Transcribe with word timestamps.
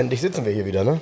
Endlich 0.00 0.20
sitzen 0.20 0.44
wir 0.44 0.52
hier 0.52 0.64
wieder, 0.64 0.82
ne? 0.82 1.00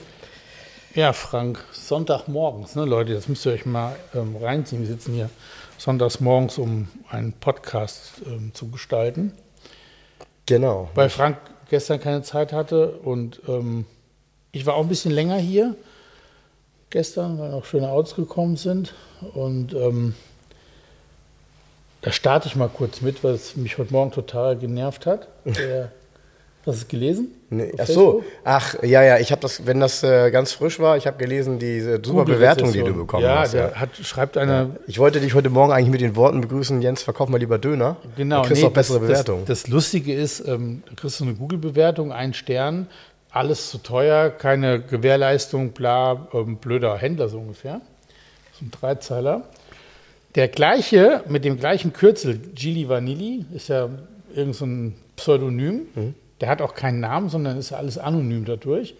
Ja, 0.94 1.12
Frank, 1.12 1.64
Sonntagmorgens, 1.70 2.74
ne, 2.74 2.84
Leute, 2.84 3.14
das 3.14 3.28
müsst 3.28 3.46
ihr 3.46 3.52
euch 3.52 3.64
mal 3.64 3.94
ähm, 4.14 4.36
reinziehen. 4.36 4.80
Wir 4.80 4.88
sitzen 4.88 5.14
hier 5.14 5.30
sonntags 5.76 6.18
morgens, 6.18 6.58
um 6.58 6.88
einen 7.08 7.32
Podcast 7.32 8.22
ähm, 8.26 8.52
zu 8.54 8.68
gestalten. 8.68 9.32
Genau. 10.46 10.90
Weil 10.94 11.10
Frank 11.10 11.38
gestern 11.70 12.00
keine 12.00 12.22
Zeit 12.22 12.52
hatte 12.52 12.90
und 12.90 13.40
ähm, 13.46 13.84
ich 14.50 14.66
war 14.66 14.74
auch 14.74 14.82
ein 14.82 14.88
bisschen 14.88 15.12
länger 15.12 15.36
hier 15.36 15.76
gestern, 16.90 17.38
weil 17.38 17.50
noch 17.50 17.66
schöne 17.66 17.90
Autos 17.90 18.16
gekommen 18.16 18.56
sind. 18.56 18.94
Und 19.34 19.74
ähm, 19.74 20.14
da 22.00 22.10
starte 22.10 22.48
ich 22.48 22.56
mal 22.56 22.68
kurz 22.68 23.02
mit, 23.02 23.22
weil 23.22 23.34
es 23.34 23.54
mich 23.54 23.78
heute 23.78 23.92
Morgen 23.92 24.10
total 24.10 24.56
genervt 24.56 25.06
hat. 25.06 25.28
Der, 25.44 25.92
hast 26.68 26.80
du 26.80 26.82
es 26.84 26.88
gelesen? 26.88 27.28
Nee, 27.50 27.72
ach 27.78 27.86
so, 27.86 28.22
ach 28.44 28.82
ja, 28.82 29.02
ja, 29.02 29.18
ich 29.18 29.32
habe 29.32 29.40
das, 29.40 29.66
wenn 29.66 29.80
das 29.80 30.02
äh, 30.02 30.30
ganz 30.30 30.52
frisch 30.52 30.78
war, 30.78 30.96
ich 30.96 31.06
habe 31.06 31.16
gelesen, 31.16 31.58
diese 31.58 32.00
super 32.04 32.24
Bewertung, 32.24 32.72
die 32.72 32.82
du 32.82 32.94
bekommen 32.94 33.24
ja, 33.24 33.40
hast. 33.40 33.54
Der 33.54 33.74
hat, 33.74 33.90
schreibt 33.96 34.36
einer, 34.36 34.76
Ich 34.86 34.98
wollte 34.98 35.20
dich 35.20 35.34
heute 35.34 35.48
Morgen 35.48 35.72
eigentlich 35.72 35.90
mit 35.90 36.00
den 36.00 36.14
Worten 36.14 36.40
begrüßen, 36.42 36.82
Jens, 36.82 37.02
verkauf 37.02 37.28
mal 37.28 37.38
lieber 37.38 37.58
Döner. 37.58 37.96
Genau, 38.16 38.36
Dann 38.36 38.46
kriegst 38.46 38.62
du 38.62 38.66
auch 38.66 38.72
bessere 38.72 39.00
das, 39.00 39.08
Bewertungen. 39.08 39.44
Das, 39.46 39.62
das 39.62 39.70
Lustige 39.70 40.14
ist, 40.14 40.46
ähm, 40.46 40.82
da 40.86 40.94
kriegst 40.94 41.20
du 41.20 41.24
eine 41.24 41.34
Google-Bewertung, 41.34 42.12
einen 42.12 42.34
Stern, 42.34 42.86
alles 43.30 43.70
zu 43.70 43.78
teuer, 43.78 44.30
keine 44.30 44.80
Gewährleistung, 44.80 45.70
bla, 45.70 46.28
ähm, 46.34 46.56
blöder 46.56 46.96
Händler 46.98 47.28
so 47.28 47.38
ungefähr. 47.38 47.80
So 48.58 48.66
ein 48.66 48.70
Dreizeiler. 48.70 49.44
Der 50.34 50.48
gleiche, 50.48 51.24
mit 51.28 51.44
dem 51.44 51.58
gleichen 51.58 51.92
Kürzel, 51.92 52.38
Gili 52.54 52.88
Vanilli, 52.88 53.46
ist 53.54 53.68
ja 53.68 53.88
irgend 54.34 54.54
so 54.54 54.66
ein 54.66 54.94
Pseudonym. 55.16 55.86
Mhm. 55.94 56.14
Der 56.40 56.48
hat 56.48 56.62
auch 56.62 56.74
keinen 56.74 57.00
Namen, 57.00 57.28
sondern 57.28 57.58
ist 57.58 57.72
alles 57.72 57.98
anonym 57.98 58.44
dadurch. 58.44 58.94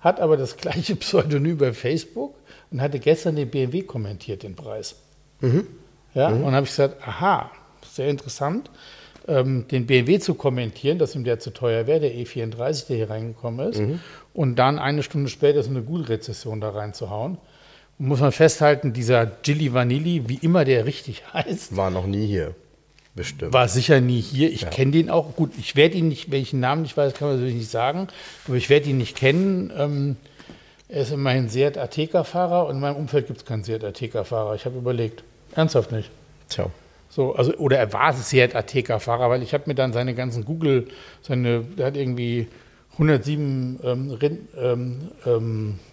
Hat 0.00 0.20
aber 0.20 0.36
das 0.36 0.56
gleiche 0.56 0.94
Pseudonym 1.04 1.58
bei 1.58 1.72
Facebook 1.72 2.34
und 2.70 2.80
hatte 2.80 2.98
gestern 3.00 3.36
den 3.36 3.50
BMW 3.50 3.82
kommentiert, 3.82 4.42
den 4.42 4.54
Preis. 4.54 4.96
Ja, 6.14 6.28
und 6.28 6.42
dann 6.44 6.54
habe 6.54 6.64
ich 6.64 6.70
gesagt, 6.70 6.96
aha, 7.06 7.50
sehr 7.90 8.08
interessant, 8.08 8.70
ähm, 9.26 9.66
den 9.70 9.86
BMW 9.86 10.18
zu 10.18 10.34
kommentieren, 10.34 10.98
dass 10.98 11.14
ihm 11.14 11.24
der 11.24 11.38
zu 11.38 11.50
teuer 11.50 11.86
wäre, 11.86 12.00
der 12.00 12.12
E34, 12.12 12.86
der 12.88 12.96
hier 12.96 13.10
reingekommen 13.10 13.68
ist, 13.68 13.80
und 14.34 14.56
dann 14.56 14.78
eine 14.78 15.02
Stunde 15.02 15.28
später 15.28 15.62
so 15.62 15.70
eine 15.70 15.82
Google-Rezession 15.82 16.60
da 16.60 16.70
reinzuhauen. 16.70 17.38
Und 17.98 18.06
muss 18.06 18.20
man 18.20 18.32
festhalten, 18.32 18.92
dieser 18.92 19.26
Gilly 19.26 19.74
Vanilli, 19.74 20.28
wie 20.28 20.36
immer 20.36 20.64
der 20.64 20.86
richtig 20.86 21.24
heißt, 21.32 21.76
War 21.76 21.90
noch 21.90 22.06
nie 22.06 22.26
hier. 22.26 22.54
Bestimmt. 23.14 23.52
war 23.52 23.68
sicher 23.68 24.00
nie 24.00 24.20
hier. 24.20 24.50
Ich 24.50 24.68
kenne 24.70 24.92
den 24.92 25.10
auch. 25.10 25.34
Gut, 25.34 25.52
ich 25.58 25.74
werde 25.76 25.96
ihn 25.96 26.08
nicht, 26.08 26.30
welchen 26.30 26.60
Namen 26.60 26.84
ich 26.84 26.96
weiß, 26.96 27.14
kann 27.14 27.28
man 27.28 27.36
natürlich 27.36 27.56
nicht 27.56 27.70
sagen, 27.70 28.08
aber 28.46 28.56
ich 28.56 28.70
werde 28.70 28.90
ihn 28.90 28.98
nicht 28.98 29.16
kennen. 29.16 29.72
Ähm, 29.76 30.16
er 30.88 31.02
ist 31.02 31.12
immerhin 31.12 31.48
Seat 31.48 31.76
Ateca-Fahrer 31.76 32.66
und 32.66 32.76
in 32.76 32.80
meinem 32.80 32.96
Umfeld 32.96 33.26
gibt 33.26 33.40
es 33.40 33.44
keinen 33.44 33.64
Seat 33.64 33.84
Ateca-Fahrer. 33.84 34.54
Ich 34.54 34.64
habe 34.64 34.78
überlegt. 34.78 35.22
Ernsthaft 35.54 35.92
nicht. 35.92 36.10
Tja. 36.48 36.70
So, 37.10 37.34
also, 37.34 37.54
oder 37.54 37.78
er 37.78 37.92
war 37.92 38.12
Seat 38.12 38.54
Ateca-Fahrer, 38.54 39.28
weil 39.28 39.42
ich 39.42 39.52
habe 39.52 39.64
mir 39.66 39.74
dann 39.74 39.92
seine 39.92 40.14
ganzen 40.14 40.44
Google, 40.44 40.88
seine, 41.22 41.60
der 41.60 41.86
hat 41.86 41.96
irgendwie 41.96 42.48
107 42.92 43.80
ähm, 43.82 44.10
Ren, 44.12 44.48
ähm, 44.56 45.08
ähm, 45.26 45.74
äh, 45.74 45.87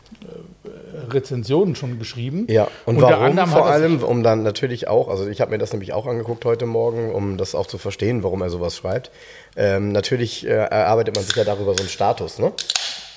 Rezensionen 1.09 1.75
schon 1.75 1.99
geschrieben. 1.99 2.47
Ja, 2.49 2.67
und 2.85 2.97
Unter 2.97 3.19
warum 3.19 3.47
vor 3.47 3.67
allem, 3.67 4.03
um 4.03 4.23
dann 4.23 4.43
natürlich 4.43 4.87
auch, 4.87 5.07
also 5.07 5.27
ich 5.27 5.41
habe 5.41 5.51
mir 5.51 5.57
das 5.57 5.71
nämlich 5.71 5.93
auch 5.93 6.07
angeguckt 6.07 6.45
heute 6.45 6.65
Morgen, 6.65 7.13
um 7.13 7.37
das 7.37 7.55
auch 7.55 7.67
zu 7.67 7.77
verstehen, 7.77 8.23
warum 8.23 8.41
er 8.41 8.49
sowas 8.49 8.75
schreibt. 8.75 9.11
Ähm, 9.55 9.91
natürlich 9.91 10.45
äh, 10.45 10.49
erarbeitet 10.49 11.15
man 11.15 11.23
sich 11.23 11.35
ja 11.35 11.43
darüber 11.43 11.73
so 11.73 11.79
einen 11.79 11.89
Status, 11.89 12.39
ne? 12.39 12.51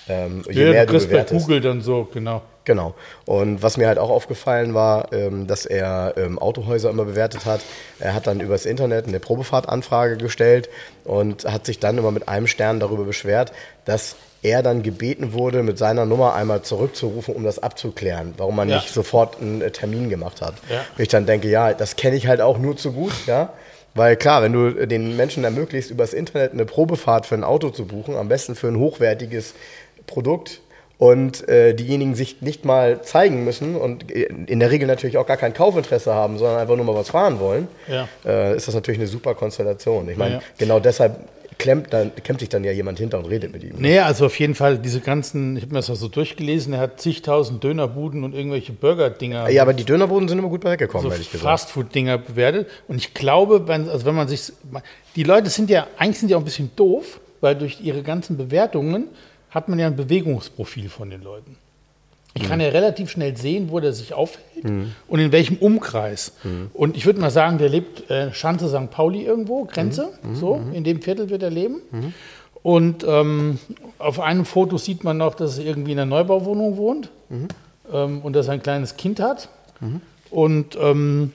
Ähm, 0.08 0.42
je 0.50 0.64
Ja, 0.64 0.70
mehr 0.70 0.86
du 0.86 0.92
kriegst 0.92 1.10
bei. 1.10 1.22
Google 1.24 1.60
dann 1.60 1.80
so, 1.80 2.08
genau. 2.12 2.42
Genau. 2.68 2.94
Und 3.24 3.62
was 3.62 3.78
mir 3.78 3.86
halt 3.88 3.98
auch 3.98 4.10
aufgefallen 4.10 4.74
war, 4.74 5.10
ähm, 5.14 5.46
dass 5.46 5.64
er 5.64 6.12
ähm, 6.18 6.38
Autohäuser 6.38 6.90
immer 6.90 7.06
bewertet 7.06 7.46
hat. 7.46 7.62
Er 7.98 8.12
hat 8.12 8.26
dann 8.26 8.40
übers 8.40 8.66
Internet 8.66 9.08
eine 9.08 9.20
Probefahrtanfrage 9.20 10.18
gestellt 10.18 10.68
und 11.04 11.46
hat 11.50 11.64
sich 11.64 11.78
dann 11.78 11.96
immer 11.96 12.10
mit 12.10 12.28
einem 12.28 12.46
Stern 12.46 12.78
darüber 12.78 13.04
beschwert, 13.04 13.52
dass 13.86 14.16
er 14.42 14.62
dann 14.62 14.82
gebeten 14.82 15.32
wurde, 15.32 15.62
mit 15.62 15.78
seiner 15.78 16.04
Nummer 16.04 16.34
einmal 16.34 16.60
zurückzurufen, 16.60 17.34
um 17.34 17.42
das 17.42 17.58
abzuklären, 17.58 18.34
warum 18.36 18.56
man 18.56 18.68
Ja. 18.68 18.76
nicht 18.76 18.92
sofort 18.92 19.40
einen 19.40 19.62
äh, 19.62 19.70
Termin 19.70 20.10
gemacht 20.10 20.42
hat. 20.42 20.52
Ja. 20.68 20.84
Ich 20.98 21.08
dann 21.08 21.24
denke, 21.24 21.48
ja, 21.48 21.72
das 21.72 21.96
kenne 21.96 22.16
ich 22.16 22.26
halt 22.26 22.42
auch 22.42 22.58
nur 22.58 22.76
zu 22.76 22.92
gut, 22.92 23.14
ja. 23.26 23.54
Weil 23.94 24.16
klar, 24.16 24.42
wenn 24.42 24.52
du 24.52 24.86
den 24.86 25.16
Menschen 25.16 25.42
ermöglicht, 25.42 25.90
übers 25.90 26.12
Internet 26.12 26.52
eine 26.52 26.66
Probefahrt 26.66 27.24
für 27.24 27.34
ein 27.34 27.44
Auto 27.44 27.70
zu 27.70 27.86
buchen, 27.86 28.14
am 28.14 28.28
besten 28.28 28.54
für 28.54 28.68
ein 28.68 28.76
hochwertiges 28.78 29.54
Produkt 30.06 30.60
und 30.98 31.48
äh, 31.48 31.74
diejenigen 31.74 32.14
sich 32.16 32.42
nicht 32.42 32.64
mal 32.64 33.02
zeigen 33.02 33.44
müssen 33.44 33.76
und 33.76 34.10
in 34.10 34.58
der 34.58 34.70
Regel 34.70 34.88
natürlich 34.88 35.16
auch 35.16 35.26
gar 35.26 35.36
kein 35.36 35.54
Kaufinteresse 35.54 36.12
haben, 36.12 36.38
sondern 36.38 36.58
einfach 36.58 36.74
nur 36.76 36.84
mal 36.84 36.94
was 36.96 37.10
fahren 37.10 37.38
wollen, 37.38 37.68
Ja. 37.86 38.08
äh, 38.26 38.56
ist 38.56 38.66
das 38.66 38.74
natürlich 38.74 38.98
eine 38.98 39.08
super 39.08 39.34
Konstellation. 39.34 40.08
Ich 40.08 40.16
meine, 40.16 40.34
Ja, 40.34 40.40
ja. 40.40 40.44
genau 40.58 40.80
deshalb 40.80 41.20
klemmt, 41.56 41.92
dann, 41.92 42.12
klemmt 42.22 42.40
sich 42.40 42.48
dann 42.48 42.62
ja 42.64 42.70
jemand 42.72 42.98
hinter 42.98 43.18
und 43.18 43.26
redet 43.26 43.52
mit 43.52 43.62
ihm. 43.64 43.74
Nee, 43.78 43.98
also 44.00 44.26
auf 44.26 44.38
jeden 44.38 44.54
Fall 44.56 44.78
diese 44.78 45.00
ganzen, 45.00 45.56
ich 45.56 45.62
habe 45.62 45.72
mir 45.72 45.78
das 45.80 45.88
ja 45.88 45.94
so 45.96 46.06
durchgelesen, 46.08 46.72
er 46.72 46.80
hat 46.80 47.00
zigtausend 47.00 47.62
Dönerbuden 47.64 48.22
und 48.24 48.34
irgendwelche 48.34 48.72
Burger-Dinger, 48.72 49.48
Ja, 49.50 49.62
aber 49.62 49.74
die 49.74 49.84
Dönerboden 49.84 50.28
sind 50.28 50.38
immer 50.38 50.48
gut 50.48 50.64
weggekommen, 50.64 51.06
so 51.06 51.12
ehrlich 51.12 51.30
gesagt. 51.32 51.48
Fastfood-Dinger 51.48 52.18
bewertet. 52.18 52.68
Und 52.88 52.96
ich 52.96 53.14
glaube, 53.14 53.66
wenn, 53.68 53.88
also 53.88 54.04
wenn 54.04 54.14
man 54.16 54.26
sich, 54.28 54.52
die 55.16 55.22
Leute 55.24 55.48
sind 55.50 55.68
ja, 55.70 55.86
eigentlich 55.96 56.18
sind 56.20 56.28
die 56.28 56.34
auch 56.34 56.40
ein 56.40 56.44
bisschen 56.44 56.70
doof, 56.76 57.20
weil 57.40 57.54
durch 57.56 57.80
ihre 57.80 58.02
ganzen 58.02 58.36
Bewertungen 58.36 59.06
hat 59.50 59.68
man 59.68 59.78
ja 59.78 59.86
ein 59.86 59.96
Bewegungsprofil 59.96 60.88
von 60.88 61.10
den 61.10 61.22
Leuten. 61.22 61.56
Ich 62.34 62.44
kann 62.44 62.60
ja 62.60 62.68
relativ 62.68 63.10
schnell 63.10 63.36
sehen, 63.36 63.70
wo 63.70 63.80
der 63.80 63.92
sich 63.92 64.12
aufhält 64.14 64.64
und 65.08 65.18
in 65.18 65.32
welchem 65.32 65.56
Umkreis. 65.56 66.32
Und 66.72 66.96
ich 66.96 67.04
würde 67.06 67.20
mal 67.20 67.30
sagen, 67.30 67.58
der 67.58 67.68
lebt 67.68 68.08
äh, 68.10 68.32
Schanze 68.32 68.68
St. 68.68 68.90
Pauli 68.90 69.22
irgendwo, 69.24 69.64
Grenze, 69.64 70.10
so, 70.34 70.60
in 70.72 70.84
dem 70.84 71.02
Viertel 71.02 71.30
wird 71.30 71.42
er 71.42 71.50
leben. 71.50 71.80
Und 72.62 73.04
ähm, 73.08 73.58
auf 73.98 74.20
einem 74.20 74.44
Foto 74.44 74.78
sieht 74.78 75.02
man 75.04 75.16
noch, 75.16 75.34
dass 75.34 75.58
er 75.58 75.64
irgendwie 75.64 75.92
in 75.92 75.98
einer 75.98 76.06
Neubauwohnung 76.10 76.76
wohnt 76.76 77.10
ähm, 77.92 78.20
und 78.20 78.34
dass 78.34 78.46
er 78.48 78.54
ein 78.54 78.62
kleines 78.62 78.96
Kind 78.96 79.18
hat. 79.20 79.48
Und 80.30 80.76
ähm, 80.80 81.32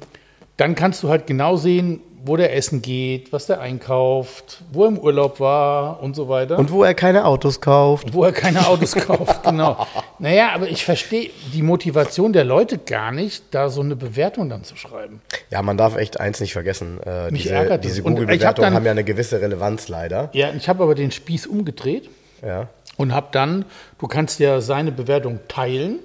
dann 0.57 0.75
kannst 0.75 1.01
du 1.03 1.09
halt 1.09 1.25
genau 1.27 1.57
sehen, 1.57 1.99
wo 2.25 2.37
der 2.37 2.55
essen 2.55 2.81
geht, 2.81 3.33
was 3.33 3.47
der 3.47 3.59
einkauft, 3.59 4.61
wo 4.71 4.83
er 4.83 4.87
im 4.89 4.97
Urlaub 4.97 5.39
war 5.39 6.01
und 6.01 6.15
so 6.15 6.29
weiter. 6.29 6.57
Und 6.57 6.71
wo 6.71 6.83
er 6.83 6.93
keine 6.93 7.25
Autos 7.25 7.59
kauft. 7.59 8.13
Wo 8.13 8.23
er 8.23 8.31
keine 8.31 8.65
Autos 8.67 8.95
kauft, 8.95 9.43
genau. 9.43 9.85
Naja, 10.19 10.51
aber 10.53 10.69
ich 10.69 10.85
verstehe 10.85 11.31
die 11.53 11.61
Motivation 11.61 12.31
der 12.31 12.45
Leute 12.45 12.77
gar 12.77 13.11
nicht, 13.11 13.43
da 13.51 13.67
so 13.69 13.81
eine 13.81 13.95
Bewertung 13.97 14.49
dann 14.49 14.63
zu 14.63 14.75
schreiben. 14.77 15.21
Ja, 15.49 15.61
man 15.61 15.75
darf 15.77 15.97
echt 15.97 16.19
eins 16.19 16.39
nicht 16.39 16.53
vergessen. 16.53 16.99
Äh, 17.05 17.29
Mich 17.31 17.43
diese 17.43 17.55
ärgert 17.55 17.83
diese. 17.83 18.01
Und 18.03 18.13
hab 18.13 18.19
Google-Bewertungen 18.21 18.65
dann- 18.67 18.73
haben 18.75 18.85
ja 18.85 18.91
eine 18.91 19.03
gewisse 19.03 19.41
Relevanz 19.41 19.89
leider. 19.89 20.29
Ja, 20.33 20.51
ich 20.55 20.69
habe 20.69 20.81
aber 20.83 20.95
den 20.95 21.11
Spieß 21.11 21.45
umgedreht 21.47 22.09
Ja. 22.41 22.69
und 22.95 23.13
habe 23.13 23.27
dann, 23.31 23.65
du 23.99 24.07
kannst 24.07 24.39
ja 24.39 24.61
seine 24.61 24.91
Bewertung 24.93 25.39
teilen 25.49 25.99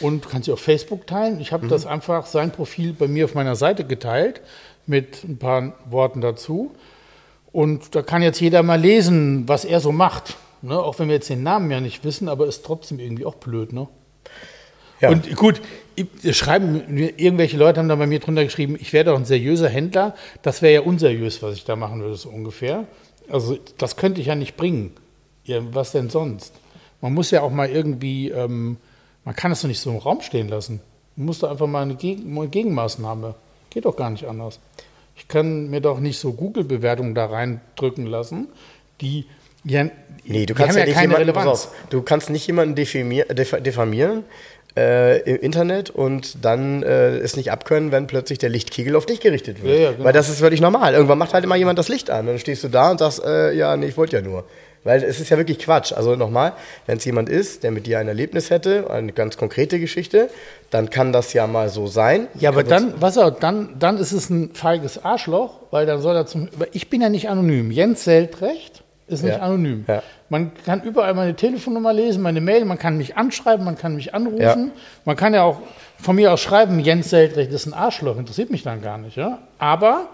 und 0.00 0.28
kannst 0.28 0.44
sie 0.46 0.52
auf 0.52 0.60
Facebook 0.60 1.06
teilen. 1.06 1.40
Ich 1.40 1.52
habe 1.52 1.68
das 1.68 1.86
einfach, 1.86 2.26
sein 2.26 2.50
Profil 2.50 2.92
bei 2.92 3.08
mir 3.08 3.24
auf 3.24 3.34
meiner 3.34 3.56
Seite 3.56 3.84
geteilt 3.84 4.40
mit 4.86 5.24
ein 5.24 5.38
paar 5.38 5.74
Worten 5.88 6.20
dazu. 6.20 6.72
Und 7.52 7.94
da 7.94 8.02
kann 8.02 8.22
jetzt 8.22 8.40
jeder 8.40 8.62
mal 8.62 8.80
lesen, 8.80 9.46
was 9.46 9.64
er 9.64 9.80
so 9.80 9.92
macht. 9.92 10.36
Ne? 10.62 10.78
Auch 10.78 10.98
wenn 10.98 11.08
wir 11.08 11.16
jetzt 11.16 11.28
den 11.28 11.42
Namen 11.42 11.70
ja 11.70 11.80
nicht 11.80 12.04
wissen, 12.04 12.28
aber 12.28 12.46
ist 12.46 12.64
trotzdem 12.64 12.98
irgendwie 12.98 13.26
auch 13.26 13.34
blöd. 13.34 13.72
Ne? 13.72 13.88
Ja. 15.00 15.10
Und 15.10 15.34
gut, 15.36 15.60
schreiben 16.30 16.96
irgendwelche 17.16 17.56
Leute 17.56 17.80
haben 17.80 17.88
da 17.88 17.96
bei 17.96 18.06
mir 18.06 18.20
drunter 18.20 18.44
geschrieben, 18.44 18.76
ich 18.80 18.92
wäre 18.92 19.06
doch 19.06 19.16
ein 19.16 19.24
seriöser 19.24 19.68
Händler. 19.68 20.14
Das 20.42 20.62
wäre 20.62 20.74
ja 20.74 20.80
unseriös, 20.80 21.42
was 21.42 21.54
ich 21.56 21.64
da 21.64 21.76
machen 21.76 22.00
würde, 22.00 22.14
so 22.14 22.28
ungefähr. 22.28 22.86
Also 23.28 23.58
das 23.78 23.96
könnte 23.96 24.20
ich 24.20 24.28
ja 24.28 24.34
nicht 24.34 24.56
bringen. 24.56 24.92
Ja, 25.44 25.60
was 25.72 25.92
denn 25.92 26.08
sonst? 26.08 26.54
Man 27.00 27.14
muss 27.14 27.32
ja 27.32 27.42
auch 27.42 27.50
mal 27.50 27.68
irgendwie, 27.68 28.30
ähm, 28.30 28.76
man 29.24 29.34
kann 29.34 29.50
das 29.50 29.62
doch 29.62 29.68
nicht 29.68 29.80
so 29.80 29.90
im 29.90 29.96
Raum 29.96 30.20
stehen 30.20 30.48
lassen. 30.48 30.80
Man 31.16 31.26
muss 31.26 31.40
da 31.40 31.50
einfach 31.50 31.66
mal 31.66 31.82
eine, 31.82 31.96
Gegen 31.96 32.38
eine 32.38 32.48
Gegenmaßnahme. 32.48 33.34
Geht 33.72 33.86
doch 33.86 33.96
gar 33.96 34.10
nicht 34.10 34.26
anders. 34.26 34.60
Ich 35.16 35.28
kann 35.28 35.70
mir 35.70 35.80
doch 35.80 35.98
nicht 35.98 36.18
so 36.18 36.34
Google-Bewertungen 36.34 37.14
da 37.14 37.26
reindrücken 37.26 38.06
lassen, 38.06 38.48
die 39.00 39.26
ja, 39.64 39.84
Nee, 40.24 40.46
du 40.46 40.54
die 40.54 40.60
kannst 40.60 40.76
ja, 40.76 40.84
nicht 40.84 40.94
keine 40.94 41.14
jemanden, 41.14 41.30
Relevanz. 41.30 41.46
auf, 41.48 41.74
du 41.90 42.02
kannst 42.02 42.30
nicht 42.30 42.46
jemanden 42.46 42.74
diffamieren 42.74 44.24
äh, 44.76 45.20
im 45.22 45.40
Internet 45.40 45.90
und 45.90 46.44
dann 46.44 46.82
äh, 46.82 47.16
es 47.16 47.36
nicht 47.36 47.50
abkönnen, 47.50 47.92
wenn 47.92 48.06
plötzlich 48.06 48.38
der 48.38 48.50
Lichtkegel 48.50 48.94
auf 48.94 49.06
dich 49.06 49.20
gerichtet 49.20 49.62
wird. 49.62 49.74
Ja, 49.74 49.82
ja, 49.84 49.92
genau. 49.92 50.04
Weil 50.04 50.12
das 50.12 50.28
ist 50.28 50.40
völlig 50.40 50.60
normal. 50.60 50.94
Irgendwann 50.94 51.18
macht 51.18 51.32
halt 51.34 51.44
immer 51.44 51.56
jemand 51.56 51.78
das 51.78 51.88
Licht 51.88 52.10
an. 52.10 52.26
Dann 52.26 52.38
stehst 52.38 52.62
du 52.62 52.68
da 52.68 52.90
und 52.90 52.98
sagst, 52.98 53.24
äh, 53.24 53.52
ja, 53.52 53.76
nee, 53.76 53.86
ich 53.86 53.96
wollte 53.96 54.16
ja 54.16 54.22
nur. 54.22 54.44
Weil 54.84 55.02
es 55.04 55.20
ist 55.20 55.30
ja 55.30 55.36
wirklich 55.36 55.60
Quatsch. 55.60 55.92
Also 55.92 56.16
nochmal, 56.16 56.54
wenn 56.86 56.98
es 56.98 57.04
jemand 57.04 57.28
ist, 57.28 57.62
der 57.62 57.70
mit 57.70 57.86
dir 57.86 58.00
ein 58.00 58.08
Erlebnis 58.08 58.50
hätte, 58.50 58.90
eine 58.90 59.12
ganz 59.12 59.36
konkrete 59.36 59.78
Geschichte, 59.78 60.28
dann 60.70 60.90
kann 60.90 61.12
das 61.12 61.32
ja 61.32 61.46
mal 61.46 61.68
so 61.68 61.86
sein. 61.86 62.26
Ja, 62.34 62.50
aber 62.50 62.64
dann, 62.64 62.94
was 63.00 63.16
auch, 63.16 63.30
dann, 63.38 63.76
dann 63.78 63.98
ist 63.98 64.10
es 64.12 64.28
ein 64.28 64.50
feiges 64.54 65.04
Arschloch, 65.04 65.54
weil 65.70 65.86
dann 65.86 66.00
soll 66.00 66.16
er 66.16 66.26
zum. 66.26 66.48
Ich 66.72 66.90
bin 66.90 67.00
ja 67.00 67.08
nicht 67.08 67.28
anonym. 67.28 67.70
Jens 67.70 68.02
Seltrecht 68.04 68.82
ist 69.06 69.22
nicht 69.22 69.36
Ja. 69.36 69.42
anonym. 69.42 69.84
Ja. 69.86 70.02
Man 70.28 70.50
kann 70.64 70.82
überall 70.82 71.14
meine 71.14 71.36
Telefonnummer 71.36 71.92
lesen, 71.92 72.22
meine 72.22 72.40
Mail, 72.40 72.64
man 72.64 72.78
kann 72.78 72.96
mich 72.96 73.16
anschreiben, 73.16 73.64
man 73.64 73.76
kann 73.76 73.94
mich 73.94 74.14
anrufen. 74.14 74.40
Ja. 74.40 74.56
Man 75.04 75.16
kann 75.16 75.34
ja 75.34 75.42
auch 75.42 75.58
von 75.98 76.16
mir 76.16 76.32
aus 76.32 76.40
schreiben, 76.40 76.80
Jens 76.80 77.10
Seltrecht 77.10 77.52
ist 77.52 77.66
ein 77.66 77.74
Arschloch, 77.74 78.16
interessiert 78.18 78.50
mich 78.50 78.62
dann 78.62 78.82
gar 78.82 78.98
nicht. 78.98 79.16
Ja? 79.16 79.38
Aber 79.58 80.08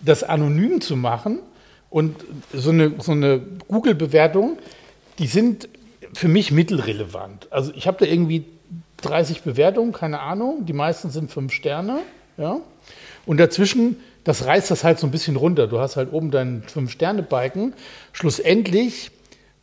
das 0.00 0.24
anonym 0.24 0.80
zu 0.80 0.96
machen 0.96 1.38
und 1.92 2.16
so 2.52 2.70
eine, 2.70 2.94
so 2.98 3.12
eine 3.12 3.40
Google-Bewertung, 3.68 4.58
die 5.18 5.26
sind 5.26 5.68
für 6.14 6.28
mich 6.28 6.50
mittelrelevant. 6.50 7.48
Also 7.52 7.72
ich 7.74 7.86
habe 7.86 7.98
da 8.04 8.10
irgendwie 8.10 8.46
30 9.02 9.42
Bewertungen, 9.42 9.92
keine 9.92 10.20
Ahnung, 10.20 10.64
die 10.64 10.72
meisten 10.72 11.10
sind 11.10 11.30
fünf 11.30 11.52
Sterne. 11.52 12.00
Ja? 12.38 12.60
Und 13.26 13.38
dazwischen, 13.38 13.98
das 14.24 14.46
reißt 14.46 14.70
das 14.70 14.84
halt 14.84 14.98
so 14.98 15.06
ein 15.06 15.10
bisschen 15.10 15.36
runter. 15.36 15.66
Du 15.66 15.80
hast 15.80 15.96
halt 15.96 16.12
oben 16.12 16.30
deinen 16.30 16.62
Fünf-Sterne-Balken. 16.62 17.74
Schlussendlich 18.12 19.10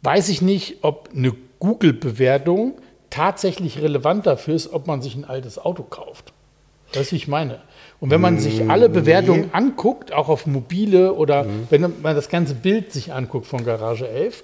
weiß 0.03 0.29
ich 0.29 0.41
nicht, 0.41 0.77
ob 0.83 1.09
eine 1.13 1.33
Google-Bewertung 1.57 2.75
tatsächlich 3.09 3.81
relevant 3.81 4.27
dafür 4.27 4.53
ist, 4.53 4.71
ob 4.71 4.85
man 4.85 5.01
sich 5.01 5.15
ein 5.15 5.25
altes 5.25 5.57
Auto 5.57 5.83
kauft. 5.83 6.31
Das 6.91 7.11
wie 7.11 7.15
ich 7.15 7.27
meine. 7.27 7.61
Und 7.99 8.11
wenn 8.11 8.21
man 8.21 8.39
sich 8.39 8.69
alle 8.69 8.87
Bewertungen 8.89 9.49
anguckt, 9.53 10.13
auch 10.13 10.29
auf 10.29 10.45
mobile 10.47 11.13
oder 11.13 11.45
wenn 11.69 11.81
man 12.01 12.15
das 12.15 12.29
ganze 12.29 12.53
Bild 12.55 12.93
sich 12.93 13.11
anguckt 13.13 13.45
von 13.45 13.65
Garage 13.65 14.07
11, 14.07 14.43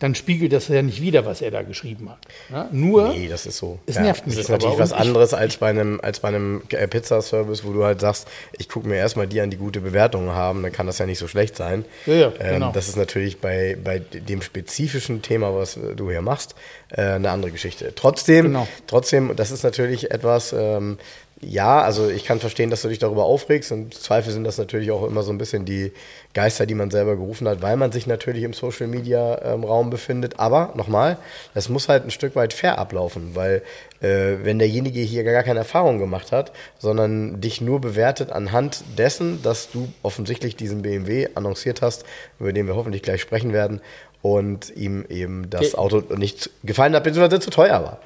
dann 0.00 0.14
spiegelt 0.14 0.52
das 0.52 0.68
ja 0.68 0.80
nicht 0.80 1.02
wieder, 1.02 1.26
was 1.26 1.42
er 1.42 1.50
da 1.50 1.62
geschrieben 1.62 2.08
hat. 2.08 2.18
Ja, 2.52 2.68
nur, 2.70 3.08
Nee, 3.08 3.26
das 3.26 3.46
ist 3.46 3.58
so. 3.58 3.80
Es 3.84 3.98
nervt 3.98 4.20
Das 4.20 4.26
mich 4.28 4.38
ist 4.38 4.48
natürlich 4.48 4.78
was 4.78 4.92
anderes 4.92 5.34
als 5.34 5.56
bei 5.56 5.70
einem, 5.70 5.98
als 6.00 6.20
bei 6.20 6.28
einem 6.28 6.62
äh, 6.70 6.86
Pizzaservice, 6.86 7.64
wo 7.64 7.72
du 7.72 7.82
halt 7.82 8.00
sagst, 8.00 8.28
ich 8.56 8.68
gucke 8.68 8.86
mir 8.86 8.94
erstmal 8.94 9.26
die 9.26 9.40
an, 9.40 9.50
die 9.50 9.56
gute 9.56 9.80
Bewertungen 9.80 10.30
haben, 10.30 10.62
dann 10.62 10.70
kann 10.70 10.86
das 10.86 10.98
ja 10.98 11.06
nicht 11.06 11.18
so 11.18 11.26
schlecht 11.26 11.56
sein. 11.56 11.84
Ja, 12.06 12.14
ja, 12.14 12.32
ähm, 12.38 12.54
genau. 12.54 12.72
Das 12.72 12.88
ist 12.88 12.96
natürlich 12.96 13.40
bei, 13.40 13.76
bei 13.82 13.98
dem 13.98 14.40
spezifischen 14.40 15.20
Thema, 15.20 15.52
was 15.52 15.76
äh, 15.76 15.96
du 15.96 16.10
hier 16.12 16.22
machst, 16.22 16.54
äh, 16.90 17.02
eine 17.02 17.30
andere 17.30 17.50
Geschichte. 17.50 17.92
Trotzdem, 17.96 18.46
Genau. 18.46 18.68
trotzdem, 18.86 19.34
das 19.34 19.50
ist 19.50 19.64
natürlich 19.64 20.12
etwas, 20.12 20.52
ähm, 20.56 20.98
ja, 21.40 21.82
also 21.82 22.08
ich 22.08 22.24
kann 22.24 22.40
verstehen, 22.40 22.68
dass 22.68 22.82
du 22.82 22.88
dich 22.88 22.98
darüber 22.98 23.24
aufregst 23.24 23.70
und 23.70 23.78
im 23.78 23.92
Zweifel 23.92 24.32
sind 24.32 24.42
das 24.42 24.58
natürlich 24.58 24.90
auch 24.90 25.06
immer 25.06 25.22
so 25.22 25.30
ein 25.30 25.38
bisschen 25.38 25.64
die 25.64 25.92
Geister, 26.34 26.66
die 26.66 26.74
man 26.74 26.90
selber 26.90 27.14
gerufen 27.14 27.46
hat, 27.46 27.62
weil 27.62 27.76
man 27.76 27.92
sich 27.92 28.08
natürlich 28.08 28.42
im 28.42 28.52
Social 28.52 28.88
Media 28.88 29.40
ähm, 29.42 29.62
Raum 29.62 29.88
befindet. 29.88 30.40
Aber 30.40 30.72
nochmal, 30.74 31.16
das 31.54 31.68
muss 31.68 31.88
halt 31.88 32.04
ein 32.04 32.10
Stück 32.10 32.34
weit 32.34 32.52
fair 32.52 32.78
ablaufen, 32.78 33.34
weil 33.34 33.62
äh, 34.00 34.36
wenn 34.42 34.58
derjenige 34.58 35.00
hier 35.00 35.22
gar 35.22 35.44
keine 35.44 35.60
Erfahrung 35.60 35.98
gemacht 35.98 36.32
hat, 36.32 36.52
sondern 36.78 37.40
dich 37.40 37.60
nur 37.60 37.80
bewertet 37.80 38.32
anhand 38.32 38.82
dessen, 38.96 39.40
dass 39.42 39.70
du 39.70 39.88
offensichtlich 40.02 40.56
diesen 40.56 40.82
BMW 40.82 41.28
annonciert 41.36 41.82
hast, 41.82 42.04
über 42.40 42.52
den 42.52 42.66
wir 42.66 42.74
hoffentlich 42.74 43.02
gleich 43.02 43.20
sprechen 43.20 43.52
werden, 43.52 43.80
und 44.20 44.74
ihm 44.76 45.04
eben 45.08 45.48
das 45.48 45.76
Auto 45.76 46.02
nicht 46.16 46.50
gefallen 46.64 46.94
hat, 46.94 47.04
beziehungsweise 47.04 47.40
zu 47.40 47.50
teuer 47.50 47.82
war. 47.82 48.00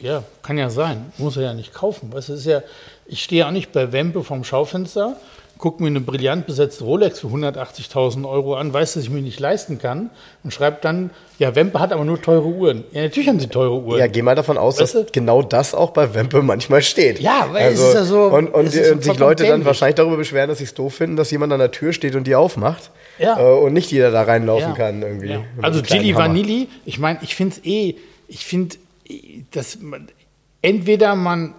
Ja. 0.00 0.22
Kann 0.42 0.58
ja 0.58 0.70
sein. 0.70 1.12
Muss 1.18 1.36
er 1.36 1.42
ja 1.44 1.54
nicht 1.54 1.74
kaufen. 1.74 2.10
Es 2.16 2.28
ist 2.28 2.46
ja, 2.46 2.62
ich 3.06 3.22
stehe 3.22 3.46
auch 3.46 3.50
nicht 3.50 3.72
bei 3.72 3.92
Wempe 3.92 4.22
vom 4.24 4.44
Schaufenster, 4.44 5.16
gucke 5.58 5.82
mir 5.82 5.88
eine 5.88 6.00
brillant 6.00 6.46
besetzte 6.46 6.84
Rolex 6.84 7.20
für 7.20 7.26
180.000 7.26 8.26
Euro 8.26 8.54
an, 8.54 8.72
weiß, 8.72 8.94
dass 8.94 9.02
ich 9.02 9.10
mir 9.10 9.20
nicht 9.20 9.38
leisten 9.40 9.78
kann 9.78 10.08
und 10.42 10.54
schreibe 10.54 10.78
dann, 10.80 11.10
ja, 11.38 11.54
Wempe 11.54 11.78
hat 11.80 11.92
aber 11.92 12.04
nur 12.06 12.20
teure 12.22 12.46
Uhren. 12.46 12.84
Ja, 12.92 13.02
natürlich 13.02 13.28
haben 13.28 13.40
sie 13.40 13.48
teure 13.48 13.78
Uhren. 13.82 13.98
Ja, 13.98 14.06
geh 14.06 14.22
mal 14.22 14.34
davon 14.34 14.56
aus, 14.56 14.80
Weißt 14.80 14.94
dass 14.94 15.06
du? 15.06 15.12
genau 15.12 15.42
das 15.42 15.74
auch 15.74 15.90
bei 15.90 16.14
Wempe 16.14 16.40
manchmal 16.40 16.80
steht. 16.80 17.20
Ja, 17.20 17.48
weil 17.52 17.72
es 17.74 17.78
ist 17.80 17.92
ja 17.94 18.04
so- 18.04 18.22
Und, 18.24 18.48
und, 18.54 18.72
ist 18.74 18.90
und 18.90 19.04
sich 19.04 19.18
Leute 19.18 19.46
dann 19.46 19.66
wahrscheinlich 19.66 19.96
darüber 19.96 20.16
beschweren, 20.16 20.48
dass 20.48 20.58
sie 20.58 20.64
es 20.64 20.72
doof 20.72 20.94
finden, 20.94 21.16
dass 21.16 21.30
jemand 21.30 21.52
an 21.52 21.58
der 21.58 21.70
Tür 21.72 21.92
steht 21.92 22.14
und 22.14 22.26
die 22.26 22.34
aufmacht. 22.34 22.90
Ja. 23.18 23.38
Äh, 23.38 23.52
und 23.60 23.74
nicht 23.74 23.92
jeder 23.92 24.10
da 24.10 24.22
reinlaufen 24.22 24.70
Ja. 24.70 24.74
kann 24.76 25.02
irgendwie. 25.02 25.28
Ja. 25.28 25.40
Also 25.60 25.82
Gilly. 25.82 26.14
Vanilli, 26.14 26.68
ich 26.86 26.98
meine, 26.98 27.18
ich 27.20 27.34
finde 27.34 27.56
es 27.56 27.64
eh, 27.66 27.96
ich 28.28 28.46
finde, 28.46 28.76
dass 29.52 29.78
man, 29.80 30.08
entweder 30.62 31.14
man 31.14 31.54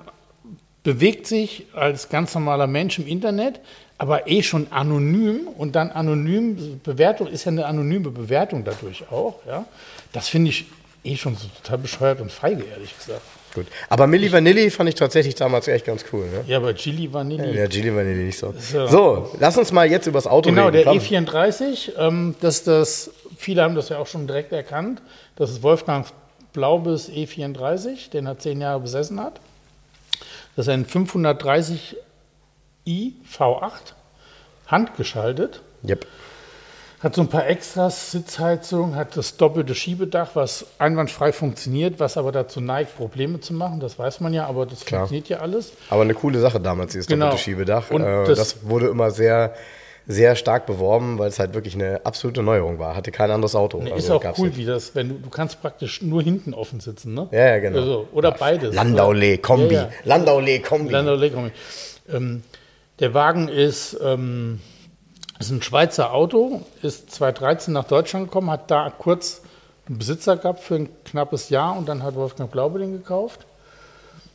bewegt 0.84 1.28
sich 1.28 1.66
als 1.74 2.10
ganz 2.10 2.34
normaler 2.34 2.68
Mensch 2.68 2.98
im 3.00 3.08
Internet, 3.08 3.60
aber 3.98 4.28
eh 4.28 4.42
schon 4.42 4.68
anonym 4.72 5.48
und 5.48 5.76
dann 5.76 5.92
anonym, 5.92 6.82
Bewertung 6.84 7.28
ist 7.28 7.46
ja 7.46 7.52
eine 7.52 7.66
anonyme 7.68 8.10
Bewertung 8.10 8.64
dadurch 8.64 9.10
auch, 9.12 9.36
ja. 9.48 9.66
Das 10.12 10.28
finde 10.28 10.50
ich 10.50 10.66
eh 11.04 11.16
schon 11.16 11.36
so 11.36 11.48
total 11.62 11.78
bescheuert 11.78 12.20
und 12.20 12.32
feige, 12.32 12.64
ehrlich 12.64 12.98
gesagt. 12.98 13.22
Gut. 13.54 13.68
Aber 13.90 14.08
Milli 14.08 14.32
Vanilli 14.32 14.70
fand 14.70 14.88
ich 14.90 14.96
tatsächlich 14.96 15.36
damals 15.36 15.68
echt 15.68 15.86
ganz 15.86 16.06
cool. 16.14 16.26
Ne? 16.26 16.44
Ja, 16.48 16.58
aber 16.58 16.74
Gilly 16.74 17.12
Vanilli. 17.12 17.58
Ja, 17.58 17.68
Gilli 17.68 17.94
Vanilli 17.94 18.24
nicht 18.24 18.38
so. 18.40 18.54
ja- 18.74 18.88
So, 18.88 19.30
lass 19.40 19.58
uns 19.58 19.74
mal 19.74 19.90
jetzt 19.92 20.08
über 20.08 20.18
das 20.18 20.26
Auto 20.28 20.50
Genau, 20.50 20.68
reden. 20.68 20.78
der 20.78 20.86
komm. 20.86 20.98
E34, 21.00 21.92
ähm, 21.98 22.36
das, 22.40 22.64
das, 22.64 23.12
viele 23.38 23.62
haben 23.62 23.76
das 23.76 23.90
ja 23.90 23.98
auch 23.98 24.08
schon 24.08 24.26
direkt 24.26 24.54
erkannt. 24.54 25.02
Das 25.36 25.52
ist 25.52 25.62
Wolfgangs 25.64 26.14
Blaubes 26.54 27.10
E34, 27.10 28.10
den 28.12 28.26
er 28.26 28.38
zehn 28.40 28.62
Jahre 28.62 28.80
besessen 28.82 29.20
hat. 29.20 29.40
Das 30.56 30.68
ist 30.68 30.70
ein 30.74 30.86
530i 30.86 31.96
V8, 32.88 33.72
handgeschaltet. 34.68 35.62
Yep. 35.88 36.06
Hat 37.02 37.16
so 37.16 37.22
ein 37.22 37.30
paar 37.30 37.48
Extras, 37.48 38.12
Sitzheizung, 38.12 38.96
hat 38.96 39.18
das 39.18 39.36
doppelte 39.38 39.74
Schiebedach, 39.74 40.32
was 40.36 40.68
einwandfrei 40.78 41.32
funktioniert, 41.34 42.00
was 42.00 42.16
aber 42.16 42.32
dazu 42.32 42.62
neigt, 42.62 42.96
Probleme 42.96 43.40
zu 43.40 43.56
machen. 43.56 43.80
Das 43.80 43.98
weiß 43.98 44.20
man 44.20 44.34
ja, 44.34 44.46
aber 44.46 44.68
das 44.68 44.86
Klar. 44.86 45.02
funktioniert 45.02 45.28
ja 45.30 45.40
alles. 45.40 45.74
Aber 45.90 46.04
eine 46.04 46.14
coole 46.14 46.40
Sache 46.40 46.60
damals, 46.60 46.92
dieses 46.92 47.08
Genau. 47.08 47.26
doppelte 47.28 47.44
Schiebedach. 47.44 47.90
Und 47.90 48.04
äh, 48.04 48.26
das- 48.26 48.38
das, 48.38 48.64
wurde 48.70 48.88
immer 48.90 49.10
sehr, 49.10 49.56
sehr 50.08 50.36
stark 50.36 50.66
beworben, 50.66 51.20
weil 51.20 51.30
es 51.30 51.40
halt 51.40 51.54
wirklich 51.54 51.76
eine 51.76 52.06
absolute 52.06 52.42
Neuerung 52.44 52.80
war. 52.80 52.96
Hatte 52.96 53.12
kein 53.12 53.32
anderes 53.32 53.56
Auto. 53.56 53.80
ist 53.80 53.92
Also 53.92 54.16
auch 54.16 54.22
gab's 54.22 54.40
cool, 54.40 54.48
nicht. 54.48 54.58
wie 54.58 54.66
das, 54.66 54.96
wenn 54.96 55.10
du, 55.10 55.16
du 55.16 55.30
kannst 55.30 55.62
praktisch 55.62 56.02
nur 56.02 56.22
hinten 56.22 56.54
offen 56.54 56.80
sitzen, 56.80 57.14
ne? 57.14 57.28
Ja, 57.32 57.48
ja, 57.48 57.60
genau. 57.60 57.80
Also, 57.80 58.08
oder 58.12 58.32
beides. 58.32 58.76
Landaulee 58.76 59.38
Kombi. 59.38 59.76
Ja, 59.76 59.82
ja. 59.84 59.90
Landaulee 60.04 60.60
Kombi. 60.60 60.92
Landaulet 60.92 61.34
Kombi. 61.34 61.52
Ähm, 62.12 62.44
der 63.00 63.14
Wagen 63.14 63.48
ist, 63.48 63.98
ähm, 64.04 64.60
ist 65.40 65.52
ein 65.52 65.62
Schweizer 65.62 66.14
Auto, 66.14 66.62
ist 66.82 67.12
2013 67.12 67.74
nach 67.74 67.86
Deutschland 67.86 68.28
gekommen, 68.28 68.52
hat 68.52 68.70
da 68.70 68.92
kurz 68.96 69.42
einen 69.88 69.98
Besitzer 69.98 70.38
gehabt 70.38 70.60
für 70.60 70.76
ein 70.76 70.90
knappes 71.06 71.50
Jahr 71.50 71.78
und 71.78 71.90
dann 71.90 72.04
hat 72.04 72.16
Wolfgang 72.16 72.52
Glaube 72.52 72.80
den 72.80 72.92
gekauft. 72.92 73.46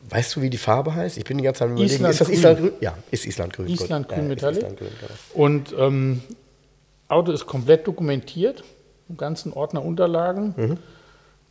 Weißt 0.09 0.37
du, 0.37 0.43
wie 0.43 0.51
die 0.51 0.59
Farbe 0.59 0.95
heißt? 0.95 1.19
Ich 1.19 1.25
bin 1.25 1.39
die 1.39 1.45
ganze 1.45 1.61
Zeit 1.61 1.71
überlegen. 1.71 1.93
Island 1.93 2.13
ist 2.13 2.21
das 2.21 2.29
grün. 2.29 2.37
Island 2.37 2.59
grün? 2.59 2.73
Ja, 2.81 2.95
ist 3.11 3.27
Island 3.27 3.53
grün. 3.53 3.69
Island 3.69 4.09
grün 4.09 4.19
ja, 4.19 4.25
Metallic. 4.25 4.59
Island 4.59 4.79
grün, 4.79 4.91
genau. 5.01 5.45
Und 5.45 5.75
ähm, 5.79 6.23
Auto 7.09 7.33
ist 7.33 7.47
komplett 7.47 7.87
dokumentiert, 7.87 8.63
im 9.09 9.17
ganzen 9.17 9.53
Ordner 9.53 9.85
Unterlagen. 9.85 10.55
Mhm. 10.57 10.79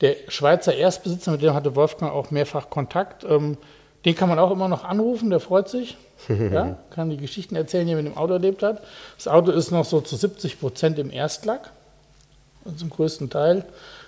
Der 0.02 0.16
Schweizer 0.28 0.76
Erstbesitzer, 0.76 1.32
mit 1.32 1.42
dem 1.42 1.54
hatte 1.54 1.76
Wolfgang 1.76 2.12
auch 2.12 2.32
mehrfach 2.32 2.70
Kontakt, 2.70 3.24
ähm, 3.24 3.58
den 4.04 4.16
kann 4.16 4.30
man 4.30 4.38
auch 4.40 4.52
immer 4.52 4.68
noch 4.68 4.84
anrufen, 4.84 5.30
der 5.30 5.40
freut 5.40 5.68
sich. 5.68 5.98
ja, 6.30 6.78
kann 6.92 7.10
die 7.10 7.18
Geschichten 7.18 7.56
erzählen, 7.56 7.86
die 7.88 7.94
er 7.94 7.98
mit 7.98 8.06
dem 8.06 8.18
Auto 8.18 8.34
erlebt 8.34 8.64
hat. 8.64 8.84
Das 9.18 9.28
Auto 9.28 9.52
ist 9.52 9.72
noch 9.72 9.86
so 9.86 10.00
zu 10.02 10.16
70 10.16 10.60
Prozent 10.60 11.00
im 11.00 11.12
Erstlack, 11.12 11.72
also 12.64 12.78
zum 12.78 12.90
größten 12.90 13.30
Teil. 13.30 13.66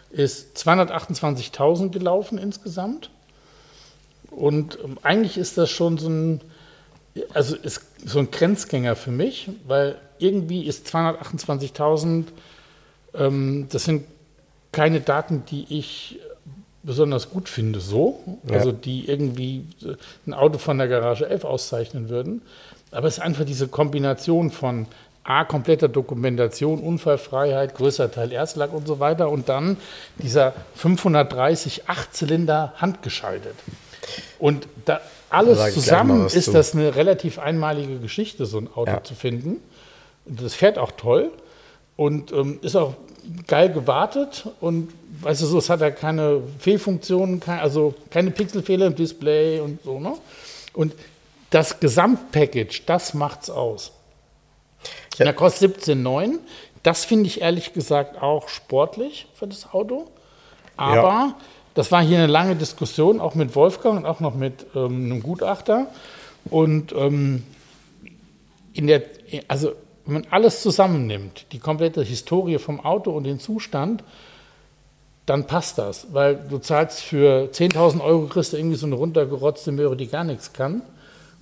Ist 0.10 0.58
228.000 0.58 1.90
gelaufen 1.90 2.38
insgesamt. 2.38 3.10
Und 4.38 4.78
ähm, 4.84 4.98
eigentlich 5.02 5.38
ist 5.38 5.58
das 5.58 5.72
schon 5.72 5.98
so 5.98 6.10
ein, 6.10 6.42
also 7.34 7.56
ist 7.56 7.82
so 8.06 8.20
ein 8.20 8.30
Grenzgänger 8.30 8.96
für 8.96 9.10
mich, 9.10 9.50
weil 9.66 9.96
irgendwie 10.20 10.64
ist 10.66 10.88
228.000, 10.88 12.26
ähm, 13.16 13.68
das 13.72 13.86
sind 13.86 14.06
keine 14.72 15.02
Daten, 15.02 15.44
die 15.50 15.66
ich 15.70 16.20
besonders 16.84 17.32
gut 17.32 17.50
finde, 17.50 17.80
so, 17.80 18.20
Ja. 18.48 18.58
also 18.58 18.72
die 18.72 19.10
irgendwie 19.10 19.66
äh, 19.84 19.96
ein 20.28 20.34
Auto 20.36 20.60
von 20.60 20.78
der 20.78 20.88
Garage 20.88 21.28
11 21.28 21.44
auszeichnen 21.44 22.10
würden. 22.10 22.44
Aber 22.92 23.08
es 23.08 23.16
ist 23.18 23.24
einfach 23.24 23.44
diese 23.44 23.68
Kombination 23.68 24.52
von 24.52 24.86
A, 25.24 25.46
kompletter 25.46 25.90
Dokumentation, 25.90 26.80
Unfallfreiheit, 26.80 27.74
größer 27.76 28.12
Teil 28.12 28.32
Erstlack 28.32 28.72
und 28.72 28.88
so 28.88 29.00
weiter 29.00 29.30
und 29.30 29.50
dann 29.50 29.78
dieser 30.20 30.54
530 30.76 31.90
Achtzylinder 31.90 32.74
handgeschaltet. 32.78 33.56
Und 34.40 34.68
da, 34.86 35.02
alles 35.30 35.58
gleich 35.58 35.74
zusammen 35.74 36.26
ist 36.28 36.46
zu. 36.46 36.52
das 36.52 36.74
eine 36.74 36.96
relativ 36.96 37.40
einmalige 37.40 38.00
Geschichte, 38.00 38.46
so 38.46 38.60
ein 38.60 38.68
Auto 38.74 38.92
Ja. 38.92 39.04
zu 39.04 39.16
finden. 39.16 39.58
Das 40.26 40.54
fährt 40.54 40.78
auch 40.78 40.92
toll 40.92 41.32
und 41.96 42.32
ähm, 42.32 42.60
ist 42.62 42.76
auch 42.76 42.94
geil 43.48 43.72
gewartet 43.72 44.48
und 44.62 44.94
weißt 45.22 45.42
du 45.42 45.46
so, 45.48 45.58
es 45.58 45.70
hat 45.70 45.82
ja 45.82 45.92
keine 45.92 46.42
Fehlfunktionen, 46.60 47.40
kein, 47.40 47.60
also 47.60 47.94
keine 48.10 48.32
Pixelfehler 48.32 48.88
im 48.88 48.96
Display 48.96 49.60
und 49.60 49.82
so, 49.84 50.00
ne? 50.00 50.14
Und 50.74 50.94
das 51.50 51.80
Gesamtpackage, 51.80 52.84
das 52.86 53.14
macht's 53.14 53.50
aus. 53.50 53.92
Ja. 55.18 55.26
Der 55.26 55.34
kostet 55.34 55.78
17,9. 55.80 56.40
Das 56.84 57.04
finde 57.06 57.28
ich 57.28 57.42
ehrlich 57.42 57.74
gesagt 57.74 58.22
auch 58.22 58.48
sportlich 58.50 59.28
für 59.34 59.48
das 59.48 59.74
Auto. 59.74 60.08
Aber 60.78 61.36
das 61.78 61.92
war 61.92 62.02
hier 62.02 62.18
eine 62.18 62.26
lange 62.26 62.56
Diskussion, 62.56 63.22
auch 63.22 63.36
mit 63.36 63.56
Wolfgang 63.56 64.00
und 64.00 64.06
auch 64.08 64.20
noch 64.20 64.34
mit 64.34 64.66
ähm, 64.74 65.06
einem 65.06 65.22
Gutachter. 65.22 65.86
Und 66.50 66.92
ähm, 66.94 67.44
in 68.74 68.88
der, 68.88 69.04
also 69.48 69.74
wenn 70.06 70.16
man 70.16 70.28
alles 70.32 70.64
zusammennimmt, 70.64 71.46
die 71.52 71.60
komplette 71.60 72.02
Historie 72.02 72.58
vom 72.58 72.80
Auto 72.80 73.12
und 73.12 73.26
den 73.26 73.40
Zustand, 73.40 74.04
dann 75.28 75.46
passt 75.46 75.78
das. 75.78 76.08
Weil 76.14 76.38
du 76.50 76.58
zahlst 76.58 77.02
für 77.02 77.50
10.000 77.52 78.04
Euro, 78.04 78.26
kriegst 78.26 78.54
du 78.54 78.58
irgendwie 78.58 78.78
so 78.78 78.88
eine 78.88 78.96
runtergerotzte 78.96 79.72
Möhre, 79.72 79.96
die 79.96 80.08
gar 80.08 80.24
nichts 80.24 80.54
kann. 80.54 80.82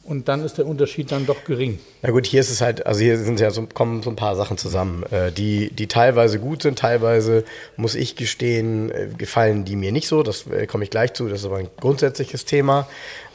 Und 0.06 0.28
dann 0.28 0.46
ist 0.46 0.60
der 0.60 0.68
Unterschied 0.68 1.12
dann 1.12 1.26
doch 1.26 1.46
gering. 1.46 1.80
Na 2.04 2.12
gut, 2.12 2.28
hier 2.28 2.40
ist 2.40 2.52
es 2.52 2.62
halt, 2.62 2.86
also 2.86 3.02
hier 3.02 3.18
sind 3.18 3.40
ja 3.40 3.50
so, 3.50 3.66
kommen 3.66 4.04
so 4.04 4.12
ein 4.12 4.16
paar 4.16 4.36
Sachen 4.36 4.56
zusammen, 4.58 5.04
äh, 5.12 5.32
die, 5.32 5.72
die 5.72 5.88
teilweise 5.88 6.40
gut 6.40 6.62
sind, 6.62 6.78
teilweise 6.78 7.44
muss 7.76 7.96
ich 7.96 8.16
gestehen, 8.16 8.92
äh, 8.92 9.08
gefallen 9.18 9.66
die 9.66 9.76
mir 9.76 9.92
nicht 9.92 10.08
so. 10.08 10.22
Das 10.22 10.46
äh, 10.46 10.68
komme 10.68 10.84
ich 10.84 10.92
gleich 10.92 11.14
zu, 11.14 11.28
das 11.28 11.40
ist 11.40 11.46
aber 11.46 11.58
ein 11.58 11.70
grundsätzliches 11.80 12.46
Thema. 12.46 12.88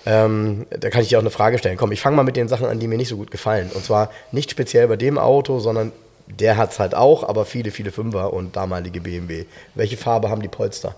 Ähm, 0.06 0.66
da 0.70 0.90
kann 0.90 1.02
ich 1.02 1.08
dir 1.08 1.18
auch 1.18 1.22
eine 1.22 1.30
Frage 1.30 1.58
stellen. 1.58 1.76
Komm, 1.76 1.90
ich 1.90 2.00
fange 2.00 2.14
mal 2.14 2.22
mit 2.22 2.36
den 2.36 2.46
Sachen 2.46 2.66
an, 2.66 2.78
die 2.78 2.86
mir 2.86 2.98
nicht 2.98 3.08
so 3.08 3.16
gut 3.16 3.32
gefallen. 3.32 3.70
Und 3.74 3.84
zwar 3.84 4.10
nicht 4.30 4.52
speziell 4.52 4.86
bei 4.86 4.96
dem 4.96 5.18
Auto, 5.18 5.58
sondern 5.58 5.90
der 6.28 6.56
hat 6.56 6.70
es 6.70 6.78
halt 6.78 6.94
auch, 6.94 7.28
aber 7.28 7.46
viele, 7.46 7.72
viele 7.72 7.90
Fünfer 7.90 8.32
und 8.32 8.54
damalige 8.54 9.00
BMW. 9.00 9.46
Welche 9.74 9.96
Farbe 9.96 10.30
haben 10.30 10.40
die 10.40 10.48
Polster? 10.48 10.94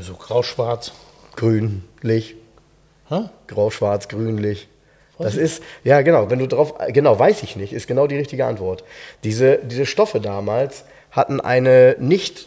So 0.00 0.14
grau-schwarz. 0.14 0.92
Grünlich, 1.36 2.36
Hä? 3.08 3.28
grau-schwarz, 3.46 4.08
grünlich. 4.08 4.68
Das 5.18 5.36
ist, 5.36 5.62
ja 5.82 6.02
genau, 6.02 6.28
wenn 6.28 6.38
du 6.38 6.46
drauf, 6.46 6.74
genau, 6.88 7.18
weiß 7.18 7.42
ich 7.42 7.56
nicht, 7.56 7.72
ist 7.72 7.86
genau 7.86 8.06
die 8.06 8.16
richtige 8.18 8.44
Antwort. 8.44 8.84
Diese, 9.24 9.58
diese 9.58 9.86
Stoffe 9.86 10.20
damals 10.20 10.84
hatten 11.10 11.40
eine 11.40 11.96
nicht 11.98 12.46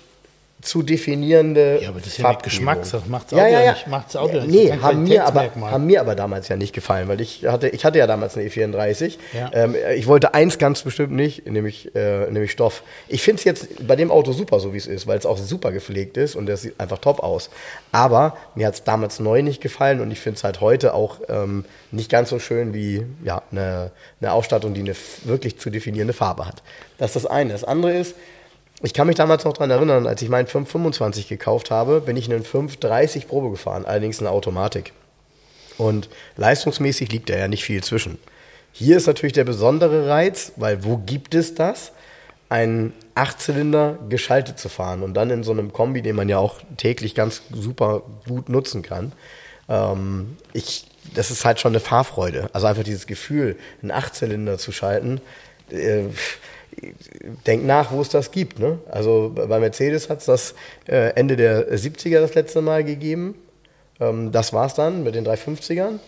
zu 0.62 0.84
definierende 0.84 1.80
Ja, 1.82 1.90
aber 1.90 2.00
das 2.00 2.10
ist 2.10 2.18
ja. 2.18 2.34
Geschmackssache, 2.34 3.04
macht's 3.08 3.32
ja, 3.32 3.48
ja, 3.48 3.62
ja 3.62 3.72
nicht, 3.72 3.88
macht's 3.88 4.16
Auto 4.16 4.38
ja 4.38 4.46
nicht, 4.46 4.52
Nee, 4.52 4.78
haben 4.82 5.04
mir, 5.04 5.26
aber, 5.26 5.50
haben 5.72 5.86
mir 5.86 6.02
aber 6.02 6.16
damals 6.16 6.50
ja 6.50 6.58
nicht 6.58 6.74
gefallen, 6.74 7.08
weil 7.08 7.22
ich 7.22 7.46
hatte, 7.46 7.70
ich 7.70 7.86
hatte 7.86 7.98
ja 7.98 8.08
damals 8.08 8.36
eine 8.36 8.48
E34. 8.48 9.18
Ja. 9.34 9.52
Ähm, 9.54 9.76
ich 9.96 10.08
wollte 10.08 10.34
eins 10.34 10.58
ganz 10.58 10.82
bestimmt 10.82 11.14
nicht, 11.14 11.50
nämlich, 11.50 11.96
äh, 11.96 12.30
nämlich 12.30 12.52
Stoff. 12.52 12.84
Ich 13.08 13.22
finde 13.22 13.40
es 13.40 13.46
jetzt 13.46 13.88
bei 13.88 13.96
dem 13.96 14.12
Auto 14.12 14.34
super, 14.34 14.60
so 14.60 14.74
wie 14.74 14.78
es 14.78 14.88
ist, 14.88 15.08
weil 15.08 15.18
es 15.18 15.26
auch 15.26 15.38
super 15.38 15.72
gepflegt 15.72 16.18
ist 16.18 16.36
und 16.36 16.50
es 16.50 16.64
sieht 16.64 16.80
einfach 16.80 16.98
top 16.98 17.22
aus. 17.22 17.50
Aber 17.94 18.36
mir 18.56 18.68
hat 18.68 18.74
es 18.74 18.84
damals 18.84 19.20
neu 19.20 19.42
nicht 19.42 19.62
gefallen 19.62 20.02
und 20.02 20.12
ich 20.12 20.20
finde 20.20 20.38
es 20.38 20.44
halt 20.44 20.60
heute 20.60 20.94
auch 20.94 21.20
ähm, 21.30 21.64
nicht 21.92 22.12
ganz 22.12 22.30
so 22.30 22.40
schön 22.40 22.74
wie 22.74 23.06
ja, 23.24 23.44
eine, 23.52 23.92
eine 24.20 24.34
Ausstattung, 24.34 24.74
die 24.74 24.82
eine 24.82 24.96
wirklich 25.24 25.58
zu 25.58 25.70
definierende 25.70 26.14
Farbe 26.14 26.46
hat. 26.46 26.62
Das 26.98 27.16
ist 27.16 27.24
das 27.24 27.26
eine. 27.26 27.54
Das 27.54 27.64
andere 27.64 27.94
ist, 27.94 28.16
ich 28.82 28.94
kann 28.94 29.08
mich 29.08 29.18
damals 29.18 29.44
noch 29.44 29.54
daran 29.54 29.72
erinnern, 29.72 30.08
als 30.08 30.22
ich 30.22 30.30
meinen 30.30 30.48
525 30.48 31.28
gekauft 31.28 31.70
habe, 31.72 32.02
bin 32.02 32.16
ich 32.16 32.32
einen 32.32 32.44
530 32.44 33.28
Probe 33.28 33.52
gefahren, 33.52 33.86
allerdings 33.86 34.20
eine 34.20 34.30
Automatik. 34.30 34.94
Und 35.78 36.10
leistungsmäßig 36.38 37.12
liegt 37.12 37.30
da 37.30 37.38
ja 37.38 37.48
nicht 37.48 37.64
viel 37.64 37.84
zwischen. 37.84 38.18
Hier 38.72 38.98
ist 38.98 39.08
natürlich 39.08 39.34
der 39.34 39.44
besondere 39.44 40.08
Reiz, 40.08 40.54
weil 40.56 40.84
wo 40.84 40.98
gibt 40.98 41.36
es 41.36 41.56
das? 41.56 41.92
Einen 42.50 42.94
Achtzylinder 43.16 43.98
geschaltet 44.10 44.60
zu 44.60 44.70
fahren 44.70 45.04
und 45.04 45.14
dann 45.14 45.30
in 45.30 45.44
so 45.44 45.52
einem 45.52 45.72
Kombi, 45.74 46.02
den 46.02 46.16
man 46.16 46.30
ja 46.30 46.38
auch 46.38 46.60
täglich 46.78 47.16
ganz 47.16 47.42
super 47.52 48.04
gut 48.28 48.50
nutzen 48.50 48.82
kann. 48.82 49.12
Ähm, 49.68 50.38
ich, 50.54 50.88
das 51.14 51.32
ist 51.32 51.46
halt 51.46 51.60
schon 51.60 51.74
eine 51.74 51.80
Fahrfreude. 51.80 52.50
Also 52.54 52.68
einfach 52.68 52.84
dieses 52.84 53.08
Gefühl, 53.08 53.58
einen 53.82 53.92
Achtzylinder 53.92 54.58
zu 54.58 54.72
schalten. 54.72 55.22
Äh, 55.70 56.06
denk 57.46 57.66
nach, 57.66 57.92
wo 57.92 58.02
es 58.02 58.10
das 58.10 58.32
gibt. 58.32 58.60
Ne? 58.60 58.80
Also 58.90 59.32
bei 59.34 59.60
Mercedes 59.60 60.10
hat 60.10 60.20
es 60.20 60.26
das 60.26 60.56
äh, 60.88 61.14
Ende 61.16 61.36
der 61.36 61.72
70er 61.72 62.20
das 62.20 62.36
letzte 62.36 62.62
Mal 62.62 62.84
gegeben. 62.84 63.36
Ähm, 64.00 64.32
das 64.32 64.54
war 64.54 64.66
es 64.66 64.74
dann 64.74 65.04
mit 65.04 65.16
den 65.16 65.26
350ern. 65.26 66.00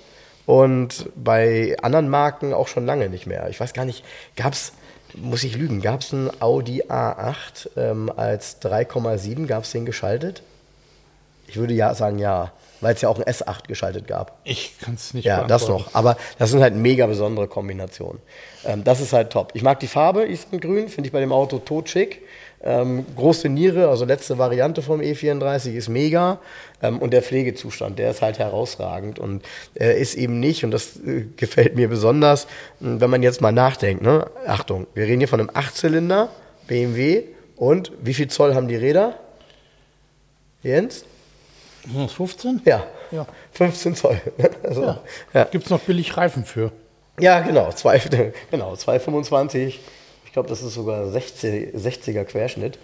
Und 0.45 1.09
bei 1.15 1.77
anderen 1.81 2.09
Marken 2.09 2.53
auch 2.53 2.67
schon 2.67 2.85
lange 2.85 3.09
nicht 3.09 3.27
mehr. 3.27 3.47
Ich 3.49 3.59
weiß 3.59 3.73
gar 3.73 3.85
nicht, 3.85 4.03
gab 4.35 4.53
es, 4.53 4.73
muss 5.15 5.43
ich 5.43 5.55
lügen, 5.55 5.81
gab 5.81 6.01
es 6.01 6.13
einen 6.13 6.31
Audi 6.41 6.83
A8 6.83 7.69
ähm, 7.77 8.11
als 8.15 8.61
3,7, 8.61 9.45
gab 9.45 9.63
es 9.63 9.71
den 9.71 9.85
geschaltet? 9.85 10.41
Ich 11.51 11.57
würde 11.57 11.73
ja 11.73 11.93
sagen 11.93 12.17
ja, 12.17 12.53
weil 12.79 12.95
es 12.95 13.01
ja 13.01 13.09
auch 13.09 13.19
ein 13.19 13.25
S8 13.25 13.67
geschaltet 13.67 14.07
gab. 14.07 14.39
Ich 14.45 14.79
kann 14.79 14.93
es 14.93 15.13
nicht 15.13 15.25
Ja, 15.25 15.43
das 15.43 15.67
noch. 15.67 15.93
Aber 15.93 16.15
das 16.39 16.49
sind 16.49 16.61
halt 16.61 16.75
mega 16.75 17.07
besondere 17.07 17.49
Kombinationen. 17.49 18.21
Ähm, 18.65 18.85
das 18.85 19.01
ist 19.01 19.11
halt 19.11 19.31
top. 19.31 19.51
Ich 19.53 19.61
mag 19.61 19.81
die 19.81 19.87
Farbe, 19.87 20.25
Islandgrün, 20.25 20.87
finde 20.87 21.07
ich 21.07 21.11
bei 21.11 21.19
dem 21.19 21.33
Auto 21.33 21.59
totschick. 21.59 22.21
Ähm, 22.63 23.05
große 23.17 23.49
Niere, 23.49 23.89
also 23.89 24.05
letzte 24.05 24.37
Variante 24.37 24.81
vom 24.81 25.01
E34 25.01 25.73
ist 25.73 25.89
mega. 25.89 26.39
Ähm, 26.81 26.99
und 26.99 27.11
der 27.11 27.21
Pflegezustand, 27.21 27.99
der 27.99 28.11
ist 28.11 28.21
halt 28.21 28.39
herausragend 28.39 29.19
und 29.19 29.43
äh, 29.77 29.99
ist 29.99 30.15
eben 30.15 30.39
nicht, 30.39 30.63
und 30.63 30.71
das 30.71 30.95
äh, 31.05 31.25
gefällt 31.35 31.75
mir 31.75 31.89
besonders, 31.89 32.47
mh, 32.79 33.01
wenn 33.01 33.09
man 33.09 33.23
jetzt 33.23 33.41
mal 33.41 33.51
nachdenkt, 33.51 34.03
ne? 34.03 34.25
Achtung, 34.47 34.87
wir 34.93 35.03
reden 35.05 35.19
hier 35.19 35.27
von 35.27 35.41
einem 35.41 35.49
Achtzylinder 35.53 36.29
BMW 36.67 37.23
und 37.57 37.91
wie 38.01 38.13
viel 38.13 38.29
Zoll 38.29 38.55
haben 38.55 38.69
die 38.69 38.77
Räder? 38.77 39.15
Jens? 40.63 41.03
Sind 41.83 42.03
das 42.05 42.13
15? 42.13 42.61
Ja. 42.65 42.83
Ja. 43.11 43.25
15 43.53 43.95
Zoll. 43.95 44.21
Also, 44.63 44.83
Ja. 44.83 45.01
ja. 45.33 45.43
Gibt 45.45 45.65
es 45.65 45.69
noch 45.69 45.79
billig 45.79 46.15
Reifen 46.17 46.45
für? 46.45 46.71
Ja, 47.19 47.39
genau, 47.41 47.71
zwei, 47.71 47.99
genau 48.51 48.75
225. 48.75 49.79
Ich 50.25 50.33
glaube, 50.33 50.47
das 50.47 50.61
ist 50.63 50.73
sogar 50.75 51.07
60, 51.09 51.75
60er 51.75 52.23
Querschnitt. 52.23 52.79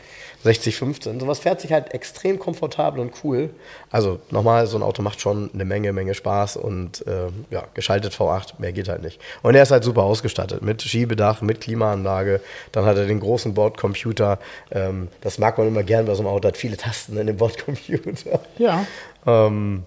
60, 0.48 0.78
15. 0.78 1.20
Sowas 1.20 1.40
fährt 1.40 1.60
sich 1.60 1.74
halt 1.74 1.94
extrem 1.94 2.40
komfortabel 2.40 3.02
und 3.02 3.12
cool. 3.24 3.50
Also 3.92 4.20
nochmal, 4.32 4.66
so 4.66 4.78
ein 4.78 4.84
Auto 4.84 5.02
macht 5.02 5.20
schon 5.20 5.50
eine 5.54 5.66
Menge, 5.66 5.92
Menge 5.92 6.14
Spaß 6.14 6.56
und 6.56 7.04
ähm, 7.06 7.46
ja, 7.50 7.66
geschaltet 7.74 8.14
V8, 8.14 8.54
mehr 8.60 8.72
geht 8.72 8.88
halt 8.88 9.02
nicht. 9.02 9.20
Und 9.42 9.56
er 9.56 9.64
ist 9.64 9.72
halt 9.72 9.84
super 9.84 10.04
ausgestattet 10.04 10.62
mit 10.62 10.82
Schiebedach, 10.82 11.42
mit 11.42 11.60
Klimaanlage. 11.60 12.40
Dann 12.72 12.86
hat 12.86 12.96
er 12.96 13.08
den 13.08 13.20
großen 13.20 13.54
Bordcomputer. 13.54 14.40
Ähm, 14.72 15.10
das 15.20 15.38
mag 15.38 15.58
man 15.58 15.68
immer 15.68 15.84
gern 15.84 16.06
bei 16.06 16.16
so 16.16 16.22
einem 16.22 16.30
Auto, 16.30 16.48
hat 16.48 16.56
viele 16.56 16.78
Tasten 16.78 17.18
in 17.18 17.28
dem 17.28 17.38
Bordcomputer. 17.38 18.40
Ja. 18.58 18.86
Ähm, 19.26 19.84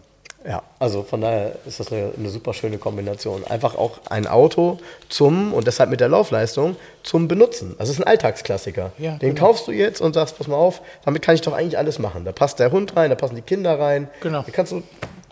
ja, 0.47 0.62
also 0.78 1.02
von 1.02 1.20
daher 1.20 1.56
ist 1.66 1.80
das 1.80 1.92
eine, 1.92 2.12
eine 2.16 2.30
super 2.30 2.54
schöne 2.54 2.78
Kombination. 2.78 3.44
Einfach 3.44 3.75
auch 3.75 3.99
ein 4.09 4.26
Auto 4.26 4.78
zum, 5.09 5.52
und 5.52 5.66
deshalb 5.66 5.90
mit 5.90 6.00
der 6.00 6.09
Laufleistung, 6.09 6.76
zum 7.02 7.28
Benutzen. 7.28 7.75
Das 7.78 7.90
ist 7.90 7.99
ein 8.00 8.04
Alltagsklassiker. 8.04 8.92
Ja, 8.97 9.16
Den 9.16 9.35
genau. 9.35 9.49
kaufst 9.49 9.68
du 9.68 9.73
jetzt 9.73 10.00
und 10.00 10.14
sagst, 10.14 10.38
pass 10.38 10.47
mal 10.49 10.56
auf, 10.56 10.80
damit 11.04 11.20
kann 11.23 11.35
ich 11.35 11.42
doch 11.42 11.52
eigentlich 11.52 11.76
alles 11.76 11.99
machen. 11.99 12.25
Da 12.25 12.32
passt 12.32 12.59
der 12.59 12.73
Hund 12.73 12.97
rein, 12.97 13.11
da 13.11 13.16
passen 13.16 13.37
die 13.37 13.42
Kinder 13.42 13.78
rein. 13.78 14.09
Genau. 14.23 14.42
Da 14.42 14.50
kannst 14.50 14.73
du, 14.73 14.82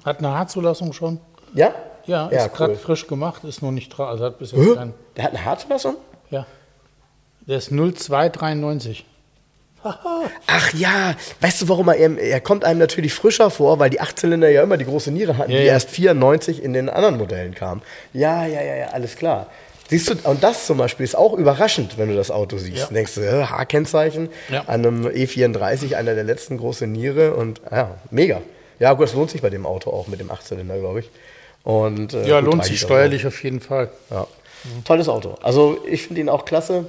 Hat 0.04 0.18
eine 0.18 0.30
Haarzulassung 0.32 0.92
schon? 0.92 1.20
ja? 1.54 1.72
Ja, 2.04 2.30
ja 2.32 2.46
ist 2.46 2.54
gerade 2.54 2.72
cool. 2.72 2.78
frisch 2.78 3.06
gemacht, 3.06 3.44
ist 3.44 3.62
noch 3.62 3.70
nicht 3.70 3.90
dran. 3.90 4.08
Also 4.08 4.24
hat 4.24 4.38
bis 4.38 4.52
jetzt 4.52 4.60
Hä? 4.62 4.74
kein. 4.74 4.94
Der 5.16 5.24
hat 5.24 5.30
eine 5.34 5.44
Haarzulassung? 5.44 5.96
Ja. 6.30 6.46
Der 7.46 7.58
ist 7.58 7.70
0293. 7.70 9.04
Ach 10.46 10.74
ja, 10.74 11.14
weißt 11.40 11.62
du, 11.62 11.68
warum 11.68 11.88
er, 11.88 12.18
er 12.18 12.40
kommt 12.40 12.64
einem 12.64 12.78
natürlich 12.80 13.14
frischer 13.14 13.50
vor, 13.50 13.78
weil 13.78 13.90
die 13.90 14.00
Achtzylinder 14.00 14.48
ja 14.48 14.62
immer 14.62 14.76
die 14.76 14.84
große 14.84 15.10
Niere 15.10 15.36
hatten, 15.38 15.50
Ja, 15.52 15.58
die 15.58 15.64
ja. 15.66 15.72
erst 15.74 15.90
94 15.90 16.62
in 16.62 16.72
den 16.72 16.88
anderen 16.88 17.16
Modellen 17.16 17.54
kam. 17.54 17.82
Ja, 18.12 18.44
ja, 18.46 18.60
ja, 18.60 18.74
ja, 18.74 18.86
alles 18.88 19.16
klar. 19.16 19.46
Siehst 19.88 20.10
du, 20.10 20.14
und 20.28 20.42
das 20.42 20.66
zum 20.66 20.76
Beispiel 20.78 21.04
ist 21.04 21.16
auch 21.16 21.32
überraschend, 21.32 21.96
wenn 21.96 22.08
du 22.10 22.16
das 22.16 22.30
Auto 22.30 22.58
siehst. 22.58 22.76
Ja. 22.76 22.86
Denkst 22.88 23.14
du, 23.14 23.20
äh, 23.22 23.44
H-Kennzeichen 23.44 24.28
Ja. 24.50 24.64
an 24.66 24.84
einem 24.84 25.06
E34, 25.06 25.94
einer 25.94 26.14
der 26.14 26.24
letzten 26.24 26.58
große 26.58 26.86
Niere 26.86 27.34
und 27.34 27.62
ja, 27.70 27.92
mega. 28.10 28.42
Ja, 28.80 28.92
gut, 28.92 29.04
das 29.06 29.14
lohnt 29.14 29.30
sich 29.30 29.40
bei 29.42 29.48
dem 29.50 29.64
Auto 29.64 29.90
auch 29.90 30.06
mit 30.08 30.20
dem 30.20 30.30
Achtzylinder, 30.30 30.78
glaube 30.78 31.00
ich. 31.00 31.10
Und, 31.64 32.12
äh, 32.14 32.28
Ja, 32.28 32.40
gut, 32.40 32.50
lohnt 32.52 32.64
sich 32.64 32.82
auch. 32.82 32.86
steuerlich 32.88 33.26
auf 33.26 33.42
jeden 33.42 33.60
Fall. 33.60 33.88
Ja. 34.10 34.26
Tolles 34.84 35.08
Auto. 35.08 35.36
Also 35.42 35.78
ich 35.88 36.02
finde 36.06 36.20
ihn 36.20 36.28
auch 36.28 36.44
klasse. 36.44 36.84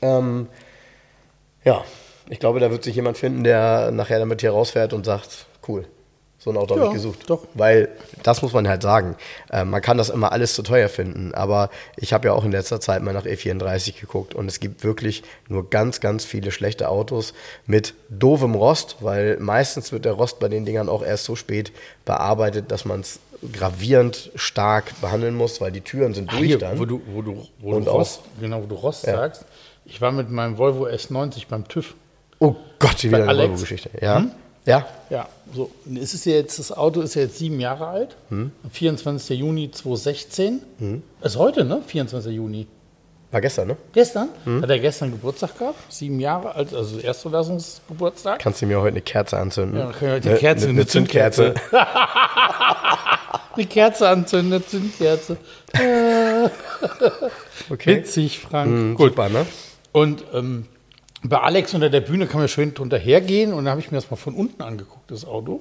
Ähm, 0.00 0.48
ja, 1.64 1.84
ich 2.28 2.38
glaube, 2.40 2.60
da 2.60 2.70
wird 2.70 2.84
sich 2.84 2.94
jemand 2.96 3.18
finden, 3.18 3.44
der 3.44 3.90
nachher 3.90 4.18
damit 4.18 4.40
hier 4.40 4.50
rausfährt 4.52 4.92
und 4.92 5.04
sagt, 5.04 5.46
cool, 5.68 5.84
so 6.38 6.50
ein 6.50 6.56
Auto 6.56 6.74
habe 6.74 6.80
Ja, 6.82 6.86
ich 6.88 6.94
gesucht. 6.94 7.28
doch. 7.30 7.46
Weil, 7.54 7.88
das 8.22 8.42
muss 8.42 8.52
man 8.52 8.66
halt 8.68 8.82
sagen, 8.82 9.16
äh, 9.52 9.64
man 9.64 9.80
kann 9.82 9.96
das 9.98 10.08
immer 10.08 10.32
alles 10.32 10.54
zu 10.54 10.62
teuer 10.62 10.88
finden, 10.88 11.34
aber 11.34 11.70
ich 11.96 12.12
habe 12.12 12.26
ja 12.28 12.32
auch 12.34 12.44
in 12.44 12.50
letzter 12.52 12.80
Zeit 12.80 13.02
mal 13.02 13.12
nach 13.14 13.26
E34 13.26 14.00
geguckt 14.00 14.34
und 14.34 14.48
es 14.48 14.58
gibt 14.60 14.82
wirklich 14.82 15.22
nur 15.48 15.68
ganz, 15.70 16.00
ganz 16.00 16.24
viele 16.24 16.50
schlechte 16.50 16.88
Autos 16.88 17.32
mit 17.66 17.94
doofem 18.08 18.54
Rost, 18.56 18.96
weil 19.00 19.36
meistens 19.38 19.92
wird 19.92 20.04
der 20.04 20.12
Rost 20.12 20.40
bei 20.40 20.48
den 20.48 20.64
Dingern 20.64 20.88
auch 20.88 21.02
erst 21.04 21.24
so 21.24 21.36
spät 21.36 21.70
bearbeitet, 22.04 22.70
dass 22.72 22.84
man 22.84 23.00
es 23.00 23.20
gravierend 23.52 24.30
stark 24.36 24.92
behandeln 25.00 25.34
musst, 25.34 25.60
weil 25.60 25.72
die 25.72 25.80
Türen 25.80 26.14
sind 26.14 26.30
Ah, 26.32 26.36
durch 26.36 26.46
hier, 26.46 26.58
dann. 26.58 26.78
Wo 26.78 26.84
du, 26.84 27.00
wo 27.06 27.22
du, 27.22 27.46
wo 27.58 27.72
Und 27.74 27.84
du 27.86 27.90
auch- 27.90 27.98
Rost, 28.00 28.20
genau, 28.40 28.62
wo 28.62 28.66
du 28.66 28.74
Rost 28.76 29.04
Ja. 29.06 29.14
sagst. 29.16 29.44
Ich 29.84 30.00
war 30.00 30.12
mit 30.12 30.30
meinem 30.30 30.58
Volvo 30.58 30.86
S90 30.86 31.44
beim 31.48 31.66
TÜV. 31.68 31.94
oh 32.38 32.54
Gott, 32.78 33.02
wieder 33.04 33.28
eine. 33.28 33.38
Volvo-Geschichte. 33.42 33.90
Ja. 34.00 34.24
Ja. 34.64 34.86
Ja, 35.10 35.28
so. 35.52 35.70
Es 36.00 36.14
ist 36.14 36.24
ja 36.24 36.34
jetzt, 36.34 36.58
das 36.60 36.70
Auto 36.70 37.00
ist 37.00 37.14
ja 37.16 37.22
jetzt 37.22 37.38
sieben 37.38 37.58
Jahre 37.58 37.88
alt. 37.88 38.16
Hm. 38.28 38.52
Am 38.62 38.70
24. 38.70 39.38
Juni 39.40 39.70
2016. 39.72 40.62
Ist 41.20 41.36
heute, 41.36 41.64
ne? 41.64 41.82
24. 41.84 42.32
Juni. 42.34 42.68
War 43.32 43.40
gestern, 43.40 43.68
ne? 43.68 43.76
Gestern 43.92 44.28
Hm. 44.44 44.62
hat 44.62 44.70
er 44.70 44.78
gestern 44.78 45.10
Geburtstag 45.10 45.58
gehabt, 45.58 45.78
sieben 45.92 46.20
Jahre 46.20 46.54
alt, 46.54 46.72
also 46.74 46.98
Erstzulassungsgeburtstag. 46.98 48.38
Kannst 48.38 48.60
du 48.62 48.66
mir 48.66 48.78
heute 48.80 48.88
eine 48.94 49.00
Kerze 49.00 49.38
anzünden? 49.38 49.78
Ja, 49.80 49.86
können 49.90 50.00
wir 50.10 50.14
heute 50.16 50.28
Eine- 50.30 50.38
Kerze, 50.38 50.64
eine, 50.68 50.72
eine 50.74 50.86
Zündkerze. 50.86 51.54
Eine 53.54 53.66
Kerze 53.68 54.08
anzünden, 54.08 54.52
eine 54.52 54.66
Zündkerze. 54.66 55.36
Äh, 55.72 56.48
Okay. 57.70 57.96
Witzig, 57.98 58.40
Frank. 58.40 58.70
Mhm, 58.70 58.94
Gut. 58.96 59.10
Super, 59.12 59.28
ne? 59.30 59.46
Und 59.92 60.24
ähm, 60.32 60.66
bei 61.22 61.38
Alex 61.38 61.74
unter 61.74 61.90
der 61.90 62.00
Bühne 62.00 62.26
kann 62.26 62.40
man 62.40 62.48
schön 62.48 62.74
drunter 62.74 62.98
hergehen 62.98 63.52
und 63.52 63.64
da 63.64 63.70
habe 63.70 63.80
ich 63.80 63.90
mir 63.90 63.98
das 63.98 64.10
mal 64.10 64.16
von 64.16 64.34
unten 64.34 64.62
angeguckt, 64.62 65.10
das 65.10 65.24
Auto. 65.24 65.60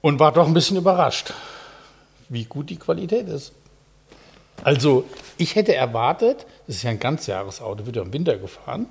Und 0.00 0.18
war 0.18 0.32
doch 0.32 0.46
ein 0.46 0.54
bisschen 0.54 0.78
überrascht, 0.78 1.34
wie 2.30 2.44
gut 2.44 2.70
die 2.70 2.76
Qualität 2.76 3.28
ist. 3.28 3.52
Also, 4.62 5.04
ich 5.36 5.54
hätte 5.54 5.74
erwartet, 5.74 6.46
das 6.66 6.76
ist 6.76 6.82
ja 6.82 6.90
ein 6.90 7.00
Ganzjahresauto, 7.00 7.84
wird 7.86 7.96
ja 7.96 8.02
im 8.02 8.12
Winter 8.12 8.36
gefahren, 8.36 8.86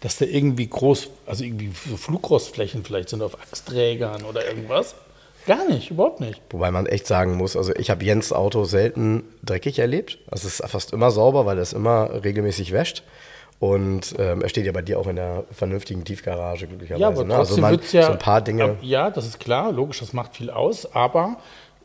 dass 0.00 0.18
da 0.18 0.24
irgendwie 0.24 0.66
groß, 0.66 1.08
also 1.26 1.44
irgendwie 1.44 1.72
so 1.88 1.96
Flugrostflächen 1.96 2.84
vielleicht 2.84 3.08
sind 3.08 3.22
auf 3.22 3.40
Achsträgern 3.40 4.24
oder 4.24 4.46
irgendwas. 4.46 4.94
Gar 5.46 5.68
nicht, 5.68 5.90
überhaupt 5.90 6.20
nicht. 6.20 6.40
Wobei 6.50 6.70
man 6.70 6.86
echt 6.86 7.06
sagen 7.06 7.36
muss, 7.36 7.56
also 7.56 7.74
ich 7.76 7.90
habe 7.90 8.04
Jens 8.04 8.32
Auto 8.32 8.64
selten 8.64 9.24
dreckig 9.44 9.78
erlebt. 9.78 10.18
Also 10.30 10.48
es 10.48 10.60
ist 10.60 10.70
fast 10.70 10.92
immer 10.92 11.10
sauber, 11.10 11.44
weil 11.46 11.58
er 11.58 11.62
es 11.62 11.72
immer 11.72 12.24
regelmäßig 12.24 12.72
wäscht. 12.72 13.02
Und 13.60 14.14
ähm, 14.18 14.42
er 14.42 14.48
steht 14.48 14.66
ja 14.66 14.72
bei 14.72 14.82
dir 14.82 14.98
auch 14.98 15.06
in 15.06 15.16
der 15.16 15.44
vernünftigen 15.52 16.04
Tiefgarage, 16.04 16.66
glücklicherweise. 16.66 17.00
Ja, 17.00 17.08
aber 17.08 17.24
ne? 17.24 17.36
Also 17.36 17.60
man, 17.60 17.70
wird's 17.72 17.92
ja. 17.92 18.06
so 18.06 18.12
ein 18.12 18.18
paar 18.18 18.40
Dinge. 18.40 18.76
Ja, 18.82 19.10
das 19.10 19.26
ist 19.26 19.38
klar, 19.38 19.72
logisch, 19.72 20.00
das 20.00 20.12
macht 20.12 20.36
viel 20.36 20.50
aus, 20.50 20.92
aber 20.94 21.36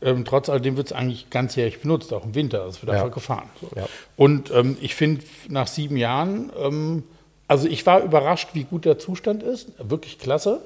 ähm, 0.02 0.24
trotz 0.24 0.48
alledem 0.48 0.76
wird 0.76 0.88
es 0.88 0.92
eigentlich 0.92 1.30
ganzjährig 1.30 1.80
benutzt, 1.80 2.12
auch 2.12 2.24
im 2.24 2.34
Winter. 2.34 2.66
Es 2.66 2.82
wird 2.82 2.92
Ja. 2.92 3.00
einfach 3.00 3.14
gefahren. 3.14 3.48
So. 3.60 3.68
Ja. 3.76 3.86
Und 4.16 4.50
ähm, 4.50 4.76
ich 4.80 4.94
finde, 4.94 5.22
nach 5.48 5.66
sieben 5.68 5.96
Jahren, 5.96 6.50
ähm, 6.58 7.04
also 7.48 7.68
ich 7.68 7.86
war 7.86 8.02
überrascht, 8.02 8.50
wie 8.54 8.64
gut 8.64 8.84
der 8.84 8.98
Zustand 8.98 9.42
ist, 9.42 9.68
wirklich 9.78 10.18
klasse. 10.18 10.60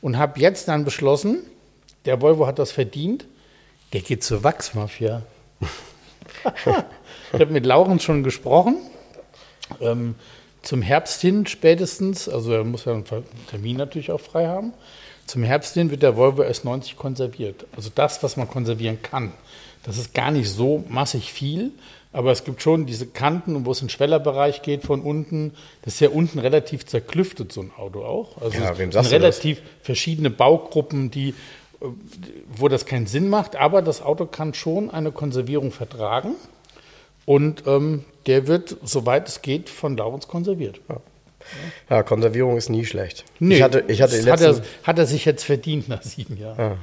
Und 0.00 0.18
habe 0.18 0.38
jetzt 0.38 0.68
dann 0.68 0.84
beschlossen, 0.84 1.38
der 2.04 2.20
Volvo 2.20 2.46
hat 2.46 2.58
das 2.58 2.72
verdient, 2.72 3.26
der 3.92 4.00
geht 4.00 4.22
zur 4.22 4.42
Wachsmafia. 4.44 5.22
ich 7.32 7.40
habe 7.40 7.46
mit 7.46 7.66
Laurens 7.66 8.02
schon 8.02 8.22
gesprochen. 8.22 8.76
Ähm, 9.80 10.14
zum 10.62 10.82
Herbst 10.82 11.20
hin 11.20 11.46
spätestens, 11.46 12.28
also 12.28 12.52
er 12.52 12.64
muss 12.64 12.86
ja 12.86 12.92
einen 12.92 13.04
Termin 13.50 13.76
natürlich 13.76 14.10
auch 14.10 14.20
frei 14.20 14.46
haben. 14.46 14.72
Zum 15.26 15.42
Herbst 15.42 15.74
hin 15.74 15.90
wird 15.90 16.02
der 16.02 16.16
Volvo 16.16 16.42
S90 16.42 16.96
konserviert. 16.96 17.66
Also 17.76 17.90
das, 17.94 18.22
was 18.22 18.36
man 18.36 18.48
konservieren 18.48 19.00
kann. 19.02 19.32
Das 19.84 19.98
ist 19.98 20.14
gar 20.14 20.30
nicht 20.30 20.48
so 20.50 20.84
massig 20.88 21.32
viel, 21.32 21.70
aber 22.12 22.30
es 22.32 22.44
gibt 22.44 22.62
schon 22.62 22.86
diese 22.86 23.06
Kanten, 23.06 23.66
wo 23.66 23.72
es 23.72 23.80
in 23.80 23.86
den 23.86 23.90
Schwellerbereich 23.90 24.62
geht 24.62 24.82
von 24.82 25.02
unten. 25.02 25.52
Das 25.82 25.94
ist 25.94 26.00
ja 26.00 26.08
unten 26.10 26.38
relativ 26.38 26.86
zerklüftet, 26.86 27.52
so 27.52 27.60
ein 27.60 27.72
Auto 27.76 28.04
auch. 28.04 28.40
Also 28.40 28.58
Ja, 28.58 28.70
wem 28.70 28.76
sind 28.76 28.92
sagst 28.92 29.12
du 29.12 29.18
das? 29.18 29.22
relativ 29.44 29.62
verschiedene 29.82 30.30
Baugruppen, 30.30 31.10
die, 31.10 31.34
wo 32.56 32.68
das 32.68 32.86
keinen 32.86 33.06
Sinn 33.06 33.28
macht, 33.28 33.56
aber 33.56 33.82
das 33.82 34.02
Auto 34.02 34.26
kann 34.26 34.54
schon 34.54 34.90
eine 34.90 35.12
Konservierung 35.12 35.72
vertragen. 35.72 36.34
Und 37.26 37.66
ähm, 37.66 38.04
der 38.26 38.46
wird, 38.46 38.76
soweit 38.82 39.28
es 39.28 39.42
geht, 39.42 39.68
von 39.68 39.96
Laurens 39.96 40.28
konserviert. 40.28 40.80
Ja, 41.90 42.02
Konservierung 42.02 42.56
ist 42.56 42.70
nie 42.70 42.84
schlecht. 42.84 43.24
Nee, 43.38 43.56
ich 43.56 43.62
hatte, 43.62 43.84
ich 43.88 44.00
hatte 44.00 44.30
hat, 44.30 44.40
er, 44.40 44.62
hat 44.82 44.98
er 44.98 45.06
sich 45.06 45.24
jetzt 45.24 45.44
verdient 45.44 45.88
nach 45.88 46.02
sieben 46.02 46.38
Jahren. 46.38 46.58
Ja. 46.58 46.76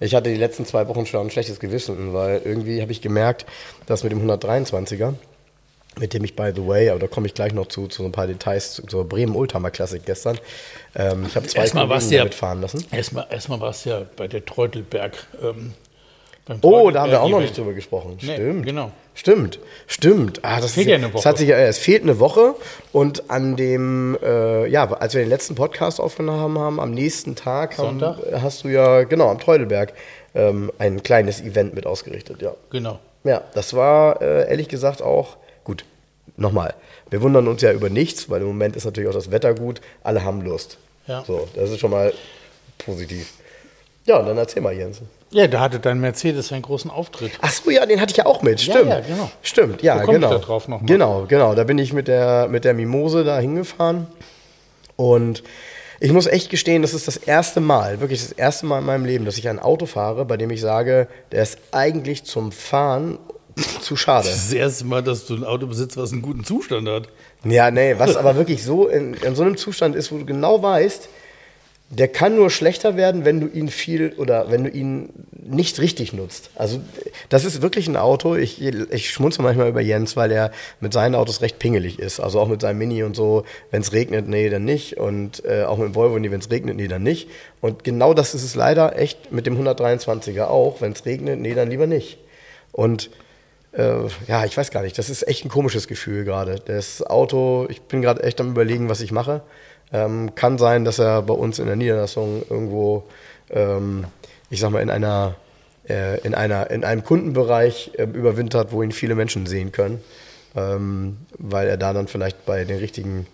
Ich 0.00 0.14
hatte 0.14 0.30
die 0.30 0.36
letzten 0.36 0.64
zwei 0.64 0.86
Wochen 0.88 1.06
schon 1.06 1.26
ein 1.26 1.30
schlechtes 1.30 1.58
Gewissen, 1.58 2.12
weil 2.12 2.42
irgendwie 2.44 2.80
habe 2.82 2.92
ich 2.92 3.00
gemerkt, 3.00 3.46
dass 3.86 4.04
mit 4.04 4.12
dem 4.12 4.24
123er, 4.28 5.14
mit 5.98 6.14
dem 6.14 6.24
ich, 6.24 6.34
by 6.36 6.52
the 6.54 6.66
way, 6.66 6.88
aber 6.90 7.00
da 7.00 7.06
komme 7.06 7.26
ich 7.26 7.34
gleich 7.34 7.52
noch 7.52 7.66
zu, 7.66 7.86
zu 7.86 8.02
so 8.02 8.08
ein 8.08 8.12
paar 8.12 8.26
Details 8.26 8.72
zu- 8.72 8.86
zur 8.86 9.08
Bremen 9.08 9.36
Oldtimer 9.36 9.70
Klassik 9.70 10.06
gestern. 10.06 10.38
Ähm, 10.94 11.26
ich 11.28 11.36
habe 11.36 11.46
zwei 11.46 11.60
Erstmal 11.60 11.86
Kollegen 11.86 12.10
ja, 12.10 12.18
damit 12.18 12.34
fahren 12.34 12.60
lassen. 12.62 12.84
erstmal, 12.90 13.26
erstmal 13.30 13.60
warst 13.60 13.84
du 13.86 13.90
ja 13.90 14.02
bei 14.16 14.26
der 14.28 14.44
Treutelberg. 14.44 15.12
Ähm, 15.42 15.74
Oh, 16.60 16.90
da 16.90 17.02
haben 17.02 17.10
wir 17.12 17.22
auch 17.22 17.28
noch 17.28 17.38
Treutelberg-Event. 17.38 17.42
nicht 17.42 17.56
drüber 17.58 17.72
gesprochen. 17.72 18.18
Nee, 18.20 18.34
Stimmt. 18.34 18.66
genau. 18.66 18.90
Stimmt, 19.14 19.60
stimmt. 19.86 20.40
Ah, 20.42 20.60
das 20.60 20.72
Fehlt 20.72 20.88
ja 20.88 20.96
eine 20.96 21.12
Woche. 21.14 21.28
hat 21.28 21.38
sich, 21.38 21.48
es 21.50 21.78
fehlt 21.78 22.02
eine 22.02 22.18
Woche 22.18 22.56
und 22.92 23.30
an 23.30 23.54
dem, 23.56 24.18
äh, 24.20 24.66
ja, 24.66 24.90
als 24.92 25.14
wir 25.14 25.20
den 25.22 25.28
letzten 25.28 25.54
Podcast 25.54 26.00
aufgenommen 26.00 26.58
haben, 26.58 26.80
am 26.80 26.90
nächsten 26.90 27.36
Tag 27.36 27.78
haben, 27.78 28.00
Sonntag? 28.00 28.18
hast 28.42 28.64
du 28.64 28.68
ja, 28.68 29.04
genau, 29.04 29.28
am 29.30 29.38
Treudelberg 29.38 29.92
ähm, 30.34 30.72
ein 30.78 31.02
kleines 31.04 31.40
Event 31.42 31.74
mit 31.74 31.86
ausgerichtet, 31.86 32.42
ja. 32.42 32.54
Genau. 32.70 32.98
Ja, 33.22 33.42
das 33.54 33.74
war 33.74 34.20
äh, 34.20 34.50
ehrlich 34.50 34.66
gesagt 34.68 35.00
auch. 35.00 35.36
Nochmal, 36.36 36.74
wir 37.10 37.20
wundern 37.22 37.46
uns 37.46 37.60
ja 37.62 37.72
über 37.72 37.90
nichts, 37.90 38.30
weil 38.30 38.40
im 38.40 38.46
Moment 38.46 38.74
ist 38.76 38.84
natürlich 38.84 39.08
auch 39.10 39.14
das 39.14 39.30
Wetter 39.30 39.54
gut. 39.54 39.80
Alle 40.02 40.24
haben 40.24 40.42
Lust. 40.42 40.78
Ja. 41.06 41.24
So, 41.26 41.48
das 41.54 41.70
ist 41.70 41.80
schon 41.80 41.90
mal 41.90 42.12
positiv. 42.78 43.32
Ja, 44.06 44.18
und 44.18 44.26
dann 44.26 44.38
erzähl 44.38 44.62
mal, 44.62 44.72
Jens. 44.72 45.00
Ja, 45.30 45.46
da 45.46 45.60
hatte 45.60 45.78
dein 45.78 46.00
Mercedes 46.00 46.52
einen 46.52 46.62
großen 46.62 46.90
Auftritt. 46.90 47.32
Ach 47.40 47.52
so, 47.52 47.70
ja, 47.70 47.86
den 47.86 48.00
hatte 48.00 48.10
ich 48.10 48.16
ja 48.18 48.26
auch 48.26 48.42
mit. 48.42 48.60
Ja, 48.64 48.74
Stimmt. 48.74 48.90
ja, 48.90 49.00
genau. 49.00 49.30
Stimmt, 49.42 49.82
ja, 49.82 49.98
So 49.98 50.04
komm 50.04 50.16
ich 50.16 50.20
genau. 50.20 50.32
da 50.32 50.38
drauf 50.38 50.68
noch 50.68 50.80
mal. 50.80 50.86
Genau, 50.86 51.24
genau. 51.26 51.54
Da 51.54 51.64
bin 51.64 51.78
ich 51.78 51.92
mit 51.92 52.08
der, 52.08 52.48
mit 52.48 52.64
der 52.64 52.74
Mimose 52.74 53.24
da 53.24 53.38
hingefahren. 53.38 54.06
Und 54.96 55.42
ich 56.00 56.12
muss 56.12 56.26
echt 56.26 56.50
gestehen, 56.50 56.82
das 56.82 56.94
ist 56.94 57.06
das 57.06 57.16
erste 57.16 57.60
Mal, 57.60 58.00
wirklich 58.00 58.20
das 58.22 58.32
erste 58.32 58.66
Mal 58.66 58.80
in 58.80 58.84
meinem 58.84 59.04
Leben, 59.04 59.24
dass 59.24 59.38
ich 59.38 59.48
ein 59.48 59.58
Auto 59.60 59.86
fahre, 59.86 60.24
bei 60.24 60.36
dem 60.36 60.50
ich 60.50 60.60
sage, 60.60 61.06
der 61.30 61.42
ist 61.42 61.58
eigentlich 61.70 62.24
zum 62.24 62.52
Fahren 62.52 63.18
zu 63.80 63.96
schade. 63.96 64.28
Das 64.28 64.36
ist 64.36 64.46
das 64.46 64.52
erste 64.52 64.84
Mal, 64.84 65.02
dass 65.02 65.26
du 65.26 65.34
ein 65.34 65.44
Auto 65.44 65.66
besitzt, 65.66 65.96
was 65.96 66.12
einen 66.12 66.22
guten 66.22 66.44
Zustand 66.44 66.88
hat. 66.88 67.08
Ja, 67.44 67.70
nee, 67.70 67.94
was 67.98 68.16
aber 68.16 68.36
wirklich 68.36 68.62
so 68.64 68.88
in, 68.88 69.14
in 69.14 69.34
so 69.34 69.42
einem 69.42 69.56
Zustand 69.56 69.96
ist, 69.96 70.12
wo 70.12 70.18
du 70.18 70.24
genau 70.24 70.62
weißt, 70.62 71.08
der 71.92 72.08
kann 72.08 72.36
nur 72.36 72.48
schlechter 72.48 72.96
werden, 72.96 73.26
wenn 73.26 73.38
du 73.38 73.48
ihn 73.48 73.68
viel 73.68 74.14
oder 74.16 74.50
wenn 74.50 74.64
du 74.64 74.70
ihn 74.70 75.10
nicht 75.30 75.78
richtig 75.78 76.14
nutzt. 76.14 76.48
Also 76.54 76.80
das 77.28 77.44
ist 77.44 77.60
wirklich 77.60 77.86
ein 77.86 77.98
Auto. 77.98 78.34
Ich, 78.34 78.62
ich 78.62 79.10
schmunze 79.10 79.42
manchmal 79.42 79.68
über 79.68 79.82
Jens, 79.82 80.16
weil 80.16 80.32
er 80.32 80.52
mit 80.80 80.94
seinen 80.94 81.14
Autos 81.14 81.42
recht 81.42 81.58
pingelig 81.58 81.98
ist. 81.98 82.18
Also 82.18 82.40
auch 82.40 82.48
mit 82.48 82.62
seinem 82.62 82.78
Mini 82.78 83.02
und 83.02 83.14
so. 83.14 83.44
Wenn 83.70 83.82
es 83.82 83.92
regnet, 83.92 84.26
nee, 84.26 84.48
dann 84.48 84.64
nicht. 84.64 84.96
Und 84.96 85.44
äh, 85.44 85.64
auch 85.64 85.76
mit 85.76 85.88
dem 85.88 85.94
Volvo, 85.94 86.18
nee, 86.18 86.30
wenn 86.30 86.40
es 86.40 86.50
regnet, 86.50 86.76
nee, 86.76 86.88
dann 86.88 87.02
nicht. 87.02 87.28
Und 87.60 87.84
genau 87.84 88.14
das 88.14 88.34
ist 88.34 88.42
es 88.42 88.54
leider 88.54 88.98
echt 88.98 89.30
mit 89.30 89.44
dem 89.44 89.60
123er 89.62 90.44
auch. 90.44 90.80
Wenn 90.80 90.92
es 90.92 91.04
regnet, 91.04 91.40
nee, 91.40 91.54
dann 91.54 91.68
lieber 91.68 91.86
nicht. 91.86 92.16
Und 92.72 93.10
äh, 93.72 94.06
ja, 94.28 94.44
ich 94.44 94.56
weiß 94.56 94.70
gar 94.70 94.82
nicht. 94.82 94.98
Das 94.98 95.08
ist 95.10 95.26
echt 95.26 95.44
ein 95.44 95.48
komisches 95.48 95.88
Gefühl 95.88 96.24
gerade. 96.24 96.56
Das 96.64 97.02
Auto, 97.02 97.66
ich 97.70 97.82
bin 97.82 98.02
gerade 98.02 98.22
echt 98.22 98.40
am 98.40 98.50
Überlegen, 98.50 98.88
was 98.88 99.00
ich 99.00 99.12
mache. 99.12 99.42
Ähm, 99.92 100.34
kann 100.34 100.58
sein, 100.58 100.84
dass 100.84 100.98
er 100.98 101.22
bei 101.22 101.34
uns 101.34 101.58
in 101.58 101.66
der 101.66 101.76
Niederlassung 101.76 102.42
irgendwo, 102.48 103.04
ähm, 103.50 104.04
ich 104.50 104.60
sag 104.60 104.70
mal, 104.70 104.80
in 104.80 104.90
einer, 104.90 105.34
äh, 105.88 106.20
in 106.20 106.34
einer, 106.34 106.70
in 106.70 106.84
einem 106.84 107.04
Kundenbereich 107.04 107.92
äh, 107.96 108.04
überwintert, 108.04 108.72
wo 108.72 108.82
ihn 108.82 108.92
viele 108.92 109.14
Menschen 109.14 109.46
sehen 109.46 109.72
können, 109.72 110.02
ähm, 110.54 111.18
weil 111.38 111.68
er 111.68 111.76
da 111.76 111.92
dann 111.92 112.08
vielleicht 112.08 112.46
bei 112.46 112.64
den 112.64 112.78
richtigen 112.78 113.26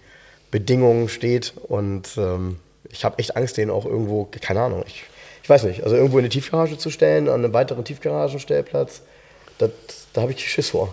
Bedingungen 0.51 1.09
steht. 1.09 1.55
Und 1.69 2.17
ähm, 2.17 2.59
ich 2.91 3.05
habe 3.05 3.19
echt 3.19 3.37
Angst, 3.37 3.57
den 3.57 3.71
auch 3.71 3.87
irgendwo, 3.87 4.29
keine 4.41 4.63
Ahnung, 4.63 4.85
ich, 4.87 5.05
ich 5.43 5.49
weiß 5.49 5.65
nicht, 5.65 5.85
also 5.85 5.97
irgendwo 5.97 6.19
in 6.19 6.25
eine 6.25 6.31
Tiefgarage 6.31 6.79
zu 6.79 6.91
stellen, 6.91 7.29
an 7.29 7.45
einen 7.45 7.53
weiteren 7.53 7.85
Tiefgaragenstellplatz, 7.85 9.03
das, 9.59 9.71
da 10.13 10.23
habe 10.23 10.33
ich 10.33 10.49
Schiss 10.49 10.71
vor. 10.71 10.93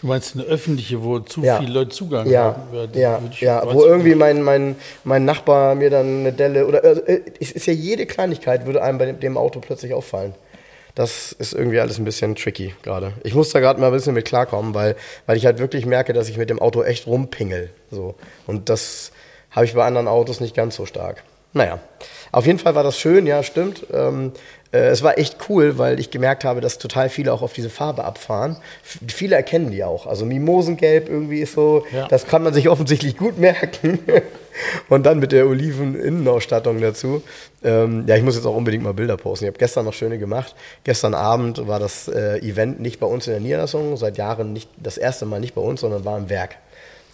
Du 0.00 0.08
meinst 0.08 0.34
eine 0.34 0.44
öffentliche, 0.44 1.02
wo 1.02 1.20
zu 1.20 1.42
Ja. 1.42 1.58
viele 1.58 1.72
Leute 1.72 1.90
Zugang 1.90 2.28
Ja, 2.28 2.44
haben? 2.44 2.62
das 2.92 3.00
ja, 3.00 3.20
würde 3.22 3.36
ja, 3.40 3.74
wo 3.74 3.84
irgendwie 3.84 4.14
mein, 4.14 4.42
mein, 4.42 4.76
mein 5.04 5.24
Nachbar 5.24 5.74
mir 5.74 5.88
dann 5.88 6.20
eine 6.20 6.32
Delle 6.34 6.66
oder 6.66 6.84
äh, 6.84 7.22
es 7.40 7.50
ist 7.52 7.66
ja 7.66 7.72
jede 7.72 8.04
Kleinigkeit 8.04 8.66
würde 8.66 8.82
einem 8.82 8.98
bei 8.98 9.06
dem, 9.06 9.20
dem 9.20 9.38
Auto 9.38 9.60
plötzlich 9.60 9.94
auffallen. 9.94 10.34
Das 10.94 11.32
ist 11.32 11.54
irgendwie 11.54 11.80
alles 11.80 11.98
ein 11.98 12.04
bisschen 12.04 12.34
tricky 12.36 12.74
gerade. 12.82 13.12
Ich 13.22 13.34
muss 13.34 13.50
da 13.50 13.60
gerade 13.60 13.80
mal 13.80 13.86
ein 13.88 13.92
bisschen 13.92 14.14
mit 14.14 14.26
klarkommen, 14.26 14.74
weil, 14.74 14.96
weil 15.26 15.36
ich 15.38 15.46
halt 15.46 15.58
wirklich 15.58 15.86
merke, 15.86 16.12
dass 16.12 16.28
ich 16.28 16.36
mit 16.36 16.50
dem 16.50 16.58
Auto 16.58 16.82
echt 16.82 17.06
rumpingel. 17.06 17.70
So. 17.90 18.14
Und 18.46 18.68
das 18.68 19.12
habe 19.50 19.64
ich 19.66 19.74
bei 19.74 19.84
anderen 19.84 20.08
Autos 20.08 20.40
nicht 20.40 20.54
ganz 20.54 20.76
so 20.76 20.84
stark. 20.86 21.22
Naja, 21.56 21.78
auf 22.32 22.44
jeden 22.46 22.58
Fall 22.58 22.74
war 22.74 22.82
das 22.82 22.98
schön, 22.98 23.26
ja, 23.26 23.42
stimmt. 23.42 23.86
Ähm, 23.90 24.32
äh, 24.72 24.88
es 24.88 25.02
war 25.02 25.16
echt 25.16 25.38
cool, 25.48 25.78
weil 25.78 25.98
ich 25.98 26.10
gemerkt 26.10 26.44
habe, 26.44 26.60
dass 26.60 26.76
total 26.76 27.08
viele 27.08 27.32
auch 27.32 27.40
auf 27.40 27.54
diese 27.54 27.70
Farbe 27.70 28.04
abfahren. 28.04 28.58
F 28.84 28.98
viele 29.08 29.36
erkennen 29.36 29.70
die 29.70 29.82
auch. 29.82 30.06
Also 30.06 30.26
Mimosengelb 30.26 31.08
irgendwie 31.08 31.40
ist 31.40 31.54
so, 31.54 31.86
Ja. 31.94 32.08
das 32.08 32.26
kann 32.26 32.42
man 32.42 32.52
sich 32.52 32.68
offensichtlich 32.74 33.16
gut 33.16 33.38
merken. 33.38 34.00
Und 34.90 35.04
dann 35.06 35.18
mit 35.18 35.32
der 35.32 35.46
Oliven-Innenausstattung 35.46 36.78
dazu. 36.80 37.22
Ähm, 37.64 38.04
ja, 38.06 38.16
ich 38.16 38.22
muss 38.22 38.36
jetzt 38.36 38.46
auch 38.46 38.54
unbedingt 38.54 38.84
mal 38.84 38.92
Bilder 38.94 39.16
posten. 39.16 39.46
Ich 39.46 39.48
habe 39.48 39.58
gestern 39.58 39.86
noch 39.86 39.94
schöne 39.94 40.18
gemacht. 40.18 40.54
Gestern 40.84 41.14
Abend 41.14 41.66
war 41.66 41.78
das 41.78 42.08
äh, 42.08 42.38
Event 42.40 42.80
nicht 42.80 43.00
bei 43.00 43.06
uns 43.06 43.26
in 43.26 43.32
der 43.32 43.40
Niederlassung, 43.40 43.96
seit 43.96 44.18
Jahren 44.18 44.52
nicht 44.52 44.68
das 44.76 44.98
erste 44.98 45.24
Mal 45.24 45.40
nicht 45.40 45.54
bei 45.54 45.62
uns, 45.62 45.80
sondern 45.80 46.04
war 46.04 46.18
im 46.18 46.28
Werk. 46.28 46.56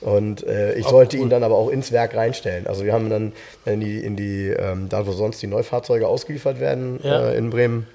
Und 0.03 0.45
äh, 0.47 0.75
ich 0.75 0.87
sollte 0.87 1.17
ihn 1.17 1.31
dann 1.31 1.45
aber 1.45 1.55
auch 1.57 1.69
ins 1.69 1.93
Werk 1.93 2.15
reinstellen. 2.17 2.67
Also 2.67 2.85
wir 2.85 2.93
haben 2.93 3.09
dann 3.09 3.33
in 3.65 3.81
die, 3.81 4.01
in 4.05 4.17
die 4.17 4.49
ähm, 4.49 4.88
da 4.88 5.07
wo 5.07 5.12
sonst 5.12 5.41
die 5.43 5.47
Neufahrzeuge 5.47 6.09
ausgeliefert 6.09 6.59
werden 6.61 6.99
Ja. 7.03 7.31
äh, 7.31 7.37
in 7.37 7.51
Bremen, 7.51 7.87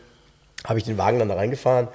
habe 0.65 0.80
ich 0.80 0.86
den 0.86 0.98
Wagen 0.98 1.20
dann 1.20 1.30
da 1.30 1.36
reingefahren. 1.36 1.88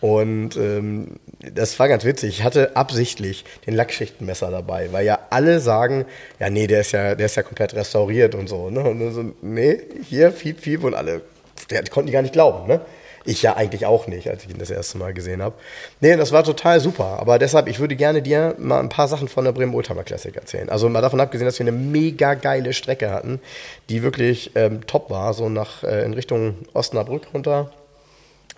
Und 0.00 0.56
ähm, 0.56 1.16
das 1.54 1.78
war 1.78 1.88
ganz 1.88 2.04
witzig. 2.04 2.28
Ich 2.38 2.44
hatte 2.44 2.76
absichtlich 2.76 3.44
den 3.66 3.74
Lackschichtenmesser 3.74 4.50
dabei, 4.50 4.92
weil 4.92 5.06
ja 5.06 5.18
alle 5.30 5.60
sagen, 5.60 6.04
ja, 6.38 6.50
nee, 6.50 6.66
der 6.66 6.80
ist 6.82 6.92
ja, 6.92 7.14
der 7.14 7.24
ist 7.24 7.36
ja 7.36 7.42
komplett 7.42 7.74
restauriert 7.74 8.34
und 8.34 8.46
so. 8.48 8.68
Ne? 8.68 8.80
Und 8.80 9.00
dann 9.00 9.12
so, 9.14 9.24
nee, 9.40 9.80
hier, 10.06 10.30
fiep, 10.30 10.60
fiep 10.60 10.84
und 10.84 10.94
alle, 10.94 11.22
der 11.70 11.84
konnten 11.84 12.08
die 12.08 12.12
gar 12.12 12.20
nicht 12.20 12.34
glauben. 12.34 12.68
Ne? 12.68 12.80
Ich 13.26 13.42
ja 13.42 13.56
eigentlich 13.56 13.86
auch 13.86 14.06
nicht, 14.06 14.28
als 14.28 14.44
ich 14.44 14.50
ihn 14.50 14.58
das 14.58 14.70
erste 14.70 14.98
Mal 14.98 15.14
gesehen 15.14 15.42
habe. 15.42 15.54
Nee, 16.00 16.16
das 16.16 16.32
war 16.32 16.44
total 16.44 16.80
super. 16.80 17.18
Aber 17.20 17.38
deshalb, 17.38 17.68
ich 17.68 17.78
würde 17.80 17.96
gerne 17.96 18.20
dir 18.20 18.54
mal 18.58 18.80
ein 18.80 18.90
paar 18.90 19.08
Sachen 19.08 19.28
von 19.28 19.44
der 19.44 19.52
Bremen 19.52 19.74
Oldtimer 19.74 20.04
Classic 20.04 20.34
erzählen. 20.36 20.68
Also 20.68 20.88
mal 20.90 21.00
davon 21.00 21.20
abgesehen, 21.20 21.46
dass 21.46 21.58
wir 21.58 21.66
eine 21.66 21.76
mega 21.76 22.34
geile 22.34 22.74
Strecke 22.74 23.10
hatten, 23.10 23.40
die 23.88 24.02
wirklich 24.02 24.50
ähm, 24.56 24.86
top 24.86 25.08
war, 25.10 25.32
so 25.32 25.48
nach 25.48 25.84
äh, 25.84 26.04
in 26.04 26.12
Richtung 26.12 26.56
Osnabrück 26.74 27.28
runter. 27.32 27.70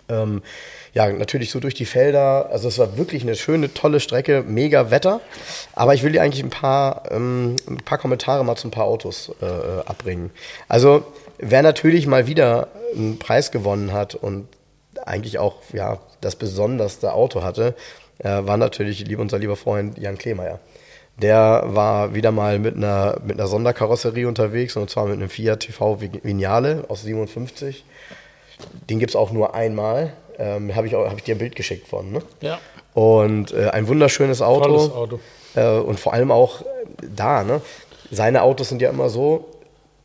Ähm, 0.09 0.41
ja, 0.93 1.09
natürlich 1.11 1.51
so 1.51 1.59
durch 1.59 1.73
die 1.73 1.85
Felder. 1.85 2.49
Also 2.51 2.67
es 2.67 2.79
war 2.79 2.97
wirklich 2.97 3.23
eine 3.23 3.35
schöne, 3.35 3.73
tolle 3.73 3.99
Strecke, 3.99 4.43
mega 4.45 4.91
Wetter. 4.91 5.21
Aber 5.73 5.93
ich 5.93 6.03
will 6.03 6.11
dir 6.11 6.21
eigentlich 6.21 6.43
ein 6.43 6.49
paar, 6.49 7.03
ähm, 7.11 7.55
ein 7.67 7.77
paar 7.77 7.97
Kommentare 7.97 8.43
mal 8.43 8.55
zu 8.55 8.67
ein 8.67 8.71
paar 8.71 8.85
Autos 8.85 9.31
äh, 9.41 9.45
abbringen. 9.85 10.31
Also 10.67 11.05
wer 11.37 11.61
natürlich 11.61 12.07
mal 12.07 12.27
wieder 12.27 12.69
einen 12.95 13.19
Preis 13.19 13.51
gewonnen 13.51 13.93
hat 13.93 14.15
und 14.15 14.47
eigentlich 15.05 15.37
auch 15.39 15.55
ja, 15.73 15.99
das 16.21 16.35
besonderste 16.35 17.13
Auto 17.13 17.43
hatte, 17.43 17.75
äh, 18.19 18.29
war 18.41 18.57
natürlich 18.57 19.05
lieb, 19.07 19.19
unser 19.19 19.37
lieber 19.39 19.55
Freund 19.55 19.97
Jan 19.97 20.17
Klemeyer. 20.17 20.59
Der 21.21 21.63
war 21.65 22.13
wieder 22.13 22.31
mal 22.31 22.59
mit 22.59 22.75
einer, 22.75 23.19
mit 23.25 23.39
einer 23.39 23.47
Sonderkarosserie 23.47 24.27
unterwegs 24.27 24.75
und 24.75 24.89
zwar 24.89 25.05
mit 25.05 25.15
einem 25.15 25.29
Fiat 25.29 25.61
TV 25.61 25.99
Vignale 25.99 26.85
aus 26.89 27.01
57. 27.03 27.83
Den 28.89 28.99
gibt 28.99 29.11
es 29.11 29.15
auch 29.15 29.31
nur 29.31 29.55
einmal. 29.55 30.13
Ähm, 30.39 30.75
Habe 30.75 30.85
ich, 30.87 30.95
auch- 30.95 31.07
hab 31.09 31.17
ich 31.17 31.23
dir 31.23 31.35
ein 31.35 31.39
Bild 31.39 31.55
geschickt 31.55 31.87
von. 31.87 32.11
Ne? 32.11 32.19
Ja. 32.41 32.59
Und 32.93 33.51
äh, 33.53 33.69
ein 33.69 33.87
wunderschönes 33.87 34.41
Auto. 34.43 34.65
Tolles 34.65 34.91
Auto. 34.91 35.19
Äh, 35.55 35.79
und 35.79 35.99
vor 35.99 36.13
allem 36.13 36.31
auch 36.31 36.63
da. 37.15 37.43
Ne? 37.43 37.61
Seine 38.11 38.43
Autos 38.43 38.69
sind 38.69 38.81
ja 38.81 38.89
immer 38.91 39.09
so, 39.09 39.45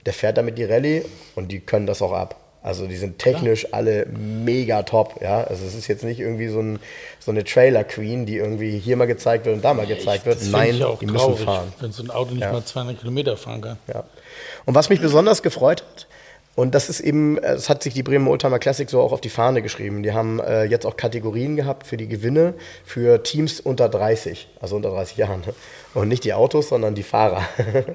der 0.07 0.13
fährt 0.15 0.39
damit 0.39 0.57
die 0.59 0.65
Rallye 0.65 1.05
und 1.35 1.49
die 1.53 1.61
können 1.61 1.87
das 1.87 2.01
auch 2.01 2.13
ab. 2.13 2.37
Also 2.63 2.87
die 2.87 2.97
sind 2.97 3.19
technisch 3.19 3.73
alle 3.73 4.07
mega 4.07 4.83
top. 4.85 5.21
Ja? 5.21 5.43
Also 5.45 5.65
es 5.67 5.75
ist 5.75 5.89
jetzt 5.89 6.05
nicht 6.05 6.21
irgendwie 6.21 6.49
so, 6.49 6.61
ein, 6.61 6.79
so 7.19 7.31
eine 7.33 7.43
Trailer-Queen, 7.43 8.25
die 8.25 8.37
irgendwie 8.37 8.79
hier 8.79 8.97
mal 8.97 9.07
gezeigt 9.07 9.47
wird 9.47 9.57
und 9.57 9.65
da 9.65 9.75
mal 9.75 9.87
gezeigt 9.87 10.27
wird. 10.27 10.41
Das 10.41 10.49
Nein, 10.49 10.77
ich 10.77 10.85
auch 10.85 10.99
die 11.01 11.07
müssen 11.07 11.17
traurig, 11.19 11.41
fahren. 11.45 11.73
wenn 11.81 11.91
so 11.93 12.03
ein 12.05 12.11
Auto 12.11 12.31
nicht 12.33 12.43
Ja. 12.43 12.53
mal 12.53 12.65
200 12.65 12.99
Kilometer 13.01 13.37
fahren 13.37 13.61
kann. 13.63 13.79
Ja. 13.93 14.05
Und 14.65 14.75
was 14.77 14.89
mich 14.91 15.01
besonders 15.01 15.43
gefreut 15.43 15.83
hat, 15.83 16.07
und 16.55 16.75
das 16.75 16.91
ist 16.91 17.01
eben, 17.01 17.39
äh, 17.39 17.55
das 17.55 17.69
hat 17.69 17.83
sich 17.83 17.95
die 17.95 18.03
Bremen 18.03 18.29
Oldtimer 18.29 18.59
Classic 18.59 18.89
so 18.89 19.01
auch 19.01 19.13
auf 19.13 19.21
die 19.21 19.31
Fahne 19.31 19.63
geschrieben. 19.63 20.03
Die 20.03 20.13
haben 20.13 20.39
äh, 20.41 20.65
jetzt 20.65 20.85
auch 20.85 20.97
Kategorien 20.97 21.57
gehabt 21.57 21.87
für 21.87 21.97
die 21.97 22.09
Gewinne 22.09 22.55
für 22.85 23.23
Teams 23.23 23.59
unter 23.61 23.89
30, 23.89 24.49
also 24.61 24.77
unter 24.77 24.91
30 24.91 25.17
Jahren. 25.17 25.43
Und 25.95 26.09
nicht 26.09 26.25
die 26.25 26.35
Autos, 26.35 26.69
sondern 26.69 26.95
die 26.95 27.03
Fahrer. 27.03 27.43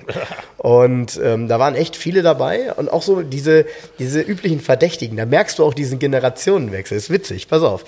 und 0.58 1.20
ähm, 1.24 1.48
da 1.48 1.60
waren 1.60 1.76
echt 1.76 1.96
viele 1.96 2.24
dabei 2.24 2.74
und 2.74 2.92
auch 2.92 3.04
so 3.04 3.22
diese, 3.22 3.66
diese 4.00 4.22
üblichen 4.22 4.60
Verdächtigen. 4.60 5.18
Da 5.18 5.26
merkst 5.26 5.60
du 5.60 5.64
auch 5.64 5.74
diesen 5.74 6.00
Generationenwechsel. 6.00 6.98
Ist 6.98 7.12
witzig, 7.12 7.48
pass 7.48 7.62
auf. 7.62 7.86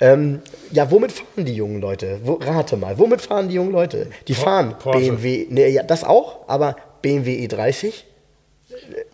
Ähm, 0.00 0.40
ja, 0.72 0.90
womit 0.90 1.12
fahren 1.12 1.44
die 1.44 1.54
jungen 1.54 1.80
Leute? 1.80 2.18
Wo, 2.24 2.34
rate 2.34 2.76
mal, 2.76 2.98
womit 2.98 3.22
fahren 3.22 3.48
die 3.48 3.54
jungen 3.54 3.72
Leute? 3.72 4.08
Die 4.26 4.34
fahren 4.34 4.74
Porsche. 4.78 4.98
BMW, 4.98 5.46
nee, 5.48 5.68
ja, 5.68 5.84
das 5.84 6.02
auch, 6.02 6.48
aber 6.48 6.76
BMW 7.02 7.46
E30, 7.46 7.92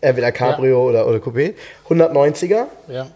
entweder 0.01 0.31
Cabrio 0.31 0.89
oder, 0.89 1.07
oder 1.07 1.17
Coupé, 1.19 1.53
190er, 1.87 2.65
Ja. 2.87 3.07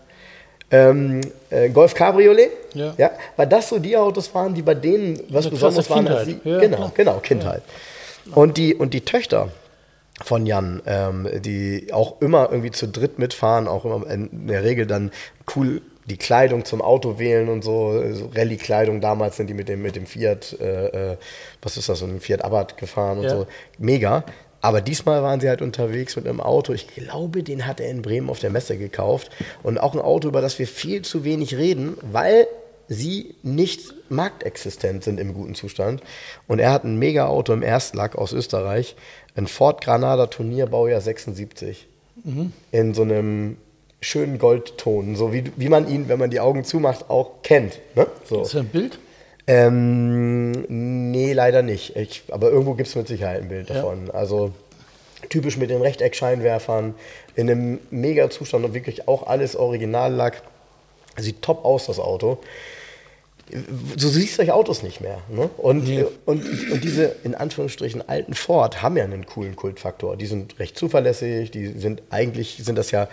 ähm, 0.71 1.21
äh, 1.49 1.69
Golf 1.69 1.93
Cabriolet, 1.93 2.49
Ja. 2.73 2.93
ja, 2.97 3.11
weil 3.37 3.47
das 3.47 3.69
so 3.69 3.79
die 3.79 3.95
Autos 3.97 4.33
waren, 4.33 4.53
die 4.53 4.61
bei 4.61 4.73
denen 4.75 5.19
was 5.29 5.49
Besonderes 5.49 5.89
waren. 5.89 6.07
Als 6.07 6.25
sie. 6.25 6.39
Ja, 6.43 6.59
genau, 6.59 6.77
klar. 6.77 6.91
genau, 6.95 7.19
Kindheit. 7.19 7.63
Und, 8.33 8.57
die, 8.57 8.73
und 8.75 8.93
die 8.93 9.01
Töchter 9.01 9.49
von 10.23 10.45
Jan, 10.45 10.81
ähm, 10.85 11.27
die 11.41 11.89
auch 11.91 12.21
immer 12.21 12.49
irgendwie 12.51 12.71
zu 12.71 12.87
dritt 12.87 13.19
mitfahren, 13.19 13.67
auch 13.67 13.83
immer 13.85 14.09
in 14.09 14.47
der 14.47 14.63
Regel 14.63 14.85
dann 14.85 15.11
cool 15.55 15.81
die 16.05 16.17
Kleidung 16.17 16.65
zum 16.65 16.81
Auto 16.81 17.17
wählen 17.17 17.47
und 17.47 17.63
so, 17.63 18.01
so 18.11 18.29
Rallye-Kleidung 18.35 18.99
damals 18.99 19.37
sind 19.37 19.47
die 19.47 19.53
mit 19.53 19.69
dem, 19.69 19.81
mit 19.81 19.95
dem 19.95 20.05
Fiat, 20.05 20.55
äh, 20.59 21.13
äh, 21.13 21.17
was 21.61 21.77
ist 21.77 21.87
das, 21.87 21.99
so 21.99 22.05
ein 22.05 22.19
Fiat 22.19 22.43
Abarth 22.43 22.75
gefahren 22.77 23.19
und 23.19 23.23
Ja. 23.23 23.29
so. 23.29 23.47
Mega. 23.77 24.23
Aber 24.63 24.79
diesmal 24.79 25.21
waren 25.23 25.41
sie 25.41 25.49
halt 25.49 25.61
unterwegs 25.61 26.15
mit 26.15 26.25
einem 26.25 26.39
Auto. 26.39 26.71
Ich 26.71 26.87
glaube, 26.87 27.43
den 27.43 27.67
hat 27.67 27.81
er 27.81 27.89
in 27.89 28.01
Bremen 28.01 28.29
auf 28.29 28.39
der 28.39 28.49
Messe 28.49 28.77
gekauft. 28.77 29.29
Und 29.61 29.77
auch 29.77 29.93
ein 29.93 29.99
Auto, 29.99 30.29
über 30.29 30.39
das 30.39 30.57
wir 30.57 30.67
viel 30.67 31.01
zu 31.01 31.25
wenig 31.25 31.57
reden, 31.57 31.97
weil 32.13 32.47
sie 32.87 33.35
nicht 33.43 33.93
marktexistent 34.09 35.03
sind 35.03 35.19
im 35.19 35.33
guten 35.33 35.53
Zustand. 35.53 36.01
Und 36.47 36.59
er 36.59 36.71
hat 36.71 36.85
ein 36.85 36.97
Mega-Auto 36.97 37.51
im 37.51 37.61
Erstlack 37.61 38.15
aus 38.15 38.31
Österreich. 38.31 38.95
Ein 39.35 39.47
Ford 39.47 39.83
Granada 39.83 40.27
Turnier 40.27 40.67
Baujahr 40.67 41.01
76. 41.01 41.85
In 42.71 42.93
so 42.93 43.01
einem 43.01 43.57
schönen 43.99 44.37
Goldton. 44.37 45.17
So 45.17 45.33
wie, 45.33 45.43
wie 45.57 45.67
man 45.67 45.89
ihn, 45.89 46.07
wenn 46.07 46.19
man 46.19 46.29
die 46.29 46.39
Augen 46.39 46.63
zumacht, 46.63 47.09
auch 47.09 47.41
kennt. 47.43 47.79
Ne? 47.95 48.07
So. 48.29 48.43
Ist 48.43 48.53
das 48.53 48.61
ein 48.61 48.69
Bild? 48.69 48.97
Ähm, 49.47 50.51
nee, 51.11 51.33
leider 51.33 51.61
nicht. 51.61 51.95
Ich, 51.95 52.23
aber 52.31 52.49
irgendwo 52.49 52.73
gibt 52.75 52.87
es 52.89 52.95
mit 52.95 53.07
Sicherheit 53.07 53.41
ein 53.41 53.49
Bild 53.49 53.69
Ja. 53.69 53.75
davon. 53.75 54.09
Also 54.11 54.51
typisch 55.29 55.57
mit 55.57 55.69
den 55.69 55.81
Rechteckscheinwerfern, 55.81 56.95
in 57.35 57.49
einem 57.49 57.79
mega 57.91 58.29
Zustand 58.29 58.63
und 58.65 58.73
wirklich 58.73 59.07
auch 59.07 59.27
alles 59.27 59.55
Originallack. 59.55 60.41
Sieht 61.17 61.41
top 61.41 61.63
aus, 61.65 61.85
das 61.87 61.99
Auto. 61.99 62.39
So 63.97 64.09
siehst 64.09 64.35
solche 64.37 64.53
Autos 64.53 64.81
nicht 64.83 65.01
mehr. 65.01 65.19
Ne? 65.29 65.49
Und, 65.57 65.83
Nee. 65.87 66.05
und, 66.25 66.43
und 66.71 66.83
diese 66.83 67.15
in 67.23 67.35
Anführungsstrichen 67.35 68.07
alten 68.07 68.33
Ford 68.33 68.81
haben 68.81 68.95
ja 68.97 69.03
einen 69.03 69.25
coolen 69.25 69.55
Kultfaktor. 69.55 70.15
Die 70.17 70.25
sind 70.25 70.57
recht 70.59 70.77
zuverlässig, 70.77 71.51
die 71.51 71.67
sind 71.67 72.01
eigentlich 72.09 72.57
sind 72.63 72.77
das 72.77 72.91
ja 72.91 73.07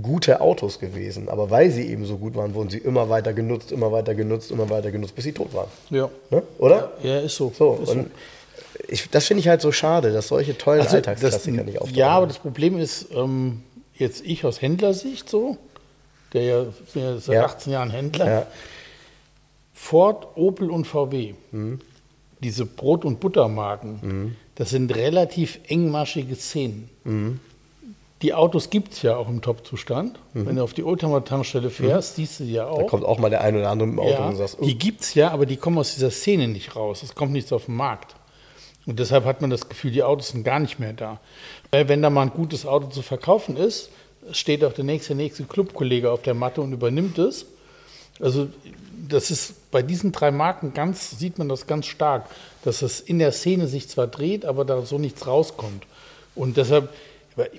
gute 0.00 0.40
Autos 0.40 0.78
gewesen. 0.78 1.28
Aber 1.28 1.50
weil 1.50 1.70
sie 1.70 1.86
eben 1.88 2.04
so 2.06 2.16
gut 2.18 2.34
waren, 2.34 2.54
wurden 2.54 2.70
sie 2.70 2.78
immer 2.78 3.08
weiter 3.08 3.32
genutzt, 3.32 3.72
immer 3.72 3.90
weiter 3.92 4.14
genutzt, 4.14 4.50
immer 4.50 4.68
weiter 4.70 4.90
genutzt, 4.90 5.14
bis 5.14 5.24
sie 5.24 5.32
tot 5.32 5.52
waren. 5.54 5.68
Ja. 5.90 6.08
Ne? 6.30 6.42
Oder? 6.58 6.92
Ja, 7.02 7.20
ist 7.20 7.36
so. 7.36 7.52
So, 7.56 7.80
ist 7.82 7.88
und 7.90 8.10
ich, 8.88 9.08
das 9.10 9.26
finde 9.26 9.40
ich 9.40 9.48
halt 9.48 9.60
so 9.60 9.72
schade, 9.72 10.12
dass 10.12 10.28
solche 10.28 10.56
tollen 10.56 10.80
Also 10.80 10.96
Alltagsklassiker 10.96 11.62
nicht 11.64 11.78
auftauchen. 11.78 11.96
Ja, 11.96 12.10
aber 12.10 12.26
das 12.26 12.38
Problem 12.38 12.78
ist, 12.78 13.06
ähm, 13.14 13.62
jetzt 13.94 14.24
ich 14.24 14.44
aus 14.44 14.62
Händlersicht 14.62 15.28
so, 15.28 15.56
der 16.32 16.42
ja, 16.42 16.66
ja 16.94 17.18
seit 17.18 17.34
Ja. 17.34 17.44
18 17.44 17.72
Jahren 17.72 17.90
Händler, 17.90 18.26
ja, 18.30 18.46
Ford, 19.72 20.28
Opel 20.36 20.70
und 20.70 20.86
VW, 20.86 21.34
Mhm. 21.52 21.80
diese 22.40 22.66
Brot- 22.66 23.04
und 23.04 23.20
Buttermarken, 23.20 24.36
das 24.54 24.70
sind 24.70 24.94
relativ 24.94 25.58
engmaschige 25.68 26.34
Szenen. 26.36 26.88
Mhm. 27.04 27.40
Die 28.22 28.34
Autos 28.34 28.68
gibt 28.68 28.92
es 28.92 29.02
ja 29.02 29.16
auch 29.16 29.28
im 29.28 29.40
Top-Zustand. 29.40 30.18
Wenn 30.34 30.56
du 30.56 30.62
auf 30.62 30.74
die 30.74 30.84
Oldtimer-Tankstelle 30.84 31.70
fährst, 31.70 32.16
siehst 32.16 32.40
du 32.40 32.44
die 32.44 32.52
ja 32.52 32.64
Mhm. 32.66 32.76
da 32.76 32.82
auch. 32.82 32.86
kommt 32.86 33.04
auch 33.04 33.18
mal 33.18 33.30
der 33.30 33.40
ein 33.40 33.56
oder 33.56 33.70
andere 33.70 33.88
im 33.88 33.98
Auto 33.98 34.10
Ja, 34.10 34.28
und 34.28 34.36
sagst, 34.36 34.58
oh, 34.60 34.64
die 34.64 34.76
gibt 34.76 35.00
es 35.00 35.14
ja, 35.14 35.30
aber 35.30 35.46
die 35.46 35.56
kommen 35.56 35.78
aus 35.78 35.94
dieser 35.94 36.10
Szene 36.10 36.46
nicht 36.48 36.76
raus. 36.76 37.02
Es 37.02 37.14
kommt 37.14 37.32
nichts 37.32 37.50
auf 37.52 37.64
den 37.66 37.76
Markt. 37.76 38.14
Und 38.86 38.98
deshalb 38.98 39.24
hat 39.24 39.40
man 39.40 39.48
das 39.50 39.68
Gefühl, 39.68 39.90
die 39.90 40.02
Autos 40.02 40.28
sind 40.28 40.44
gar 40.44 40.58
nicht 40.58 40.78
mehr 40.78 40.92
da. 40.92 41.18
Weil 41.70 41.88
wenn 41.88 42.02
da 42.02 42.10
mal 42.10 42.22
ein 42.22 42.30
gutes 42.30 42.66
Auto 42.66 42.88
zu 42.88 43.00
verkaufen 43.02 43.56
ist, 43.56 43.90
steht 44.32 44.64
auch 44.64 44.72
der 44.74 44.84
nächste, 44.84 45.14
nächste 45.14 45.44
Clubkollege 45.44 46.10
auf 46.10 46.20
der 46.22 46.34
Matte 46.34 46.60
und 46.60 46.72
übernimmt 46.72 47.16
es. 47.18 47.46
Also 48.20 48.48
das 49.08 49.30
ist 49.30 49.70
bei 49.70 49.80
diesen 49.82 50.12
drei 50.12 50.30
Marken 50.30 50.74
ganz, 50.74 51.18
sieht 51.18 51.38
man 51.38 51.48
das 51.48 51.66
ganz 51.66 51.86
stark, 51.86 52.26
dass 52.64 52.82
es 52.82 53.00
in 53.00 53.18
der 53.18 53.32
Szene 53.32 53.66
sich 53.66 53.88
zwar 53.88 54.06
dreht, 54.08 54.44
aber 54.44 54.66
da 54.66 54.82
so 54.82 54.98
nichts 54.98 55.26
rauskommt. 55.26 55.84
Und 56.34 56.56
deshalb, 56.58 56.90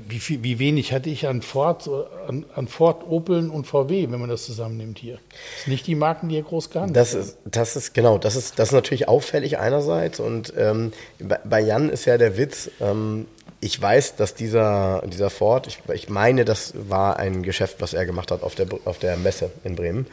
wie, 0.07 0.19
viel, 0.19 0.43
wie 0.43 0.59
wenig 0.59 0.93
hatte 0.93 1.09
ich 1.09 1.27
an 1.27 1.41
Ford, 1.41 1.89
an, 2.27 2.45
an 2.55 2.67
Ford, 2.67 3.03
Opeln 3.07 3.49
und 3.49 3.65
VW, 3.65 4.07
wenn 4.09 4.19
man 4.19 4.29
das 4.29 4.45
zusammennimmt 4.45 4.99
hier? 4.99 5.15
Das 5.15 5.63
sind 5.63 5.71
nicht 5.71 5.87
die 5.87 5.95
Marken, 5.95 6.29
die 6.29 6.35
hier 6.35 6.43
groß 6.43 6.69
gehandelt 6.69 6.97
Das 6.97 7.13
ist, 7.13 7.37
das 7.45 7.75
ist, 7.75 7.93
genau, 7.93 8.17
das 8.17 8.35
ist, 8.35 8.59
das 8.59 8.69
ist 8.69 8.73
natürlich 8.73 9.07
auffällig 9.07 9.59
einerseits 9.59 10.19
und 10.19 10.53
ähm, 10.57 10.93
bei, 11.19 11.39
bei 11.43 11.59
Jan 11.61 11.89
ist 11.89 12.05
ja 12.05 12.17
der 12.17 12.37
Witz, 12.37 12.69
ähm, 12.79 13.27
ich 13.61 13.79
weiß, 13.79 14.15
dass 14.15 14.33
dieser, 14.33 15.03
dieser 15.05 15.29
Ford, 15.29 15.67
ich, 15.67 15.79
ich 15.93 16.09
meine, 16.09 16.45
das 16.45 16.73
war 16.89 17.17
ein 17.17 17.43
Geschäft, 17.43 17.77
was 17.79 17.93
er 17.93 18.05
gemacht 18.05 18.31
hat 18.31 18.41
auf 18.41 18.55
der, 18.55 18.67
auf 18.85 18.97
der 18.97 19.17
Messe 19.17 19.51
in 19.63 19.75
Bremen. 19.75 20.07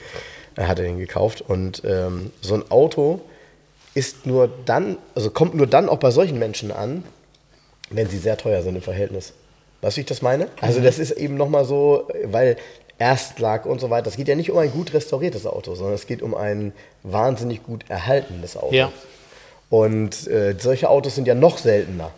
Er 0.54 0.68
hatte 0.68 0.82
den 0.82 0.98
gekauft 0.98 1.40
und 1.40 1.82
ähm, 1.84 2.30
so 2.42 2.54
ein 2.54 2.70
Auto 2.70 3.22
ist 3.94 4.26
nur 4.26 4.50
dann, 4.66 4.98
also 5.14 5.30
kommt 5.30 5.54
nur 5.54 5.66
dann 5.66 5.88
auch 5.88 5.98
bei 5.98 6.10
solchen 6.10 6.38
Menschen 6.38 6.70
an, 6.70 7.04
wenn 7.90 8.08
sie 8.08 8.18
sehr 8.18 8.36
teuer 8.36 8.62
sind 8.62 8.76
im 8.76 8.82
Verhältnis. 8.82 9.32
Weißt 9.80 9.96
du, 9.96 9.98
wie 9.98 10.02
ich 10.02 10.06
das 10.06 10.22
meine? 10.22 10.48
Also 10.60 10.80
das 10.80 10.98
ist 10.98 11.12
eben 11.12 11.36
nochmal 11.36 11.64
so, 11.64 12.08
weil 12.24 12.56
Erstlag 12.98 13.64
und 13.64 13.80
so 13.80 13.90
weiter, 13.90 14.08
es 14.08 14.16
geht 14.16 14.26
ja 14.26 14.34
nicht 14.34 14.50
um 14.50 14.58
ein 14.58 14.72
gut 14.72 14.92
restauriertes 14.92 15.46
Auto, 15.46 15.76
sondern 15.76 15.94
es 15.94 16.06
geht 16.06 16.20
um 16.20 16.34
ein 16.34 16.72
wahnsinnig 17.04 17.62
gut 17.62 17.84
erhaltenes 17.88 18.56
Auto. 18.56 18.74
Ja. 18.74 18.90
Und 19.70 20.26
äh, 20.26 20.56
solche 20.58 20.90
Autos 20.90 21.14
sind 21.14 21.28
ja 21.28 21.34
noch 21.34 21.58
seltener. 21.58 22.10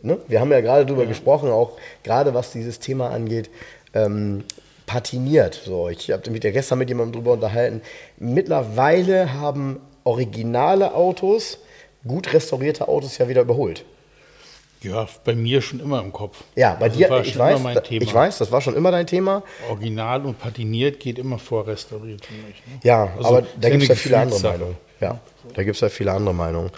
Ne? 0.00 0.18
Wir 0.28 0.40
haben 0.40 0.50
ja 0.50 0.60
gerade 0.60 0.86
darüber 0.86 1.04
gesprochen, 1.04 1.50
auch 1.50 1.72
gerade 2.02 2.32
was 2.32 2.52
dieses 2.52 2.78
Thema 2.78 3.10
angeht, 3.10 3.50
ähm, 3.92 4.44
patiniert. 4.86 5.60
So, 5.64 5.88
ich 5.90 6.10
habe 6.10 6.30
mich 6.30 6.42
ja 6.42 6.50
gestern 6.50 6.78
mit 6.78 6.88
jemandem 6.88 7.12
darüber 7.12 7.32
unterhalten. 7.32 7.82
Mittlerweile 8.18 9.34
haben 9.34 9.80
originale 10.04 10.94
Autos, 10.94 11.58
gut 12.06 12.32
restaurierte 12.32 12.88
Autos 12.88 13.18
ja 13.18 13.28
wieder 13.28 13.42
überholt. 13.42 13.84
Ja, 14.84 15.08
bei 15.24 15.34
mir 15.34 15.60
schon 15.62 15.80
immer 15.80 16.00
im 16.00 16.12
Kopf. 16.12 16.42
Ja, 16.54 16.74
bei 16.74 16.86
Also 16.86 16.98
dir, 16.98 17.10
war 17.10 17.20
ich 17.22 17.30
schon 17.32 17.38
weiß, 17.40 17.54
immer 17.54 17.64
mein 17.64 17.74
da- 17.74 17.80
Thema. 17.80 18.02
ich 18.02 18.14
weiß, 18.14 18.38
das 18.38 18.52
war 18.52 18.60
schon 18.60 18.76
immer 18.76 18.90
dein 18.90 19.06
Thema. 19.06 19.42
Original 19.68 20.24
und 20.26 20.38
patiniert 20.38 21.00
geht 21.00 21.18
immer 21.18 21.38
vor 21.38 21.66
restauriert 21.66 22.24
für 22.26 22.34
mich. 22.34 22.62
Ne? 22.66 22.80
Ja, 22.82 23.08
Also, 23.16 23.28
aber 23.28 23.46
da 23.60 23.70
gibt 23.70 23.82
es 23.82 23.88
ja 23.88 23.94
viele 23.94 24.18
andere. 24.18 24.40
Meinungen. 24.42 24.76
Ja, 25.00 25.18
da 25.54 25.62
gibt 25.64 25.74
es 25.74 25.80
ja 25.80 25.88
viele 25.88 26.12
andere 26.12 26.34
Meinungen. 26.34 26.70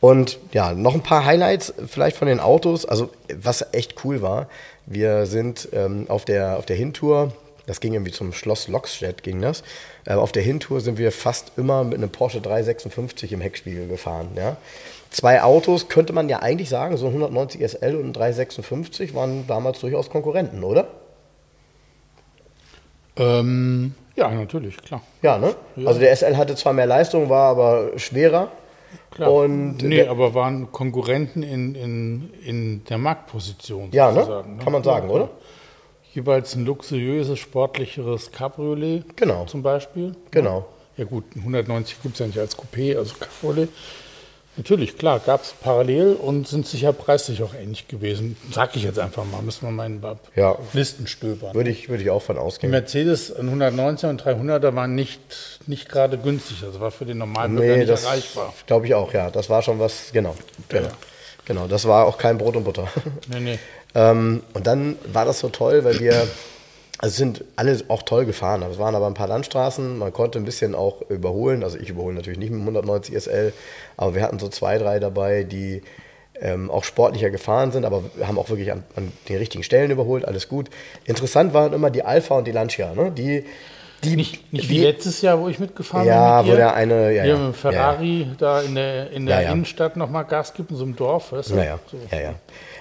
Und 0.00 0.38
ja, 0.52 0.72
noch 0.74 0.94
ein 0.94 1.02
paar 1.02 1.24
Highlights 1.24 1.72
vielleicht 1.86 2.16
von 2.16 2.26
den 2.28 2.40
Autos. 2.40 2.84
Also, 2.84 3.10
was 3.34 3.64
echt 3.72 4.04
cool 4.04 4.22
war, 4.22 4.48
wir 4.86 5.26
sind 5.26 5.68
ähm, 5.72 6.06
auf, 6.08 6.24
der, 6.24 6.58
auf 6.58 6.66
der 6.66 6.76
Hintour, 6.76 7.32
das 7.66 7.80
ging 7.80 7.92
irgendwie 7.94 8.10
zum 8.12 8.32
Schloss 8.32 8.66
Loxstedt, 8.68 9.22
ging 9.22 9.40
das. 9.40 9.62
Äh, 10.04 10.14
auf 10.14 10.32
der 10.32 10.42
Hintour 10.42 10.80
sind 10.80 10.98
wir 10.98 11.12
fast 11.12 11.52
immer 11.56 11.84
mit 11.84 11.98
einem 11.98 12.10
Porsche 12.10 12.40
356 12.40 13.32
im 13.32 13.40
Heckspiegel 13.40 13.86
gefahren. 13.86 14.28
Ja. 14.36 14.56
Zwei 15.10 15.42
Autos, 15.42 15.88
könnte 15.88 16.12
man 16.12 16.28
ja 16.28 16.38
eigentlich 16.40 16.68
sagen, 16.68 16.96
so 16.96 17.06
ein 17.06 17.12
190 17.14 17.60
SL 17.68 17.96
und 17.96 18.06
ein 18.06 18.12
356 18.12 19.14
waren 19.14 19.46
damals 19.48 19.80
durchaus 19.80 20.08
Konkurrenten, 20.08 20.62
oder? 20.62 20.86
Ähm, 23.16 23.94
ja, 24.16 24.30
natürlich, 24.30 24.76
klar. 24.76 25.02
Ja, 25.22 25.38
ne? 25.38 25.54
Also 25.84 25.98
der 26.00 26.14
SL 26.14 26.36
hatte 26.36 26.54
zwar 26.54 26.72
mehr 26.72 26.86
Leistung, 26.86 27.28
war 27.28 27.50
aber 27.50 27.98
schwerer. 27.98 28.52
klar. 29.10 29.32
Und 29.32 29.78
nee, 29.82 30.06
aber 30.06 30.34
waren 30.34 30.70
Konkurrenten 30.70 31.42
in, 31.42 31.74
in, 31.74 32.30
in 32.44 32.84
der 32.84 32.98
Marktposition. 32.98 33.88
Ja, 33.92 34.10
ne? 34.12 34.20
sozusagen, 34.20 34.58
Kann 34.58 34.72
man 34.72 34.84
sagen, 34.84 35.08
Ja, 35.08 35.14
oder? 35.14 35.28
Jeweils 36.14 36.54
ein 36.56 36.64
luxuriöses, 36.64 37.38
sportlicheres 37.38 38.32
Cabriolet 38.32 39.16
Genau. 39.16 39.44
zum 39.44 39.62
Beispiel. 39.62 40.14
Genau. 40.30 40.66
Ja 40.96 41.04
gut, 41.04 41.24
ein 41.36 41.40
190 41.40 42.02
gibt 42.02 42.14
es 42.14 42.20
ja 42.20 42.26
nicht 42.26 42.38
als 42.38 42.56
Coupé, 42.58 42.96
also 42.96 43.14
Cabriolet. 43.18 43.68
Natürlich, 44.56 44.98
klar, 44.98 45.20
gab 45.20 45.42
es 45.42 45.54
parallel 45.62 46.14
und 46.14 46.48
sind 46.48 46.66
sicher 46.66 46.92
preislich 46.92 47.42
auch 47.42 47.54
ähnlich 47.54 47.86
gewesen. 47.86 48.36
Sag 48.52 48.74
ich 48.74 48.82
jetzt 48.82 48.98
einfach 48.98 49.24
mal, 49.24 49.42
müssen 49.42 49.62
wir 49.66 49.70
mal 49.70 49.86
in 49.86 50.02
Ja. 50.34 50.58
Listen 50.72 51.06
stöbern. 51.06 51.54
Würde 51.54 51.70
ich, 51.70 51.88
würde 51.88 52.02
ich 52.02 52.10
auch 52.10 52.20
von 52.20 52.34
Die 52.36 52.42
ausgehen. 52.42 52.70
Mercedes 52.70 53.34
ein 53.34 53.46
119 53.46 54.10
und 54.10 54.22
300er 54.22 54.74
waren 54.74 54.94
nicht, 54.94 55.60
nicht 55.66 55.88
gerade 55.88 56.18
günstig. 56.18 56.58
Das 56.62 56.80
war 56.80 56.90
für 56.90 57.06
den 57.06 57.18
Normalbürger 57.18 57.72
Nee, 57.72 57.76
nicht 57.78 57.90
das 57.90 58.04
erreichbar. 58.04 58.52
glaube 58.66 58.86
ich 58.86 58.94
auch, 58.94 59.12
ja. 59.14 59.30
Das 59.30 59.48
war 59.48 59.62
schon 59.62 59.78
was, 59.78 60.10
genau. 60.12 60.34
Genau. 60.68 60.88
genau. 61.44 61.66
Das 61.68 61.86
war 61.86 62.06
auch 62.06 62.18
kein 62.18 62.36
Brot 62.36 62.56
und 62.56 62.64
Butter. 62.64 62.88
Nee, 63.28 63.40
nee. 63.40 63.58
ähm, 63.94 64.42
und 64.52 64.66
dann 64.66 64.96
war 65.12 65.24
das 65.24 65.38
so 65.38 65.48
toll, 65.48 65.84
weil 65.84 66.00
wir, 66.00 66.26
also 67.02 67.16
sind 67.16 67.44
alle 67.56 67.78
auch 67.88 68.02
toll 68.02 68.26
gefahren. 68.26 68.62
Es 68.70 68.78
waren 68.78 68.94
aber 68.94 69.06
ein 69.06 69.14
paar 69.14 69.26
Landstraßen, 69.28 69.96
man 69.98 70.12
konnte 70.12 70.38
ein 70.38 70.44
bisschen 70.44 70.74
auch 70.74 71.00
überholen. 71.08 71.64
Also 71.64 71.78
ich 71.78 71.88
überhole 71.88 72.14
natürlich 72.14 72.38
nicht 72.38 72.50
mit 72.50 72.60
dem 72.60 72.68
190 72.68 73.14
SL, 73.14 73.52
aber 73.96 74.14
wir 74.14 74.22
hatten 74.22 74.38
so 74.38 74.48
zwei, 74.48 74.76
drei 74.76 74.98
dabei, 74.98 75.44
die 75.44 75.82
ähm, 76.42 76.70
auch 76.70 76.84
sportlicher 76.84 77.30
gefahren 77.30 77.72
sind, 77.72 77.84
aber 77.84 78.02
haben 78.26 78.38
auch 78.38 78.48
wirklich 78.50 78.70
an, 78.72 78.82
an 78.96 79.12
den 79.28 79.36
richtigen 79.38 79.62
Stellen 79.64 79.90
überholt, 79.90 80.26
alles 80.26 80.48
gut. 80.48 80.68
Interessant 81.06 81.54
waren 81.54 81.72
immer 81.72 81.90
die 81.90 82.02
Alpha 82.02 82.36
und 82.36 82.46
die 82.46 82.52
Lancia, 82.52 82.94
ne? 82.94 83.10
Die, 83.10 83.44
die, 84.04 84.16
Nicht, 84.16 84.50
nicht 84.52 84.64
die, 84.64 84.68
wie 84.70 84.78
letztes 84.80 85.20
Jahr, 85.20 85.38
wo 85.40 85.48
ich 85.48 85.58
mitgefahren 85.58 86.06
Ja, 86.06 86.40
bin. 86.40 86.46
wo 86.48 86.52
mit 86.52 86.58
dir. 86.58 86.62
der 86.64 86.74
eine- 86.74 87.12
ja, 87.12 87.24
ja. 87.26 87.36
mit 87.36 87.46
dem 87.48 87.54
Ferrari 87.54 88.26
da 88.38 88.62
in 88.62 88.74
der, 88.74 89.10
in 89.10 89.26
der 89.26 89.36
Ja, 89.36 89.42
ja. 89.42 89.52
Innenstadt 89.52 89.96
nochmal 89.96 90.24
Gas 90.24 90.54
gibt, 90.54 90.70
in 90.70 90.76
so 90.78 90.84
einem 90.84 90.96
Dorf. 90.96 91.32
Weißt 91.32 91.50
du? 91.50 91.56
Naja, 91.56 91.78
So. 91.90 91.98
ja, 92.10 92.22
ja. 92.22 92.34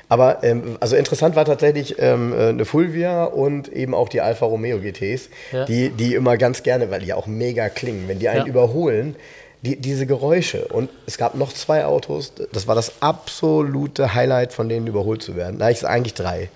Aber 0.10 0.44
ähm, 0.44 0.78
also 0.80 0.96
interessant 0.96 1.36
war 1.36 1.46
tatsächlich 1.46 1.96
ähm, 2.00 2.34
äh, 2.34 2.48
eine 2.50 2.66
Fulvia 2.66 3.26
und 3.26 3.68
eben 3.72 3.94
auch 3.94 4.10
die 4.10 4.22
Alfa 4.22 4.46
Romeo 4.48 4.80
GTs, 4.80 5.30
Ja. 5.52 5.66
die, 5.66 5.90
die 5.92 6.16
immer 6.16 6.36
ganz 6.38 6.64
gerne, 6.64 6.90
weil 6.90 7.02
die 7.02 7.14
auch 7.14 7.28
mega 7.28 7.70
klingen, 7.70 8.08
wenn 8.08 8.18
die 8.20 8.28
einen 8.28 8.42
Ja. 8.46 8.48
überholen, 8.48 9.16
die, 9.62 9.76
diese 9.76 10.06
Geräusche. 10.08 10.66
Und 10.70 10.90
es 11.06 11.18
gab 11.20 11.36
noch 11.36 11.54
zwei 11.54 11.86
Autos, 11.86 12.34
das 12.52 12.68
war 12.68 12.74
das 12.76 13.02
absolute 13.02 14.16
Highlight, 14.16 14.52
von 14.52 14.68
denen 14.68 14.88
überholt 14.88 15.22
zu 15.22 15.36
werden. 15.36 15.58
Na, 15.60 15.70
ich 15.70 15.86
eigentlich 15.86 16.16
drei. 16.16 16.50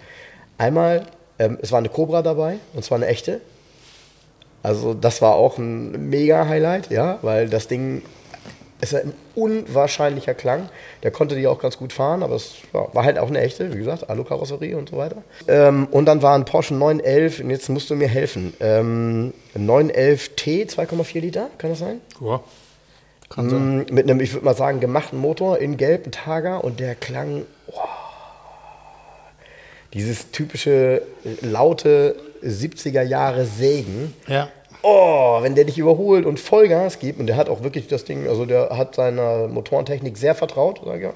Einmal, 0.58 1.04
ähm, 1.38 1.60
es 1.62 1.72
war 1.72 1.80
eine 1.80 1.89
Cobra 1.89 2.22
dabei, 2.24 2.56
und 2.74 2.84
zwar 2.84 2.98
eine 2.98 3.08
echte. 3.08 3.39
Also 4.63 4.94
das 4.94 5.22
war 5.22 5.36
auch 5.36 5.58
ein 5.58 6.10
mega 6.10 6.48
Highlight, 6.48 6.89
ja, 6.89 7.20
weil 7.22 7.50
das 7.50 7.68
Ding 7.68 8.02
ist 8.84 8.96
ein 8.96 9.13
unwahrscheinlicher 9.36 10.34
Klang. 10.34 10.69
Der 11.04 11.12
konnte 11.12 11.36
die 11.36 11.48
auch 11.48 11.60
ganz 11.60 11.78
gut 11.78 11.93
fahren, 11.93 12.24
aber 12.24 12.36
es 12.36 12.56
war 12.72 13.04
halt 13.04 13.17
auch 13.17 13.28
eine 13.28 13.41
echte, 13.41 13.74
wie 13.74 13.78
gesagt, 13.78 14.10
Alu-Karosserie 14.10 14.76
und 14.78 14.89
so 14.89 14.98
weiter. 14.98 15.24
Ähm, 15.48 15.88
und 15.91 16.06
dann 16.06 16.22
war 16.22 16.36
ein 16.36 16.46
Porsche 16.46 16.74
911, 16.74 17.39
und 17.41 17.50
jetzt 17.50 17.69
musst 17.69 17.89
du 17.89 17.96
mir 17.96 18.08
helfen. 18.08 18.54
Ähm, 18.60 19.34
911T, 19.56 20.69
2,4 20.69 21.19
Liter, 21.19 21.50
kann 21.58 21.72
das 21.72 21.80
sein? 21.80 22.02
Ja. 22.22 22.41
Kann 23.30 23.50
sein. 23.50 23.78
Mm, 23.78 23.93
Mit 23.93 24.10
einem, 24.10 24.19
ich 24.19 24.34
würde 24.34 24.46
mal 24.46 24.56
sagen, 24.56 24.80
gemachten 24.80 25.19
Motor 25.19 25.58
in 25.58 25.78
gelb, 25.78 26.06
ein 26.08 26.12
Targa 26.12 26.58
und 26.58 26.80
der 26.80 26.96
klang. 26.96 27.43
Oh, 27.67 27.80
dieses 29.93 30.32
typische 30.32 31.04
laute 31.41 32.15
70er 32.43 33.04
Jahre 33.04 33.46
Sägen. 33.46 34.13
Ja. 34.28 34.50
Oh, 34.84 35.41
wenn 35.41 35.56
der 35.56 35.63
dich 35.63 35.78
überholt 35.78 36.26
und 36.26 36.39
Vollgas 36.39 37.00
gibt, 37.00 37.19
und 37.19 37.28
der 37.28 37.38
hat 37.38 37.50
auch 37.50 37.63
wirklich 37.63 37.88
das 37.88 38.04
Ding, 38.04 38.28
also 38.28 38.46
der 38.46 38.69
hat 38.78 38.96
seiner 38.96 39.48
Motorentechnik 39.48 40.17
sehr 40.17 40.36
vertraut, 40.36 40.82
sag 40.84 40.98
ich 40.98 41.04
ja, 41.04 41.13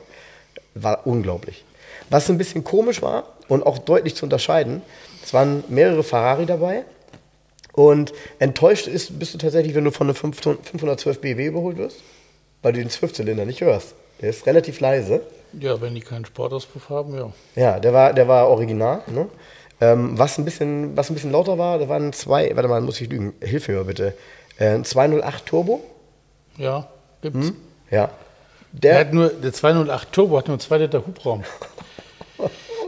war 0.73 1.06
unglaublich. 1.06 1.63
Was 2.10 2.30
ein 2.30 2.38
bisschen 2.38 2.63
komisch 2.63 3.01
war 3.01 3.25
und 3.49 3.65
auch 3.65 3.77
deutlich 3.77 4.15
zu 4.15 4.25
unterscheiden, 4.25 4.82
es 5.23 5.34
waren 5.34 5.63
mehrere 5.67 6.03
Ferrari 6.03 6.45
dabei. 6.45 6.86
Und 7.73 8.13
enttäuscht 8.39 8.88
ist, 8.88 9.19
bist 9.19 9.34
du 9.34 9.38
tatsächlich, 9.38 9.75
wenn 9.75 9.84
du 9.84 9.91
von 9.91 10.08
einem 10.08 10.15
512 10.15 11.19
BW 11.19 11.45
überholt 11.45 11.77
wirst, 11.77 11.97
weil 12.63 12.73
du 12.73 12.80
den 12.80 12.89
Zwölfzylinder 12.89 13.45
nicht 13.45 13.62
hörst. 13.62 13.93
Der 14.21 14.30
ist 14.32 14.47
relativ 14.47 14.80
leise. 14.80 15.21
ja, 15.60 15.80
wenn 15.80 15.93
die 15.93 16.01
keinen 16.01 16.25
Sportauspuff 16.25 16.89
haben, 16.89 17.13
ja. 17.15 17.32
Ja, 17.56 17.80
der 17.80 17.93
war, 17.93 18.13
der 18.13 18.27
war 18.27 18.47
original. 18.47 19.01
Ne? 19.08 19.27
Ähm, 19.80 20.18
was, 20.18 20.38
ein 20.38 20.46
bisschen, 20.46 20.98
was 20.98 21.10
ein 21.10 21.13
bisschen 21.13 21.32
lauter 21.32 21.58
war, 21.58 21.78
da 21.78 21.88
waren 21.88 22.12
zwei, 22.13 22.52
warte 22.56 22.68
mal, 22.68 22.82
muss 22.82 23.00
ich 23.00 23.10
lügen, 23.10 23.34
hilf 23.42 23.68
mir 23.68 23.76
mal 23.76 23.86
bitte. 23.86 24.13
Äh, 24.58 24.70
ein 24.70 24.84
208 24.86 25.46
Turbo. 25.46 25.84
Ja, 26.58 26.88
gibt's. 27.22 27.54
Ja. 27.92 28.10
Der 28.72 28.92
Der, 28.92 29.00
hat 29.00 29.13
nur, 29.13 29.30
der 29.30 29.54
208 29.54 30.12
Turbo 30.12 30.38
hat 30.38 30.48
nur 30.48 30.60
2 30.60 30.78
Liter 30.80 31.06
Hubraum. 31.06 31.44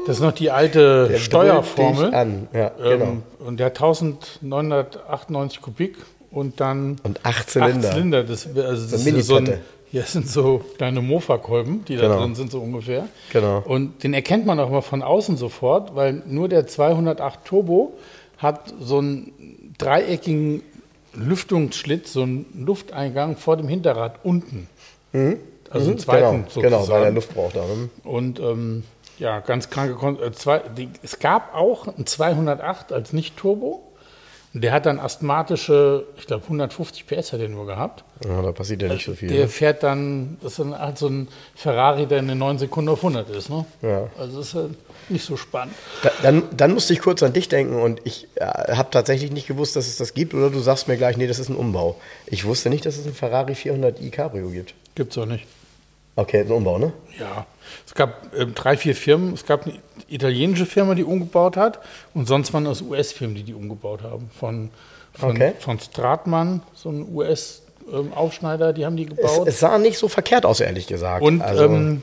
Das 0.07 0.17
ist 0.17 0.23
noch 0.23 0.31
die 0.31 0.49
alte 0.49 1.07
der 1.07 1.19
Steuerformel. 1.19 2.13
An. 2.15 2.47
Ja, 2.51 2.69
genau. 2.69 3.05
Ähm, 3.05 3.23
und 3.39 3.59
der 3.59 3.67
hat 3.67 3.75
1998 3.75 5.61
Kubik 5.61 5.97
und 6.31 6.59
dann 6.59 6.97
Und 7.03 7.23
acht 7.25 7.49
Zylinder. 7.49 7.89
Acht 7.89 7.95
Zylinder. 7.95 8.23
Das, 8.23 8.47
also 8.47 8.91
das 8.91 9.01
ist 9.01 9.07
eine 9.07 9.21
so 9.21 9.35
ein. 9.35 9.59
Hier 9.91 10.03
sind 10.03 10.27
so 10.27 10.61
kleine 10.77 11.01
Mofa-Kolben, 11.01 11.85
die 11.85 11.95
da 11.95 12.03
Genau. 12.03 12.19
drin 12.21 12.35
sind, 12.35 12.51
so 12.51 12.59
ungefähr. 12.59 13.07
Genau. 13.31 13.63
Und 13.65 14.03
den 14.03 14.13
erkennt 14.13 14.45
man 14.45 14.59
auch 14.59 14.69
mal 14.69 14.81
von 14.81 15.01
außen 15.01 15.35
sofort, 15.37 15.95
weil 15.95 16.21
nur 16.27 16.47
der 16.49 16.67
208 16.67 17.43
Turbo 17.45 17.93
hat 18.37 18.73
so 18.79 18.99
einen 18.99 19.73
dreieckigen 19.77 20.61
Lüftungsschlitz, 21.13 22.13
so 22.13 22.21
einen 22.23 22.45
Lufteingang 22.65 23.35
vor 23.37 23.57
dem 23.57 23.67
Hinterrad 23.67 24.19
unten. 24.23 24.67
Also 25.69 25.89
einen 25.89 25.99
zweiten 25.99 26.23
genau, 26.25 26.43
sozusagen. 26.49 26.63
genau, 26.63 26.87
weil 26.89 27.03
er 27.03 27.11
Luft 27.11 27.33
braucht. 27.33 27.55
Da, 27.55 27.61
ne? 27.61 27.89
Und 28.03 28.39
ähm, 28.39 28.83
ja, 29.17 29.39
ganz 29.39 29.69
kranke 29.69 29.95
Kon 29.95 30.21
äh, 30.21 30.31
zwei, 30.31 30.59
die, 30.77 30.89
Es 31.03 31.19
gab 31.19 31.53
auch 31.55 31.87
einen 31.87 32.05
208 32.05 32.93
als 32.93 33.11
Nicht-Turbo. 33.13 33.83
Und 34.53 34.63
Der 34.63 34.71
hat 34.71 34.87
dann 34.87 34.99
asthmatische, 34.99 36.05
ich 36.17 36.25
glaube 36.25 36.43
150 36.43 37.05
PS 37.05 37.33
hat 37.33 37.39
er 37.39 37.49
nur 37.49 37.67
gehabt. 37.67 38.03
Ja, 38.25 38.41
da 38.41 38.51
passiert 38.51 38.81
ja 38.81 38.87
nicht 38.87 39.05
so 39.05 39.13
viel. 39.13 39.29
Der 39.29 39.41
ne? 39.41 39.47
fährt 39.47 39.83
dann, 39.83 40.37
das 40.41 40.53
ist 40.53 40.59
dann 40.59 40.77
halt 40.77 40.97
so 40.97 41.07
ein 41.07 41.27
Ferrari, 41.55 42.07
der 42.07 42.19
in 42.19 42.27
den 42.27 42.39
9 42.39 42.57
Sekunden 42.57 42.89
auf 42.89 42.99
100 42.99 43.29
ist. 43.29 43.49
Ne? 43.49 43.65
Ja. 43.83 44.09
Also 44.17 44.39
das 44.39 44.47
ist 44.47 44.53
halt 44.55 44.71
nicht 45.09 45.23
so 45.23 45.37
spannend. 45.37 45.75
Da, 46.01 46.11
dann, 46.23 46.43
dann 46.57 46.73
musste 46.73 46.93
ich 46.93 46.99
kurz 46.99 47.21
an 47.21 47.33
dich 47.33 47.47
denken 47.47 47.79
und 47.79 48.01
ich 48.05 48.27
äh, 48.35 48.45
habe 48.45 48.89
tatsächlich 48.89 49.31
nicht 49.31 49.47
gewusst, 49.47 49.75
dass 49.75 49.87
es 49.87 49.97
das 49.97 50.15
gibt. 50.15 50.33
Oder 50.33 50.49
du 50.49 50.59
sagst 50.59 50.87
mir 50.87 50.97
gleich, 50.97 51.15
nee, 51.15 51.27
das 51.27 51.37
ist 51.37 51.49
ein 51.49 51.55
Umbau. 51.55 51.99
Ich 52.25 52.43
wusste 52.45 52.71
nicht, 52.71 52.85
dass 52.87 52.97
es 52.97 53.05
ein 53.05 53.13
Ferrari 53.13 53.53
400i 53.53 54.09
Cabrio 54.09 54.49
gibt. 54.49 54.73
Gibt's 54.95 55.15
auch 55.19 55.27
nicht. 55.27 55.45
Okay, 56.19 56.41
ein 56.41 56.51
Umbau, 56.51 56.77
ne? 56.77 56.91
Ja, 57.19 57.45
es 57.85 57.93
gab 57.93 58.33
ähm, 58.37 58.53
drei, 58.55 58.75
vier 58.77 58.95
Firmen. 58.95 59.33
Es 59.33 59.45
gab 59.45 59.65
eine 59.65 59.75
italienische 60.09 60.65
Firma, 60.65 60.95
die 60.95 61.03
umgebaut 61.03 61.55
hat 61.57 61.79
und 62.13 62.27
sonst 62.27 62.53
waren 62.53 62.65
das 62.65 62.81
US-Firmen, 62.81 63.35
die 63.35 63.43
die 63.43 63.53
umgebaut 63.53 64.01
haben. 64.03 64.29
Von, 64.39 64.69
von, 65.13 65.29
Okay. 65.31 65.53
von 65.59 65.79
Stratmann, 65.79 66.61
so 66.73 66.89
ein 66.89 67.07
US-Aufschneider, 67.13 68.73
die 68.73 68.85
haben 68.85 68.97
die 68.97 69.03
Es, 69.03 69.15
gebaut. 69.15 69.47
es 69.47 69.59
sah 69.59 69.77
nicht 69.77 69.97
so 69.97 70.07
verkehrt 70.07 70.45
aus, 70.45 70.59
ehrlich 70.59 70.87
gesagt. 70.87 71.21
und 71.23 71.41
also, 71.41 71.65
ähm, 71.65 72.01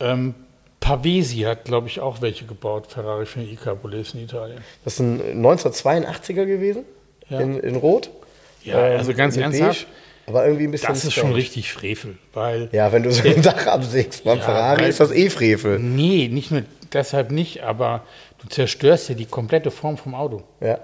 ähm, 0.00 0.34
Pavesi 0.80 1.38
hat, 1.40 1.64
glaube 1.64 1.88
ich, 1.88 2.00
auch 2.00 2.20
welche 2.22 2.44
gebaut, 2.44 2.86
Ferrari 2.88 3.26
für 3.26 3.40
die 3.40 3.52
I-Cabriolets 3.52 4.14
in 4.14 4.20
Italien. 4.24 4.58
das 4.84 4.94
ist 4.94 5.00
ein 5.00 5.44
1982er 5.44 6.46
gewesen, 6.46 6.84
Ja. 7.28 7.40
in, 7.40 7.58
in 7.60 7.76
Rot. 7.76 8.10
Ja, 8.62 8.78
Äh, 8.78 8.96
also 8.96 9.12
ganz 9.12 9.36
ernsthaft, 9.36 9.86
Beige, 9.86 9.92
aber 10.28 10.44
irgendwie 10.44 10.64
ein 10.66 10.70
bisschen 10.70 10.88
das 10.88 11.04
ist 11.04 11.12
schon 11.12 11.22
strange. 11.22 11.36
richtig 11.36 11.72
Frevel, 11.72 12.18
weil 12.34 12.68
Ja, 12.72 12.92
wenn 12.92 13.02
du 13.02 13.10
so 13.12 13.26
ein 13.28 13.42
Dach 13.42 13.66
absägst 13.66 14.24
beim 14.24 14.38
Ja, 14.38 14.44
Ferrari, 14.44 14.88
ist 14.88 15.00
das 15.00 15.10
eh 15.12 15.30
Frevel. 15.30 15.78
Nee, 15.78 16.28
nicht 16.28 16.50
nur 16.50 16.62
deshalb 16.92 17.30
nicht, 17.30 17.62
aber 17.62 18.04
du 18.42 18.48
zerstörst 18.48 19.08
ja 19.08 19.14
die 19.14 19.26
komplette 19.26 19.70
Form 19.70 19.96
vom 19.96 20.14
Auto. 20.14 20.42
Ja. 20.60 20.78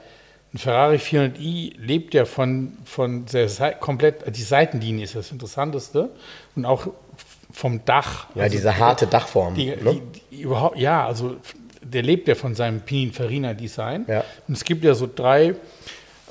Ein 0.53 0.59
Ferrari 0.59 0.97
400i 0.97 1.73
lebt 1.79 2.15
ja 2.15 2.25
von, 2.27 2.79
von 2.85 3.27
der 3.27 3.49
Sei- 3.49 3.73
komplett, 3.73 4.25
die 4.37 4.43
Seitenlinie 4.43 5.05
ist 5.05 5.17
das 5.17 5.33
Interessanteste 5.33 6.11
und 6.55 6.65
auch 6.65 6.87
vom 7.53 7.85
Dach. 7.85 8.27
Ja, 8.35 8.43
Also 8.45 8.57
diese 8.57 8.79
harte 8.79 9.07
Dachform. 9.07 9.55
die, 9.55 9.67
ne? 9.67 9.77
die, 9.77 10.37
die 10.37 10.43
überhaupt, 10.43 10.77
ja, 10.79 11.07
also 11.07 11.37
der 11.83 12.03
lebt 12.03 12.29
ja 12.29 12.35
von 12.35 12.55
seinem 12.55 12.81
Pininfarina-Design. 12.81 14.07
Ja. 14.09 14.25
Und 14.49 14.55
es 14.57 14.65
gibt 14.65 14.85
ja 14.85 14.95
so 14.95 15.09
drei, 15.13 15.55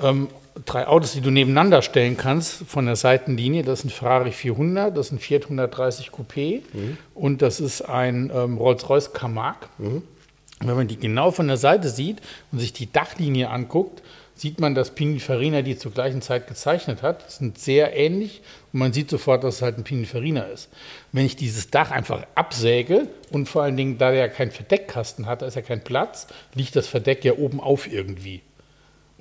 ähm, 0.01 0.27
drei 0.65 0.87
Autos, 0.87 1.13
die 1.13 1.21
du 1.21 1.31
nebeneinander 1.31 1.81
stellen 1.81 2.17
kannst 2.17 2.63
von 2.67 2.85
der 2.85 2.95
Seitenlinie. 2.95 3.63
Das 3.63 3.79
ist 3.79 3.85
ein 3.85 3.89
Ferrari 3.89 4.31
400, 4.31 4.95
das 4.95 5.07
ist 5.07 5.11
ein 5.13 5.19
Fiat 5.19 5.43
130 5.43 6.09
Coupé 6.09 6.61
Mhm. 6.73 6.97
und 7.15 7.41
das 7.41 7.59
ist 7.59 7.81
ein 7.81 8.31
ähm, 8.33 8.57
Rolls-Royce 8.57 9.13
Camargue. 9.13 9.67
Mhm. 9.77 10.03
Wenn 10.59 10.75
man 10.75 10.87
die 10.87 10.97
genau 10.97 11.31
von 11.31 11.47
der 11.47 11.57
Seite 11.57 11.89
sieht 11.89 12.21
und 12.51 12.59
sich 12.59 12.71
die 12.71 12.91
Dachlinie 12.91 13.49
anguckt, 13.49 14.01
sieht 14.35 14.59
man, 14.59 14.73
dass 14.75 14.95
Pininfarina 14.95 15.61
die 15.61 15.77
zur 15.77 15.91
gleichen 15.91 16.21
Zeit 16.21 16.47
gezeichnet 16.47 17.01
hat. 17.03 17.27
Die 17.27 17.33
sind 17.33 17.57
sehr 17.59 17.95
ähnlich 17.95 18.41
und 18.71 18.79
man 18.79 18.93
sieht 18.93 19.09
sofort, 19.09 19.43
dass 19.43 19.55
es 19.55 19.61
halt 19.61 19.77
ein 19.77 19.83
Pininfarina 19.83 20.41
ist. 20.43 20.69
Wenn 21.11 21.25
ich 21.25 21.35
dieses 21.35 21.69
Dach 21.69 21.91
einfach 21.91 22.25
absäge 22.35 23.07
und 23.31 23.47
vor 23.49 23.63
allen 23.63 23.77
Dingen, 23.77 23.97
da 23.97 24.11
der 24.11 24.21
ja 24.21 24.27
keinen 24.29 24.51
Verdeckkasten 24.51 25.25
hat, 25.25 25.41
da 25.41 25.47
ist 25.47 25.55
ja 25.55 25.61
kein 25.61 25.83
Platz, 25.83 26.27
liegt 26.55 26.75
das 26.75 26.87
Verdeck 26.87 27.23
ja 27.25 27.33
oben 27.33 27.59
auf 27.59 27.91
irgendwie. 27.91 28.41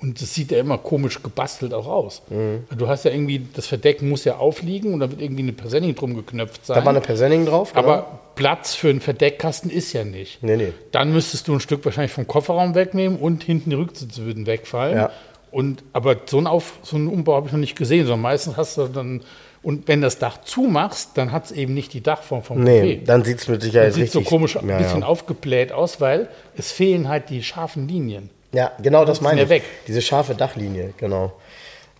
Und 0.03 0.21
das 0.21 0.33
sieht 0.33 0.51
ja 0.51 0.59
immer 0.59 0.77
komisch 0.77 1.23
gebastelt 1.23 1.73
auch 1.73 1.87
aus. 1.87 2.21
Mhm. 2.29 2.65
Du 2.77 2.89
hast 2.89 3.05
ja 3.05 3.11
irgendwie, 3.11 3.47
das 3.55 3.67
Verdeck 3.67 4.01
muss 4.01 4.25
ja 4.25 4.35
aufliegen 4.35 4.93
und 4.93 4.99
da 4.99 5.09
wird 5.09 5.21
irgendwie 5.21 5.43
eine 5.43 5.53
Persenning 5.53 5.95
drum 5.95 6.13
geknöpft 6.13 6.65
sein. 6.65 6.75
Da 6.75 6.83
war 6.83 6.89
eine 6.91 6.99
Persenning 6.99 7.45
drauf. 7.45 7.71
genau. 7.71 7.87
Aber 7.87 8.19
Platz 8.35 8.75
für 8.75 8.89
einen 8.89 8.99
Verdeckkasten 8.99 9.71
ist 9.71 9.93
ja 9.93 10.03
nicht. 10.03 10.43
Nee, 10.43 10.57
nee. 10.57 10.73
Dann 10.91 11.13
müsstest 11.13 11.47
du 11.47 11.53
ein 11.53 11.61
Stück 11.61 11.85
wahrscheinlich 11.85 12.11
vom 12.11 12.27
Kofferraum 12.27 12.75
wegnehmen 12.75 13.17
und 13.17 13.43
hinten 13.45 13.69
die 13.69 13.77
Rücksitze 13.77 14.25
würden 14.25 14.45
wegfallen. 14.45 14.97
Ja. 14.97 15.11
Und, 15.51 15.83
aber 15.93 16.17
so 16.25 16.37
einen, 16.37 16.47
Auf, 16.47 16.73
so 16.83 16.97
einen 16.97 17.07
Umbau 17.07 17.35
habe 17.35 17.47
ich 17.47 17.53
noch 17.53 17.59
nicht 17.59 17.77
gesehen, 17.77 18.05
sondern 18.05 18.21
meistens 18.23 18.57
hast 18.57 18.77
du 18.77 18.87
dann, 18.87 19.21
und 19.61 19.87
wenn 19.87 20.01
das 20.01 20.19
Dach 20.19 20.41
zumachst, 20.43 21.11
dann 21.13 21.31
hat 21.31 21.45
es 21.45 21.51
eben 21.53 21.73
nicht 21.73 21.93
die 21.93 22.01
Dachform 22.01 22.43
vom 22.43 22.61
Nee, 22.61 22.81
Coupé. 22.81 23.05
dann 23.05 23.23
sieht 23.23 23.39
es 23.39 23.47
mit 23.47 23.61
Sicherheit 23.61 23.87
Das 23.89 23.95
sieht 23.95 24.03
richtig 24.05 24.23
so 24.25 24.29
komisch, 24.29 24.57
ein 24.57 24.67
ja, 24.67 24.79
bisschen 24.79 24.99
ja. 25.01 25.05
aufgebläht 25.05 25.71
aus, 25.71 26.01
weil 26.01 26.27
es 26.57 26.73
fehlen 26.73 27.07
halt 27.07 27.29
die 27.29 27.41
scharfen 27.41 27.87
Linien. 27.87 28.29
Ja, 28.53 28.71
genau 28.81 29.03
das 29.05 29.19
meine 29.21 29.39
ja 29.39 29.43
ich. 29.43 29.49
weg. 29.49 29.63
Diese 29.87 30.01
scharfe 30.01 30.35
Dachlinie, 30.35 30.93
genau. 30.97 31.33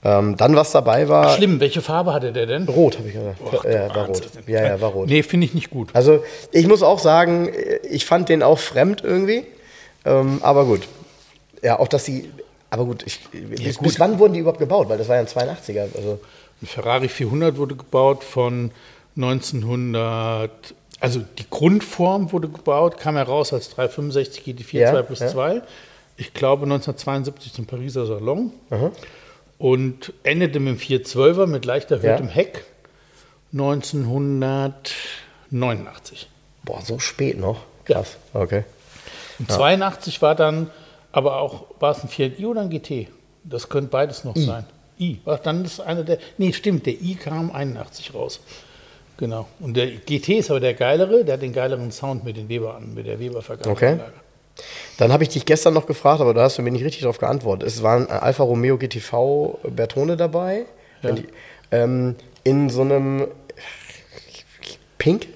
Ähm, 0.05 0.35
dann, 0.35 0.55
was 0.55 0.71
dabei 0.71 1.07
war, 1.07 1.29
Schlimm, 1.35 1.59
welche 1.61 1.81
Farbe 1.81 2.13
hatte 2.13 2.33
der 2.33 2.45
denn? 2.45 2.67
rot, 2.67 2.97
habe 2.97 3.07
ich 3.07 3.13
gesagt. 3.13 3.39
Och, 3.41 3.63
ja, 3.63 3.93
war 3.95 4.05
rot. 4.07 4.21
Ja, 4.47 4.63
ja, 4.63 4.81
war 4.81 4.89
rot. 4.89 5.07
Nee, 5.07 5.23
finde 5.23 5.45
ich 5.45 5.53
nicht 5.53 5.69
gut. 5.69 5.89
Also, 5.93 6.23
ich 6.51 6.67
muss 6.67 6.83
auch 6.83 6.99
sagen, 6.99 7.49
ich 7.89 8.05
fand 8.05 8.27
den 8.29 8.43
auch 8.43 8.59
fremd 8.59 9.01
irgendwie. 9.03 9.45
Ähm, 10.05 10.39
aber 10.41 10.65
gut. 10.65 10.81
Ja, 11.61 11.79
auch 11.79 11.87
dass 11.87 12.03
sie. 12.03 12.29
Aber 12.69 12.83
gut, 12.85 13.03
ich, 13.05 13.19
bis, 13.31 13.77
gut. 13.77 13.87
bis 13.87 13.99
wann 13.99 14.19
wurden 14.19 14.33
die 14.33 14.39
überhaupt 14.39 14.59
gebaut? 14.59 14.89
Weil 14.89 14.97
das 14.97 15.07
war 15.07 15.15
ja 15.15 15.21
ein 15.21 15.27
82er. 15.27 15.95
Also, 15.95 16.19
Ein 16.61 16.67
Ferrari 16.67 17.07
400 17.07 17.57
wurde 17.57 17.75
gebaut 17.75 18.23
von 18.25 18.71
1900, 19.15 20.51
also 20.99 21.21
die 21.37 21.45
Grundform 21.49 22.31
wurde 22.31 22.49
gebaut, 22.49 22.97
kam 22.97 23.15
heraus 23.15 23.53
als 23.53 23.69
365 23.69 24.43
GT4 24.43 24.77
Ja, 24.79 24.91
2 24.91 25.01
plus 25.03 25.19
ja. 25.19 25.27
2. 25.27 25.61
Ich 26.17 26.33
glaube 26.33 26.63
1972 26.63 27.53
zum 27.53 27.65
Pariser 27.65 28.05
Salon. 28.05 28.51
Und 29.57 30.11
endete 30.23 30.59
mit 30.59 30.75
dem 30.75 30.81
412er 31.03 31.47
mit 31.47 31.63
leicht 31.65 31.89
erhöhtem 31.91 32.27
Ja. 32.27 32.33
Heck 32.33 32.65
1989. 33.53 36.29
boah, 36.63 36.81
so 36.81 36.99
spät 36.99 37.39
noch. 37.39 37.61
Ja. 37.87 37.95
Krass. 37.95 38.17
Okay. 38.33 38.63
Und 39.39 39.51
82 39.51 40.21
war 40.21 40.35
dann 40.35 40.69
aber 41.11 41.39
auch, 41.39 41.65
war 41.79 41.91
es 41.91 42.03
ein 42.03 42.09
Fiat 42.09 42.39
I 42.39 42.45
oder 42.45 42.61
ein 42.61 42.69
GT? 42.69 43.07
Das 43.43 43.69
könnte 43.69 43.89
beides 43.89 44.23
noch 44.23 44.35
sein. 44.35 44.65
I. 44.99 45.19
Ach, 45.25 45.39
dann 45.39 45.65
ist 45.65 45.79
einer 45.79 46.03
der, 46.03 46.19
nee, 46.37 46.53
stimmt, 46.53 46.85
der 46.85 46.93
I 46.93 47.15
kam 47.15 47.51
81 47.51 48.13
raus. 48.13 48.39
Genau. 49.17 49.47
Und 49.59 49.75
der 49.75 49.87
GT 49.87 50.39
ist 50.39 50.49
aber 50.49 50.59
der 50.59 50.73
geilere, 50.73 51.25
der 51.25 51.35
hat 51.35 51.41
den 51.41 51.53
geileren 51.53 51.91
Sound 51.91 52.23
mit 52.23 52.37
den 52.37 52.49
Weber 52.49 52.75
an, 52.75 52.93
mit 52.93 53.05
der 53.05 53.19
Weber 53.19 53.41
Vergaberanlage. 53.41 54.13
Dann 54.97 55.11
habe 55.11 55.23
ich 55.23 55.29
dich 55.29 55.45
gestern 55.45 55.73
noch 55.73 55.85
gefragt, 55.87 56.21
aber 56.21 56.33
da 56.33 56.43
hast 56.43 56.57
du 56.57 56.61
mir 56.61 56.71
nicht 56.71 56.83
richtig 56.83 57.01
darauf 57.01 57.17
geantwortet. 57.17 57.67
Es 57.67 57.81
war 57.81 57.97
ein 57.97 58.07
Alfa 58.09 58.43
Romeo 58.43 58.77
GTV 58.77 59.59
Bertone 59.69 60.15
dabei. 60.17 60.65
Ja. 61.01 61.11
Die- 61.13 61.27
Ähm, 61.71 62.15
in 62.43 62.69
so 62.69 62.81
einem 62.81 63.27
Pink? 64.99 65.27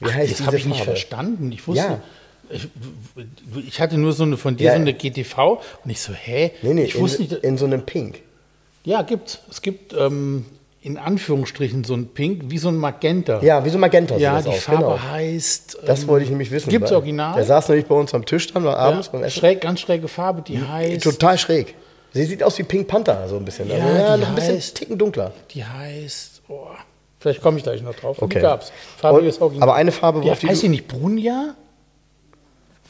Wie 0.00 0.12
heißt 0.12 0.38
Das 0.40 0.46
habe 0.46 0.56
ich 0.56 0.66
nicht 0.66 0.84
verstanden. 0.84 1.50
Ich 1.50 1.66
wusste, 1.66 1.82
Ja. 1.84 2.00
ich, 2.50 2.68
ich 3.66 3.80
hatte 3.80 3.98
nur 3.98 4.12
so 4.12 4.22
eine 4.22 4.36
von 4.36 4.56
dir 4.56 4.66
Ja. 4.66 4.72
so 4.74 4.80
eine 4.80 4.94
GTV 4.94 5.60
und 5.84 5.90
ich 5.90 6.00
so, 6.00 6.12
hä? 6.12 6.52
Nee, 6.62 6.74
nee, 6.74 6.84
ich 6.84 6.98
wusste 6.98 7.22
in, 7.24 7.28
nicht, 7.30 7.42
in 7.44 7.58
so 7.58 7.64
einem 7.64 7.84
Pink. 7.84 8.20
ja, 8.84 9.02
gibt's. 9.02 9.40
Es 9.50 9.60
gibt 9.62 9.92
ähm, 9.94 10.46
in 10.84 10.98
Anführungsstrichen 10.98 11.82
so 11.82 11.94
ein 11.94 12.08
Pink, 12.08 12.42
wie 12.50 12.58
so 12.58 12.68
ein 12.68 12.76
Magenta. 12.76 13.40
Ja, 13.40 13.64
wie 13.64 13.70
so 13.70 13.78
Magenta 13.78 14.16
Ja, 14.18 14.42
die 14.42 14.50
aus. 14.50 14.58
Farbe 14.64 14.82
Genau. 14.84 14.98
heißt. 15.02 15.78
Das 15.86 16.02
ähm, 16.02 16.08
wollte 16.08 16.24
ich 16.24 16.30
nämlich 16.30 16.50
wissen. 16.50 16.68
Gibt's 16.68 16.90
weil 16.90 16.98
original? 16.98 17.34
Der 17.36 17.44
saß 17.46 17.70
nämlich 17.70 17.86
bei 17.86 17.94
uns 17.94 18.12
am 18.12 18.26
Tisch 18.26 18.52
dann 18.52 18.64
war 18.64 18.76
abends 18.76 19.08
beim 19.08 19.22
ja, 19.22 19.28
Essen. 19.28 19.38
schräg, 19.40 19.62
ganz 19.62 19.80
schräge 19.80 20.08
Farbe, 20.08 20.42
die 20.42 20.60
heißt. 20.60 21.02
Total 21.02 21.38
schräg. 21.38 21.74
Sie 22.12 22.24
sieht 22.26 22.42
aus 22.42 22.58
wie 22.58 22.64
Pink 22.64 22.86
Panther, 22.86 23.26
so 23.28 23.38
ein 23.38 23.44
bisschen. 23.46 23.68
Ja, 23.70 23.76
also, 23.76 23.88
ja 23.98 24.14
die 24.16 24.20
noch 24.22 24.28
ein 24.28 24.34
bisschen 24.34 24.58
heißt- 24.58 24.74
ticken 24.74 24.98
dunkler. 24.98 25.32
Die 25.52 25.64
heißt. 25.64 26.42
Oh, 26.48 26.66
vielleicht 27.18 27.40
komme 27.40 27.56
ich 27.56 27.62
gleich 27.64 27.80
noch 27.80 27.94
drauf. 27.94 28.20
Okay. 28.20 28.34
Die 28.34 28.42
gab's. 28.42 28.70
Farbiges 28.98 29.36
Und- 29.38 29.42
Original. 29.42 29.68
aber 29.70 29.78
eine 29.78 29.90
Farbe, 29.90 30.20
die, 30.20 30.30
auf 30.30 30.38
die 30.38 30.48
heißt 30.48 30.62
die 30.64 30.68
nicht 30.68 30.86
Brunja? 30.86 31.54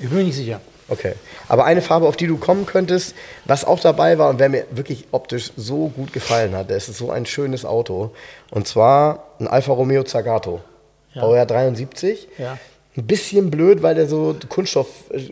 Ich 0.01 0.09
bin 0.09 0.19
mir 0.19 0.25
nicht 0.25 0.35
sicher. 0.35 0.61
Okay. 0.89 1.15
Aber 1.49 1.65
eine 1.65 1.81
Farbe, 1.83 2.07
auf 2.07 2.17
die 2.17 2.27
du 2.27 2.37
kommen 2.37 2.67
könntest, 2.67 3.15
was 3.45 3.65
auch 3.65 3.81
dabei 3.81 4.19
war 4.19 4.29
und 4.31 4.39
wer 4.39 4.49
mir 4.49 4.67
wirklich 4.71 5.07
optisch 5.13 5.51
so 5.57 5.89
gut 5.89 6.13
gefallen 6.13 6.55
hat, 6.55 6.71
das 6.71 6.89
ist 6.89 6.99
so 6.99 7.11
ein 7.11 7.27
schönes 7.27 7.65
Auto. 7.65 8.11
Und 8.51 8.69
zwar 8.69 9.29
ein 9.41 9.49
Alfa 9.49 9.73
Romeo 9.73 10.03
Zagato. 10.05 10.61
Ja. 11.15 11.23
Baujahr 11.23 11.47
73. 11.47 12.29
Ja. 12.39 12.59
Ein 12.97 13.07
bisschen 13.07 13.51
blöd, 13.51 13.83
weil 13.83 13.97
der 13.97 14.07
so 14.07 14.37
Kunststoff, 14.49 14.87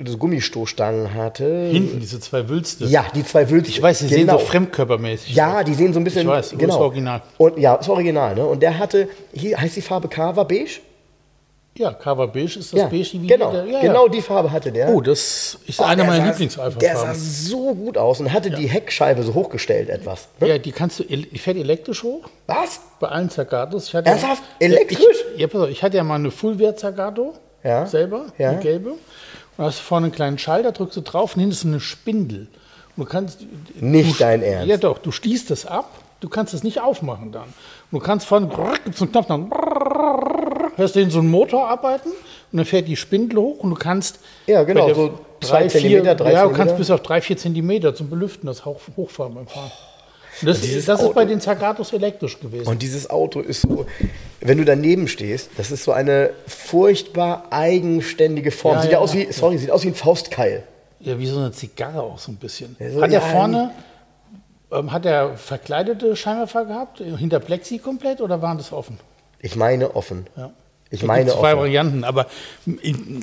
so 0.04 0.18
Gummistoßstangen 0.18 1.14
hatte. 1.14 1.68
Hinten 1.70 2.00
diese 2.00 2.18
zwei 2.18 2.48
Wülste. 2.48 2.86
Ja, 2.86 3.06
die 3.14 3.24
zwei 3.24 3.48
Wülste. 3.50 3.70
Ich 3.70 3.80
weiß, 3.80 4.00
die 4.00 4.08
sehen 4.08 4.28
so 4.28 4.38
fremdkörpermäßig 4.38 5.32
Ja, 5.34 5.60
aus. 5.60 5.64
die 5.64 5.74
sehen 5.74 5.92
so 5.92 6.00
ein 6.00 6.04
bisschen. 6.04 6.22
Ich 6.22 6.28
weiß, 6.28 6.54
genau. 6.58 6.74
ist 6.74 6.80
original. 6.80 7.22
Und 7.38 7.58
ja, 7.58 7.76
ist 7.76 7.88
original, 7.88 8.34
ne? 8.34 8.44
Und 8.44 8.64
der 8.64 8.78
hatte, 8.78 9.08
hier 9.32 9.60
heißt 9.60 9.76
die 9.76 9.82
Farbe 9.82 10.08
Cava 10.08 10.42
beige? 10.42 10.80
Ja, 11.78 11.92
Cover 11.94 12.28
Beige 12.28 12.58
ist 12.58 12.72
das 12.72 12.80
Ja, 12.80 12.86
Beige 12.86 13.08
wie 13.14 13.26
genau, 13.26 13.50
der, 13.50 13.64
ja, 13.64 13.80
genau 13.80 14.04
ja. 14.06 14.12
die 14.12 14.20
Farbe 14.20 14.50
hatte 14.52 14.70
der. 14.70 14.90
Oh, 14.90 15.00
das 15.00 15.58
ist 15.66 15.80
Oh, 15.80 15.84
einer 15.84 16.04
meiner 16.04 16.22
sah- 16.24 16.30
Lieblingsalpha 16.30 16.78
Der 16.78 16.96
sah 16.98 17.14
so 17.14 17.74
gut 17.74 17.96
aus 17.96 18.20
und 18.20 18.30
hatte 18.30 18.50
die 18.50 18.66
Heckscheibe 18.66 19.22
so 19.22 19.32
hochgestellt 19.32 19.88
etwas. 19.88 20.28
Ne? 20.40 20.48
Ja, 20.48 20.58
die 20.58 20.70
kannst 20.70 20.98
du, 21.00 21.04
die 21.04 21.38
fährt 21.38 21.56
elektrisch 21.56 22.02
hoch. 22.02 22.28
Was? 22.46 22.80
Bei 23.00 23.08
allen 23.08 23.30
Zagatos. 23.30 23.88
Ich 23.88 23.94
hatte 23.94 24.10
Ernsthaft? 24.10 24.42
Ja, 24.60 24.66
Elektrisch? 24.66 24.98
Ich, 25.34 25.40
ja, 25.40 25.46
pass 25.46 25.62
auf, 25.62 25.68
ich 25.70 25.82
hatte 25.82 25.96
ja 25.96 26.04
mal 26.04 26.16
eine 26.16 26.30
Fullwert 26.30 26.78
Zagato 26.78 27.32
Ja. 27.64 27.86
selber, 27.86 28.26
Ja. 28.36 28.50
eine 28.50 28.60
gelbe. 28.60 28.90
Und 28.90 28.98
da 29.56 29.64
hast 29.64 29.78
du 29.78 29.82
vorne 29.84 30.06
einen 30.06 30.14
kleinen 30.14 30.38
Schalter, 30.38 30.72
drückst 30.72 30.96
du 30.98 31.00
drauf 31.00 31.36
und 31.36 31.40
hinten 31.40 31.52
ist 31.54 31.64
eine 31.64 31.80
Spindel. 31.80 32.48
Und 32.98 33.04
du 33.06 33.10
kannst. 33.10 33.38
Nicht 33.80 34.20
du, 34.20 34.24
dein 34.24 34.42
Ernst. 34.42 34.68
Ja, 34.68 34.76
doch, 34.76 34.98
du 34.98 35.10
schließt 35.10 35.50
das 35.50 35.64
ab, 35.64 35.90
du 36.22 36.28
kannst 36.28 36.54
es 36.54 36.62
nicht 36.62 36.80
aufmachen 36.80 37.32
dann. 37.32 37.42
Und 37.90 37.98
du 37.98 37.98
kannst 37.98 38.26
vorne, 38.26 38.48
gibt 38.84 38.96
so 38.96 39.04
einen 39.04 39.12
Knopf, 39.12 39.26
dann 39.26 39.50
hörst 40.76 40.96
du 40.96 41.00
den 41.00 41.10
so 41.10 41.18
einen 41.18 41.30
Motor 41.30 41.68
arbeiten 41.68 42.08
und 42.08 42.56
dann 42.56 42.64
fährt 42.64 42.88
die 42.88 42.96
Spindel 42.96 43.38
hoch 43.38 43.58
und 43.58 43.70
du 43.70 43.76
kannst. 43.76 44.20
Ja, 44.46 44.62
genau, 44.62 44.92
so 44.94 45.18
drei, 45.40 45.68
Zentimeter, 45.68 46.14
drei 46.14 46.32
Ja, 46.32 46.46
du 46.46 46.54
kannst 46.54 46.76
bis 46.76 46.90
auf 46.90 47.02
drei, 47.02 47.20
vier 47.20 47.36
Zentimeter 47.36 47.94
zum 47.94 48.08
Belüften 48.08 48.46
das 48.46 48.64
hoch, 48.64 48.80
hochfahren 48.96 49.34
beim 49.34 49.46
Fahren. 49.46 49.72
Und 50.40 50.48
das, 50.48 50.60
dieses 50.60 50.86
das 50.86 51.02
ist 51.02 51.14
bei 51.14 51.24
den 51.24 51.40
Zagatos 51.40 51.92
elektrisch 51.92 52.40
gewesen. 52.40 52.66
Und 52.66 52.80
dieses 52.80 53.10
Auto 53.10 53.40
ist 53.40 53.62
so, 53.62 53.86
wenn 54.40 54.58
du 54.58 54.64
daneben 54.64 55.06
stehst, 55.06 55.50
das 55.56 55.70
ist 55.70 55.84
so 55.84 55.92
eine 55.92 56.30
furchtbar 56.46 57.44
eigenständige 57.50 58.50
Form. 58.50 58.76
Ja, 58.76 58.82
sieht 58.82 58.90
ja, 58.90 58.98
ja, 58.98 59.02
aus 59.02 59.14
wie, 59.14 59.30
sorry, 59.30 59.58
sieht 59.58 59.70
aus 59.70 59.84
wie 59.84 59.88
ein 59.88 59.94
Faustkeil. 59.94 60.62
Ja, 61.00 61.18
wie 61.18 61.26
so 61.26 61.38
eine 61.38 61.52
Zigarre 61.52 62.02
auch 62.02 62.18
so 62.18 62.32
ein 62.32 62.36
bisschen. 62.36 62.76
so, 62.92 63.02
hat 63.02 63.10
ja, 63.12 63.20
vorne, 63.20 63.72
hat 64.88 65.06
er 65.06 65.36
verkleidete 65.36 66.16
Scheinwerfer 66.16 66.64
gehabt, 66.64 66.98
hinter 66.98 67.40
Plexi 67.40 67.78
komplett 67.78 68.20
oder 68.20 68.42
waren 68.42 68.58
das 68.58 68.72
offen? 68.72 68.98
Ich 69.40 69.56
meine 69.56 69.94
offen. 69.96 70.26
Ja. 70.36 70.50
Ich 70.90 71.00
Da 71.00 71.06
meine 71.06 71.30
zwei 71.30 71.52
offen. 71.52 71.60
Varianten, 71.60 72.04
aber 72.04 72.26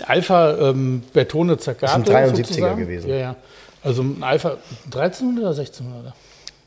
Alpha 0.07 0.57
ähm, 0.69 1.03
Bertone 1.13 1.57
Zaccato. 1.57 2.01
Das 2.01 2.09
ist 2.09 2.15
ein 2.15 2.33
73er 2.33 2.35
sozusagen. 2.47 2.79
gewesen. 2.79 3.09
Ja, 3.09 3.15
ja. 3.15 3.35
Also 3.83 4.01
ein 4.01 4.23
Alpha 4.23 4.57
1300 4.85 5.43
oder 5.43 5.51
1600? 5.51 6.13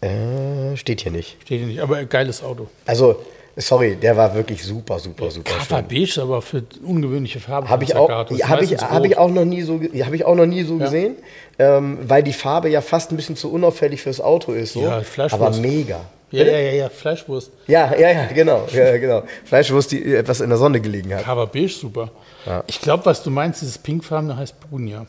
Äh, 0.00 0.76
steht 0.76 1.00
hier 1.02 1.12
nicht. 1.12 1.36
Steht 1.42 1.58
hier 1.58 1.66
nicht, 1.66 1.80
aber 1.80 1.96
ein 1.96 2.08
geiles 2.08 2.42
Auto. 2.42 2.68
Also, 2.86 3.20
sorry, 3.56 3.96
der 3.96 4.16
war 4.16 4.34
wirklich 4.34 4.62
super, 4.62 4.98
super, 4.98 5.30
super 5.30 5.50
Kava 5.50 5.78
schön. 5.78 5.88
beige, 5.88 6.22
aber 6.22 6.42
für 6.42 6.62
ungewöhnliche 6.84 7.40
Farben. 7.40 7.68
Habe 7.68 7.84
ich 7.84 7.94
auch, 7.94 8.08
ja, 8.30 8.48
habe 8.48 8.64
ich, 8.64 8.76
habe 8.78 9.06
ich 9.06 9.18
auch 9.18 9.30
noch 9.30 9.44
nie 9.44 9.62
so, 9.62 9.80
habe 9.80 10.16
ich 10.16 10.24
auch 10.24 10.34
noch 10.34 10.46
nie 10.46 10.62
so 10.62 10.78
gesehen, 10.78 11.16
ähm, 11.58 11.98
weil 12.02 12.22
die 12.22 12.32
Farbe 12.32 12.68
ja 12.68 12.80
fast 12.80 13.10
ein 13.12 13.16
bisschen 13.16 13.36
zu 13.36 13.52
unauffällig 13.52 14.02
fürs 14.02 14.20
Auto 14.20 14.52
ist, 14.52 14.72
so. 14.72 14.82
Ja, 14.82 15.00
Fleischwurst. 15.00 15.42
aber 15.42 15.56
mega. 15.56 16.00
Ja, 16.30 16.44
ja, 16.44 16.58
ja, 16.58 16.72
ja, 16.72 16.88
Fleischwurst. 16.88 17.50
Ja, 17.66 17.94
ja, 17.94 18.10
ja, 18.10 18.26
genau, 18.26 18.66
ja, 18.72 18.96
genau. 18.96 19.22
Fleischwurst, 19.44 19.92
die 19.92 20.14
etwas 20.14 20.40
in 20.40 20.48
der 20.48 20.56
Sonne 20.56 20.80
gelegen 20.80 21.14
hat. 21.14 21.24
Kava 21.24 21.44
beige, 21.44 21.68
super. 21.68 22.10
Ja. 22.46 22.64
Ich 22.66 22.80
glaube, 22.80 23.04
was 23.04 23.22
du 23.22 23.30
meinst, 23.30 23.60
dieses 23.60 23.76
pinkfarbene 23.76 24.36
heißt 24.36 24.58
Brunia. 24.60 25.06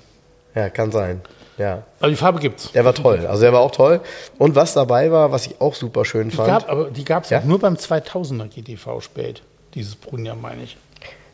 Ja, 0.53 0.69
kann 0.69 0.91
sein. 0.91 1.21
Ja, 1.57 1.83
Aber 1.99 2.09
die 2.09 2.15
Farbe 2.15 2.39
gibt's. 2.39 2.71
der 2.71 2.83
war 2.85 2.95
toll. 2.95 3.25
Also 3.27 3.41
der 3.43 3.53
war 3.53 3.59
auch 3.61 3.71
toll. 3.71 4.01
Und 4.39 4.55
was 4.55 4.73
dabei 4.73 5.11
war, 5.11 5.31
was 5.31 5.45
ich 5.47 5.61
auch 5.61 5.75
super 5.75 6.03
schön 6.05 6.29
Die 6.29 6.35
fand. 6.35 6.47
gab, 6.47 6.69
aber 6.69 6.89
die 6.89 7.05
gab 7.05 7.23
es 7.25 7.29
Ja? 7.29 7.41
nur 7.45 7.59
beim 7.59 7.75
2000er 7.75 8.47
GTV 8.47 9.01
spät. 9.01 9.41
Dieses 9.75 9.95
Brunia, 9.95 10.33
meine 10.35 10.63
ich. 10.63 10.77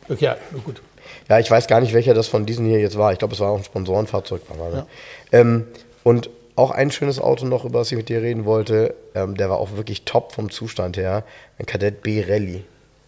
Okay, 0.08 0.24
ja, 0.24 0.36
gut. 0.64 0.82
Ja, 1.28 1.38
ich 1.38 1.50
weiß 1.50 1.66
gar 1.66 1.80
nicht, 1.80 1.92
welcher 1.94 2.14
das 2.14 2.26
von 2.26 2.44
diesen 2.46 2.66
hier 2.66 2.80
jetzt 2.80 2.98
war. 2.98 3.12
Ich 3.12 3.18
glaube, 3.18 3.34
es 3.34 3.40
war 3.40 3.50
auch 3.50 3.56
ein 3.58 3.64
Sponsorenfahrzeug. 3.64 4.42
War 4.58 4.70
ne? 4.70 4.86
ähm, 5.32 5.66
und 6.04 6.28
auch 6.56 6.70
ein 6.70 6.90
schönes 6.90 7.18
Auto 7.20 7.46
noch, 7.46 7.64
über 7.64 7.78
das 7.78 7.90
ich 7.90 7.96
mit 7.96 8.08
dir 8.08 8.20
reden 8.22 8.44
wollte. 8.44 8.94
Ähm, 9.14 9.36
der 9.36 9.48
war 9.50 9.58
auch 9.58 9.72
wirklich 9.76 10.04
top 10.04 10.32
vom 10.32 10.50
Zustand 10.50 10.96
her. 10.98 11.24
Ein 11.58 11.66
Kadett 11.66 12.02
B 12.02 12.22
Rallye. 12.26 12.64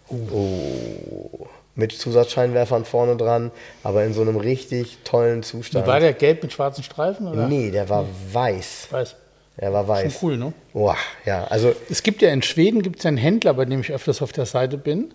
Oh. 0.08 1.46
Mit 1.74 1.92
Zusatzscheinwerfern 1.92 2.84
vorne 2.84 3.16
dran, 3.16 3.50
aber 3.82 4.04
in 4.04 4.12
so 4.12 4.20
einem 4.20 4.36
richtig 4.36 4.98
tollen 5.04 5.42
Zustand. 5.42 5.86
War 5.86 6.00
der 6.00 6.12
gelb 6.12 6.42
mit 6.42 6.52
schwarzen 6.52 6.84
Streifen? 6.84 7.26
Oder? 7.26 7.46
nee, 7.48 7.70
der 7.70 7.88
war 7.88 8.04
weiß. 8.32 8.84
Ich 8.86 8.92
weiß. 8.92 9.16
Der 9.60 9.72
war 9.72 9.84
Schon 9.86 10.06
weiß. 10.06 10.18
cool, 10.22 10.36
ne? 10.36 10.52
Boah, 10.72 10.96
ja, 11.24 11.44
also 11.44 11.74
Es 11.90 12.02
gibt 12.02 12.22
ja 12.22 12.30
in 12.30 12.42
Schweden 12.42 12.82
gibt's 12.82 13.06
einen 13.06 13.16
Händler, 13.16 13.54
bei 13.54 13.64
dem 13.64 13.80
ich 13.80 13.92
öfters 13.92 14.20
auf 14.22 14.32
der 14.32 14.46
Seite 14.46 14.76
bin, 14.78 15.12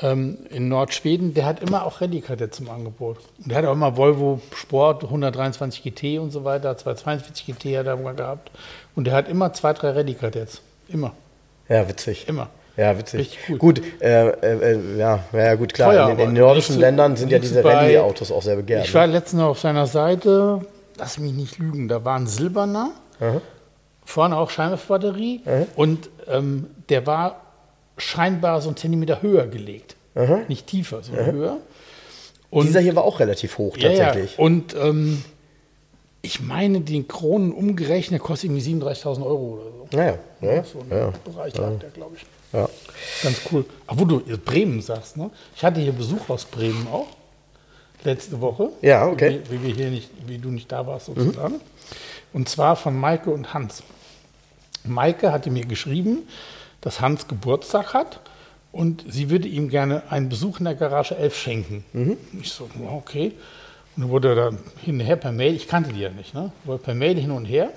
ähm, 0.00 0.38
in 0.50 0.68
Nordschweden, 0.68 1.34
der 1.34 1.46
hat 1.46 1.62
immer 1.62 1.84
auch 1.86 2.00
Rallye-Kadetts 2.00 2.60
im 2.60 2.68
Angebot. 2.68 3.18
Und 3.42 3.50
der 3.50 3.58
hat 3.58 3.64
auch 3.64 3.72
immer 3.72 3.96
Volvo 3.96 4.40
Sport 4.54 5.04
123 5.04 5.82
GT 5.82 6.18
und 6.18 6.30
so 6.30 6.44
weiter, 6.44 6.76
242 6.76 7.46
GT 7.46 7.78
hat 7.78 7.86
er 7.86 7.96
mal 7.96 8.14
gehabt. 8.14 8.50
Und 8.94 9.06
der 9.06 9.14
hat 9.14 9.28
immer 9.28 9.52
zwei, 9.52 9.72
drei 9.72 9.90
Rallye-Kadetts. 9.90 10.60
Immer, 10.88 11.12
ja, 11.68 11.88
witzig. 11.88 12.28
immer. 12.28 12.48
Ja, 12.76 12.98
witzig. 12.98 13.20
Richtig 13.20 13.38
cool. 13.48 13.58
Gut, 13.58 13.82
äh, 14.00 14.28
äh, 14.28 14.72
äh, 14.74 14.98
ja, 14.98 15.24
ja, 15.32 15.54
gut, 15.54 15.72
klar. 15.72 15.92
Teuer, 15.92 16.10
in, 16.10 16.18
den- 16.18 16.32
nordischen 16.34 16.78
Ländern 16.78 17.16
sind 17.16 17.30
ja 17.32 17.38
diese 17.38 17.64
Rallye-Autos 17.64 18.30
auch 18.30 18.42
sehr 18.42 18.56
begehrt. 18.56 18.84
Ich 18.84 18.92
ne? 18.92 19.00
war 19.00 19.06
letztens 19.06 19.40
noch 19.40 19.48
auf 19.48 19.60
seiner 19.60 19.86
Seite, 19.86 20.60
lass 20.98 21.18
mich 21.18 21.32
nicht 21.32 21.58
lügen, 21.58 21.88
da 21.88 22.04
war 22.04 22.18
ein 22.18 22.26
silberner, 22.26 22.90
vorne 24.04 24.36
auch 24.36 24.50
Scheinwerferbatterie 24.50 25.40
und 25.74 26.10
ähm, 26.28 26.66
der 26.90 27.06
war 27.06 27.40
scheinbar 27.96 28.60
so 28.60 28.68
einen 28.68 28.76
Zentimeter 28.76 29.22
höher 29.22 29.46
gelegt. 29.46 29.96
Nicht 30.48 30.66
tiefer, 30.66 31.02
sondern 31.02 31.32
höher. 31.32 31.56
Und, 32.50 32.66
Dieser 32.66 32.80
hier 32.80 32.94
war 32.94 33.04
auch 33.04 33.20
relativ 33.20 33.58
hoch 33.58 33.76
ja, 33.76 33.90
ja, 33.90 34.04
tatsächlich. 34.06 34.38
und 34.38 34.74
ähm, 34.76 35.22
ich 36.22 36.40
meine, 36.40 36.80
den 36.80 37.06
Kronen 37.08 37.52
umgerechnet 37.52 38.20
kostet 38.22 38.50
irgendwie 38.50 38.84
37.000 38.84 39.24
Euro 39.24 39.58
oder 39.60 39.64
so. 39.64 39.96
Naja, 39.96 40.18
ja, 40.40 40.64
So 40.64 40.78
ein 40.80 40.86
ja, 40.90 41.12
Bereich 41.24 41.56
lag 41.56 41.78
der, 41.80 41.90
glaube 41.90 42.16
ich. 42.16 42.26
Ja. 42.56 42.68
Ganz 43.22 43.40
cool. 43.50 43.64
Aber 43.86 44.00
wo 44.00 44.04
du 44.04 44.38
Bremen 44.38 44.80
sagst, 44.80 45.16
ne? 45.16 45.30
Ich 45.54 45.64
hatte 45.64 45.80
hier 45.80 45.92
Besuch 45.92 46.28
aus 46.28 46.44
Bremen 46.44 46.86
auch. 46.88 47.08
Letzte 48.04 48.40
Woche. 48.40 48.70
Ja, 48.82 49.06
okay. 49.06 49.40
Wie, 49.48 49.62
wie, 49.62 49.64
wir 49.64 49.74
hier 49.74 49.90
nicht, 49.90 50.10
wie 50.26 50.38
du 50.38 50.50
nicht 50.50 50.70
da 50.70 50.86
warst, 50.86 51.06
sozusagen. 51.06 51.60
Und 52.32 52.48
zwar 52.48 52.76
von 52.76 52.98
Maike 52.98 53.30
und 53.30 53.52
Hans. 53.54 53.82
Maike 54.84 55.32
hatte 55.32 55.50
mir 55.50 55.66
geschrieben, 55.66 56.28
dass 56.80 57.00
Hans 57.00 57.26
Geburtstag 57.26 57.94
hat 57.94 58.20
und 58.72 59.04
sie 59.08 59.30
würde 59.30 59.48
ihm 59.48 59.68
gerne 59.68 60.02
einen 60.10 60.28
Besuch 60.28 60.58
in 60.58 60.66
der 60.66 60.74
Garage 60.74 61.16
11 61.16 61.36
schenken. 61.36 61.84
Ich 62.40 62.52
so, 62.52 62.68
okay. 62.92 63.32
Und 63.96 64.02
dann 64.02 64.10
wurde 64.10 64.28
er 64.28 64.34
dann 64.34 64.58
hin 64.82 65.00
und 65.00 65.06
her 65.06 65.16
per 65.16 65.32
Mail, 65.32 65.56
ich 65.56 65.66
kannte 65.66 65.92
die 65.92 66.00
ja 66.00 66.10
nicht, 66.10 66.34
ne? 66.34 66.52
Wurde 66.64 66.82
per 66.82 66.94
Mail 66.94 67.18
hin 67.18 67.30
und 67.30 67.46
her. 67.46 67.70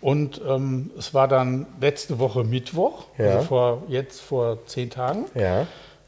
Und 0.00 0.40
ähm, 0.48 0.90
es 0.98 1.12
war 1.12 1.28
dann 1.28 1.66
letzte 1.80 2.18
Woche 2.18 2.42
Mittwoch, 2.44 3.04
Ja. 3.18 3.26
also 3.34 3.44
vor, 3.46 3.82
jetzt 3.88 4.20
vor 4.20 4.58
zehn 4.66 4.88
Tagen, 4.88 5.26
ja. 5.34 5.66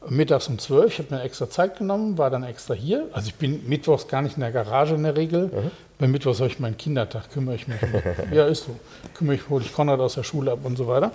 mittags 0.09 0.47
um 0.47 0.57
zwölf. 0.57 0.93
Ich 0.93 0.99
habe 1.05 1.13
mir 1.15 1.21
extra 1.21 1.47
Zeit 1.49 1.77
genommen, 1.77 2.17
war 2.17 2.31
dann 2.31 2.43
extra 2.43 2.73
hier. 2.73 3.07
Also 3.13 3.27
ich 3.27 3.35
bin 3.35 3.67
mittwochs 3.69 4.07
gar 4.07 4.21
nicht 4.23 4.35
in 4.35 4.41
der 4.41 4.51
Garage 4.51 4.95
in 4.95 5.03
der 5.03 5.15
Regel. 5.15 5.51
Bei 5.99 6.07
Mittwochs 6.07 6.39
habe 6.39 6.49
ich 6.49 6.59
meinen 6.59 6.75
Kindertag, 6.75 7.29
kümmere 7.31 7.55
ich 7.55 7.67
mich. 7.67 7.81
um. 7.83 8.33
ja, 8.33 8.47
ist 8.47 8.65
so. 8.65 8.75
Kümmere 9.13 9.35
ich, 9.35 9.47
hole 9.49 9.63
ich 9.63 9.71
Konrad 9.73 9.99
aus 9.99 10.15
der 10.15 10.23
Schule 10.23 10.51
ab 10.51 10.59
und 10.63 10.75
so 10.75 10.87
weiter. 10.87 11.11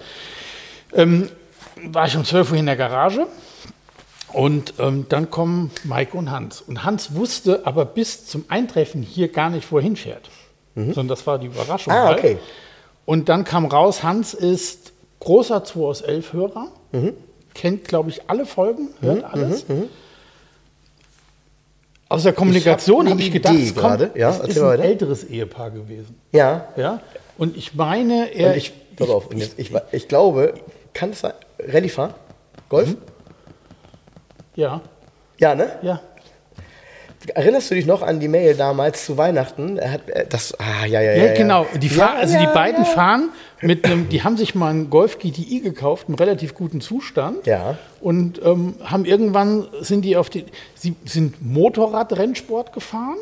Ähm, 0.94 1.28
war 1.86 2.06
ich 2.06 2.16
um 2.16 2.24
12 2.24 2.52
Uhr 2.52 2.58
in 2.58 2.66
der 2.66 2.76
Garage 2.76 3.26
und 4.32 4.74
ähm, 4.78 5.06
dann 5.08 5.30
kommen 5.30 5.70
Maike 5.84 6.16
und 6.16 6.30
Hans. 6.30 6.60
Und 6.60 6.84
Hans 6.84 7.14
wusste 7.14 7.62
aber 7.66 7.84
bis 7.84 8.26
zum 8.26 8.44
Eintreffen 8.48 9.02
hier 9.02 9.28
gar 9.32 9.50
nicht, 9.50 9.70
wo 9.72 9.78
er 9.78 9.82
hinfährt. 9.82 10.30
Sondern 10.76 11.08
das 11.08 11.26
war 11.26 11.40
die 11.40 11.46
Überraschung. 11.48 11.92
Ah, 11.92 12.04
halt. 12.06 12.38
Und 13.08 13.30
dann 13.30 13.44
kam 13.44 13.64
raus, 13.64 14.02
Hans 14.02 14.34
ist 14.34 14.92
großer 15.20 15.64
2 15.64 15.80
aus 15.80 16.00
11 16.02 16.34
Hörer, 16.34 16.66
Mhm. 16.92 17.14
kennt, 17.54 17.84
glaube 17.86 18.10
ich, 18.10 18.28
alle 18.28 18.44
Folgen, 18.44 18.90
hört 19.00 19.24
alles. 19.24 19.64
Aus 22.10 22.24
der 22.24 22.34
Kommunikation 22.34 23.08
habe 23.08 23.18
ich 23.22 23.32
gedacht, 23.32 23.54
Idee 23.54 23.62
es, 23.64 23.74
kommt, 23.74 23.86
gerade. 23.86 24.10
Ja, 24.14 24.28
es 24.28 24.40
ist 24.40 24.58
ein 24.58 24.64
weiter. 24.64 24.84
älteres 24.84 25.24
Ehepaar 25.24 25.70
gewesen. 25.70 26.20
Ja. 26.32 26.68
Ja? 26.76 27.00
Und 27.38 27.56
ich 27.56 27.74
meine, 27.74 28.30
er. 28.34 28.50
Und 28.50 28.56
ich, 28.58 28.72
pass 28.96 29.08
auf, 29.08 29.28
jetzt, 29.34 29.58
ich, 29.58 29.72
ich 29.92 30.06
glaube, 30.08 30.52
kann 30.92 31.08
es 31.10 31.20
sein, 31.20 31.32
Rallye 31.58 31.88
fahren? 31.88 32.12
Golf? 32.68 32.88
Mhm. 32.90 32.96
ja, 34.54 34.82
Ja, 35.38 35.54
ne? 35.54 35.78
ja. 35.80 36.00
Erinnerst 37.34 37.70
du 37.70 37.74
dich 37.74 37.86
noch 37.86 38.02
an 38.02 38.20
die 38.20 38.28
Mail 38.28 38.54
damals 38.54 39.04
zu 39.04 39.16
Weihnachten? 39.16 39.78
Er 39.78 39.92
hat 39.92 40.08
äh, 40.08 40.26
das, 40.28 40.58
ah, 40.58 40.86
ja, 40.86 41.00
ja, 41.00 41.12
ja. 41.12 41.26
Ja, 41.26 41.34
genau. 41.34 41.66
Die, 41.80 41.88
fahr, 41.88 42.14
Ja, 42.14 42.20
also 42.20 42.34
ja, 42.34 42.40
die 42.40 42.52
beiden 42.52 42.84
fahren 42.84 43.30
mit 43.60 43.84
einem, 43.84 44.08
die 44.08 44.22
haben 44.22 44.36
sich 44.36 44.54
mal 44.54 44.70
einen 44.70 44.90
Golf 44.90 45.18
GTI 45.18 45.60
gekauft, 45.60 46.06
im 46.08 46.14
relativ 46.14 46.54
guten 46.54 46.80
Zustand. 46.80 47.46
Ja. 47.46 47.76
Und 48.00 48.40
ähm, 48.44 48.74
haben 48.84 49.04
irgendwann 49.04 49.66
sind 49.80 50.04
die 50.04 50.16
auf 50.16 50.30
die, 50.30 50.44
sie 50.74 50.94
sind 51.04 51.42
Motorradrennsport 51.42 52.72
gefahren 52.72 53.16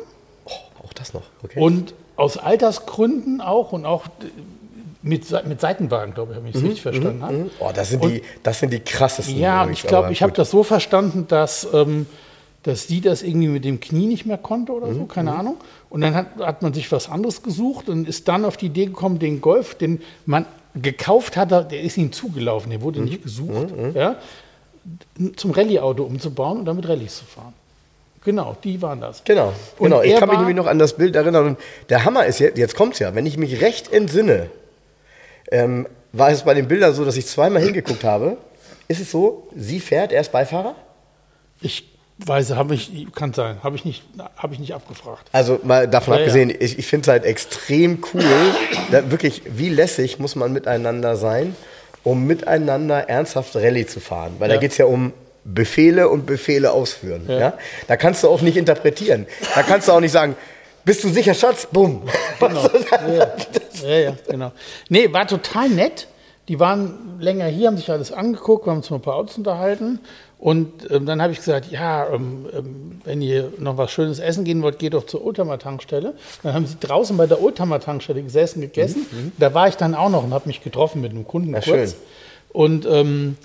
Oh, 0.45 0.85
auch 0.85 0.93
das 0.93 1.13
noch, 1.13 1.23
okay. 1.43 1.59
und 1.59 1.93
aus 2.15 2.37
Altersgründen 2.37 3.41
auch 3.41 3.73
und 3.73 3.85
auch 3.85 4.05
mit, 5.01 5.45
mit 5.45 5.61
Seitenwagen, 5.61 6.13
glaube 6.13 6.31
ich, 6.31 6.37
habe 6.37 6.49
ich 6.49 6.55
es 6.55 6.63
richtig 6.63 6.81
verstanden 6.81 7.21
habe. 7.23 7.49
oh, 7.59 7.71
das 7.73 7.89
sind, 7.89 8.03
die, 8.03 8.21
das 8.43 8.59
sind 8.59 8.73
die 8.73 8.79
krassesten. 8.79 9.37
Ja, 9.37 9.61
und 9.61 9.69
übrigens, 9.69 9.83
ich 9.83 9.87
glaube, 9.87 10.11
ich 10.11 10.21
habe 10.23 10.33
das 10.33 10.51
so 10.51 10.63
verstanden, 10.63 11.27
dass, 11.27 11.67
ähm, 11.73 12.07
dass 12.63 12.87
sie 12.87 13.01
das 13.01 13.23
irgendwie 13.23 13.47
mit 13.47 13.63
dem 13.65 13.79
Knie 13.79 14.07
nicht 14.07 14.25
mehr 14.25 14.37
konnte 14.37 14.73
oder 14.73 14.87
Mhm, 14.87 14.95
so, 14.95 15.05
keine 15.05 15.33
Ahnung. 15.33 15.57
Und 15.89 16.01
dann 16.01 16.13
hat, 16.15 16.27
hat 16.39 16.61
man 16.61 16.73
sich 16.73 16.91
was 16.91 17.09
anderes 17.09 17.41
gesucht 17.43 17.87
und 17.89 18.07
ist 18.07 18.27
dann 18.27 18.43
auf 18.45 18.57
die 18.57 18.65
Idee 18.67 18.85
gekommen, 18.87 19.19
den 19.19 19.39
Golf, 19.41 19.75
den 19.75 20.01
man 20.25 20.45
gekauft 20.75 21.37
hat, 21.37 21.51
der 21.51 21.81
ist 21.81 21.97
ihnen 21.97 22.11
zugelaufen, 22.11 22.69
der 22.69 22.79
Mhm, 22.79 22.83
wurde 22.83 22.99
nicht 23.01 23.23
gesucht, 23.23 23.67
ja, 23.95 24.17
zum 25.35 25.51
Rallye-Auto 25.51 26.03
umzubauen 26.03 26.59
und 26.59 26.65
damit 26.65 26.87
Rallyes 26.87 27.17
zu 27.17 27.25
fahren. 27.25 27.53
Genau, 28.23 28.57
die 28.63 28.81
waren 28.81 28.99
das. 28.99 29.23
Genau, 29.23 29.53
Und 29.77 29.85
genau. 29.89 30.01
Ich 30.01 30.15
kann 30.17 30.27
mich 30.27 30.37
nämlich 30.37 30.55
noch 30.55 30.67
an 30.67 30.79
das 30.79 30.97
Bild 30.97 31.15
erinnern. 31.15 31.45
Und 31.45 31.59
der 31.89 32.03
Hammer 32.03 32.25
ist 32.25 32.39
jetzt, 32.39 32.57
jetzt 32.57 32.75
kommt's 32.75 32.99
ja, 32.99 33.15
wenn 33.15 33.25
ich 33.25 33.37
mich 33.37 33.61
recht 33.61 33.91
entsinne, 33.93 34.49
ähm, 35.51 35.87
war 36.11 36.31
es 36.31 36.43
bei 36.43 36.53
den 36.53 36.67
Bildern 36.67 36.93
so, 36.93 37.05
dass 37.05 37.15
ich 37.15 37.25
zweimal 37.25 37.61
hingeguckt 37.61 38.03
habe. 38.03 38.37
Ist 38.89 38.99
es 38.99 39.11
so, 39.11 39.47
sie 39.55 39.79
fährt, 39.79 40.11
er 40.11 40.21
ist 40.21 40.31
Beifahrer? 40.33 40.75
Ich 41.61 41.85
weiß, 42.19 42.51
habe 42.55 42.73
ich, 42.75 43.07
kann 43.13 43.33
sein, 43.33 43.57
habe 43.63 43.75
ich 43.75 43.85
nicht, 43.85 44.03
habe 44.37 44.53
ich 44.53 44.59
nicht 44.59 44.73
abgefragt. 44.73 45.27
Also 45.31 45.59
mal 45.63 45.87
davon 45.87 46.13
Ja, 46.15 46.19
ja. 46.19 46.25
abgesehen, 46.25 46.49
ich, 46.49 46.79
ich 46.79 46.87
finde 46.87 47.03
es 47.03 47.07
halt 47.09 47.25
extrem 47.25 48.03
cool, 48.13 48.23
da 48.91 49.11
wirklich, 49.11 49.43
wie 49.45 49.69
lässig 49.69 50.17
muss 50.19 50.35
man 50.35 50.51
miteinander 50.53 51.15
sein, 51.15 51.55
um 52.03 52.25
miteinander 52.25 53.07
ernsthaft 53.09 53.55
Rallye 53.55 53.85
zu 53.85 53.99
fahren. 53.99 54.35
Weil 54.39 54.49
da 54.49 54.55
Ja. 54.55 54.61
geht 54.61 54.71
es 54.71 54.77
ja 54.77 54.85
um 54.85 55.13
Befehle 55.43 56.09
und 56.09 56.25
Befehle 56.25 56.71
ausführen. 56.71 57.25
Ja. 57.27 57.39
Ja. 57.39 57.53
Da 57.87 57.95
kannst 57.97 58.23
du 58.23 58.29
auch 58.29 58.41
nicht 58.41 58.57
interpretieren. 58.57 59.27
Da 59.55 59.63
kannst 59.63 59.87
du 59.87 59.91
auch 59.93 59.99
nicht 60.01 60.11
sagen, 60.11 60.35
bist 60.83 61.03
du 61.03 61.09
sicher, 61.09 61.33
Schatz? 61.33 61.67
Bumm. 61.71 62.01
Genau. 62.39 62.69
Ja, 63.83 63.87
ja, 63.89 63.97
ja, 63.99 64.13
genau. 64.27 64.51
Nee, 64.89 65.13
war 65.13 65.27
total 65.27 65.69
nett. 65.69 66.07
Die 66.47 66.59
waren 66.59 67.17
länger 67.19 67.45
hier, 67.45 67.67
haben 67.67 67.77
sich 67.77 67.91
alles 67.91 68.11
angeguckt, 68.11 68.65
wir 68.65 68.71
haben 68.71 68.77
uns 68.77 68.89
mal 68.89 68.97
ein 68.97 69.01
paar 69.01 69.15
Autos 69.15 69.37
unterhalten. 69.37 69.99
Und 70.39 70.89
ähm, 70.91 71.05
dann 71.07 71.19
habe 71.21 71.33
ich 71.33 71.39
gesagt, 71.39 71.71
ja, 71.71 72.07
ähm, 72.13 72.45
ähm, 72.55 73.01
wenn 73.03 73.21
ihr 73.23 73.51
noch 73.57 73.77
was 73.77 73.89
Schönes 73.91 74.19
essen 74.19 74.43
gehen 74.43 74.61
wollt, 74.61 74.77
geht 74.77 74.93
doch 74.93 75.05
zur 75.07 75.25
Oldtimer-Tankstelle. 75.25 76.13
Dann 76.43 76.53
haben 76.53 76.67
sie 76.67 76.75
draußen 76.79 77.17
bei 77.17 77.25
der 77.25 77.41
Oldtimer-Tankstelle 77.41 78.21
gesessen, 78.21 78.61
gegessen. 78.61 79.31
Da 79.39 79.53
war 79.55 79.67
ich 79.67 79.77
dann 79.77 79.95
auch 79.95 80.09
noch 80.09 80.23
und 80.23 80.33
habe 80.33 80.47
mich 80.47 80.61
getroffen 80.61 81.01
mit 81.01 81.11
einem 81.11 81.25
Kunden 81.27 81.51
Na, 81.51 81.59
kurz. 81.61 81.65
schön. 81.91 81.93
Und 82.53 82.85
ähm, 82.85 83.37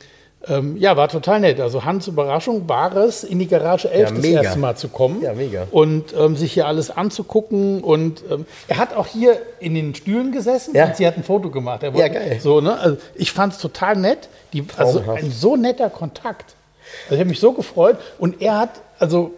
Ähm, 0.49 0.77
ja, 0.77 0.97
war 0.97 1.07
total 1.07 1.39
nett. 1.39 1.61
Also 1.61 1.85
Hans 1.85 2.09
Überraschung 2.09 2.69
war 2.69 2.97
es, 2.97 3.23
in 3.23 3.39
die 3.39 3.47
Garage 3.47 3.89
11 3.89 4.09
Ja, 4.09 4.15
das 4.17 4.23
mega. 4.25 4.43
erste 4.43 4.59
Mal 4.59 4.77
zu 4.77 4.89
kommen. 4.89 5.23
Ja, 5.23 5.35
mega. 5.35 5.69
Und 5.71 6.13
ähm, 6.19 6.35
sich 6.37 6.53
hier 6.55 6.67
alles 6.67 6.91
anzugucken. 6.91 7.81
Und 7.81 8.25
er 8.67 8.77
hat 8.79 8.97
auch 8.97 9.07
hier 9.07 9.37
in 9.61 9.77
den 9.77 9.95
Stühlen 9.95 10.33
gesessen 10.33 10.75
Ja. 10.75 10.87
und 10.87 10.97
sie 10.97 11.07
hat 11.07 11.17
ein 11.17 11.23
Foto 11.23 11.49
gemacht. 11.51 11.85
Er 11.85 11.91
Ja, 11.91 11.95
wollte- 11.95 12.11
geil. 12.15 12.39
So, 12.43 12.61
ne? 12.61 12.77
also 12.77 12.97
ich 13.15 13.31
fand 13.31 13.53
es 13.53 13.61
total 13.61 13.95
nett. 13.95 14.29
Die, 14.53 14.65
also 14.77 15.05
ein 15.15 15.31
so 15.31 15.55
netter 15.55 15.89
Kontakt. 15.91 16.57
Also 17.05 17.15
ich 17.15 17.21
habe 17.21 17.29
mich 17.31 17.41
so 17.41 17.53
gefreut. 17.53 17.99
Und 18.19 18.41
er 18.43 18.59
hat, 18.59 18.81
also 18.99 19.33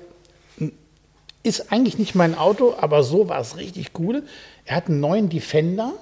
ist 1.42 1.70
eigentlich 1.72 1.98
nicht 1.98 2.14
mein 2.14 2.36
Auto, 2.38 2.74
aber 2.80 3.02
so 3.02 3.28
war 3.28 3.40
es 3.40 3.56
richtig 3.58 3.90
cool. 3.98 4.22
Er 4.64 4.76
hat 4.76 4.88
einen 4.88 5.00
neuen 5.00 5.28
Defender 5.28 5.92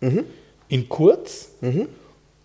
Mhm. 0.00 0.24
in 0.68 0.88
kurz, 0.88 1.48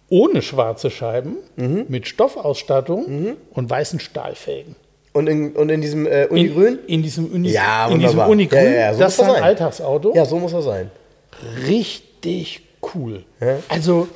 ohne 0.10 0.41
schwarze 0.41 0.89
Scheiben, 0.91 1.38
Mhm. 1.56 1.86
mit 1.88 2.08
Stoffausstattung 2.08 3.38
und 3.54 3.70
weißen 3.70 3.99
Stahlfelgen. 3.99 4.76
Und 5.14 5.28
in, 5.28 5.51
und 5.56 5.70
in 5.70 5.80
diesem 5.82 6.08
äh, 6.08 6.26
Unigrün? 6.30 6.80
In, 6.88 6.95
in 6.95 7.04
diesem, 7.04 7.28
Uni, 7.32 7.49
Ja, 7.51 7.88
in 7.88 7.99
diesem. 7.99 8.20
Unigrün. 8.20 8.64
Ja, 8.64 8.70
ja, 8.72 8.93
so 8.95 8.99
das 8.99 9.14
ist 9.14 9.22
ein. 9.22 9.43
Alltagsauto. 9.43 10.14
Ja, 10.16 10.26
so 10.26 10.39
muss 10.39 10.51
er 10.54 10.64
sein. 10.64 10.89
Richtig 11.68 12.62
cool. 12.95 13.24
Ja. 13.39 13.58
Also, 13.70 14.08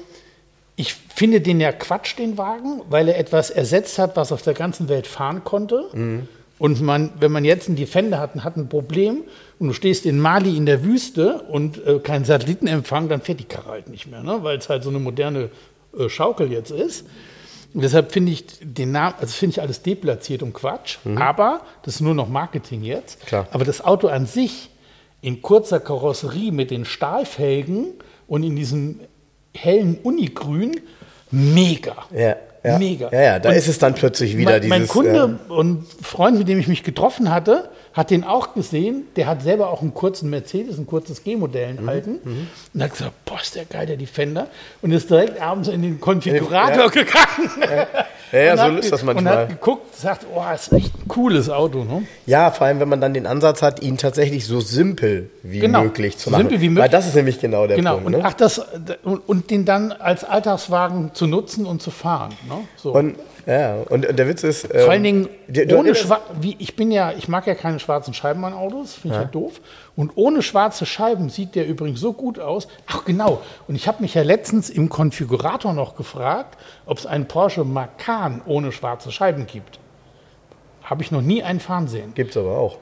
ich 0.78 0.94
finde 0.94 1.42
den 1.42 1.60
ja 1.60 1.72
Quatsch, 1.72 2.18
den 2.18 2.38
Wagen, 2.38 2.82
weil 2.90 3.10
er 3.10 3.18
etwas 3.18 3.50
ersetzt 3.50 3.98
hat, 3.98 4.16
was 4.16 4.32
auf 4.32 4.44
der 4.44 4.54
ganzen 4.54 4.88
Welt 4.88 5.08
fahren 5.08 5.44
konnte. 5.44 5.90
Mhm. 5.92 6.28
Und 6.60 6.82
man, 6.82 7.12
wenn 7.20 7.32
man 7.32 7.46
jetzt 7.46 7.68
einen 7.68 7.76
Defender 7.76 8.20
hat 8.20 8.36
und 8.36 8.44
hat 8.44 8.58
ein 8.58 8.70
Problem 8.70 9.24
und 9.60 9.68
du 9.68 9.74
stehst 9.74 10.06
in 10.06 10.20
Mali 10.20 10.56
in 10.56 10.66
der 10.66 10.84
Wüste 10.84 11.42
und 11.42 11.86
äh, 11.86 12.00
keinen 12.00 12.26
Satellitenempfang, 12.26 13.10
dann 13.10 13.22
fährt 13.22 13.40
die 13.40 13.46
Karre 13.46 13.72
halt 13.72 13.90
nicht 13.90 14.08
mehr, 14.08 14.24
ne? 14.24 14.40
weil 14.44 14.58
es 14.58 14.70
halt 14.70 14.84
so 14.84 14.90
eine 14.90 15.00
moderne 15.00 15.50
äh, 15.98 16.10
Schaukel 16.10 16.52
jetzt 16.52 16.72
ist. 16.72 17.06
Und 17.74 17.82
deshalb 17.82 18.12
finde 18.12 18.32
ich 18.32 18.46
den 18.62 18.92
Namen, 18.92 19.16
also 19.20 19.34
finde 19.34 19.54
ich 19.54 19.62
alles 19.62 19.82
deplatziert 19.82 20.42
und 20.42 20.54
Quatsch. 20.54 20.98
Aber 21.16 21.62
das 21.84 21.96
ist 21.96 22.02
nur 22.02 22.16
noch 22.16 22.30
Marketing 22.30 22.84
jetzt. 22.84 23.26
Klar. 23.26 23.48
Aber 23.52 23.66
das 23.66 23.84
Auto 23.84 24.08
an 24.08 24.26
sich 24.26 24.70
in 25.22 25.42
kurzer 25.42 25.80
Karosserie 25.80 26.52
mit 26.52 26.72
den 26.72 26.86
Stahlfelgen 26.86 27.94
und 28.28 28.44
in 28.44 28.56
diesem 28.56 29.02
hellen 29.64 29.98
Unigrün, 30.04 30.80
mega. 31.32 31.96
Ja, 32.16 32.36
ja. 32.64 32.78
Mega. 32.80 33.10
Ja, 33.12 33.22
ja, 33.22 33.40
da 33.40 33.50
Und 33.50 33.56
ist 33.56 33.68
es 33.68 33.80
dann 33.80 33.94
plötzlich 33.94 34.36
wieder 34.38 34.52
mein, 34.54 34.62
dieses. 34.62 34.78
mein 34.78 34.88
Kunde 34.88 35.40
äh, 35.48 35.52
und 35.52 35.86
Freund, 36.02 36.38
mit 36.38 36.48
dem 36.50 36.60
ich 36.60 36.68
mich 36.68 36.84
getroffen 36.84 37.30
hatte, 37.32 37.70
hat 37.94 38.12
den 38.12 38.24
auch 38.24 38.54
gesehen. 38.54 39.04
Der 39.16 39.26
hat 39.28 39.42
selber 39.42 39.70
auch 39.70 39.82
einen 39.82 39.94
kurzen 39.94 40.30
Mercedes, 40.30 40.78
ein 40.78 40.86
kurzes 40.86 41.24
G-Modell 41.24 41.74
Mhm, 41.76 41.88
halten. 41.88 42.48
Und 42.74 42.84
hat 42.84 42.92
gesagt, 42.92 43.14
boah, 43.26 43.40
ist 43.42 43.56
der 43.56 43.66
geil, 43.66 43.86
der 43.86 43.98
Defender. 43.98 44.48
Und 44.82 44.92
ist 44.92 45.10
direkt 45.10 45.42
abends 45.42 45.68
in 45.70 45.82
den 45.82 46.00
Konfigurator 46.00 46.86
Ja. 46.86 46.88
gegangen. 46.88 47.88
ja, 48.32 48.40
ja, 48.40 48.52
und 48.52 48.58
so 48.58 48.64
hat, 48.64 48.80
ist 48.80 48.92
das 48.92 49.02
Und 49.02 49.06
manchmal. 49.08 49.38
hat 49.38 49.50
geguckt, 49.50 49.96
sagt, 49.96 50.26
oh, 50.34 50.42
ist 50.54 50.72
echt 50.74 50.94
ein 50.96 51.08
cooles 51.08 51.50
Auto. 51.50 51.84
Ne? 51.84 52.04
Ja, 52.26 52.52
vor 52.52 52.68
allem, 52.68 52.80
wenn 52.80 52.90
man 52.90 53.00
dann 53.02 53.14
den 53.14 53.26
Ansatz 53.26 53.62
hat, 53.62 53.82
ihn 53.82 53.98
tatsächlich 53.98 54.46
so 54.46 54.60
simpel 54.60 55.30
wie 55.44 55.60
Genau. 55.60 55.84
möglich 55.84 56.18
zu 56.18 56.30
machen. 56.32 56.42
simpel 56.44 56.60
wie 56.62 56.66
Weil 56.68 56.74
möglich. 56.74 56.92
das 56.92 57.08
ist 57.08 57.16
nämlich 57.16 57.40
genau 57.40 57.68
der 57.68 57.78
Genau, 57.78 57.94
Punkt. 57.96 58.06
und, 58.08 58.12
ne? 58.14 58.22
ach, 58.24 58.34
das, 58.34 58.62
und, 59.04 59.20
und 59.28 59.50
den 59.50 59.66
dann 59.66 59.92
als 59.92 60.24
Alltagswagen 60.24 61.14
zu 61.14 61.28
nutzen 61.28 61.66
und 61.66 61.82
zu 61.82 61.92
fahren. 61.92 62.34
Ne? 62.48 62.56
So. 62.76 62.94
Und, 62.94 63.16
ja, 63.48 63.76
und, 63.90 64.06
und 64.06 64.20
der 64.20 64.28
Witz 64.28 64.44
ist. 64.44 64.66
ähm, 64.66 64.82
Vor 64.82 64.92
allen 64.92 65.04
Dingen 65.04 65.30
die- 65.48 65.74
ohne 65.74 65.96
Schwa 65.96 66.20
wie 66.42 66.56
Ich 66.60 66.76
bin 66.76 66.92
ja, 66.92 67.14
ich 67.14 67.28
mag 67.30 67.48
ja 67.48 67.56
keine 67.56 67.80
schwarzen 67.80 68.14
Scheiben 68.14 68.44
an 68.44 68.54
Autos, 68.54 68.94
finde 68.94 69.16
ich 69.16 69.22
ja 69.24 69.28
doof. 69.28 69.62
Und 69.96 70.12
ohne 70.16 70.42
schwarze 70.42 70.86
Scheiben 70.86 71.30
sieht 71.30 71.56
der 71.56 71.66
übrigens 71.66 72.00
so 72.02 72.12
gut 72.14 72.40
aus. 72.40 72.68
Ach 72.88 73.06
genau. 73.06 73.42
Und 73.68 73.76
ich 73.76 73.88
habe 73.88 74.02
mich 74.04 74.14
ja 74.14 74.22
letztens 74.24 74.70
im 74.70 74.90
Konfigurator 74.90 75.72
noch 75.74 75.96
gefragt, 75.96 76.58
ob 76.86 76.98
es 76.98 77.06
einen 77.06 77.28
Porsche 77.28 77.64
Macan 77.64 78.42
ohne 78.46 78.72
schwarze 78.74 79.12
Scheiben 79.12 79.48
gibt. 79.48 79.80
Habe 80.84 81.02
ich 81.04 81.12
noch 81.12 81.22
nie 81.22 81.42
einen 81.42 81.60
fahren 81.62 81.88
sehen. 81.88 82.14
Gibt's 82.16 82.36
aber 82.38 82.58
auch. 82.58 82.78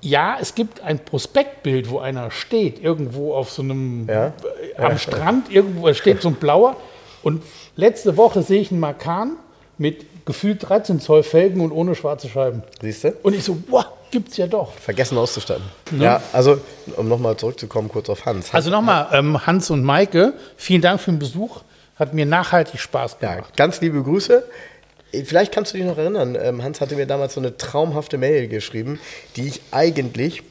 Ja, 0.00 0.36
es 0.40 0.54
gibt 0.54 0.80
ein 0.82 0.98
Prospektbild, 0.98 1.90
wo 1.90 1.98
einer 2.00 2.30
steht, 2.30 2.82
irgendwo 2.82 3.34
auf 3.34 3.50
so 3.50 3.62
einem, 3.62 4.06
Ja. 4.08 4.32
am 4.78 4.98
Strand, 4.98 5.50
irgendwo 5.50 5.92
steht 5.94 6.22
so 6.22 6.28
ein 6.28 6.34
blauer. 6.34 6.76
Und 7.22 7.42
letzte 7.76 8.16
Woche 8.16 8.42
sehe 8.42 8.60
ich 8.60 8.70
einen 8.70 8.80
Macan 8.80 9.36
mit 9.78 10.06
gefühlt 10.26 10.68
13 10.68 11.00
Zoll 11.00 11.22
Felgen 11.22 11.60
und 11.60 11.70
ohne 11.72 11.94
schwarze 11.94 12.28
Scheiben. 12.28 12.62
Siehst 12.80 13.04
du? 13.04 13.12
Und 13.22 13.34
ich 13.34 13.44
so, 13.44 13.58
wow, 13.68 13.84
gibt's 14.10 14.36
ja 14.36 14.46
doch. 14.46 14.72
Vergessen 14.74 15.16
auszustatten. 15.18 15.64
Ja, 15.98 16.20
also, 16.32 16.58
um 16.96 17.08
nochmal 17.08 17.36
zurückzukommen, 17.36 17.88
kurz 17.88 18.08
auf 18.08 18.24
Hans. 18.26 18.52
Also 18.52 18.70
nochmal, 18.70 19.08
ähm, 19.12 19.46
Hans 19.46 19.70
und 19.70 19.84
Maike, 19.84 20.32
vielen 20.56 20.82
Dank 20.82 21.00
für 21.00 21.10
den 21.12 21.18
Besuch. 21.18 21.60
Hat 21.96 22.12
mir 22.12 22.26
nachhaltig 22.26 22.80
Spaß 22.80 23.16
Ja, 23.20 23.36
gemacht. 23.36 23.56
ganz 23.56 23.80
liebe 23.80 24.02
Grüße. 24.02 24.44
Vielleicht 25.24 25.52
kannst 25.52 25.72
du 25.72 25.78
dich 25.78 25.86
noch 25.86 25.96
erinnern, 25.96 26.36
ähm, 26.40 26.62
Hans 26.62 26.80
hatte 26.80 26.96
mir 26.96 27.06
damals 27.06 27.34
so 27.34 27.40
eine 27.40 27.56
traumhafte 27.56 28.18
Mail 28.18 28.48
geschrieben, 28.48 28.98
die 29.36 29.46
ich 29.48 29.60
eigentlich 29.70 30.42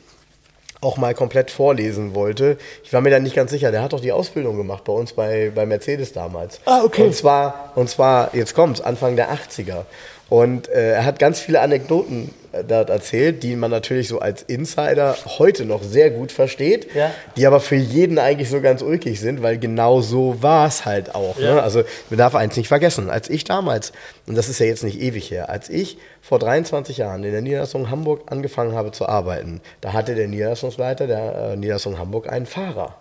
auch 0.85 0.97
mal 0.97 1.13
komplett 1.13 1.51
vorlesen 1.51 2.15
wollte. 2.15 2.57
Ich 2.83 2.93
war 2.93 3.01
mir 3.01 3.09
da 3.09 3.19
nicht 3.19 3.35
ganz 3.35 3.51
sicher. 3.51 3.71
Der 3.71 3.81
hat 3.81 3.93
doch 3.93 3.99
die 3.99 4.11
Ausbildung 4.11 4.55
gemacht 4.55 4.83
bei 4.83 4.93
uns 4.93 5.13
bei, 5.13 5.51
bei 5.53 5.65
Mercedes 5.65 6.13
damals. 6.13 6.61
Ah, 6.65 6.83
okay. 6.83 7.03
Und 7.03 7.15
zwar, 7.15 7.71
und 7.75 7.89
zwar, 7.89 8.33
jetzt 8.33 8.53
kommt's, 8.53 8.81
Anfang 8.81 9.15
der 9.15 9.33
80er. 9.33 9.85
Und 10.29 10.69
äh, 10.69 10.93
er 10.93 11.05
hat 11.05 11.19
ganz 11.19 11.39
viele 11.39 11.61
Anekdoten 11.61 12.33
dort 12.63 12.89
erzählt, 12.89 13.43
die 13.43 13.55
man 13.55 13.71
natürlich 13.71 14.07
so 14.07 14.19
als 14.19 14.41
Insider 14.43 15.15
heute 15.39 15.65
noch 15.65 15.83
sehr 15.83 16.09
gut 16.11 16.31
versteht, 16.31 16.93
Ja. 16.95 17.11
die 17.35 17.45
aber 17.47 17.59
für 17.59 17.75
jeden 17.75 18.17
eigentlich 18.19 18.49
so 18.49 18.61
ganz 18.61 18.81
ulkig 18.81 19.19
sind, 19.19 19.43
weil 19.43 19.57
genau 19.57 20.01
so 20.01 20.41
war 20.41 20.67
es 20.67 20.85
halt 20.85 21.15
auch. 21.15 21.37
Ja. 21.39 21.55
Ne? 21.55 21.63
Also 21.63 21.83
man 22.09 22.17
darf 22.17 22.35
eins 22.35 22.55
nicht 22.57 22.67
vergessen, 22.67 23.09
als 23.09 23.29
ich 23.29 23.43
damals, 23.43 23.91
und 24.27 24.35
das 24.37 24.49
ist 24.49 24.59
ja 24.59 24.65
jetzt 24.65 24.83
nicht 24.83 24.99
ewig 25.01 25.29
her, 25.31 25.49
als 25.49 25.69
ich 25.69 25.97
vor 26.21 26.39
23 26.39 26.97
Jahren 26.97 27.23
in 27.23 27.31
der 27.31 27.41
Niederlassung 27.41 27.89
Hamburg 27.89 28.23
angefangen 28.31 28.73
habe 28.75 28.91
zu 28.91 29.07
arbeiten, 29.07 29.61
da 29.81 29.93
hatte 29.93 30.15
der 30.15 30.27
Niederlassungsleiter 30.27 31.07
der 31.07 31.51
äh, 31.51 31.55
Niederlassung 31.57 31.99
Hamburg 31.99 32.31
einen 32.31 32.45
Fahrer. 32.45 32.95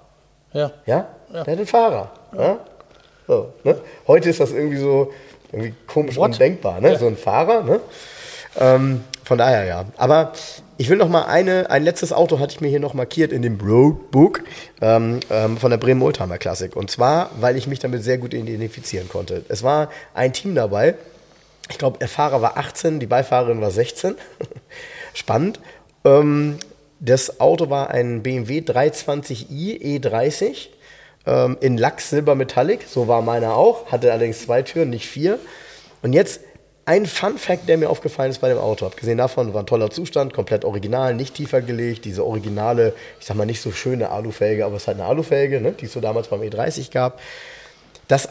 Ja. 0.53 0.73
Ja? 0.87 1.09
Der 1.33 1.41
hat 1.41 1.49
einen 1.49 1.67
Fahrer. 1.67 2.11
Ja? 2.37 2.59
So, 3.27 3.53
ne? 3.65 3.77
Heute 4.07 4.29
ist 4.31 4.41
das 4.41 4.53
irgendwie 4.53 4.77
so 4.77 5.13
irgendwie 5.51 5.73
komisch 5.87 6.17
What? 6.17 6.33
undenkbar, 6.33 6.81
ne? 6.81 6.93
Ja. 6.93 6.99
so 6.99 7.07
ein 7.07 7.17
Fahrer. 7.17 7.63
Ne? 7.63 7.81
Ähm, 8.59 9.03
von 9.25 9.39
daher 9.39 9.65
ja. 9.65 9.87
Aber 9.97 10.33
ich 10.77 10.89
will 10.89 10.97
noch 10.97 11.09
mal 11.09 11.23
eine, 11.23 11.71
ein 11.71 11.83
letztes 11.83 12.13
Auto 12.13 12.39
hatte 12.39 12.55
ich 12.55 12.61
mir 12.61 12.69
hier 12.69 12.81
noch 12.81 12.95
markiert 12.95 13.33
in 13.33 13.43
dem 13.43 13.61
Roadbook 13.61 14.43
ähm, 14.81 15.21
ähm, 15.31 15.57
von 15.57 15.71
der 15.71 15.79
Bremen 15.79 16.03
Oldtimer 16.03 16.39
Classic. 16.39 16.75
Und 16.75 16.91
zwar, 16.91 17.31
weil 17.41 17.57
ich 17.57 17.67
mich 17.67 17.79
damit 17.79 18.05
sehr 18.05 18.19
gut 18.19 18.35
identifizieren 18.35 19.09
konnte. 19.09 19.45
Es 19.49 19.63
war 19.63 19.91
ein 20.15 20.33
Team 20.33 20.55
dabei. 20.55 20.97
Ich 21.71 21.79
glaube, 21.79 21.99
der 21.99 22.09
Fahrer 22.09 22.43
war 22.43 22.59
18, 22.59 23.01
die 23.01 23.07
Beifahrerin 23.07 23.61
war 23.61 23.71
16. 23.71 24.17
Spannend. 25.15 25.61
Ähm, 26.05 26.59
das 27.01 27.41
Auto 27.41 27.71
war 27.71 27.91
ein 27.91 28.23
BMW 28.23 28.61
320i 28.61 30.01
E30 30.01 30.69
ähm, 31.27 31.57
in 31.61 31.79
Lachs 31.79 32.11
Silber 32.11 32.35
Metallic. 32.35 32.87
So 32.89 33.09
war 33.09 33.23
meiner 33.23 33.55
auch. 33.55 33.93
Hatte 33.93 34.13
allerdings 34.13 34.43
zwei 34.43 34.63
Türen, 34.63 34.91
nicht 34.91 35.07
vier. 35.07 35.39
Und 36.03 36.13
jetzt 36.13 36.41
ein 36.87 37.07
Fun 37.07 37.39
Fact, 37.39 37.69
der 37.69 37.79
mir 37.79 37.89
aufgefallen 37.89 38.31
ist 38.31 38.41
bei 38.41 38.49
dem 38.49 38.59
Auto. 38.59 38.85
Abgesehen 38.87 39.19
davon 39.19 39.55
war 39.55 39.63
ein 39.63 39.67
toller 39.67 39.91
Zustand, 39.91 40.33
komplett 40.35 40.65
original, 40.65 41.15
nicht 41.15 41.35
tiefer 41.35 41.63
gelegt. 41.63 42.05
Diese 42.05 42.25
originale, 42.25 42.93
ich 43.21 43.27
sag 43.27 43.37
mal 43.37 43.47
nicht 43.47 43.61
so 43.63 43.73
schöne 43.73 44.11
Alufelge, 44.11 44.65
aber 44.67 44.77
es 44.77 44.83
ist 44.83 44.89
halt 44.89 44.99
eine 45.01 45.07
Alufelge, 45.09 45.61
ne, 45.61 45.73
die 45.73 45.87
es 45.87 45.93
so 45.93 46.01
damals 46.01 46.29
beim 46.29 46.41
E30 46.43 46.91
gab. 46.93 47.21
Das, 48.09 48.27
äh, 48.27 48.31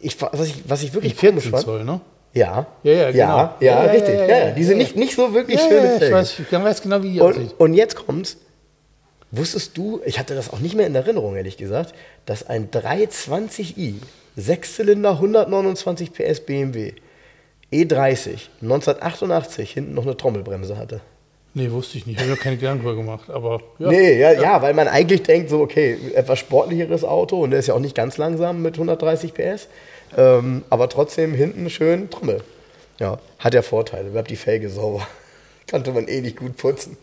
ich, 0.00 0.20
was, 0.20 0.48
ich, 0.48 0.62
was 0.68 0.82
ich 0.82 0.92
wirklich 0.92 1.14
Die 1.16 1.26
komisch 1.26 1.44
14 1.44 1.50
fand. 1.52 1.64
Zoll, 1.64 1.84
ne? 1.84 2.00
Ja, 2.32 2.66
Ja, 2.82 2.92
ja, 2.92 2.98
ja, 3.02 3.10
genau. 3.12 3.36
ja, 3.36 3.56
Ja, 3.60 3.84
ja, 3.86 3.90
richtig. 3.92 4.14
ja, 4.18 4.26
Ja, 4.26 4.50
Diese 4.50 4.72
ja. 4.72 4.78
Nicht, 4.78 4.96
nicht 4.96 5.14
so 5.14 5.32
wirklich 5.34 5.60
Ja, 5.60 5.68
schöne 5.68 5.86
ja, 5.86 5.92
ich 5.92 5.98
Felgen. 5.98 6.16
weiß, 6.16 6.38
ich 6.40 6.52
weiß 6.52 6.82
genau, 6.82 7.02
wie 7.04 7.12
die 7.12 7.20
Und, 7.20 7.32
aussieht. 7.36 7.54
und 7.58 7.74
jetzt 7.74 7.94
kommt's. 7.94 8.38
Wusstest 9.30 9.76
du, 9.76 10.00
ich 10.04 10.18
hatte 10.18 10.34
das 10.34 10.52
auch 10.52 10.58
nicht 10.60 10.74
mehr 10.76 10.86
in 10.86 10.94
Erinnerung, 10.94 11.36
ehrlich 11.36 11.56
gesagt, 11.56 11.94
dass 12.26 12.46
ein 12.48 12.70
320i, 12.70 13.94
Sechszylinder, 14.36 15.10
129 15.12 16.12
PS 16.12 16.40
BMW, 16.40 16.94
E30, 17.74 18.48
1988 18.62 19.70
hinten 19.70 19.94
noch 19.94 20.04
eine 20.04 20.16
Trommelbremse 20.16 20.76
hatte? 20.78 21.00
Nee, 21.56 21.70
wusste 21.70 21.98
ich 21.98 22.06
nicht. 22.06 22.18
Habe 22.18 22.30
mir 22.30 22.36
keine 22.36 22.56
Gedanken 22.56 22.84
drüber 22.84 22.96
gemacht. 22.96 23.30
Aber 23.30 23.60
ja. 23.78 23.88
Nee, 23.88 24.18
ja, 24.18 24.32
ja, 24.32 24.60
weil 24.60 24.74
man 24.74 24.88
eigentlich 24.88 25.22
denkt, 25.22 25.50
so, 25.50 25.60
okay, 25.60 25.96
etwas 26.14 26.40
sportlicheres 26.40 27.04
Auto 27.04 27.40
und 27.40 27.50
der 27.50 27.60
ist 27.60 27.68
ja 27.68 27.74
auch 27.74 27.80
nicht 27.80 27.94
ganz 27.94 28.18
langsam 28.18 28.60
mit 28.60 28.74
130 28.74 29.32
PS, 29.34 29.68
ähm, 30.16 30.64
aber 30.68 30.88
trotzdem 30.88 31.32
hinten 31.32 31.70
schön 31.70 32.10
Trommel. 32.10 32.42
Ja, 32.98 33.18
hat 33.38 33.54
ja 33.54 33.62
Vorteile, 33.62 34.10
bleibt 34.10 34.30
die 34.30 34.36
Felge 34.36 34.68
sauber. 34.68 35.06
Konnte 35.70 35.92
man 35.92 36.08
eh 36.08 36.20
nicht 36.20 36.36
gut 36.36 36.56
putzen. 36.56 36.96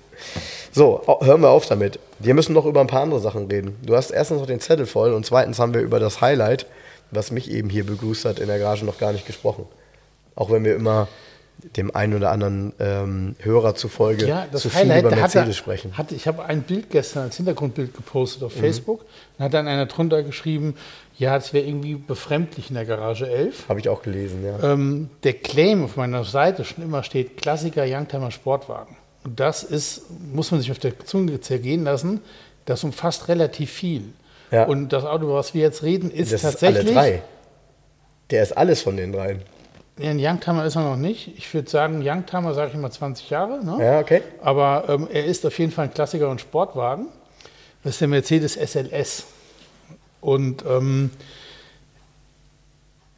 So, 0.71 1.01
hören 1.21 1.41
wir 1.41 1.49
auf 1.49 1.65
damit. 1.65 1.99
Wir 2.19 2.33
müssen 2.33 2.53
noch 2.53 2.65
über 2.65 2.81
ein 2.81 2.87
paar 2.87 3.01
andere 3.01 3.21
Sachen 3.21 3.47
reden. 3.47 3.77
Du 3.83 3.95
hast 3.95 4.11
erstens 4.11 4.39
noch 4.39 4.47
den 4.47 4.59
Zettel 4.59 4.85
voll 4.85 5.13
und 5.13 5.25
zweitens 5.25 5.59
haben 5.59 5.73
wir 5.73 5.81
über 5.81 5.99
das 5.99 6.21
Highlight, 6.21 6.65
was 7.09 7.31
mich 7.31 7.49
eben 7.49 7.69
hier 7.69 7.85
begrüßt 7.85 8.25
hat, 8.25 8.39
in 8.39 8.47
der 8.47 8.59
Garage 8.59 8.85
noch 8.85 8.97
gar 8.97 9.13
nicht 9.13 9.25
gesprochen. 9.25 9.65
Auch 10.35 10.51
wenn 10.51 10.63
wir 10.63 10.75
immer 10.75 11.07
dem 11.75 11.95
einen 11.95 12.15
oder 12.15 12.31
anderen 12.31 12.73
ähm, 12.79 13.35
Hörer 13.39 13.75
zufolge 13.75 14.25
Ja, 14.27 14.47
das 14.51 14.61
zu 14.63 14.69
viel 14.69 14.79
Highlight, 14.79 15.01
über 15.01 15.09
da 15.11 15.15
hat 15.17 15.35
er, 15.35 15.41
Mercedes 15.41 15.57
sprechen. 15.57 15.95
Hatte, 15.97 16.15
ich 16.15 16.25
habe 16.27 16.43
ein 16.45 16.63
Bild 16.63 16.89
gestern 16.89 17.23
als 17.23 17.37
Hintergrundbild 17.37 17.93
gepostet 17.93 18.41
Mhm. 18.41 18.45
auf 18.47 18.53
Facebook. 18.53 19.05
Dann 19.37 19.45
hat 19.45 19.53
dann 19.53 19.67
einer 19.67 19.85
drunter 19.85 20.23
geschrieben, 20.23 20.75
ja, 21.19 21.37
es 21.37 21.53
wäre 21.53 21.65
irgendwie 21.67 21.95
befremdlich 21.95 22.69
in 22.69 22.75
der 22.75 22.85
Garage 22.85 23.29
11. 23.29 23.69
Habe 23.69 23.79
ich 23.79 23.89
auch 23.89 24.01
gelesen, 24.01 24.43
ja. 24.43 24.73
Ähm, 24.73 25.09
der 25.23 25.33
Claim 25.33 25.83
auf 25.85 25.97
meiner 25.97 26.23
Seite 26.23 26.65
schon 26.65 26.83
immer 26.83 27.03
steht, 27.03 27.37
Klassiker 27.37 27.83
Youngtimer 27.87 28.31
Sportwagen. 28.31 28.97
Und 29.23 29.39
das 29.39 29.61
ist, 29.61 30.03
muss 30.33 30.49
man 30.49 30.61
sich 30.61 30.71
auf 30.71 30.79
der 30.79 30.97
Zunge 31.05 31.41
zergehen 31.41 31.83
lassen, 31.83 32.21
das 32.65 32.83
umfasst 32.83 33.27
relativ 33.27 33.69
viel. 33.71 34.05
Ja. 34.49 34.65
Und 34.65 34.89
das 34.89 35.03
Auto, 35.05 35.25
über 35.25 35.35
was 35.35 35.53
wir 35.53 35.61
jetzt 35.61 35.83
reden, 35.83 36.09
ist 36.09 36.33
das 36.33 36.43
ist 36.43 36.45
alle 36.63 36.73
tatsächlich, 36.73 36.93
drei. 36.95 37.21
Der 38.31 38.41
ist 38.41 38.57
alles 38.57 38.81
von 38.81 38.97
den 38.97 39.11
dreien. 39.11 39.41
Ja, 39.99 40.09
ein 40.09 40.19
Youngtimer 40.19 40.65
ist 40.65 40.75
er 40.75 40.83
noch 40.83 40.95
nicht. 40.95 41.37
Ich 41.37 41.53
würde 41.53 41.69
sagen, 41.69 42.01
Youngtimer 42.03 42.53
sage 42.53 42.69
ich 42.69 42.75
immer 42.75 42.89
20 42.89 43.29
Jahre. 43.29 43.63
Ne? 43.63 43.77
Ja, 43.83 43.99
okay. 43.99 44.21
Aber 44.41 44.85
ähm, 44.87 45.07
er 45.11 45.25
ist 45.25 45.45
auf 45.45 45.57
jeden 45.59 45.71
Fall 45.71 45.85
ein 45.85 45.93
Klassiker 45.93 46.29
und 46.29 46.41
Sportwagen. 46.41 47.07
Das 47.83 47.93
ist 47.93 48.01
der 48.01 48.07
Mercedes 48.07 48.55
SLS. 48.55 49.25
Und 50.21 50.63
ähm, 50.65 51.11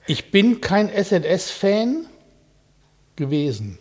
ich 0.08 0.32
bin 0.32 0.62
kein 0.62 0.90
SLS-Fan 0.90 2.06
gewesen. 3.16 3.78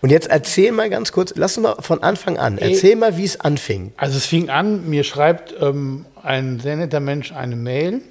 Und 0.00 0.10
jetzt 0.10 0.28
erzähl 0.28 0.72
mal 0.72 0.90
ganz 0.90 1.12
kurz, 1.12 1.32
lass 1.36 1.56
uns 1.56 1.64
mal 1.64 1.76
von 1.80 2.02
Anfang 2.02 2.36
an, 2.36 2.58
Ey. 2.58 2.72
erzähl 2.72 2.96
mal, 2.96 3.16
wie 3.16 3.24
es 3.24 3.38
anfing. 3.40 3.92
Also 3.96 4.16
es 4.16 4.26
fing 4.26 4.50
an, 4.50 4.88
mir 4.90 5.04
schreibt 5.04 5.54
ähm, 5.60 6.06
ein 6.22 6.58
sehr 6.58 6.76
netter 6.76 6.98
Mensch 6.98 7.30
eine 7.32 7.54
Mail. 7.54 8.02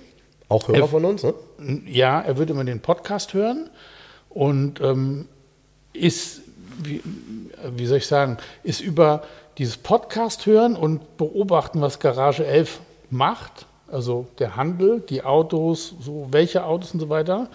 Auch 0.52 0.68
Hörer 0.68 0.84
Äh, 0.84 0.88
von 0.88 1.06
uns, 1.06 1.24
ne? 1.24 1.34
Ja, 1.86 2.20
er 2.20 2.38
würde 2.38 2.52
immer 2.52 2.66
den 2.66 2.82
Podcast 2.82 3.34
hören 3.34 3.70
und 4.30 4.82
ähm, 4.82 5.30
ist, 5.94 6.42
wie, 6.84 7.02
wie 7.76 7.86
soll 7.86 8.00
ich 8.00 8.08
sagen, 8.08 8.38
ist 8.64 8.82
über 8.82 9.24
dieses 9.58 9.78
Podcast 9.78 10.46
hören 10.46 10.76
und 10.76 11.16
beobachten, 11.16 11.80
was 11.80 12.00
Garage 12.00 12.46
11 12.46 12.82
macht, 13.10 13.66
also 13.90 14.28
der 14.40 14.58
Handel, 14.58 15.00
die 15.00 15.24
Autos, 15.24 15.96
so 16.02 16.28
welche 16.32 16.66
Autos 16.66 16.94
und 16.94 17.00
so 17.00 17.08
weiter, 17.08 17.48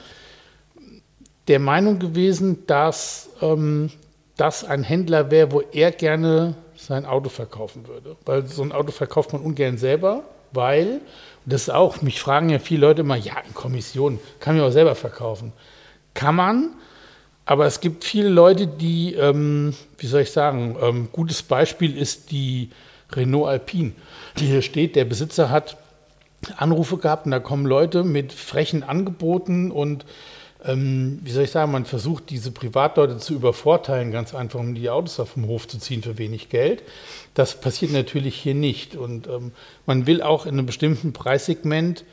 der 1.48 1.58
Meinung 1.58 1.98
gewesen, 1.98 2.66
dass 2.66 3.28
ähm, 3.42 3.90
das 4.38 4.64
ein 4.64 4.82
Händler 4.82 5.30
wäre, 5.30 5.52
wo 5.52 5.60
er 5.60 5.92
gerne 5.92 6.54
sein 6.76 7.04
Auto 7.04 7.28
verkaufen 7.28 7.86
würde. 7.88 8.16
Weil 8.24 8.46
so 8.46 8.62
ein 8.62 8.72
Auto 8.72 8.90
verkauft 8.90 9.34
man 9.34 9.42
ungern 9.42 9.76
selber, 9.76 10.22
weil, 10.56 11.00
das 11.44 11.62
ist 11.62 11.70
auch, 11.70 12.02
mich 12.02 12.20
fragen 12.20 12.48
ja 12.48 12.58
viele 12.58 12.80
Leute 12.80 13.02
immer, 13.02 13.16
ja, 13.16 13.34
in 13.46 13.54
Kommission, 13.54 14.18
kann 14.40 14.56
man 14.56 14.66
auch 14.66 14.72
selber 14.72 14.94
verkaufen. 14.94 15.52
Kann 16.14 16.34
man, 16.34 16.70
aber 17.44 17.66
es 17.66 17.80
gibt 17.80 18.04
viele 18.04 18.28
Leute, 18.28 18.66
die, 18.66 19.14
ähm, 19.14 19.74
wie 19.98 20.06
soll 20.08 20.22
ich 20.22 20.32
sagen, 20.32 20.76
ähm, 20.82 21.08
gutes 21.12 21.44
Beispiel 21.44 21.96
ist 21.96 22.32
die 22.32 22.70
Renault 23.12 23.48
Alpine, 23.48 23.92
die 24.38 24.46
hier 24.46 24.62
steht. 24.62 24.96
Der 24.96 25.04
Besitzer 25.04 25.48
hat 25.48 25.76
Anrufe 26.56 26.98
gehabt 26.98 27.26
und 27.26 27.30
da 27.30 27.38
kommen 27.38 27.64
Leute 27.64 28.02
mit 28.02 28.32
frechen 28.32 28.82
Angeboten 28.82 29.70
und 29.70 30.04
ähm, 30.64 31.20
wie 31.22 31.30
soll 31.30 31.44
ich 31.44 31.50
sagen, 31.50 31.70
man 31.72 31.84
versucht 31.84 32.30
diese 32.30 32.50
Privatleute 32.50 33.18
zu 33.18 33.34
übervorteilen, 33.34 34.10
ganz 34.10 34.34
einfach, 34.34 34.58
um 34.58 34.74
die 34.74 34.88
Autos 34.90 35.20
auf 35.20 35.34
dem 35.34 35.46
Hof 35.46 35.68
zu 35.68 35.78
ziehen 35.78 36.02
für 36.02 36.18
wenig 36.18 36.48
Geld. 36.48 36.82
Das 37.34 37.60
passiert 37.60 37.92
natürlich 37.92 38.36
hier 38.36 38.54
nicht. 38.54 38.96
Und 38.96 39.26
ähm, 39.26 39.52
man 39.84 40.06
will 40.06 40.22
auch 40.22 40.46
in 40.46 40.54
einem 40.54 40.66
bestimmten 40.66 41.12
Preissegment, 41.12 42.04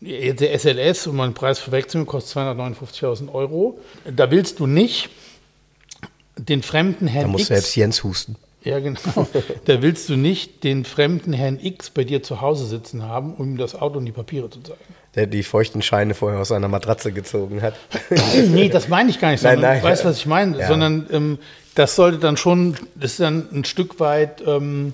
jetzt 0.00 0.40
der 0.40 0.58
SLS, 0.58 1.06
um 1.06 1.20
einen 1.20 1.34
Preis 1.34 1.58
vorwegzunehmen, 1.58 2.06
kostet 2.06 2.38
259.000 2.38 3.32
Euro. 3.32 3.78
Da 4.04 4.30
willst 4.30 4.60
du 4.60 4.66
nicht 4.66 5.10
den 6.36 6.62
fremden 6.62 7.06
Da 7.06 7.12
Herrn 7.12 7.30
muss 7.30 7.42
X 7.42 7.48
selbst 7.48 7.76
Jens 7.76 8.04
husten. 8.04 8.36
ja, 8.62 8.80
genau. 8.80 8.98
Da 9.64 9.82
willst 9.82 10.08
du 10.08 10.16
nicht 10.16 10.64
den 10.64 10.84
fremden 10.84 11.32
Herrn 11.32 11.58
X 11.60 11.90
bei 11.90 12.04
dir 12.04 12.22
zu 12.22 12.40
Hause 12.40 12.66
sitzen 12.66 13.02
haben, 13.02 13.34
um 13.34 13.50
ihm 13.50 13.56
das 13.56 13.74
Auto 13.74 13.98
und 13.98 14.04
die 14.06 14.12
Papiere 14.12 14.50
zu 14.50 14.60
zeigen. 14.60 14.80
Der 15.16 15.26
die 15.26 15.42
feuchten 15.42 15.80
Scheine 15.82 16.14
vorher 16.14 16.40
aus 16.40 16.48
seiner 16.48 16.68
Matratze 16.68 17.12
gezogen 17.12 17.62
hat. 17.62 17.74
nee, 18.48 18.68
das 18.68 18.88
meine 18.88 19.10
ich 19.10 19.20
gar 19.20 19.30
nicht, 19.30 19.42
Nein, 19.42 19.54
sondern 19.56 19.74
nein. 19.74 19.82
weißt 19.82 20.04
du, 20.04 20.08
was 20.08 20.16
ich 20.18 20.26
meine? 20.26 20.58
Ja. 20.58 20.66
Sondern 20.68 21.06
ähm, 21.12 21.38
das 21.74 21.94
sollte 21.96 22.18
dann 22.18 22.36
schon, 22.36 22.76
das 22.94 23.12
ist 23.12 23.20
dann 23.20 23.48
ein 23.52 23.64
Stück 23.64 24.00
weit 24.00 24.42
ähm, 24.46 24.92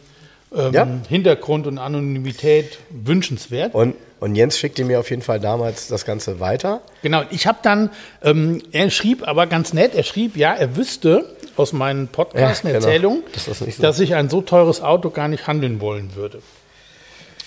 ähm, 0.55 0.73
Ja. 0.73 0.87
Hintergrund 1.09 1.67
und 1.67 1.79
Anonymität 1.79 2.79
wünschenswert. 2.91 3.75
Und, 3.75 3.95
und 4.21 4.35
Jens 4.35 4.59
schickte 4.59 4.85
mir 4.85 5.01
auf 5.01 5.09
jeden 5.11 5.23
Fall 5.23 5.41
damals 5.41 5.89
das 5.89 6.05
Ganze 6.05 6.41
weiter. 6.41 6.81
Genau, 7.03 7.23
ich 7.31 7.47
habe 7.47 7.59
dann, 7.63 7.91
ähm, 8.23 8.61
er 8.73 8.91
schrieb 8.91 9.27
aber 9.27 9.47
ganz 9.47 9.73
nett, 9.73 9.95
er 9.95 10.03
schrieb, 10.03 10.37
ja, 10.37 10.53
er 10.55 10.77
wüsste 10.77 11.25
aus 11.57 11.73
meinen 11.73 12.09
Podcasts, 12.09 12.63
Ja, 12.63 12.73
genau. 12.73 12.87
Erzählungen, 12.87 13.23
Das 13.33 13.47
so. 13.47 13.67
dass 13.81 14.01
ich 14.01 14.15
ein 14.15 14.29
so 14.29 14.41
teures 14.43 14.83
Auto 14.83 15.11
gar 15.11 15.29
nicht 15.29 15.47
handeln 15.47 15.81
wollen 15.81 16.15
würde. 16.15 16.41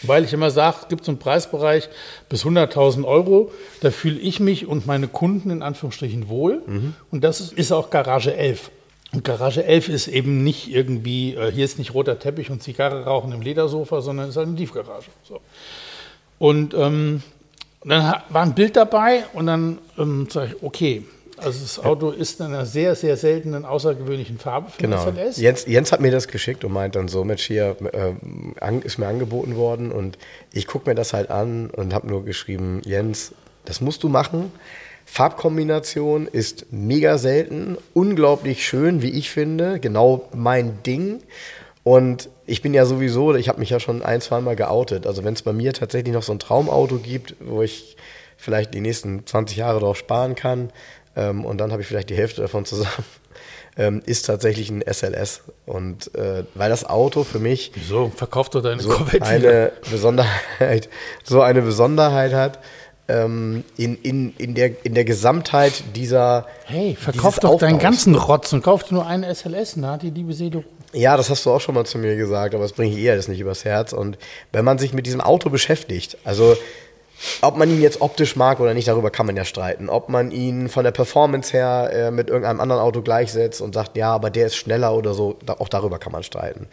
Weil 0.03 0.23
ich 0.23 0.33
immer 0.33 0.51
sage, 0.51 0.77
es 0.81 0.87
gibt 0.87 1.05
so 1.05 1.11
einen 1.11 1.19
Preisbereich 1.19 1.89
bis 2.29 2.45
100.000 2.45 3.05
Euro, 3.05 3.51
da 3.81 3.91
fühle 3.91 4.19
ich 4.19 4.39
mich 4.39 4.67
und 4.67 4.85
meine 4.85 5.07
Kunden 5.07 5.49
in 5.49 5.61
Anführungsstrichen 5.61 6.29
wohl. 6.29 6.61
Mhm. 6.65 6.93
Und 7.11 7.23
das 7.23 7.39
ist, 7.51 7.71
auch 7.71 7.89
Garage 7.89 8.35
11. 8.35 8.69
Und 9.13 9.23
Garage 9.23 9.63
11 9.63 9.89
ist 9.89 10.07
eben 10.07 10.43
nicht 10.43 10.71
irgendwie, 10.71 11.35
äh, 11.35 11.51
hier 11.51 11.65
ist 11.65 11.77
nicht 11.77 11.93
roter 11.93 12.19
Teppich 12.19 12.49
und 12.49 12.61
Zigarre 12.63 13.05
rauchen 13.05 13.31
im 13.31 13.41
Ledersofa, 13.41 14.01
sondern 14.01 14.29
ist 14.29 14.37
halt 14.37 14.47
eine 14.47 14.57
Tiefgarage. 14.57 15.09
So. 15.23 15.39
Und 16.39 16.73
ähm, 16.73 17.21
dann 17.85 18.15
war 18.29 18.43
ein 18.43 18.55
Bild 18.55 18.75
dabei 18.75 19.25
und 19.33 19.47
dann 19.47 19.77
ähm, 19.97 20.27
sage 20.29 20.55
ich, 20.55 20.63
okay, 20.63 21.03
also 21.37 21.61
das 21.61 21.79
Auto 21.79 22.11
ist 22.11 22.39
in 22.39 22.47
einer 22.47 22.65
sehr, 22.65 22.95
sehr 22.95 23.17
seltenen, 23.17 23.65
außergewöhnlichen 23.65 24.37
Farbe 24.37 24.69
für 24.71 24.81
Genau. 24.81 24.97
SLS. 25.03 25.37
Jens, 25.37 25.65
Jens 25.65 25.91
hat 25.91 26.01
mir 26.01 26.11
das 26.11 26.27
geschickt 26.27 26.63
und 26.63 26.71
meint 26.73 26.95
dann 26.95 27.07
so, 27.07 27.23
Mensch, 27.23 27.43
hier 27.45 27.75
an, 28.59 28.81
ist 28.81 28.97
mir 28.97 29.07
angeboten 29.07 29.55
worden 29.55 29.91
und 29.91 30.17
ich 30.51 30.67
gucke 30.67 30.89
mir 30.89 30.95
das 30.95 31.13
halt 31.13 31.29
an 31.29 31.69
und 31.69 31.93
habe 31.93 32.07
nur 32.07 32.23
geschrieben, 32.25 32.81
Jens, 32.85 33.33
das 33.65 33.81
musst 33.81 34.03
du 34.03 34.09
machen. 34.09 34.51
Farbkombination 35.05 36.27
ist 36.27 36.67
mega 36.71 37.17
selten, 37.17 37.77
unglaublich 37.93 38.65
schön, 38.65 39.01
wie 39.01 39.11
ich 39.11 39.29
finde, 39.29 39.79
genau 39.79 40.29
mein 40.33 40.81
Ding. 40.83 41.21
Und 41.83 42.29
ich 42.45 42.61
bin 42.61 42.73
ja 42.73 42.85
sowieso, 42.85 43.35
ich 43.35 43.49
habe 43.49 43.59
mich 43.59 43.69
ja 43.69 43.79
schon 43.79 44.01
ein, 44.01 44.21
zwei 44.21 44.39
Mal 44.39 44.55
geoutet. 44.55 45.05
Also 45.05 45.23
wenn 45.23 45.33
es 45.33 45.41
bei 45.41 45.51
mir 45.51 45.73
tatsächlich 45.73 46.13
noch 46.13 46.23
so 46.23 46.31
ein 46.31 46.39
Traumauto 46.39 46.97
gibt, 46.97 47.35
wo 47.41 47.61
ich 47.61 47.97
vielleicht 48.37 48.73
die 48.73 48.81
nächsten 48.81 49.25
20 49.25 49.57
Jahre 49.57 49.79
drauf 49.79 49.97
sparen 49.97 50.35
kann 50.35 50.71
ähm, 51.15 51.45
und 51.45 51.57
dann 51.57 51.71
habe 51.71 51.81
ich 51.81 51.87
vielleicht 51.87 52.09
die 52.09 52.15
Hälfte 52.15 52.41
davon 52.41 52.65
zusammen, 52.65 53.05
ähm, 53.77 54.01
ist 54.05 54.25
tatsächlich 54.25 54.69
ein 54.69 54.81
SLS. 54.81 55.41
Und 55.65 56.13
äh, 56.15 56.43
weil 56.55 56.69
das 56.69 56.85
Auto 56.85 57.23
für 57.23 57.39
mich 57.39 57.71
Wieso? 57.75 58.11
Verkauf 58.15 58.49
doch 58.49 58.61
deine 58.61 58.81
so 58.81 58.89
Corvette 58.89 59.25
eine 59.25 59.71
Besonderheit, 59.89 60.89
so 61.23 61.41
eine 61.41 61.61
Besonderheit 61.61 62.33
hat 62.33 62.59
ähm, 63.07 63.63
in, 63.77 63.95
in, 63.97 64.33
in, 64.37 64.55
der, 64.55 64.85
in 64.85 64.93
der 64.93 65.05
Gesamtheit 65.05 65.83
dieser. 65.95 66.47
Hey, 66.65 66.95
verkauf 66.99 67.39
doch 67.39 67.57
deinen 67.57 67.75
Aufbaus. 67.75 67.83
ganzen 67.83 68.15
Rotz 68.15 68.53
und 68.53 68.63
kauf 68.63 68.83
dir 68.83 68.95
nur 68.95 69.07
einen 69.07 69.23
SLS, 69.23 69.75
na, 69.75 69.97
die 69.97 70.09
liebe 70.09 70.33
Seele. 70.33 70.63
Ja, 70.93 71.17
das 71.17 71.29
hast 71.29 71.45
du 71.45 71.51
auch 71.51 71.59
schon 71.59 71.75
mal 71.75 71.85
zu 71.85 71.97
mir 71.97 72.15
gesagt, 72.15 72.53
aber 72.53 72.63
das 72.63 72.73
bringe 72.73 72.95
ich 72.95 73.03
eher 73.03 73.15
das 73.15 73.27
nicht 73.27 73.39
übers 73.39 73.65
Herz. 73.65 73.93
Und 73.93 74.17
wenn 74.51 74.63
man 74.63 74.77
sich 74.77 74.93
mit 74.93 75.05
diesem 75.05 75.21
Auto 75.21 75.49
beschäftigt, 75.49 76.17
also 76.23 76.55
ob 77.41 77.57
man 77.57 77.69
ihn 77.69 77.81
jetzt 77.81 78.01
optisch 78.01 78.35
mag 78.35 78.59
oder 78.59 78.73
nicht, 78.73 78.87
darüber 78.87 79.11
kann 79.11 79.25
man 79.25 79.35
ja 79.35 79.45
streiten. 79.45 79.89
Ob 79.89 80.09
man 80.09 80.31
ihn 80.31 80.69
von 80.69 80.83
der 80.83 80.91
Performance 80.91 81.53
her 81.53 81.89
äh, 81.93 82.11
mit 82.11 82.29
irgendeinem 82.29 82.59
anderen 82.59 82.81
Auto 82.81 83.01
gleichsetzt 83.01 83.61
und 83.61 83.73
sagt, 83.73 83.97
ja, 83.97 84.11
aber 84.13 84.29
der 84.29 84.47
ist 84.47 84.55
schneller 84.55 84.93
oder 84.95 85.13
so, 85.13 85.37
da, 85.45 85.53
auch 85.53 85.69
darüber 85.69 85.99
kann 85.99 86.11
man 86.11 86.23
streiten. 86.23 86.67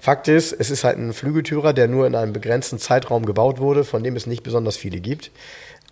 Fakt 0.00 0.28
ist, 0.28 0.52
es 0.52 0.70
ist 0.70 0.84
halt 0.84 0.98
ein 0.98 1.12
Flügeltürer, 1.12 1.72
der 1.72 1.88
nur 1.88 2.06
in 2.06 2.14
einem 2.14 2.32
begrenzten 2.32 2.78
Zeitraum 2.78 3.26
gebaut 3.26 3.58
wurde, 3.58 3.84
von 3.84 4.02
dem 4.02 4.16
es 4.16 4.26
nicht 4.26 4.42
besonders 4.42 4.76
viele 4.76 5.00
gibt. 5.00 5.30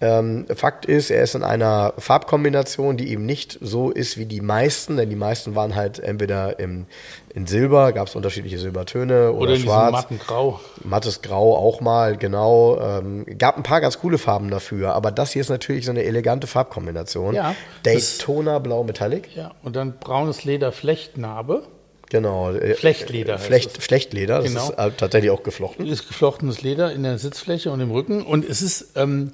Ähm, 0.01 0.47
Fakt 0.55 0.87
ist, 0.87 1.11
er 1.11 1.23
ist 1.23 1.35
in 1.37 1.45
einer 1.45 1.95
Farbkombination, 1.99 2.97
die 2.97 3.11
eben 3.11 3.25
nicht 3.25 3.59
so 3.63 3.91
ist 3.91 4.19
wie 4.19 4.27
die 4.27 4.41
meisten, 4.41 4.97
denn 4.97 5.09
die 5.09 5.17
meisten 5.17 5.55
waren 5.55 5.77
halt 5.77 6.01
entweder 6.01 6.59
im, 6.59 6.87
in 7.33 7.47
Silber, 7.47 7.93
gab 7.93 8.09
es 8.09 8.17
unterschiedliche 8.17 8.59
Silbertöne 8.59 9.33
oder, 9.33 9.53
Oder 9.53 9.57
schwarz. 9.61 9.93
matten 9.93 10.19
Grau. 10.19 10.61
Mattes 10.83 11.23
Grau 11.23 11.57
auch 11.57 11.81
mal, 11.81 12.17
genau. 12.17 12.79
Ähm, 12.81 13.25
gab 13.39 13.57
ein 13.57 13.63
paar 13.63 13.81
ganz 13.81 13.99
coole 14.01 14.19
Farben 14.19 14.51
dafür, 14.51 14.95
aber 14.95 15.13
das 15.13 15.31
hier 15.33 15.41
ist 15.41 15.49
natürlich 15.49 15.85
so 15.85 15.93
eine 15.93 16.03
elegante 16.05 16.47
Farbkombination. 16.49 17.35
Ja, 17.35 17.55
Daytona 17.85 18.59
Blau 18.59 18.83
Metallic, 18.85 19.35
Ja, 19.37 19.53
und 19.63 19.77
dann 19.77 19.99
braunes 20.01 20.45
Leder 20.45 20.73
Flechtnarbe. 20.73 21.63
genau. 22.11 22.51
Äh, 22.53 22.75
Flechtleder 22.75 23.39
Flecht. 23.39 23.81
Flechtleder, 23.81 24.39
das 24.43 24.47
Genau. 24.47 24.65
ist 24.71 24.79
äh, 24.79 24.91
tatsächlich 24.97 25.31
auch 25.31 25.45
geflochten. 25.45 25.87
Ist 25.87 26.09
geflochtenes 26.09 26.63
Leder 26.63 26.93
in 26.93 27.05
der 27.05 27.19
Sitzfläche 27.19 27.71
und 27.71 27.81
im 27.81 27.91
Rücken. 27.93 28.23
Und 28.23 28.45
es 28.49 28.61
ist, 28.61 28.93
ähm, 28.97 29.33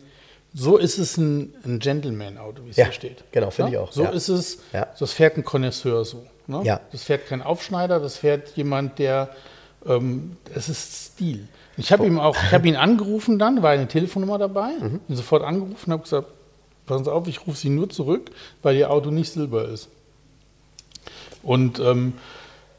so 0.52 0.76
ist 0.78 0.98
es 0.98 1.16
ein, 1.16 1.54
ein 1.64 1.78
Gentleman-Auto, 1.78 2.64
wie 2.64 2.70
es 2.70 2.76
Ja, 2.76 2.84
hier 2.86 2.92
steht. 2.92 3.24
genau, 3.32 3.50
finde 3.50 3.72
ich 3.72 3.78
auch, 3.78 3.92
So 3.92 4.02
ja. 4.04 4.10
ist 4.10 4.28
es, 4.28 4.58
Ja. 4.72 4.86
das 4.98 5.12
fährt 5.12 5.36
ein 5.36 5.44
Connoisseur 5.44 6.04
so. 6.04 6.24
Ne? 6.46 6.62
Ja. 6.64 6.80
Das 6.92 7.04
fährt 7.04 7.26
kein 7.26 7.42
Aufschneider, 7.42 8.00
das 8.00 8.16
fährt 8.16 8.50
jemand, 8.56 8.98
der, 8.98 9.30
ähm, 9.86 10.36
es 10.54 10.68
ist 10.68 11.12
Stil. 11.14 11.46
Ich 11.76 11.92
habe 11.92 12.04
ihm 12.06 12.18
auch, 12.18 12.36
ich 12.36 12.52
habe 12.52 12.66
ihn 12.68 12.76
angerufen 12.76 13.38
dann, 13.38 13.62
war 13.62 13.70
eine 13.70 13.86
Telefonnummer 13.88 14.38
dabei, 14.38 14.72
Mhm. 14.80 15.00
ihn 15.08 15.16
sofort 15.16 15.42
angerufen, 15.44 15.92
habe 15.92 16.02
gesagt, 16.02 16.26
passen 16.86 17.04
Sie 17.04 17.12
auf, 17.12 17.28
ich 17.28 17.46
rufe 17.46 17.56
Sie 17.56 17.70
nur 17.70 17.88
zurück, 17.88 18.30
weil 18.62 18.76
Ihr 18.76 18.90
Auto 18.90 19.10
nicht 19.10 19.32
Silber 19.32 19.68
ist. 19.68 19.88
Und 21.42 21.78
ähm, 21.78 22.14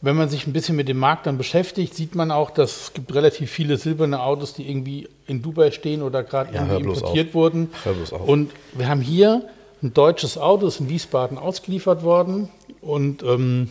wenn 0.02 0.16
man 0.16 0.30
sich 0.30 0.48
ein 0.48 0.54
bisschen 0.54 0.76
mit 0.76 0.88
dem 0.88 0.98
Markt 0.98 1.28
dann 1.28 1.38
beschäftigt, 1.38 1.94
sieht 1.94 2.16
man 2.16 2.32
auch, 2.32 2.50
dass 2.50 2.82
es 2.84 2.94
gibt 2.94 3.14
relativ 3.14 3.52
viele 3.52 3.78
silberne 3.78 4.22
Autos, 4.22 4.54
die 4.54 4.68
irgendwie 4.70 5.08
in 5.28 5.42
Dubai 5.42 5.72
stehen 5.72 6.02
oder 6.02 6.24
gerade 6.24 6.54
Ja, 6.54 6.66
importiert 6.76 7.30
auf. 7.30 7.34
wurden. 7.36 7.70
Hör 7.84 7.94
bloß 7.94 8.14
auf. 8.14 8.28
Und 8.28 8.52
wir 8.74 8.88
haben 8.90 9.02
hier 9.02 9.48
ein 9.84 9.94
deutsches 9.94 10.38
Auto, 10.38 10.68
ist 10.68 10.80
in 10.80 10.90
Wiesbaden 10.90 11.38
ausgeliefert 11.38 12.04
worden 12.04 12.50
und 12.82 13.24
ähm, 13.24 13.70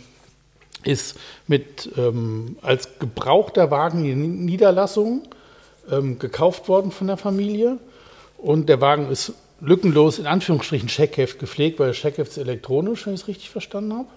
ist 0.85 1.17
mit 1.47 1.91
ähm, 1.99 2.57
als 2.63 2.99
gebrauchter 2.99 3.71
Wagen 3.71 4.05
in 4.05 4.45
Niederlassung 4.45 5.23
ähm, 5.91 6.19
gekauft 6.19 6.69
worden 6.69 6.91
von 6.93 7.09
der 7.09 7.17
Familie. 7.17 7.79
Und 8.39 8.69
der 8.69 8.81
Wagen 8.81 9.11
ist 9.11 9.33
lückenlos 9.61 10.19
in 10.19 10.27
Anführungsstrichen 10.27 10.89
Scheckheft 10.89 11.39
gepflegt, 11.39 11.79
weil 11.81 11.89
das 11.89 11.97
Scheckheft 11.97 12.31
ist 12.31 12.39
elektronisch, 12.39 13.07
wenn 13.07 13.15
ich 13.15 13.23
es 13.23 13.29
richtig 13.29 13.51
verstanden 13.51 13.93
habe. 13.95 14.09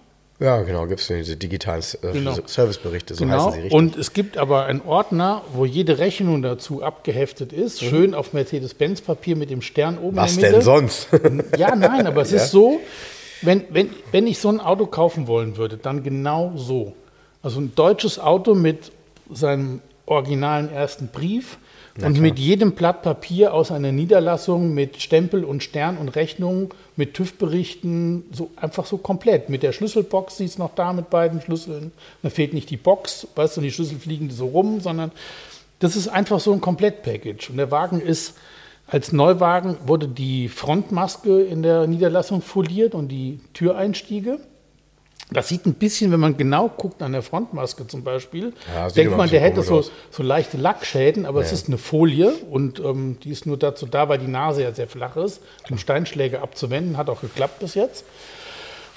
Ja, 0.44 0.62
genau, 0.64 0.86
gibt 0.88 1.00
es 1.00 1.08
diese 1.08 1.38
digitalen 1.38 1.82
äh, 2.02 2.12
Genau. 2.12 2.36
Serviceberichte, 2.46 3.16
so 3.16 3.24
Genau. 3.24 3.38
heißen 3.38 3.52
sie 3.54 3.58
richtig. 3.60 3.74
Und 3.74 3.96
es 3.96 4.12
gibt 4.12 4.38
aber 4.38 4.66
einen 4.66 4.82
Ordner, 4.82 5.42
wo 5.54 5.66
jede 5.66 6.00
Rechnung 6.00 6.42
dazu 6.42 6.84
abgeheftet 6.84 7.54
ist, 7.54 7.80
schön 7.82 8.14
auf 8.14 8.34
Mercedes-Benz-Papier 8.34 9.38
mit 9.38 9.50
dem 9.50 9.62
Stern 9.62 9.98
oben 9.98 10.18
Mhm. 10.18 10.22
Was 10.22 10.34
in 10.36 10.40
der 10.42 10.50
Mitte. 10.50 10.54
denn 10.58 10.62
sonst? 10.66 11.08
Ja, 11.58 11.76
nein, 11.78 12.06
aber 12.08 12.22
es 12.24 12.32
Ja. 12.32 12.38
ist 12.38 12.52
so, 12.52 12.82
wenn, 13.42 13.64
wenn, 13.70 13.90
wenn 14.12 14.28
ich 14.28 14.38
so 14.40 14.50
ein 14.50 14.60
Auto 14.60 14.86
kaufen 14.86 15.28
wollen 15.28 15.56
würde, 15.56 15.78
dann 15.78 16.04
genau 16.04 16.52
so. 16.58 16.94
Also 17.42 17.62
ein 17.62 17.74
deutsches 17.76 18.20
Auto 18.20 18.54
mit 18.54 18.92
seinem 19.32 19.82
originalen 20.06 20.70
ersten 20.70 21.08
Brief 21.08 21.58
und 22.02 22.20
mit 22.20 22.40
jedem 22.40 22.72
Blatt 22.72 23.04
Papier 23.04 23.54
aus 23.54 23.72
einer 23.72 23.92
Niederlassung 23.92 24.74
mit 24.74 25.00
Stempel 25.00 25.44
und 25.44 25.62
Stern 25.62 25.98
und 25.98 26.10
Rechnung, 26.10 26.74
mit 26.96 27.14
TÜV-Berichten, 27.14 28.26
so 28.32 28.50
einfach 28.56 28.88
so 28.88 28.98
komplett. 28.98 29.50
Mit 29.50 29.62
der 29.62 29.74
Schlüsselbox, 29.74 30.38
die 30.38 30.46
ist 30.46 30.58
noch 30.58 30.74
da 30.74 30.92
mit 30.94 31.12
beiden 31.12 31.42
Schlüsseln. 31.42 31.92
Da 32.24 32.30
fehlt 32.30 32.54
nicht 32.54 32.72
die 32.72 32.78
Box, 32.78 33.28
weißt 33.36 33.58
du, 33.58 33.62
und 33.62 33.66
die 33.66 33.72
Schlüssel 33.72 34.00
fliegen 34.00 34.32
so 34.32 34.48
rum, 34.48 34.80
sondern 34.82 35.12
das 35.80 35.96
ist 35.96 36.08
einfach 36.08 36.40
so 36.40 36.52
ein 36.52 36.62
Komplettpackage. 36.62 37.50
Und 37.50 37.58
der 37.58 37.70
Wagen 37.70 38.02
ist 38.02 38.36
als 38.88 39.12
Neuwagen 39.12 39.78
wurde 39.86 40.08
die 40.08 40.50
Frontmaske 40.50 41.42
in 41.42 41.64
der 41.64 41.88
Niederlassung 41.88 42.42
foliert 42.42 42.96
und 42.96 43.10
die 43.10 43.40
Türeinstiege. 43.54 44.40
Das 45.34 45.50
sieht 45.50 45.66
ein 45.66 45.74
bisschen, 45.74 46.12
wenn 46.12 46.20
man 46.20 46.38
genau 46.38 46.70
guckt 46.70 47.02
an 47.02 47.12
der 47.12 47.22
Frontmaske 47.22 47.88
zum 47.88 48.04
Beispiel, 48.04 48.54
Ja, 48.74 48.90
denkt 48.90 49.18
man, 49.18 49.30
der 49.30 49.42
hätte 49.42 49.62
so, 49.62 49.84
so 50.12 50.24
leichte 50.24 50.58
Lackschäden, 50.58 51.26
aber 51.26 51.42
es 51.42 51.52
ist 51.52 51.68
eine 51.68 51.78
Folie 51.78 52.34
und 52.50 52.80
ähm, 52.80 53.18
die 53.24 53.32
ist 53.32 53.46
nur 53.46 53.58
dazu 53.58 53.86
da, 53.86 54.10
weil 54.10 54.20
die 54.20 54.28
Nase 54.28 54.64
ja 54.64 54.72
sehr 54.74 54.88
flach 54.88 55.16
ist, 55.18 55.42
um 55.70 55.78
Steinschläge 55.78 56.42
abzuwenden. 56.42 56.98
Hat 56.98 57.10
auch 57.10 57.22
geklappt 57.22 57.60
bis 57.60 57.76
jetzt. 57.76 58.06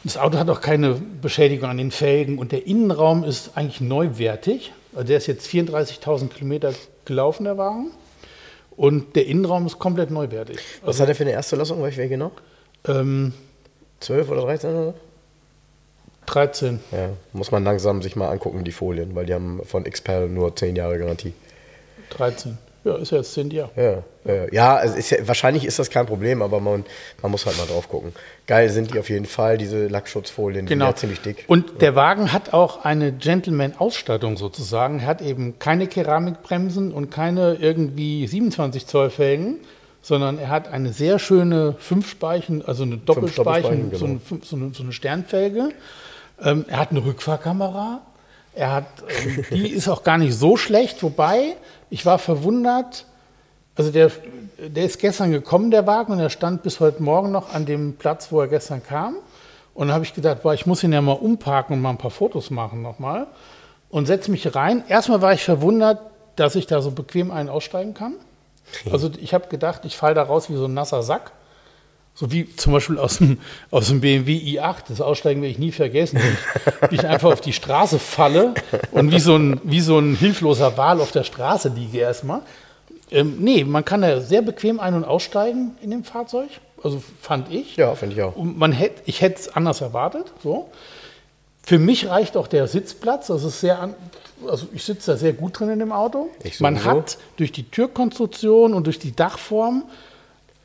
Das 0.05 0.17
Auto 0.17 0.39
hat 0.39 0.49
auch 0.51 0.61
keine 0.61 1.01
Beschädigung 1.21 1.69
an 1.69 1.79
den 1.79 1.91
Felgen 1.91 2.39
und 2.39 2.53
der 2.53 2.67
Innenraum 2.67 3.25
ist 3.25 3.57
eigentlich 3.57 3.81
neuwertig. 3.81 4.73
Also 4.95 5.09
der 5.09 5.17
ist 5.17 5.27
jetzt 5.27 5.49
34.000 5.49 6.29
Kilometer 6.29 6.73
gelaufen, 7.05 7.45
der 7.45 7.59
Wagen. 7.59 7.91
Und 8.77 9.17
der 9.17 9.27
Innenraum 9.27 9.67
ist 9.67 9.79
komplett 9.79 10.11
neuwertig. 10.11 10.59
Was 10.83 11.01
hat 11.01 11.09
er 11.09 11.15
für 11.15 11.25
eine 11.25 11.33
erste 11.33 11.57
Lassung? 11.57 11.83
Weiß 11.83 11.93
ich 11.93 11.99
wer 11.99 12.09
genau? 12.09 12.31
Ähm, 12.87 13.33
12 14.01 14.31
oder 14.31 14.43
13 14.43 14.71
oder? 14.71 14.95
13. 16.27 16.81
Ja, 16.93 17.11
muss 17.33 17.51
man 17.51 17.65
langsam 17.65 18.03
sich 18.03 18.17
mal 18.17 18.29
angucken, 18.31 18.65
die 18.65 18.73
Folien, 18.73 19.15
weil 19.15 19.27
die 19.27 19.35
haben 19.35 19.61
von 19.65 19.85
XPEL 19.85 20.29
nur 20.29 20.55
10 20.55 20.77
Jahre 20.77 20.99
Garantie. 20.99 21.33
13. 22.11 22.59
Ja, 22.85 22.95
ist 22.99 23.11
ja 23.11 23.19
jetzt 23.19 23.33
10 23.35 23.51
Jahre. 23.51 23.71
Ja, 23.75 24.33
ja, 24.33 24.45
ja, 24.53 24.83
es 24.85 24.95
ist 24.95 25.11
ja, 25.11 25.19
wahrscheinlich 25.27 25.65
ist 25.65 25.81
das 25.81 25.91
kein 25.91 26.07
Problem, 26.07 26.41
aber 26.41 26.61
man, 26.61 26.85
man 27.21 27.33
muss 27.33 27.45
halt 27.45 27.59
mal 27.59 27.67
drauf 27.67 27.89
gucken. 27.89 28.13
Geil 28.47 28.69
sind 28.71 28.95
die 28.95 28.99
auf 29.01 29.11
jeden 29.11 29.27
Fall, 29.27 29.59
diese 29.59 29.89
Lackschutzfolien, 29.89 30.67
die 30.67 30.71
Genau. 30.75 30.85
sind 30.87 30.93
ja 30.95 30.97
ziemlich 30.97 31.21
dick. 31.21 31.45
Und 31.49 31.83
der 31.83 31.97
Wagen 31.97 32.33
hat 32.33 32.53
auch 32.55 32.85
eine 32.85 33.11
Gentleman-Ausstattung 33.11 34.37
sozusagen. 34.37 35.01
Er 35.01 35.07
hat 35.07 35.21
eben 35.21 35.59
keine 35.59 35.89
Keramikbremsen 35.89 36.93
und 36.93 37.11
keine 37.11 37.55
irgendwie 37.55 38.25
27 38.29 38.87
Zoll 38.87 39.11
Felgen, 39.11 39.57
sondern 40.01 40.39
er 40.39 40.51
hat 40.51 40.69
eine 40.69 40.93
sehr 40.93 41.19
schöne 41.19 41.75
Fünfspeichen, 41.81 42.65
also 42.65 42.85
eine 42.85 42.99
Doppelspeichen, 42.99 43.91
Doppelspeichen, 43.91 43.91
genau. 43.91 43.99
so, 43.99 44.05
eine, 44.07 44.21
Fünf- 44.21 44.45
so, 44.47 44.55
eine, 44.55 44.71
so 44.73 44.83
eine 44.85 44.93
Sternfelge. 44.93 45.71
Ähm, 46.43 46.65
er 46.69 46.79
hat 46.79 46.91
eine 46.91 47.05
Rückfahrkamera. 47.05 48.01
Er 48.55 48.73
hat, 48.73 48.87
ähm, 49.25 49.45
die 49.51 49.69
ist 49.69 49.89
auch 49.89 50.03
gar 50.03 50.19
nicht 50.19 50.35
so 50.35 50.57
schlecht, 50.57 51.03
wobei 51.03 51.57
ich 51.91 52.05
war 52.07 52.19
verwundert. 52.19 53.07
Also 53.77 53.91
der, 53.91 54.11
der 54.59 54.85
ist 54.85 54.99
gestern 54.99 55.31
gekommen, 55.33 55.71
der 55.71 55.87
Wagen, 55.87 56.13
und 56.13 56.19
er 56.21 56.31
stand 56.31 56.63
bis 56.63 56.81
heute 56.81 57.03
Morgen 57.03 57.31
noch 57.31 57.53
an 57.53 57.67
dem 57.67 57.97
Platz, 57.97 58.33
wo 58.33 58.41
er 58.41 58.49
gestern 58.49 58.83
kam. 58.83 59.17
Und 59.75 59.89
dann 59.89 59.95
habe 59.95 60.05
ich 60.05 60.15
gedacht, 60.15 60.43
boah, 60.43 60.55
ich 60.55 60.65
muss 60.65 60.83
ihn 60.83 60.93
ja 60.93 61.03
mal 61.03 61.13
umparken 61.13 61.75
und 61.77 61.83
mal 61.83 61.91
ein 61.91 61.99
paar 61.99 62.11
Fotos 62.11 62.51
machen 62.51 62.81
nochmal. 62.81 63.27
Und 63.91 64.07
setze 64.07 64.31
mich 64.31 64.55
rein. 64.55 64.83
Erstmal 64.89 65.21
war 65.21 65.35
ich 65.35 65.45
verwundert, 65.45 66.01
dass 66.37 66.55
ich 66.55 66.67
da 66.67 66.81
so 66.81 66.91
bequem 66.91 67.31
ein- 67.31 67.49
aussteigen 67.51 67.93
kann. 67.95 68.15
Also 68.91 69.11
ich 69.21 69.33
habe 69.35 69.49
gedacht, 69.49 69.85
ich 69.85 69.97
falle 69.97 70.15
da 70.15 70.23
raus 70.25 70.51
wie 70.51 70.57
so 70.57 70.65
ein 70.65 70.75
nasser 70.75 71.03
Sack. 71.03 71.33
So 72.19 72.33
wie 72.33 72.57
zum 72.57 72.73
Beispiel 72.73 72.99
aus 72.99 73.19
dem, 73.19 73.39
aus 73.71 73.89
dem 73.89 74.01
BMW 74.01 74.39
i8. 74.39 74.85
Das 74.89 75.03
Aussteigen 75.03 75.43
werde 75.43 75.53
ich 75.53 75.59
nie 75.59 75.71
vergessen. 75.71 76.19
Wie 76.89 76.95
ich 76.95 77.07
einfach 77.07 77.31
auf 77.31 77.43
die 77.43 77.53
Straße 77.53 77.99
falle 77.99 78.55
und 78.91 79.13
wie 79.13 79.21
so 79.21 79.37
ein, 79.37 79.61
wie 79.65 79.83
so 79.83 79.99
ein 79.99 80.17
hilfloser 80.17 80.79
Wal 80.79 81.03
auf 81.03 81.13
der 81.13 81.25
Straße 81.25 81.69
liege 81.69 81.99
erstmal. 81.99 82.41
Ähm, 83.11 83.37
nee, 83.41 83.65
man 83.65 83.85
kann 83.85 84.01
da 84.01 84.21
sehr 84.21 84.41
bequem 84.41 84.81
ein- 84.81 84.95
und 84.95 85.05
aussteigen 85.05 85.77
in 85.83 85.91
dem 85.91 86.05
Fahrzeug. 86.05 86.49
Also 86.83 87.03
fand 87.21 87.53
ich. 87.53 87.77
Ja, 87.77 87.95
finde 87.95 88.17
ich 88.17 88.23
auch. 88.23 88.35
Und 88.35 88.59
man 88.59 88.73
hätte, 88.73 89.03
ich 89.05 89.21
hätte 89.21 89.41
es 89.41 89.55
anders 89.55 89.83
erwartet. 89.83 90.33
So. 90.43 90.71
Für 91.63 91.79
mich 91.79 92.09
reicht 92.09 92.39
auch 92.39 92.47
der 92.47 92.67
Sitzplatz. 92.67 93.27
Das 93.27 93.45
ist 93.45 93.61
sehr, 93.61 93.79
an, 93.79 93.95
also 94.49 94.67
ich 94.73 94.85
sitze 94.85 95.13
da 95.13 95.17
sehr 95.19 95.35
gut 95.35 95.61
drin 95.61 95.69
in 95.69 95.81
dem 95.81 95.93
Auto. 95.93 96.31
Man 96.61 96.83
hat 96.83 97.19
durch 97.37 97.53
die 97.53 97.65
Türkonstruktion 97.65 98.73
und 98.73 98.87
durch 98.87 98.99
die 98.99 99.15
Dachform 99.15 99.85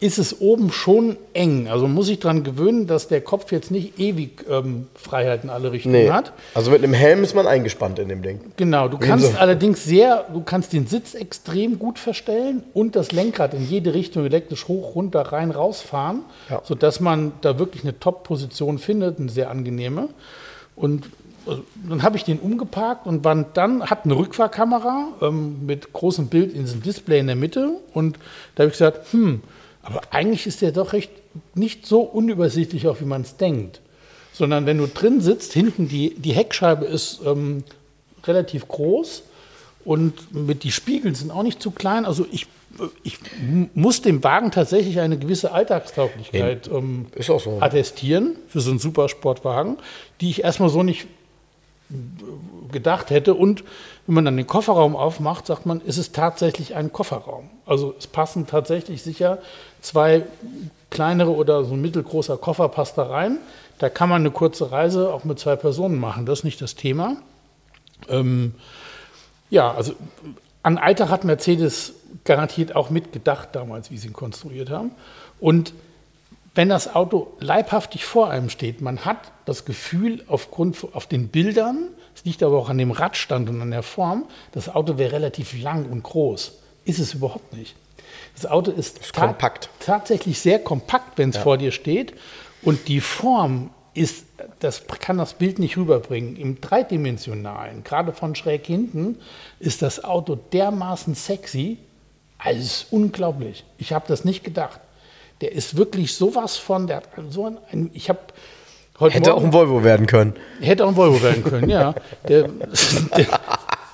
ist 0.01 0.17
es 0.17 0.41
oben 0.41 0.71
schon 0.71 1.15
eng. 1.33 1.67
Also 1.69 1.87
muss 1.87 2.09
ich 2.09 2.19
daran 2.19 2.43
gewöhnen, 2.43 2.87
dass 2.87 3.07
der 3.07 3.21
Kopf 3.21 3.51
jetzt 3.51 3.69
nicht 3.69 3.99
ewig 3.99 4.43
ähm, 4.49 4.87
Freiheit 4.95 5.43
in 5.43 5.49
alle 5.51 5.71
Richtungen 5.71 5.93
Nee. 5.93 6.09
hat. 6.09 6.33
Also 6.55 6.71
mit 6.71 6.83
einem 6.83 6.93
Helm 6.95 7.23
ist 7.23 7.35
man 7.35 7.45
eingespannt 7.45 7.99
in 7.99 8.09
dem 8.09 8.23
Ding. 8.23 8.39
Genau, 8.57 8.87
du 8.87 8.97
kannst 8.97 9.31
so. 9.31 9.37
allerdings 9.37 9.85
sehr, 9.85 10.25
du 10.33 10.41
kannst 10.41 10.73
den 10.73 10.87
Sitz 10.87 11.13
extrem 11.13 11.77
gut 11.77 11.99
verstellen 11.99 12.63
und 12.73 12.95
das 12.95 13.11
Lenkrad 13.11 13.53
in 13.53 13.63
jede 13.69 13.93
Richtung 13.93 14.25
elektrisch 14.25 14.67
hoch, 14.67 14.95
runter, 14.95 15.21
rein, 15.21 15.51
rausfahren, 15.51 16.21
Ja. 16.49 16.61
sodass 16.65 16.99
man 16.99 17.33
da 17.41 17.59
wirklich 17.59 17.83
eine 17.83 17.97
Top-Position 17.99 18.79
findet, 18.79 19.19
eine 19.19 19.29
sehr 19.29 19.51
angenehme. 19.51 20.09
Und 20.75 21.05
also, 21.45 21.63
dann 21.87 22.01
habe 22.01 22.17
ich 22.17 22.23
den 22.23 22.39
umgeparkt 22.39 23.05
und 23.05 23.23
dann 23.25 23.45
hat 23.89 24.05
eine 24.05 24.15
Rückfahrkamera 24.15 25.09
ähm, 25.21 25.65
mit 25.65 25.93
großem 25.93 26.27
Bild 26.27 26.53
in 26.53 26.61
diesem 26.65 26.81
Display 26.81 27.19
in 27.19 27.27
der 27.27 27.35
Mitte 27.35 27.71
und 27.93 28.17
da 28.55 28.63
habe 28.63 28.71
ich 28.71 28.77
gesagt, 28.79 29.11
hm, 29.13 29.41
aber 29.83 30.01
eigentlich 30.11 30.47
ist 30.47 30.61
der 30.61 30.71
doch 30.71 30.93
recht 30.93 31.11
nicht 31.55 31.85
so 31.85 32.01
unübersichtlich, 32.01 32.87
auch 32.87 32.99
wie 33.01 33.05
man 33.05 33.21
es 33.21 33.37
denkt. 33.37 33.81
Sondern 34.33 34.65
wenn 34.65 34.77
du 34.77 34.87
drin 34.87 35.21
sitzt, 35.21 35.53
hinten 35.53 35.87
die, 35.87 36.15
die 36.15 36.33
Heckscheibe 36.33 36.85
ist 36.85 37.21
ähm, 37.25 37.63
relativ 38.25 38.67
groß 38.67 39.23
und 39.83 40.33
mit 40.33 40.63
die 40.63 40.71
Spiegel 40.71 41.15
sind 41.15 41.31
auch 41.31 41.43
nicht 41.43 41.61
zu 41.61 41.71
klein. 41.71 42.05
Also 42.05 42.25
ich, 42.31 42.47
ich 43.03 43.17
muss 43.73 44.01
dem 44.01 44.23
Wagen 44.23 44.51
tatsächlich 44.51 44.99
eine 44.99 45.17
gewisse 45.17 45.51
Alltagstauglichkeit 45.51 46.69
ähm, 46.71 47.07
so. 47.19 47.57
attestieren 47.59 48.35
für 48.47 48.61
so 48.61 48.69
einen 48.69 48.79
Supersportwagen, 48.79 49.77
die 50.21 50.29
ich 50.29 50.43
erstmal 50.43 50.69
so 50.69 50.83
nicht 50.83 51.07
gedacht 52.71 53.09
hätte. 53.09 53.33
Und 53.33 53.63
wenn 54.07 54.15
man 54.15 54.25
dann 54.25 54.37
den 54.37 54.47
Kofferraum 54.47 54.95
aufmacht, 54.95 55.47
sagt 55.47 55.65
man, 55.65 55.81
ist 55.81 55.97
es 55.97 56.11
tatsächlich 56.11 56.75
ein 56.75 56.91
Kofferraum. 56.91 57.49
Also 57.65 57.95
es 57.97 58.07
passen 58.07 58.47
tatsächlich 58.47 59.03
sicher 59.03 59.39
zwei 59.81 60.23
kleinere 60.89 61.33
oder 61.33 61.63
so 61.63 61.73
ein 61.73 61.81
mittelgroßer 61.81 62.37
Koffer 62.37 62.69
passt 62.69 62.97
da 62.97 63.03
rein. 63.03 63.39
Da 63.79 63.89
kann 63.89 64.09
man 64.09 64.21
eine 64.21 64.31
kurze 64.31 64.71
Reise 64.71 65.13
auch 65.13 65.23
mit 65.23 65.39
zwei 65.39 65.55
Personen 65.55 65.99
machen. 65.99 66.25
Das 66.25 66.39
ist 66.39 66.45
nicht 66.45 66.61
das 66.61 66.75
Thema. 66.75 67.17
Ähm, 68.09 68.53
ja, 69.49 69.71
also 69.71 69.93
an 70.63 70.77
Alltag 70.77 71.09
hat 71.09 71.23
Mercedes 71.23 71.93
garantiert 72.23 72.75
auch 72.75 72.89
mitgedacht 72.89 73.49
damals, 73.53 73.89
wie 73.89 73.97
sie 73.97 74.07
ihn 74.07 74.13
konstruiert 74.13 74.69
haben. 74.69 74.91
Und 75.39 75.73
wenn 76.53 76.69
das 76.69 76.93
Auto 76.93 77.33
leibhaftig 77.39 78.05
vor 78.05 78.29
einem 78.29 78.49
steht, 78.49 78.81
man 78.81 79.05
hat 79.05 79.31
das 79.45 79.65
Gefühl 79.65 80.23
aufgrund 80.27 80.85
auf 80.93 81.07
den 81.07 81.29
Bildern, 81.29 81.87
es 82.15 82.25
liegt 82.25 82.43
aber 82.43 82.57
auch 82.57 82.69
an 82.69 82.77
dem 82.77 82.91
Radstand 82.91 83.49
und 83.49 83.61
an 83.61 83.71
der 83.71 83.83
Form, 83.83 84.25
das 84.51 84.69
Auto 84.69 84.97
wäre 84.97 85.13
relativ 85.13 85.59
lang 85.61 85.85
und 85.89 86.03
groß. 86.03 86.53
Ist 86.85 86.99
es 86.99 87.13
überhaupt 87.13 87.53
nicht. 87.53 87.75
Das 88.35 88.45
Auto 88.45 88.71
ist, 88.71 88.99
Ist 88.99 89.13
ta- 89.13 89.27
kompakt. 89.27 89.69
tatsächlich 89.79 90.39
sehr 90.39 90.59
kompakt, 90.59 91.17
wenn 91.17 91.29
es 91.29 91.37
vor 91.37 91.57
dir 91.57 91.71
steht. 91.71 92.13
Und 92.61 92.87
die 92.87 93.01
Form 93.01 93.71
ist, 93.93 94.25
das 94.59 94.83
kann 94.87 95.17
das 95.17 95.33
Bild 95.33 95.59
nicht 95.59 95.77
rüberbringen. 95.77 96.35
Im 96.37 96.61
dreidimensionalen, 96.61 97.83
gerade 97.83 98.13
von 98.13 98.35
schräg 98.35 98.65
hinten, 98.65 99.17
ist 99.59 99.81
das 99.81 100.03
Auto 100.03 100.35
dermaßen 100.35 101.15
sexy. 101.15 101.77
Also 102.37 102.59
es 102.59 102.65
ist 102.65 102.87
unglaublich. 102.91 103.63
Ich 103.77 103.93
habe 103.93 104.05
das 104.07 104.25
nicht 104.25 104.43
gedacht. 104.43 104.79
der 105.41 105.51
ist 105.53 105.75
wirklich 105.75 106.15
sowas 106.15 106.57
von, 106.57 106.87
der 106.87 106.97
hat 106.97 107.09
so 107.29 107.45
ein, 107.71 107.89
ich 107.93 108.09
habe 108.09 108.19
heute 109.01 109.15
Hätte 109.15 109.33
auch 109.33 109.41
Morgen, 109.41 109.47
ein 109.47 109.53
Volvo 109.53 109.83
werden 109.83 110.05
können. 110.05 110.33
hätte 110.61 110.85
auch 110.85 110.89
ein 110.89 110.95
Volvo 110.95 111.21
werden 111.21 111.43
können, 111.43 111.69
ja. 111.69 111.93
Der, 112.27 112.43
der, 113.17 113.27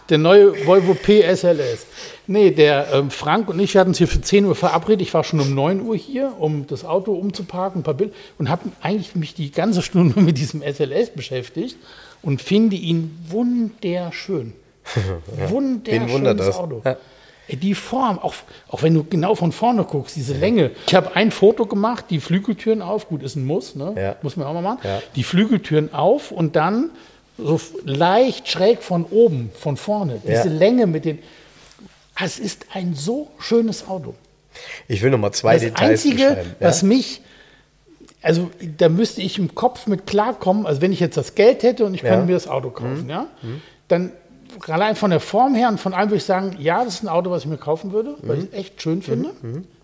der 0.10 0.18
neue 0.18 0.66
Volvo 0.66 0.94
PSLS. 0.94 1.86
Nee, 2.28 2.52
der 2.52 2.88
ähm, 2.94 3.10
Frank 3.10 3.50
und 3.50 3.60
ich, 3.60 3.76
hatten 3.78 3.90
uns 3.90 3.98
hier 3.98 4.08
für 4.08 4.22
10 4.22 4.46
Uhr 4.46 4.56
verabredet. 4.56 5.02
Ich 5.02 5.14
war 5.14 5.24
schon 5.24 5.40
um 5.40 5.56
9 5.56 5.82
Uhr 5.82 5.96
hier, 5.96 6.34
um 6.38 6.68
das 6.68 6.86
Auto 6.86 7.14
umzuparken, 7.14 7.82
ein 7.82 7.84
paar 7.84 7.94
Bilder 7.94 8.14
und 8.38 8.50
habe 8.50 8.64
eigentlich 8.82 9.16
mich 9.16 9.34
die 9.34 9.52
ganze 9.52 9.82
Stunde 9.82 10.20
mit 10.22 10.38
diesem 10.38 10.62
SLS 10.62 11.12
beschäftigt 11.12 11.78
und 12.22 12.42
finde 12.42 12.76
ihn 12.76 13.18
wunderschön. 13.30 14.54
Wunderschönes 15.50 16.12
wundert 16.12 16.40
das? 16.40 16.56
Auto. 16.56 16.82
Ja. 16.86 16.96
Die 17.50 17.76
Form, 17.76 18.20
auch, 18.20 18.34
auch 18.68 18.84
wenn 18.84 18.94
du 18.94 19.04
genau 19.06 19.34
von 19.36 19.52
vorne 19.54 19.84
guckst, 19.86 20.16
diese 20.18 20.34
Länge. 20.34 20.72
Ich 20.88 20.94
habe 20.96 21.16
ein 21.16 21.32
Foto 21.32 21.66
gemacht, 21.66 22.06
die 22.10 22.20
Flügeltüren 22.20 22.82
auf, 22.82 23.08
gut, 23.08 23.24
ist 23.24 23.36
ein 23.38 23.46
Muss, 23.46 23.76
ne? 23.76 23.94
Ja. 23.96 24.16
muss 24.22 24.36
man 24.36 24.48
auch 24.48 24.54
mal 24.54 24.62
machen. 24.62 24.80
Ja. 24.84 25.02
Die 25.16 25.24
Flügeltüren 25.24 25.94
auf 25.94 26.32
und 26.32 26.56
dann 26.58 26.90
so 27.38 27.60
leicht 27.86 28.50
schräg 28.50 28.82
von 28.84 29.06
oben, 29.06 29.52
von 29.58 29.78
vorne. 29.78 30.20
Diese 30.24 30.34
Ja. 30.50 30.54
Länge 30.54 30.88
mit 30.88 31.06
den. 31.06 31.20
Es 32.22 32.40
ist 32.40 32.66
ein 32.74 32.96
so 32.96 33.30
schönes 33.40 33.88
Auto. 33.88 34.16
Ich 34.88 35.02
will 35.04 35.12
noch 35.12 35.20
mal 35.20 35.32
zwei 35.32 35.54
Das 35.54 35.62
Details 35.64 35.90
Einzige, 36.04 36.16
beschreiben. 36.30 36.56
Ja? 36.60 36.68
was 36.68 36.82
mich, 36.84 37.22
also 38.24 38.50
da 38.78 38.90
müsste 38.90 39.22
ich 39.22 39.38
im 39.38 39.54
Kopf 39.54 39.86
mit 39.88 40.08
klarkommen, 40.08 40.66
also 40.66 40.82
wenn 40.82 40.92
ich 40.92 41.00
jetzt 41.00 41.16
das 41.16 41.36
Geld 41.36 41.62
hätte 41.64 41.86
und 41.86 41.94
ich 41.94 42.02
Ja. 42.02 42.08
Mhm. 42.10 42.12
könnte 42.14 42.26
mir 42.28 42.34
das 42.34 42.48
Auto 42.48 42.72
kaufen, 42.72 43.08
ja, 43.08 43.28
dann 43.88 44.12
allein 44.68 44.96
von 44.96 45.10
der 45.12 45.20
Form 45.20 45.56
her 45.56 45.70
und 45.70 45.80
von 45.80 45.94
allem 45.94 46.10
würde 46.10 46.18
ich 46.18 46.24
sagen, 46.26 46.56
ja, 46.60 46.84
das 46.84 46.96
ist 46.96 47.04
ein 47.04 47.10
Auto, 47.10 47.30
was 47.32 47.44
ich 47.44 47.48
mir 47.50 47.58
kaufen 47.58 47.92
würde, 47.92 48.16
weil 48.22 48.38
Mhm. 48.38 48.44
ich 48.44 48.50
es 48.54 48.60
echt 48.60 48.82
schön 48.82 49.02
finde. 49.02 49.30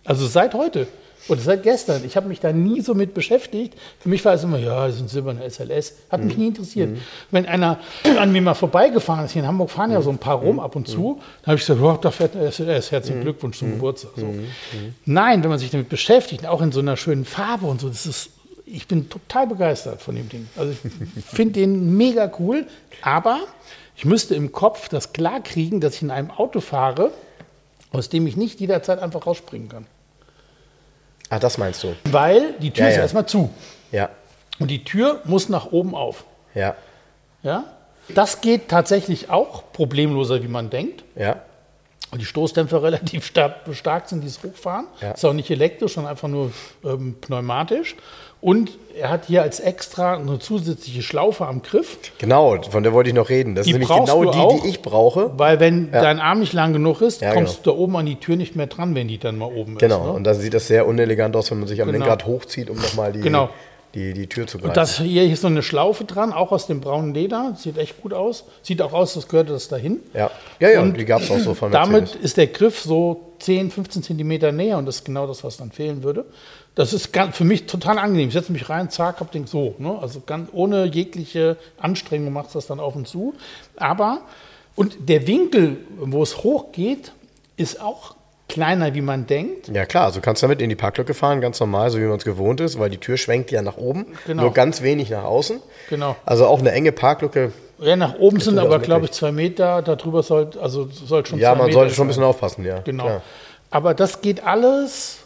Also 0.05 0.25
seit 0.27 0.53
heute 0.53 0.87
oder 1.29 1.39
seit 1.39 1.63
gestern. 1.63 2.03
Ich 2.05 2.17
habe 2.17 2.27
mich 2.27 2.41
da 2.41 2.51
nie 2.51 2.81
so 2.81 2.93
mit 2.93 3.13
beschäftigt. 3.13 3.75
Für 3.99 4.09
mich 4.09 4.25
war 4.25 4.33
es 4.33 4.43
immer, 4.43 4.57
ja, 4.57 4.85
das 4.87 4.95
ist 4.97 5.01
ein 5.03 5.07
silberner 5.07 5.45
SLS. 5.49 5.93
Hat 6.09 6.19
Mhm. 6.19 6.27
mich 6.27 6.37
nie 6.37 6.47
interessiert. 6.47 6.97
Wenn 7.31 7.45
einer 7.45 7.79
an 8.19 8.31
mir 8.33 8.41
mal 8.41 8.53
vorbeigefahren 8.55 9.23
ist, 9.25 9.31
hier 9.31 9.43
in 9.43 9.47
Hamburg 9.47 9.69
fahren 9.69 9.91
ja 9.91 10.01
so 10.01 10.09
ein 10.09 10.17
paar 10.17 10.39
Mhm. 10.39 10.43
rum 10.47 10.59
ab 10.59 10.75
und 10.75 10.87
zu, 10.87 11.19
dann 11.43 11.47
habe 11.51 11.55
ich 11.57 11.65
gesagt, 11.65 11.79
oh, 11.81 11.97
da 12.01 12.11
fährt 12.11 12.35
der 12.35 12.47
SLS. 12.51 12.91
Herzlichen 12.91 13.21
Glückwunsch 13.21 13.55
Mhm. 13.61 13.65
zum 13.67 13.71
Geburtstag. 13.75 14.11
So. 14.17 14.33
Nein, 15.05 15.43
wenn 15.43 15.49
man 15.49 15.59
sich 15.59 15.71
damit 15.71 15.87
beschäftigt, 15.89 16.45
auch 16.45 16.61
in 16.61 16.71
so 16.73 16.79
einer 16.81 16.97
schönen 16.97 17.23
Farbe 17.25 17.67
und 17.67 17.79
so, 17.79 17.87
das 17.87 18.05
ist, 18.05 18.29
ich 18.65 18.87
bin 18.87 19.09
total 19.09 19.47
begeistert 19.47 20.01
von 20.01 20.15
dem 20.15 20.27
Ding. 20.27 20.47
Also 20.57 20.73
ich 20.73 20.79
finde 21.25 21.53
den 21.53 21.95
mega 21.95 22.29
cool, 22.39 22.65
aber 23.01 23.39
ich 23.95 24.05
müsste 24.05 24.35
im 24.35 24.51
Kopf 24.51 24.89
das 24.89 25.13
klar 25.13 25.41
kriegen, 25.41 25.79
dass 25.81 25.95
ich 25.95 26.01
in 26.01 26.11
einem 26.11 26.31
Auto 26.31 26.59
fahre, 26.61 27.11
aus 27.91 28.09
dem 28.09 28.25
ich 28.27 28.35
nicht 28.35 28.59
jederzeit 28.59 28.99
einfach 28.99 29.25
rausspringen 29.27 29.69
kann. 29.69 29.85
Ach, 31.29 31.39
das 31.39 31.57
meinst 31.57 31.83
du? 31.83 31.95
Weil 32.05 32.53
die 32.59 32.71
Tür 32.71 32.85
Ja, 32.85 32.89
ist 32.89 32.95
ja. 32.97 33.01
erstmal 33.03 33.25
zu. 33.25 33.49
Ja, 33.91 34.09
Und 34.59 34.69
die 34.69 34.83
Tür 34.83 35.21
muss 35.25 35.49
nach 35.49 35.71
oben 35.71 35.95
auf. 35.95 36.25
ja, 36.53 36.75
Ja? 37.43 37.65
Das 38.13 38.41
geht 38.41 38.67
tatsächlich 38.67 39.29
auch 39.29 39.63
problemloser, 39.71 40.43
wie 40.43 40.47
man 40.49 40.69
denkt. 40.69 41.03
ja. 41.15 41.41
Und 42.13 42.21
die 42.21 42.25
Stoßdämpfer 42.25 42.81
relativ 42.83 43.25
stark, 43.25 43.55
stark 43.73 44.07
sind, 44.07 44.21
die 44.21 44.27
es 44.27 44.39
hochfahren. 44.43 44.85
Ja. 45.01 45.11
Ist 45.11 45.25
auch 45.25 45.33
nicht 45.33 45.49
elektrisch, 45.51 45.95
sondern 45.95 46.11
einfach 46.11 46.27
nur 46.29 46.51
ähm, 46.85 47.15
pneumatisch. 47.19 47.95
Und 48.39 48.71
er 48.99 49.09
hat 49.09 49.25
hier 49.27 49.41
als 49.41 49.61
extra 49.61 50.15
eine 50.17 50.37
zusätzliche 50.37 51.01
Schlaufe 51.01 51.47
am 51.47 51.61
Griff, 51.61 51.97
Genau, 52.17 52.61
von 52.61 52.83
der 52.83 52.91
wollte 52.91 53.09
ich 53.09 53.15
noch 53.15 53.29
reden. 53.29 53.55
Das 53.55 53.63
Die 53.65 53.71
ist 53.71 53.79
nämlich 53.79 53.87
genau 53.89 54.25
die, 54.31 54.37
auch. 54.37 54.61
die 54.61 54.67
ich 54.67 54.81
brauche. 54.81 55.31
weil 55.39 55.61
wenn 55.61 55.91
dein 55.93 56.19
Arm 56.19 56.41
nicht 56.41 56.51
lang 56.51 56.73
genug 56.73 56.99
ist, 57.01 57.21
Ja, 57.21 57.33
kommst 57.33 57.65
du 57.65 57.71
da 57.71 57.77
oben 57.77 57.95
an 57.95 58.05
die 58.05 58.17
Tür 58.17 58.35
nicht 58.35 58.57
mehr 58.57 58.67
dran, 58.67 58.95
wenn 58.95 59.07
die 59.07 59.17
dann 59.17 59.37
mal 59.37 59.45
oben 59.45 59.77
Genau, 59.77 59.99
ist. 60.01 60.03
Ne? 60.07 60.11
und 60.11 60.23
dann 60.25 60.35
sieht 60.35 60.53
das 60.53 60.67
sehr 60.67 60.85
unelegant 60.87 61.35
aus, 61.37 61.49
wenn 61.51 61.59
man 61.59 61.69
sich 61.69 61.81
am 61.81 61.87
Genau. 61.87 61.99
Lenkrad 61.99 62.25
hochzieht, 62.25 62.69
um 62.69 62.75
nochmal 62.77 63.13
die, 63.13 63.21
Genau. 63.21 63.49
Die, 63.93 64.13
die 64.13 64.27
Tür 64.27 64.47
zu 64.47 64.57
greifen. 64.57 64.69
Und 64.69 64.77
das 64.77 64.97
hier 64.97 65.23
ist 65.31 65.41
so 65.41 65.47
eine 65.47 65.61
Schlaufe 65.61 66.03
dran, 66.03 66.33
auch 66.33 66.51
aus 66.51 66.65
dem 66.65 66.81
braunen 66.81 67.13
Leder. 67.13 67.55
Sieht 67.57 67.77
echt 67.77 68.01
gut 68.01 68.13
aus. 68.13 68.43
Sieht 68.63 68.81
auch 68.81 68.93
aus, 68.93 69.15
als 69.15 69.27
gehörte 69.27 69.53
das 69.53 69.67
dahin. 69.67 69.99
ja, 70.13 70.31
ja, 70.59 70.71
ja 70.71 70.81
Und 70.81 70.97
die 70.97 71.05
gab 71.05 71.21
es 71.21 71.29
auch 71.29 71.39
so 71.39 71.53
von 71.53 71.71
Damit 71.71 72.01
Mercedes. 72.01 72.23
ist 72.23 72.37
der 72.37 72.47
Griff 72.47 72.79
so 72.79 73.33
10, 73.39 73.71
15 73.71 74.03
Zentimeter 74.03 74.51
näher 74.51 74.77
und 74.77 74.85
das 74.85 74.97
ist 74.97 75.05
genau 75.05 75.27
das, 75.27 75.43
was 75.43 75.57
dann 75.57 75.71
fehlen 75.71 76.01
würde. 76.03 76.25
Das 76.75 76.91
ist 76.91 77.13
ganz, 77.13 77.37
für 77.37 77.43
mich 77.43 77.67
total 77.67 77.99
angenehm. 77.99 78.29
Ich 78.29 78.33
setze 78.33 78.51
mich 78.51 78.67
rein, 78.67 78.89
zack, 78.89 79.19
hab 79.19 79.31
den 79.31 79.45
so. 79.45 79.75
Ne? 79.77 79.95
Also 80.01 80.21
ganz 80.25 80.49
ohne 80.53 80.85
jegliche 80.85 81.57
Anstrengung 81.77 82.33
machst 82.33 82.55
du 82.55 82.57
das 82.57 82.67
dann 82.67 82.79
auf 82.79 82.95
und 82.95 83.07
zu. 83.07 83.35
Aber, 83.75 84.21
und 84.75 85.07
der 85.07 85.27
Winkel, 85.27 85.77
wo 85.97 86.23
es 86.23 86.37
hochgeht, 86.43 87.11
ist 87.57 87.79
auch 87.79 88.15
kleiner, 88.49 88.93
wie 88.93 89.01
man 89.01 89.25
denkt. 89.25 89.69
Ja 89.69 89.85
klar, 89.85 90.05
also 90.05 90.21
kannst 90.21 90.43
damit 90.43 90.61
in 90.61 90.69
die 90.69 90.75
Parklücke 90.75 91.13
fahren, 91.13 91.41
ganz 91.41 91.59
normal, 91.59 91.89
so 91.89 91.97
wie 91.99 92.03
man 92.03 92.17
es 92.17 92.23
gewohnt 92.25 92.59
ist, 92.61 92.77
weil 92.79 92.89
die 92.89 92.97
Tür 92.97 93.17
schwenkt 93.17 93.51
ja 93.51 93.61
nach 93.61 93.77
oben, 93.77 94.05
Genau. 94.27 94.43
nur 94.43 94.53
ganz 94.53 94.81
wenig 94.81 95.09
nach 95.09 95.23
außen. 95.23 95.59
Genau. 95.89 96.15
Also 96.25 96.45
auch 96.45 96.59
eine 96.59 96.71
enge 96.71 96.91
Parklücke. 96.91 97.51
Ja, 97.79 97.95
nach 97.95 98.15
oben 98.19 98.39
sind 98.39 98.59
aber, 98.59 98.79
glaube 98.79 99.05
ich, 99.05 99.11
zwei 99.11 99.31
Meter. 99.31 99.81
Darüber 99.81 100.23
sollte, 100.23 100.61
also 100.61 100.87
soll 100.87 101.25
schon 101.25 101.39
Ja, 101.39 101.55
man 101.55 101.65
Meter 101.67 101.79
sollte 101.79 101.93
schon 101.95 102.05
ein 102.05 102.09
bisschen 102.09 102.23
aufpassen, 102.23 102.63
ja. 102.63 102.79
Genau. 102.79 103.03
Klar. 103.05 103.21
Aber 103.71 103.93
das 103.93 104.21
geht 104.21 104.45
alles 104.45 105.19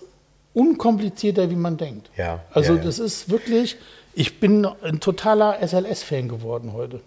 unkomplizierter, 0.54 1.50
wie 1.50 1.56
man 1.56 1.78
denkt. 1.78 2.10
Ja, 2.18 2.40
Also 2.52 2.74
ja, 2.74 2.80
ja. 2.80 2.86
das 2.86 3.00
ist 3.00 3.30
wirklich, 3.30 3.78
ich 4.16 4.40
bin 4.40 4.68
ein 4.84 5.00
totaler 5.00 5.58
SLS-Fan 5.62 6.30
geworden 6.30 6.74
heute. 6.74 7.02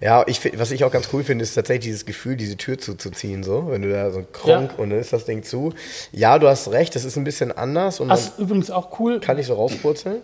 Ja, 0.00 0.24
ich, 0.26 0.58
was 0.58 0.70
ich 0.70 0.84
auch 0.84 0.90
ganz 0.90 1.08
cool 1.12 1.22
finde, 1.24 1.42
ist 1.42 1.54
tatsächlich 1.54 1.84
dieses 1.84 2.06
Gefühl, 2.06 2.36
diese 2.36 2.56
Tür 2.56 2.78
zuzuziehen, 2.78 3.42
so. 3.42 3.66
Wenn 3.70 3.82
du 3.82 3.90
da 3.90 4.10
so 4.10 4.18
ein 4.20 4.26
Kronk 4.32 4.70
Ja. 4.72 4.78
und 4.82 4.90
dann 4.90 4.98
ist 4.98 5.12
das 5.12 5.24
Ding 5.26 5.42
zu. 5.42 5.72
Ja, 6.12 6.38
du 6.38 6.48
hast 6.48 6.70
recht, 6.70 6.94
das 6.94 7.04
ist 7.04 7.16
ein 7.16 7.24
bisschen 7.24 7.52
anders 7.52 8.00
und 8.00 8.08
Das 8.08 8.24
ist 8.28 8.38
übrigens 8.38 8.70
auch 8.70 8.98
cool, 8.98 9.20
kann 9.20 9.36
nicht 9.36 9.46
so 9.46 9.54
rauspurzeln. 9.54 10.18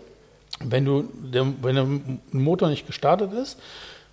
wenn 0.63 0.85
du 0.85 1.05
wenn 1.61 1.75
der 1.75 1.85
Motor 2.31 2.69
nicht 2.69 2.87
gestartet 2.87 3.31
ist, 3.33 3.57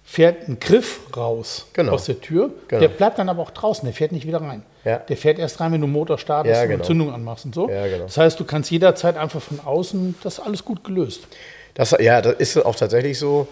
fährt 0.06 0.46
ein 0.48 0.60
Griff 0.60 1.00
raus 1.16 1.66
Genau. 1.72 1.92
aus 1.92 2.04
der 2.04 2.20
Tür. 2.20 2.50
Genau. 2.68 2.80
Der 2.82 2.88
bleibt 2.88 3.18
dann 3.18 3.30
aber 3.30 3.40
auch 3.40 3.50
draußen, 3.50 3.86
der 3.86 3.94
fährt 3.94 4.12
nicht 4.12 4.26
wieder 4.26 4.42
rein. 4.42 4.62
Ja. 4.84 4.98
Der 4.98 5.16
fährt 5.16 5.38
erst 5.38 5.60
rein, 5.60 5.72
wenn 5.72 5.80
du 5.80 5.86
Motor 5.86 6.18
startest 6.18 6.54
Ja, 6.56 6.62
und 6.64 6.68
genau. 6.68 6.84
Zündung 6.84 7.12
anmachst 7.14 7.46
und 7.46 7.54
so. 7.54 7.70
Ja, 7.70 7.86
genau. 7.86 8.04
Das 8.04 8.18
heißt, 8.18 8.38
du 8.38 8.44
kannst 8.44 8.70
jederzeit 8.70 9.16
einfach 9.16 9.40
von 9.40 9.60
außen, 9.60 10.14
das 10.22 10.34
ist 10.38 10.40
alles 10.40 10.62
gut 10.62 10.84
gelöst. 10.84 11.22
Das, 11.72 11.96
ja, 11.98 12.20
das 12.20 12.34
ist 12.34 12.56
auch 12.58 12.76
tatsächlich 12.76 13.18
so. 13.18 13.48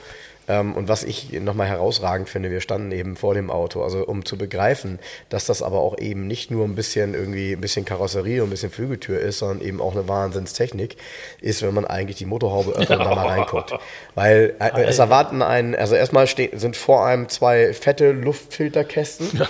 Ähm, 0.53 0.75
und 0.75 0.89
was 0.89 1.03
ich 1.03 1.33
nochmal 1.33 1.67
herausragend 1.67 2.29
finde, 2.29 2.51
wir 2.51 2.61
standen 2.61 2.93
eben 2.93 3.17
vor 3.17 3.35
dem 3.35 3.51
Auto, 3.51 3.83
also 3.83 4.07
um 4.07 4.25
zu 4.25 4.37
begreifen, 4.37 4.99
dass 5.31 5.47
das 5.47 5.63
aber 5.63 5.81
auch 5.81 5.99
eben 5.99 6.27
nicht 6.27 6.51
nur 6.51 6.67
ein 6.67 6.75
bisschen 6.75 7.15
irgendwie 7.15 7.53
ein 7.53 7.61
bisschen 7.61 7.87
Karosserie 7.87 8.43
und 8.43 8.49
ein 8.49 8.51
bisschen 8.51 8.71
Flügeltür 8.71 9.19
ist, 9.19 9.39
sondern 9.39 9.67
eben 9.67 9.81
auch 9.81 9.93
eine 9.93 10.09
Wahnsinnstechnik 10.09 10.97
ist, 11.41 11.63
wenn 11.63 11.73
man 11.73 11.87
eigentlich 11.87 12.19
die 12.19 12.27
Motorhaube 12.27 12.73
öffnet 12.73 12.99
und 12.99 13.05
da 13.07 13.15
mal 13.15 13.29
reinguckt. 13.29 13.73
Weil 14.15 14.55
äh, 14.59 14.83
es 14.83 14.99
erwarten 14.99 15.41
einen, 15.41 15.75
also 15.75 15.95
erstmal 15.95 16.27
sind 16.27 16.77
vor 16.77 17.07
einem 17.07 17.31
zwei 17.31 17.73
fette 17.73 18.13
Luftfilterkästen, 18.13 19.41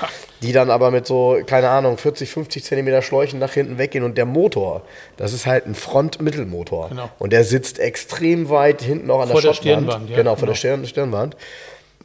die 0.43 0.53
dann 0.53 0.71
aber 0.71 0.91
mit 0.91 1.07
so, 1.07 1.39
keine 1.47 1.69
Ahnung, 1.71 1.97
40, 1.97 2.31
50 2.31 2.65
Zentimeter 2.65 3.01
Schläuchen 3.03 3.39
nach 3.39 3.53
hinten 3.53 3.79
weggehen 3.79 4.05
und 4.05 4.19
der 4.19 4.27
Motor, 4.27 4.83
das 5.17 5.33
ist 5.33 5.47
halt 5.47 5.67
ein 5.67 5.75
Front-Mittelmotor. 5.75 6.89
Genau. 6.89 7.09
Und 7.19 7.33
der 7.33 7.45
sitzt 7.45 7.79
extrem 7.79 8.51
weit 8.51 8.83
hinten 8.83 9.11
auch 9.11 9.21
an 9.21 9.29
Vor 9.29 9.41
der 9.41 9.51
der. 9.51 9.55
Stirnwand, 9.57 10.11
ja, 10.11 10.17
genau, 10.17 10.31
vor 10.33 10.41
genau. 10.41 10.53
der 10.53 10.57
Stirn, 10.57 10.87
Stirnwand. 10.87 11.37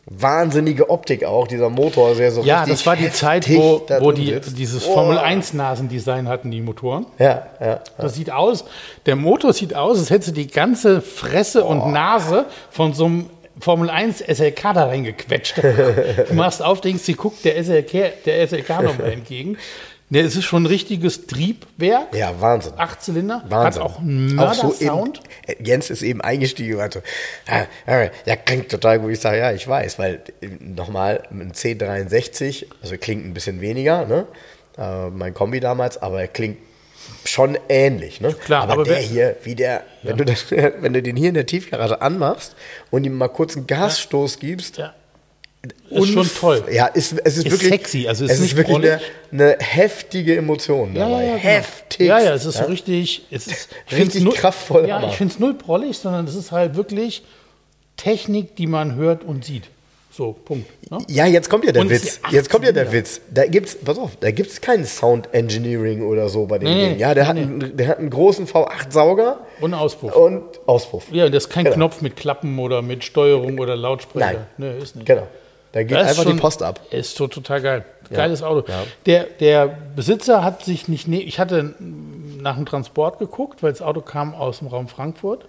Wahnsinnige 0.09 0.89
Optik 0.89 1.25
auch, 1.25 1.49
dieser 1.49 1.69
Motor, 1.69 2.15
sehr 2.15 2.31
so 2.31 2.41
Ja, 2.41 2.65
das 2.65 2.85
war 2.85 2.95
die 2.95 3.11
Zeit, 3.11 3.49
wo, 3.49 3.81
wo 3.99 4.13
die 4.13 4.27
sitzt. 4.27 4.57
dieses 4.57 4.87
Oh. 4.87 4.93
Formel-1-Nasendesign 4.93 6.29
hatten, 6.29 6.49
die 6.49 6.61
Motoren. 6.61 7.05
Ja, 7.19 7.47
ja. 7.59 7.81
Das 7.97 8.15
sieht 8.15 8.31
aus, 8.31 8.63
der 9.05 9.17
Motor 9.17 9.51
sieht 9.51 9.75
aus, 9.75 9.99
als 9.99 10.09
hättest 10.09 10.29
du 10.29 10.33
die 10.33 10.47
ganze 10.47 11.01
Fresse 11.01 11.65
und 11.65 11.91
Nase 11.91 12.45
von 12.71 12.93
so 12.93 13.05
einem 13.05 13.29
Formel 13.59 13.89
1 13.89 14.19
SLK 14.19 14.73
da 14.73 14.85
reingequetscht. 14.85 15.57
du 15.57 16.33
machst 16.33 16.61
auf, 16.61 16.81
denkst, 16.81 17.03
sie 17.03 17.13
guckt 17.13 17.43
der 17.45 17.63
SLK, 17.63 18.23
der 18.25 18.47
SLK 18.47 18.81
nochmal 18.83 19.11
entgegen. 19.11 19.57
Ne, 20.09 20.21
es 20.21 20.37
ist 20.37 20.45
schon 20.45 20.63
ein 20.63 20.67
richtiges 20.67 21.27
Triebwerk. 21.27 22.15
Ja, 22.15 22.39
Wahnsinn. 22.39 22.73
Acht 22.77 23.03
Zylinder. 23.03 23.43
Wahnsinn. 23.49 23.83
Hat 23.83 23.89
auch 23.89 23.99
einen 23.99 24.29
so 24.29 24.35
Mörder-Sound. 24.35 25.21
in, 25.45 25.53
äh, 25.53 25.63
Jens 25.67 25.89
ist 25.89 26.01
eben 26.01 26.21
eingestiegen 26.21 26.73
und 26.73 26.79
meinte, 26.79 27.03
ja, 27.45 27.67
ja, 27.85 28.09
ja, 28.25 28.35
klingt 28.37 28.69
total 28.69 28.99
gut. 28.99 29.11
Ich 29.11 29.19
sage, 29.19 29.39
ja, 29.39 29.51
ich 29.51 29.67
weiß, 29.67 29.99
weil 29.99 30.21
äh, 30.39 30.47
nochmal 30.61 31.23
ein 31.29 31.51
C63, 31.51 32.67
also 32.81 32.95
klingt 32.97 33.25
ein 33.25 33.33
bisschen 33.33 33.59
weniger, 33.59 34.05
ne? 34.05 34.27
Äh, 34.77 35.09
mein 35.09 35.33
Kombi 35.33 35.59
damals, 35.59 36.01
aber 36.01 36.21
er 36.21 36.29
klingt 36.29 36.57
schon 37.25 37.57
ähnlich, 37.69 38.21
ne? 38.21 38.33
Klar, 38.33 38.63
aber, 38.63 38.73
aber 38.73 38.83
der 38.85 38.97
hier, 38.97 39.35
wie 39.43 39.55
der, 39.55 39.83
wenn, 40.03 40.17
du 40.17 40.25
das, 40.25 40.45
wenn 40.51 40.93
du 40.93 41.01
den 41.01 41.15
hier 41.15 41.29
in 41.29 41.35
der 41.35 41.45
Tiefgarage 41.45 42.01
anmachst 42.01 42.55
und 42.91 43.03
ihm 43.05 43.13
mal 43.17 43.27
kurz 43.27 43.55
einen 43.55 43.67
Gasstoß 43.67 44.39
gibst, 44.39 44.77
ja. 44.77 44.93
Ist 45.89 46.13
schon 46.13 46.29
toll. 46.33 46.63
Ja, 46.71 46.85
ist, 46.85 47.13
es 47.25 47.37
ist, 47.37 47.45
Ist 47.47 47.51
wirklich 47.51 47.69
sexy, 47.71 48.07
also 48.07 48.23
ist 48.23 48.31
es 48.31 48.39
ist 48.39 48.55
wirklich 48.55 48.77
eine, 48.77 49.01
eine 49.33 49.57
heftige 49.59 50.37
Emotion 50.37 50.95
Ja, 50.95 51.09
dabei. 51.09 51.23
ja, 51.23 51.29
ja, 51.31 51.35
genau. 51.37 51.43
Heftig. 51.43 52.07
Ja, 52.07 52.19
ja, 52.19 52.33
es 52.35 52.45
ist 52.45 52.57
so 52.57 52.63
richtig. 52.65 53.25
Es 53.31 53.47
ist, 53.47 53.69
ich 53.89 53.97
Richtig 53.97 54.23
null- 54.23 54.33
kraftvoll, 54.35 54.87
Ja, 54.87 55.05
ich 55.09 55.15
finde 55.15 55.33
es 55.33 55.39
null 55.39 55.55
prollig, 55.55 55.97
sondern 55.97 56.25
es 56.25 56.35
ist 56.35 56.51
halt 56.53 56.75
wirklich 56.75 57.23
Technik, 57.97 58.55
die 58.55 58.67
man 58.67 58.95
hört 58.95 59.23
und 59.25 59.43
sieht. 59.43 59.63
So, 60.17 60.33
Punkt. 60.33 60.65
Ne? 60.89 60.97
Ja, 61.09 61.27
jetzt 61.27 61.47
kommt 61.47 61.63
ja 61.63 61.71
der 61.71 61.83
Und 61.83 61.91
Witz. 61.91 62.19
ja 62.23 62.29
Jetzt 62.31 62.49
kommt 62.49 62.65
ja 62.65 62.71
der 62.71 62.85
18 62.87 62.97
Witz. 62.97 63.21
Da 63.31 63.45
gibt's, 63.45 63.75
pass 63.75 63.99
auf, 63.99 64.15
da 64.19 64.31
gibt's 64.31 64.59
kein 64.61 64.83
Sound 64.83 65.29
Engineering 65.31 66.01
oder 66.07 66.27
so 66.27 66.47
bei 66.47 66.57
dem 66.57 66.67
Nee, 66.69 66.89
Ding. 66.89 66.97
Ja, 66.99 67.13
der, 67.13 67.23
nee, 67.25 67.29
hat 67.29 67.37
einen, 67.37 67.77
der 67.77 67.87
hat 67.87 67.99
einen 67.99 68.09
großen 68.09 68.47
V8-Sauger 68.47 69.37
Und 69.61 69.75
Auspuff. 69.75 70.15
und 70.15 70.41
Auspuff. 70.65 71.03
Ja, 71.11 71.29
das 71.29 71.43
ist 71.45 71.49
kein 71.51 71.65
Genau. 71.65 71.75
Knopf 71.75 72.01
mit 72.01 72.15
Klappen 72.15 72.57
oder 72.57 72.81
mit 72.81 73.03
Steuerung 73.03 73.59
oder 73.59 73.75
Lautsprecher. 73.75 74.25
Nein. 74.25 74.45
Nee, 74.57 74.77
ist 74.81 74.95
nicht. 74.95 75.05
Genau. 75.05 75.27
Da 75.73 75.83
geht 75.83 75.95
Das 75.95 76.07
einfach 76.09 76.23
die 76.23 76.29
schon- 76.31 76.39
Post 76.39 76.63
ab. 76.63 76.79
Ist 76.89 77.15
so 77.15 77.27
total 77.27 77.61
geil. 77.61 77.85
Geiles 78.09 78.41
Auto. 78.41 78.67
ja. 78.71 78.83
Der, 79.05 79.25
der 79.39 79.67
Besitzer 79.95 80.43
hat 80.43 80.65
sich 80.65 80.87
nicht. 80.87 81.07
Ne 81.07 81.21
ich 81.21 81.39
hatte 81.39 81.75
nach 82.41 82.55
dem 82.55 82.65
Transport 82.65 83.19
geguckt, 83.19 83.61
weil 83.61 83.71
das 83.71 83.81
Auto 83.83 84.01
kam 84.01 84.33
aus 84.33 84.59
dem 84.59 84.67
Raum 84.69 84.87
Frankfurt. 84.87 85.45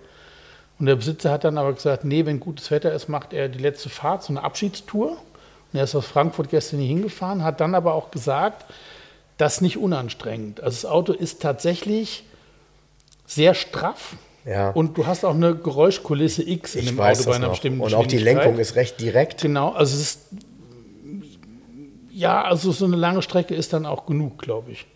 Und 0.78 0.86
der 0.86 0.96
Besitzer 0.96 1.30
hat 1.30 1.44
dann 1.44 1.58
aber 1.58 1.72
gesagt: 1.72 2.04
Nee, 2.04 2.26
wenn 2.26 2.40
gutes 2.40 2.70
Wetter 2.70 2.92
ist, 2.92 3.08
macht 3.08 3.32
er 3.32 3.48
die 3.48 3.58
letzte 3.58 3.88
Fahrt, 3.88 4.22
so 4.22 4.32
eine 4.32 4.44
Abschiedstour. 4.44 5.10
Und 5.10 5.78
er 5.78 5.84
ist 5.84 5.94
aus 5.94 6.06
Frankfurt 6.06 6.50
gestern 6.50 6.80
hier 6.80 6.88
hingefahren, 6.88 7.42
hat 7.42 7.60
dann 7.60 7.74
aber 7.74 7.94
auch 7.94 8.10
gesagt, 8.10 8.64
das 9.36 9.56
ist 9.56 9.60
nicht 9.60 9.76
unanstrengend. 9.76 10.62
Also 10.62 10.82
das 10.82 10.90
Auto 10.90 11.12
ist 11.12 11.42
tatsächlich 11.42 12.24
sehr 13.26 13.54
straff. 13.54 14.16
Ja. 14.44 14.70
Und 14.70 14.96
du 14.96 15.06
hast 15.06 15.24
auch 15.24 15.34
eine 15.34 15.54
Geräuschkulisse 15.54 16.48
X 16.48 16.74
in 16.74 16.80
Ich 16.80 16.86
dem 16.88 17.00
Auto 17.00 17.24
bei 17.24 17.34
einer 17.34 17.46
noch. 17.46 17.50
bestimmten 17.50 17.80
Und 17.80 17.94
auch 17.94 18.06
die. 18.06 18.18
Lenkung 18.18 18.58
ist 18.58 18.76
recht 18.76 19.00
direkt. 19.00 19.42
Genau, 19.42 19.72
also 19.72 19.94
es 19.94 20.00
ist. 20.00 20.20
Ja, 22.10 22.42
also 22.42 22.72
so 22.72 22.84
eine 22.86 22.96
lange 22.96 23.22
Strecke 23.22 23.54
ist 23.54 23.72
dann 23.72 23.86
auch 23.86 24.06
genug, 24.06 24.38
glaube 24.38 24.72
ich. 24.72 24.86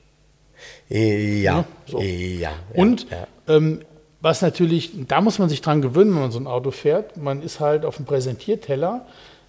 Ja. 0.89 0.99
Ja, 0.99 1.65
so. 1.87 2.01
Ja. 2.01 2.07
ja. 2.07 2.53
Und 2.75 3.07
ja. 3.11 3.27
Ähm, 3.47 3.83
was 4.23 4.41
natürlich, 4.41 4.93
da 5.09 5.21
muss 5.21 5.39
man 5.39 5.49
sich 5.49 5.61
dran 5.61 5.83
gewöhnen, 5.83 6.15
wenn 6.15 6.23
man 6.23 6.31
so 6.31 6.39
ein 6.39 6.47
Auto 6.47 6.71
fährt. 6.71 7.17
Man 7.17 7.43
ist 7.43 7.59
halt 7.59 7.85
auf 7.85 7.97
dem 7.97 8.07
Präsentierteller, 8.07 9.05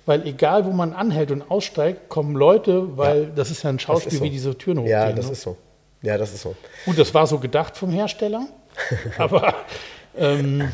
weil 0.07 0.25
egal 0.27 0.65
wo 0.65 0.71
man 0.71 0.93
anhält 0.93 1.31
und 1.31 1.49
aussteigt, 1.49 2.09
kommen 2.09 2.35
Leute, 2.35 2.97
weil 2.97 3.27
das 3.27 3.51
ist 3.51 3.63
ja 3.63 3.69
ein 3.69 3.79
Schauspiel, 3.79 4.17
so. 4.17 4.23
wie 4.23 4.31
diese 4.31 4.57
Türen 4.57 4.79
hochgehen. 4.79 4.91
Ja, 4.91 5.11
das 5.11 5.27
ne? 5.27 5.31
ist 5.33 5.41
so. 5.43 5.57
Ja, 6.01 6.17
das 6.17 6.33
ist 6.33 6.41
so. 6.41 6.55
Gut, 6.85 6.97
das 6.97 7.13
war 7.13 7.27
so 7.27 7.37
gedacht 7.37 7.77
vom 7.77 7.91
Hersteller, 7.91 8.47
aber 9.17 9.53
ähm, 10.17 10.69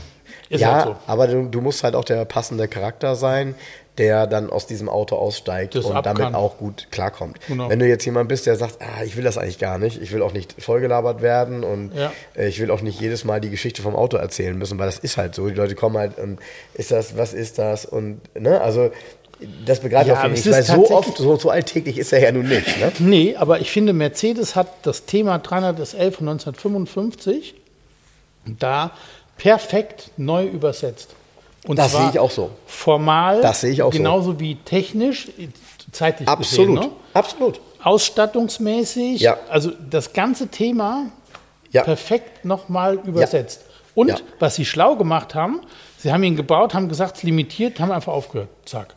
ist 0.48 0.62
ja, 0.62 0.74
halt 0.74 0.86
so. 0.86 0.96
aber 1.06 1.28
du, 1.28 1.44
du 1.50 1.62
musst 1.62 1.84
halt 1.84 1.94
auch 1.94 2.06
der 2.06 2.24
passende 2.26 2.68
Charakter 2.68 3.16
sein, 3.16 3.54
der 4.00 4.26
dann 4.26 4.50
aus 4.50 4.66
diesem 4.66 4.90
Auto 4.90 5.16
aussteigt 5.16 5.76
Das 5.76 5.86
und 5.86 6.04
damit 6.06 6.34
auch 6.34 6.58
gut 6.58 6.88
klarkommt. 6.90 7.38
Genau. 7.48 7.70
Wenn 7.70 7.78
du 7.80 7.86
jetzt 7.86 8.06
jemand 8.06 8.30
bist, 8.30 8.48
der 8.48 8.56
sagt, 8.56 8.78
ah, 8.82 9.04
ich 9.04 9.16
will 9.18 9.24
das 9.24 9.38
eigentlich 9.38 9.60
gar 9.60 9.78
nicht, 9.78 10.02
ich 10.02 10.12
will 10.12 10.24
auch 10.24 10.34
nicht 10.34 10.56
vollgelabert 10.60 11.22
werden 11.22 11.64
und 11.64 11.92
Ja. 11.94 12.12
äh, 12.36 12.48
ich 12.48 12.60
will 12.60 12.72
auch 12.72 12.82
nicht 12.82 13.00
jedes 13.00 13.26
Mal 13.26 13.40
die 13.42 13.50
Geschichte 13.52 13.82
vom 13.84 13.96
Auto 13.96 14.18
erzählen 14.18 14.58
müssen, 14.58 14.80
weil 14.80 14.88
das 14.88 14.98
ist 14.98 15.18
halt 15.18 15.36
so. 15.36 15.48
Die 15.48 15.54
Leute 15.56 15.76
kommen 15.76 15.98
halt 15.98 16.18
und 16.18 16.40
ist 16.74 16.90
das, 16.92 17.16
was 17.18 17.34
ist 17.34 17.60
das? 17.60 17.86
Und 17.86 18.22
ne, 18.40 18.60
also 18.62 18.90
das 19.66 19.80
begreife 19.80 20.10
Ja, 20.10 20.26
ich 20.26 20.32
nicht, 20.46 20.52
weil 20.52 20.64
so 20.64 20.90
oft, 20.92 21.18
so, 21.18 21.38
so 21.38 21.50
alltäglich 21.50 21.98
ist 21.98 22.12
er 22.12 22.20
ja 22.22 22.32
nun 22.32 22.48
nicht. 22.48 22.80
Ne? 22.80 22.92
Nee, 23.00 23.36
aber 23.38 23.60
ich 23.60 23.70
finde, 23.72 23.94
Mercedes 23.94 24.56
hat 24.56 24.68
das 24.84 25.06
Thema 25.06 25.38
311 25.40 26.16
von 26.16 26.28
1955 26.30 27.56
da 28.46 28.92
perfekt 29.38 30.12
neu 30.18 30.46
übersetzt. 30.46 31.16
Und 31.68 31.78
Das 31.78 31.92
sehe 31.92 32.10
ich 32.10 32.20
auch 32.20 32.32
so. 32.32 32.52
Formal, 32.66 33.42
Das 33.42 33.62
sehe 33.62 33.72
ich 33.72 33.82
auch 33.84 33.92
so. 33.92 33.98
genauso 33.98 34.40
wie 34.40 34.56
technisch, 34.56 35.28
zeitlich 35.92 36.28
Absolut, 36.28 36.76
gesehen. 36.78 36.90
Ne? 36.90 36.96
absolut. 37.14 37.60
Ausstattungsmäßig, 37.84 39.22
Ja. 39.22 39.38
also 39.50 39.72
das 39.90 40.14
ganze 40.14 40.48
Thema 40.48 41.08
Ja. 41.72 41.84
perfekt 41.84 42.46
nochmal 42.46 42.96
übersetzt. 42.96 43.62
Und 43.96 44.10
Ja. 44.10 44.16
was 44.40 44.56
sie 44.56 44.66
schlau 44.66 44.96
gemacht 44.96 45.36
haben, 45.36 45.62
sie 45.98 46.12
haben 46.12 46.24
ihn 46.24 46.36
gebaut, 46.36 46.74
haben 46.74 46.90
gesagt, 46.90 47.14
es 47.18 47.20
ist 47.20 47.24
limitiert, 47.24 47.80
haben 47.80 47.92
einfach 47.92 48.14
aufgehört. 48.14 48.50
Zack. 48.66 48.96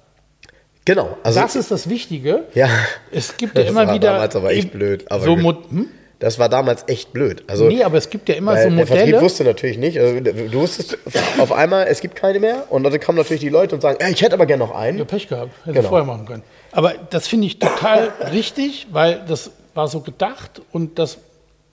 Genau. 0.85 1.17
Also, 1.23 1.41
das 1.41 1.55
ist 1.57 1.71
das 1.71 1.89
Wichtige. 1.89 2.45
ja. 2.55 2.69
Es 3.11 3.37
gibt 3.37 3.57
ja 3.57 3.65
immer 3.65 3.87
war 3.87 3.95
wieder. 3.95 4.13
damals 4.15 4.35
aber 4.37 4.51
echt 4.53 4.73
blöd, 4.73 5.05
aber 5.11 5.25
so 5.25 5.37
hm? 5.37 5.89
Das 6.23 6.39
war 6.39 6.49
damals 6.49 6.85
echt 6.87 7.13
blöd. 7.13 7.43
Also, 7.49 7.65
Nee, 7.67 7.83
aber 7.83 7.99
es 7.99 8.09
gibt 8.09 8.29
ja 8.29 8.37
immer 8.37 8.53
so 8.57 8.71
Der 8.71 8.87
Vertrieb 8.87 9.07
Modelle. 9.07 9.21
wusste 9.23 9.43
natürlich 9.43 9.77
nicht. 9.77 9.99
Also, 9.99 10.21
du 10.21 10.53
wusstest 10.53 10.97
auf 11.39 11.51
einmal, 11.51 11.87
es 11.89 12.01
gibt 12.01 12.15
keine 12.15 12.39
mehr. 12.39 12.65
Und 12.71 12.85
dann 12.85 13.01
kamen 13.01 13.19
natürlich 13.19 13.41
die 13.41 13.49
Leute 13.49 13.75
und 13.75 13.81
sagen, 13.81 13.97
"Ey, 14.01 14.13
ich 14.13 14.23
hätte 14.23 14.35
aber 14.35 14.47
gerne 14.47 14.65
noch 14.65 14.73
einen. 14.73 14.99
Ja, 14.99 15.05
Pech 15.05 15.27
gehabt, 15.27 15.51
hätte 15.65 15.75
Genau. 15.79 15.89
vorher 15.89 16.07
machen 16.07 16.25
können. 16.25 16.43
Aber 16.71 16.93
das 17.11 17.27
finde 17.27 17.49
ich 17.49 17.59
total 17.59 18.13
richtig, 18.33 18.87
weil 18.93 19.21
das 19.27 19.51
war 19.75 19.89
so 19.89 19.99
gedacht 19.99 20.63
und 20.71 20.99
das 21.01 21.19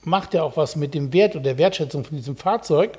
macht 0.03 0.33
ja 0.33 0.41
auch 0.41 0.57
was 0.57 0.75
mit 0.75 0.95
dem 0.95 1.13
Wert 1.13 1.35
und 1.35 1.43
der 1.43 1.59
Wertschätzung 1.59 2.03
von 2.05 2.17
diesem 2.17 2.35
Fahrzeug 2.35 2.91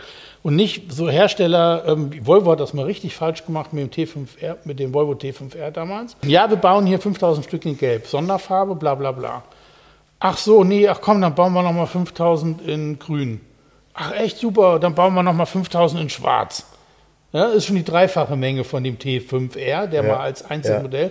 und 0.45 0.55
nicht 0.55 0.93
so 0.93 1.09
Hersteller, 1.11 1.83
ähm, 1.89 2.13
wie 2.13 2.25
Volvo 2.25 2.53
hat 2.53 2.61
das 2.61 2.75
mal 2.75 2.85
richtig 2.85 3.17
falsch 3.17 3.45
gemacht 3.45 3.73
mit 3.73 3.97
dem 3.97 4.07
T5R, 4.07 4.57
mit 4.65 4.79
dem 4.79 4.95
Volvo 4.95 5.13
T5R 5.15 5.71
damals. 5.73 6.15
Ja, 6.25 6.49
wir 6.49 6.59
bauen 6.59 6.87
hier 6.87 7.01
5000 7.01 7.45
Stück 7.47 7.65
in 7.65 7.77
Gelb, 7.77 8.07
Sonderfarbe, 8.07 8.77
bla 8.77 8.95
bla 8.95 9.11
bla. 9.13 9.43
Ach 10.21 10.37
so, 10.37 10.65
nee, 10.65 10.87
ach 10.87 11.01
komm, 11.01 11.21
dann 11.23 11.35
bauen 11.35 11.53
wir 11.55 11.63
noch 11.63 11.73
mal 11.73 11.87
5000 11.87 12.63
in 12.67 12.99
Grün. 12.99 13.41
Ach 13.95 14.13
echt 14.13 14.39
super, 14.39 14.79
dann 14.79 14.95
bauen 14.95 15.15
wir 15.15 15.23
noch 15.23 15.33
mal 15.33 15.47
5000 15.47 16.01
in 16.03 16.11
Schwarz. 16.11 16.67
Ja, 17.33 17.47
ist 17.47 17.67
schon 17.67 17.77
die 17.77 17.85
dreifache 17.85 18.37
Menge 18.37 18.65
von 18.65 18.83
dem 18.85 18.99
T5R, 18.99 19.87
der 19.87 20.03
mal 20.03 20.17
als 20.19 20.45
Einzelmodell. 20.45 21.11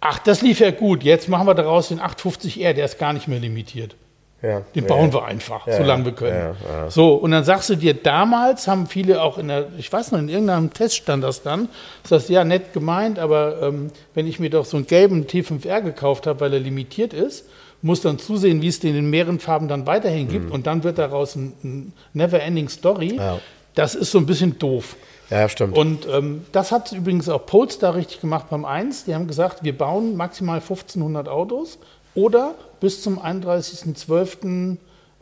Ach, 0.00 0.18
das 0.18 0.42
lief 0.42 0.60
ja 0.60 0.70
gut. 0.70 1.02
Jetzt 1.02 1.28
machen 1.28 1.46
wir 1.46 1.54
daraus 1.54 1.88
den 1.88 2.00
850R, 2.00 2.72
der 2.74 2.84
ist 2.84 2.98
gar 2.98 3.12
nicht 3.12 3.26
mehr 3.26 3.38
limitiert. 3.40 3.96
Ja. 4.42 4.60
Den 4.74 4.82
Ja, 4.84 4.88
bauen 4.88 5.06
ja. 5.08 5.14
wir 5.14 5.24
einfach, 5.24 5.66
Ja, 5.66 5.78
solange 5.78 6.04
wir 6.04 6.12
können. 6.12 6.54
ja, 6.68 6.82
ja. 6.82 6.90
So, 6.90 7.14
und 7.14 7.30
dann 7.30 7.42
sagst 7.42 7.70
du 7.70 7.74
dir, 7.74 7.94
damals 7.94 8.68
haben 8.68 8.86
viele 8.86 9.22
auch 9.22 9.38
in 9.38 9.48
der, 9.48 9.68
ich 9.78 9.90
weiß 9.90 10.12
noch, 10.12 10.18
in 10.18 10.28
irgendeinem 10.28 10.72
Test 10.72 10.96
stand 10.96 11.24
das 11.24 11.42
dann, 11.42 11.70
das 12.02 12.12
heißt, 12.12 12.28
ja, 12.28 12.44
nett 12.44 12.74
gemeint, 12.74 13.18
aber 13.18 13.62
ähm, 13.62 13.90
wenn 14.14 14.26
ich 14.26 14.38
mir 14.38 14.50
doch 14.50 14.66
so 14.66 14.76
einen 14.76 14.86
gelben 14.86 15.24
T5R 15.26 15.80
gekauft 15.80 16.26
habe, 16.26 16.38
weil 16.40 16.52
er 16.52 16.60
limitiert 16.60 17.14
ist, 17.14 17.46
muss 17.86 18.02
dann 18.02 18.18
zusehen, 18.18 18.60
wie 18.62 18.68
es 18.68 18.80
den 18.80 18.96
in 18.96 19.08
mehreren 19.08 19.38
Farben 19.38 19.68
dann 19.68 19.86
weiterhin 19.86 20.28
gibt 20.28 20.50
und 20.50 20.66
dann 20.66 20.84
wird 20.84 20.98
daraus 20.98 21.36
ein, 21.36 21.52
ein 21.64 21.92
Never-Ending 22.12 22.68
Story. 22.68 23.12
Mhm. 23.12 23.18
Ja. 23.18 23.38
Das 23.74 23.94
ist 23.94 24.10
so 24.10 24.18
ein 24.18 24.26
bisschen 24.26 24.58
doof. 24.58 24.96
Ja, 25.30 25.48
stimmt. 25.48 25.76
Und 25.76 26.06
ähm, 26.08 26.44
das 26.52 26.72
hat 26.72 26.92
übrigens 26.92 27.28
auch 27.28 27.44
Polestar 27.46 27.94
richtig 27.94 28.20
gemacht 28.20 28.46
beim 28.50 28.64
1. 28.64 29.04
Die 29.04 29.14
haben 29.14 29.26
gesagt, 29.26 29.64
wir 29.64 29.76
bauen 29.76 30.16
maximal 30.16 30.60
1500 30.60 31.28
Autos 31.28 31.78
oder 32.14 32.54
bis 32.80 33.02
zum 33.02 33.18
31.12. 33.18 34.76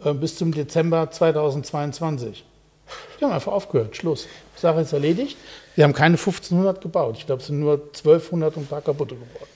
Äh, 0.05 0.13
bis 0.15 0.37
zum 0.37 0.53
Dezember 0.53 1.11
2022. 1.11 2.45
Die 3.19 3.25
haben 3.25 3.33
einfach 3.33 3.53
aufgehört. 3.53 3.97
Schluss. 3.97 4.27
Sache 4.57 4.81
ist 4.81 4.93
erledigt. 4.93 5.37
Wir 5.75 5.85
haben 5.85 5.93
keine 5.93 6.17
1500 6.17 6.81
gebaut. 6.81 7.17
Ich 7.19 7.27
glaube, 7.27 7.41
es 7.41 7.49
sind 7.49 7.61
nur 7.61 7.75
1200 7.75 8.57
und 8.57 8.65
ein 8.65 8.67
paar 8.67 8.83
kaputte 8.83 9.15
gebaut. 9.15 9.49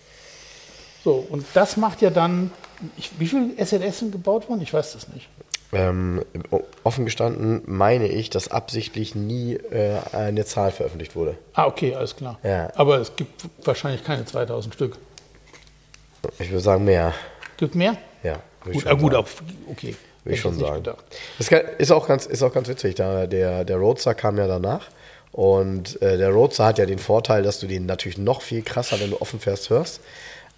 So, 1.04 1.26
und 1.30 1.44
das 1.54 1.76
macht 1.76 2.02
ja 2.02 2.10
dann. 2.10 2.50
Ich, 2.96 3.10
wie 3.18 3.26
viele 3.26 3.50
SLS 3.64 3.98
sind 4.00 4.12
gebaut 4.12 4.48
worden? 4.48 4.60
Ich 4.62 4.72
weiß 4.72 4.92
das 4.92 5.08
nicht. 5.08 5.28
ähm, 5.72 6.24
offen 6.84 7.04
gestanden 7.04 7.62
meine 7.66 8.08
ich, 8.08 8.30
dass 8.30 8.48
absichtlich 8.50 9.14
nie 9.14 9.54
äh, 9.54 9.98
eine 10.12 10.44
Zahl 10.44 10.70
veröffentlicht 10.70 11.14
wurde. 11.16 11.36
Ah, 11.54 11.66
okay, 11.66 11.94
alles 11.94 12.16
klar. 12.16 12.38
Ja. 12.42 12.70
Aber 12.74 12.98
es 12.98 13.14
gibt 13.16 13.44
wahrscheinlich 13.64 14.04
keine 14.04 14.24
2000 14.24 14.74
Stück. 14.74 14.96
Ich 16.38 16.50
würde 16.50 16.60
sagen 16.60 16.84
mehr. 16.84 17.14
Gibt 17.56 17.74
mehr? 17.74 17.96
Ja, 18.22 18.40
Gut, 18.64 18.86
ah, 18.86 18.94
gut, 18.94 19.14
auf, 19.14 19.42
okay. 19.70 19.94
Würde 20.24 20.34
ich 20.34 20.40
schon 20.40 20.58
sagen. 20.58 20.82
Das 21.38 21.48
ist 21.78 21.92
auch 21.92 22.06
ganz, 22.06 22.26
ist 22.26 22.42
auch 22.42 22.52
ganz 22.52 22.68
witzig. 22.68 22.94
Da 22.96 23.26
der, 23.26 23.64
der 23.64 23.76
Roadster 23.76 24.14
kam 24.14 24.36
ja 24.36 24.46
danach. 24.46 24.88
Und 25.32 26.00
äh, 26.02 26.18
der 26.18 26.30
Roadster 26.30 26.64
hat 26.66 26.78
ja 26.78 26.86
den 26.86 26.98
Vorteil, 26.98 27.42
dass 27.42 27.60
du 27.60 27.66
den 27.66 27.86
natürlich 27.86 28.18
noch 28.18 28.42
viel 28.42 28.62
krasser, 28.62 28.98
wenn 29.00 29.10
du 29.10 29.20
offen 29.20 29.40
fährst, 29.40 29.70
hörst. 29.70 30.00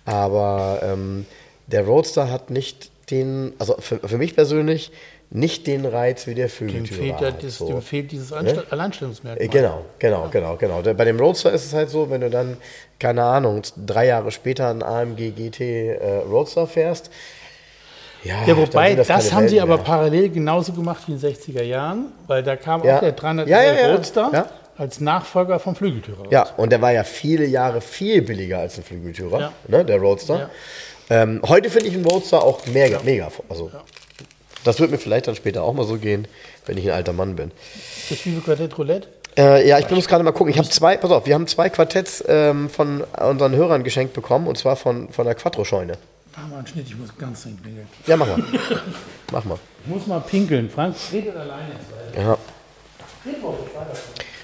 Aber 0.04 0.80
ähm, 0.82 1.26
der 1.72 1.84
Roadster 1.86 2.30
hat 2.30 2.50
nicht 2.50 2.90
den, 3.10 3.52
also 3.58 3.76
für, 3.78 3.98
für 3.98 4.18
mich 4.18 4.34
persönlich, 4.34 4.92
nicht 5.32 5.66
den 5.68 5.84
Reiz 5.86 6.26
wie 6.26 6.34
der 6.34 6.46
Dem 6.46 6.50
Flügeltürer. 6.50 6.98
fehlt, 7.00 7.20
ja 7.20 7.26
halt 7.32 7.44
das, 7.44 7.58
so. 7.58 7.66
dem 7.68 7.82
fehlt 7.82 8.10
dieses 8.10 8.32
Anste 8.32 8.64
Alleinstellungsmerkmal. 8.70 9.44
Äh, 9.44 9.48
Genau, 9.48 9.84
genau, 10.00 10.28
genau, 10.30 10.56
genau. 10.56 10.82
Der- 10.82 10.94
Bei 10.94 11.04
dem 11.04 11.20
Roadster 11.20 11.52
ist 11.52 11.66
es 11.66 11.72
halt 11.72 11.88
so, 11.88 12.10
wenn 12.10 12.20
du 12.20 12.30
dann, 12.30 12.56
keine 12.98 13.22
Ahnung, 13.22 13.62
drei 13.86 14.06
Jahre 14.06 14.32
später 14.32 14.68
einen 14.68 14.82
AMG 14.82 15.30
GT 15.30 15.60
äh, 15.60 16.16
Roadster 16.28 16.66
fährst. 16.66 17.10
Ja, 18.24 18.34
Ja, 18.46 18.56
wobei, 18.56 18.94
das, 18.96 19.06
keine 19.08 19.22
haben 19.32 19.48
sie 19.48 19.56
Welten 19.56 19.60
aber 19.60 19.76
mehr. 19.76 19.84
parallel 19.84 20.28
genauso 20.30 20.72
gemacht 20.72 21.02
wie 21.06 21.12
in 21.12 21.20
den 21.20 21.32
60er 21.34 21.62
Jahren, 21.62 22.06
weil 22.26 22.42
da 22.42 22.56
kam 22.56 22.84
Ja. 22.84 22.96
auch 22.96 23.00
der 23.00 23.12
300 23.12 23.48
Ja, 23.48 23.62
ja, 23.62 23.72
ja. 23.74 23.94
Roadster 23.94 24.30
Ja. 24.32 24.46
als 24.76 25.00
Nachfolger 25.00 25.58
vom 25.60 25.74
Flügeltürer. 25.76 26.24
Ja, 26.30 26.42
und 26.56 26.70
der 26.70 26.82
war 26.82 26.92
ja 26.92 27.04
viele 27.04 27.46
Jahre 27.46 27.80
viel 27.80 28.20
billiger 28.22 28.58
als 28.58 28.76
ein 28.78 28.82
Flügeltürer, 28.84 29.40
Ja. 29.40 29.52
ne, 29.68 29.84
der 29.84 29.98
Roadster. 29.98 30.50
Ja. 31.10 31.22
Ähm, 31.22 31.40
heute 31.46 31.70
finde 31.70 31.88
ich 31.88 31.94
einen 31.94 32.04
Roadster 32.04 32.42
auch 32.42 32.66
mega, 32.66 33.00
mega. 33.02 33.30
Also, 33.48 33.70
Das 34.64 34.78
wird 34.80 34.90
mir 34.90 34.98
vielleicht 34.98 35.26
dann 35.26 35.34
später 35.34 35.62
auch 35.62 35.72
mal 35.72 35.86
so 35.86 35.96
gehen, 35.96 36.28
wenn 36.66 36.78
ich 36.78 36.84
ein 36.86 36.94
alter 36.94 37.12
Mann 37.12 37.36
bin. 37.36 37.50
Das 38.08 38.10
wie 38.10 38.14
viel 38.30 38.40
Quartett 38.40 38.76
Roulette? 38.78 39.08
Äh, 39.36 39.68
ja, 39.68 39.78
ich 39.78 39.88
muss 39.90 40.08
gerade 40.08 40.24
mal 40.24 40.32
gucken. 40.32 40.52
Ich 40.52 40.58
habe 40.58 40.68
zwei, 40.68 40.96
pass 40.96 41.10
auf, 41.10 41.26
wir 41.26 41.34
haben 41.34 41.46
zwei 41.46 41.68
Quartetts 41.68 42.24
ähm, 42.26 42.68
von 42.68 43.02
unseren 43.02 43.54
Hörern 43.54 43.84
geschenkt 43.84 44.12
bekommen 44.12 44.46
und 44.46 44.58
zwar 44.58 44.76
von, 44.76 45.10
von 45.10 45.24
der 45.24 45.34
Quattro-Scheune. 45.34 45.94
Mach 46.36 46.48
mal 46.48 46.58
einen 46.58 46.66
Schnitt, 46.66 46.86
ich 46.86 46.96
muss 46.96 47.16
ganz 47.16 47.42
dringend 47.42 47.62
pinkeln. 47.62 47.88
Ja, 48.06 48.16
mach 48.16 48.26
mal. 48.26 48.42
mach 49.32 49.44
mal. 49.44 49.58
Ich 49.84 49.90
muss 49.90 50.06
mal 50.06 50.20
pinkeln. 50.20 50.68
Frank 50.70 50.96
redet 51.12 51.36
alleine. 51.36 51.72
Ja. 52.16 52.38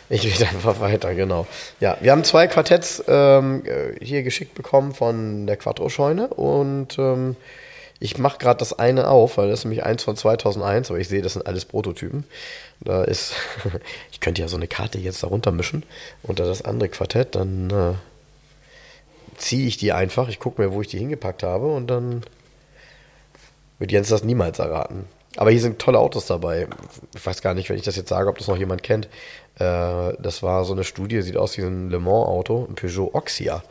Ich 0.09 0.25
rede 0.25 0.49
einfach 0.49 0.81
weiter, 0.81 1.15
genau. 1.15 1.47
Ja, 1.81 1.97
wir 2.01 2.13
haben 2.13 2.25
zwei 2.25 2.47
Quartetts 2.47 3.03
ähm, 3.09 3.65
äh, 3.65 4.05
hier 4.05 4.23
geschickt 4.23 4.55
bekommen 4.55 4.95
von 4.95 5.47
der 5.47 5.57
Quattro-Scheune 5.57 6.29
und 6.29 6.99
ähm, 6.99 7.37
ich 7.99 8.19
mache 8.19 8.39
gerade 8.39 8.59
das 8.59 8.79
eine 8.79 9.09
auf, 9.09 9.39
weil 9.39 9.49
das 9.49 9.61
ist 9.61 9.65
nämlich 9.65 9.85
eins 9.85 10.05
von 10.05 10.17
2001, 10.17 10.91
aber 10.91 11.01
ich 11.01 11.09
sehe, 11.09 11.23
das 11.23 11.33
sind 11.33 11.47
alles 11.47 11.65
Prototypen. 11.65 12.25
Da 12.81 13.05
ist, 13.05 13.33
ich 14.13 14.21
könnte 14.21 14.43
ja 14.43 14.49
so 14.49 14.57
eine 14.57 14.69
Karte 14.69 14.99
jetzt 14.99 15.23
darunter 15.23 15.51
mischen 15.51 15.83
unter 16.23 16.45
das 16.45 16.63
andere 16.63 16.89
Quartett, 16.89 17.35
dann 17.35 17.71
äh, 17.71 17.95
ziehe 19.39 19.67
ich 19.67 19.77
die 19.77 19.93
einfach, 19.93 20.29
ich 20.29 20.39
gucke 20.39 20.61
mir, 20.61 20.73
wo 20.73 20.83
ich 20.83 20.89
die 20.89 20.99
hingepackt 20.99 21.43
habe 21.43 21.67
und 21.67 21.89
dann 21.89 22.23
wird 23.79 23.93
Jens 23.93 24.09
das 24.09 24.25
niemals 24.25 24.59
erraten. 24.59 25.07
Aber 25.37 25.51
hier 25.51 25.61
sind 25.61 25.79
tolle 25.79 25.99
Autos 25.99 26.27
dabei. 26.27 26.67
Ich 27.15 27.25
weiß 27.25 27.43
gar 27.43 27.53
nicht, 27.53 27.69
wenn 27.69 27.77
ich 27.77 27.83
das 27.83 27.97
jetzt 27.97 28.09
sage, 28.09 28.29
ob 28.29 28.39
das 28.39 28.49
noch 28.49 28.57
jemand 28.57 28.83
kennt. 28.83 29.09
Äh, 29.59 30.13
das 30.19 30.43
war 30.43 30.65
so 30.65 30.73
eine 30.73 30.85
Studie, 30.85 31.23
sieht 31.23 31.37
aus 31.37 31.57
wie 31.59 31.63
ein 31.63 31.91
Le 31.91 31.99
Mans-Auto, 31.99 32.67
ein 32.69 32.75
Peugeot 32.75 33.11
Oxia. 33.13 33.63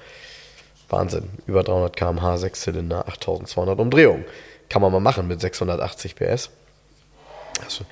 Wahnsinn. 0.90 1.30
Über 1.48 1.64
300 1.64 1.96
km/h, 1.96 2.38
6 2.38 2.62
Zylinder, 2.62 3.08
8200 3.08 3.80
Umdrehungen. 3.80 4.26
Kann 4.70 4.82
man 4.82 4.92
mal 4.92 5.00
machen 5.00 5.28
mit 5.28 5.42
680 5.42 6.16
PS. 6.16 6.50
Also, 7.64 7.86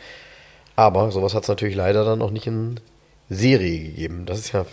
aber 0.75 1.11
sowas 1.11 1.33
hat 1.33 1.43
es 1.43 1.49
natürlich 1.49 1.75
leider 1.75 2.03
dann 2.03 2.19
noch 2.19 2.31
nicht 2.31 2.47
in 2.47 2.79
Serie 3.29 3.79
gegeben. 3.79 4.25
Das 4.25 4.39
ist 4.39 4.51
ja 4.51 4.65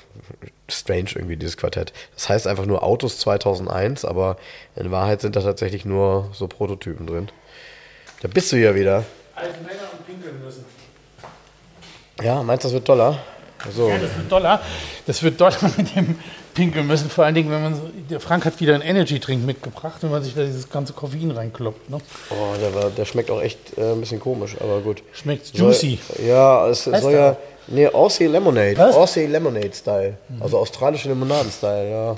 strange 0.69 1.11
irgendwie, 1.15 1.37
dieses 1.37 1.57
Quartett. 1.57 1.93
Das 2.15 2.29
heißt 2.29 2.47
einfach 2.47 2.67
nur 2.67 2.83
Autos 2.83 3.19
2001, 3.19 4.05
aber 4.05 4.37
in 4.77 4.91
Wahrheit 4.91 5.21
sind 5.21 5.37
da 5.37 5.41
tatsächlich 5.41 5.85
nur 5.85 6.31
so 6.33 6.49
Prototypen 6.49 7.07
drin. 7.07 7.29
Da 8.23 8.29
bist 8.29 8.53
du 8.53 8.57
ja 8.57 8.75
wieder. 8.75 9.05
Alte 9.35 9.61
Männer 9.61 9.89
und 9.93 10.07
pinkeln 10.07 10.43
müssen. 10.43 10.65
Ja, 12.23 12.43
meinst 12.43 12.65
du, 12.65 12.69
das 12.69 12.75
wird 12.75 12.87
toller? 12.87 13.19
So. 13.75 13.89
Ja, 13.91 13.99
das 13.99 14.17
wird 14.17 14.33
doller. 14.33 14.61
Das 15.07 15.23
wird 15.23 15.41
doller 15.41 15.57
mit 15.77 15.95
dem 15.95 16.19
Pinkeln 16.55 16.87
müssen. 16.87 17.11
Vor 17.11 17.25
allen 17.27 17.35
Dingen, 17.35 17.51
wenn 17.51 17.63
man. 17.63 17.75
so- 17.75 17.91
Der 18.09 18.19
Frank 18.21 18.45
hat 18.47 18.59
wieder 18.61 18.73
einen 18.75 18.83
Energy-Drink 18.83 19.45
mitgebracht, 19.45 19.97
wenn 20.03 20.11
man 20.11 20.23
sich 20.23 20.35
da 20.35 20.43
dieses 20.45 20.71
ganze 20.71 20.93
Koffein 20.95 21.31
reinkloppt. 21.31 21.91
Ne? 21.91 21.99
Oh, 22.31 22.55
der, 22.61 22.75
war, 22.75 22.91
der 22.91 23.05
schmeckt 23.05 23.31
auch 23.31 23.41
echt 23.43 23.77
äh, 23.77 23.93
ein 23.93 24.01
bisschen 24.01 24.19
komisch, 24.21 24.57
aber 24.61 24.81
gut. 24.81 25.03
Schmeckt 25.13 25.55
juicy. 25.57 25.99
Soll, 26.17 26.27
ja, 26.27 26.67
es 26.69 26.87
Heißt 26.87 27.03
soll 27.03 27.13
ja. 27.13 27.37
Nee, 27.67 27.87
Aussie 27.89 28.27
Lemonade. 28.27 28.79
Was? 28.79 28.97
Aussie 28.97 29.27
Lemonade 29.27 29.73
Style. 29.75 30.17
Also 30.41 30.59
australische 30.59 31.09
Limonaden-Style, 31.11 31.91
ja. 31.91 32.17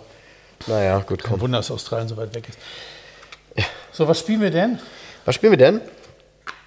Naja, 0.69 0.99
gut, 1.01 1.23
Kein 1.25 1.33
komm. 1.33 1.41
Wunder, 1.43 1.59
dass 1.59 1.71
Australien 1.73 2.07
so 2.09 2.17
weit 2.17 2.33
weg 2.35 2.49
ist. 2.49 2.59
So, 3.91 4.07
was 4.09 4.21
spielen 4.21 4.41
wir 4.41 4.51
denn? 4.51 4.79
Was 5.25 5.35
spielen 5.35 5.53
wir 5.53 5.59
denn? 5.59 5.81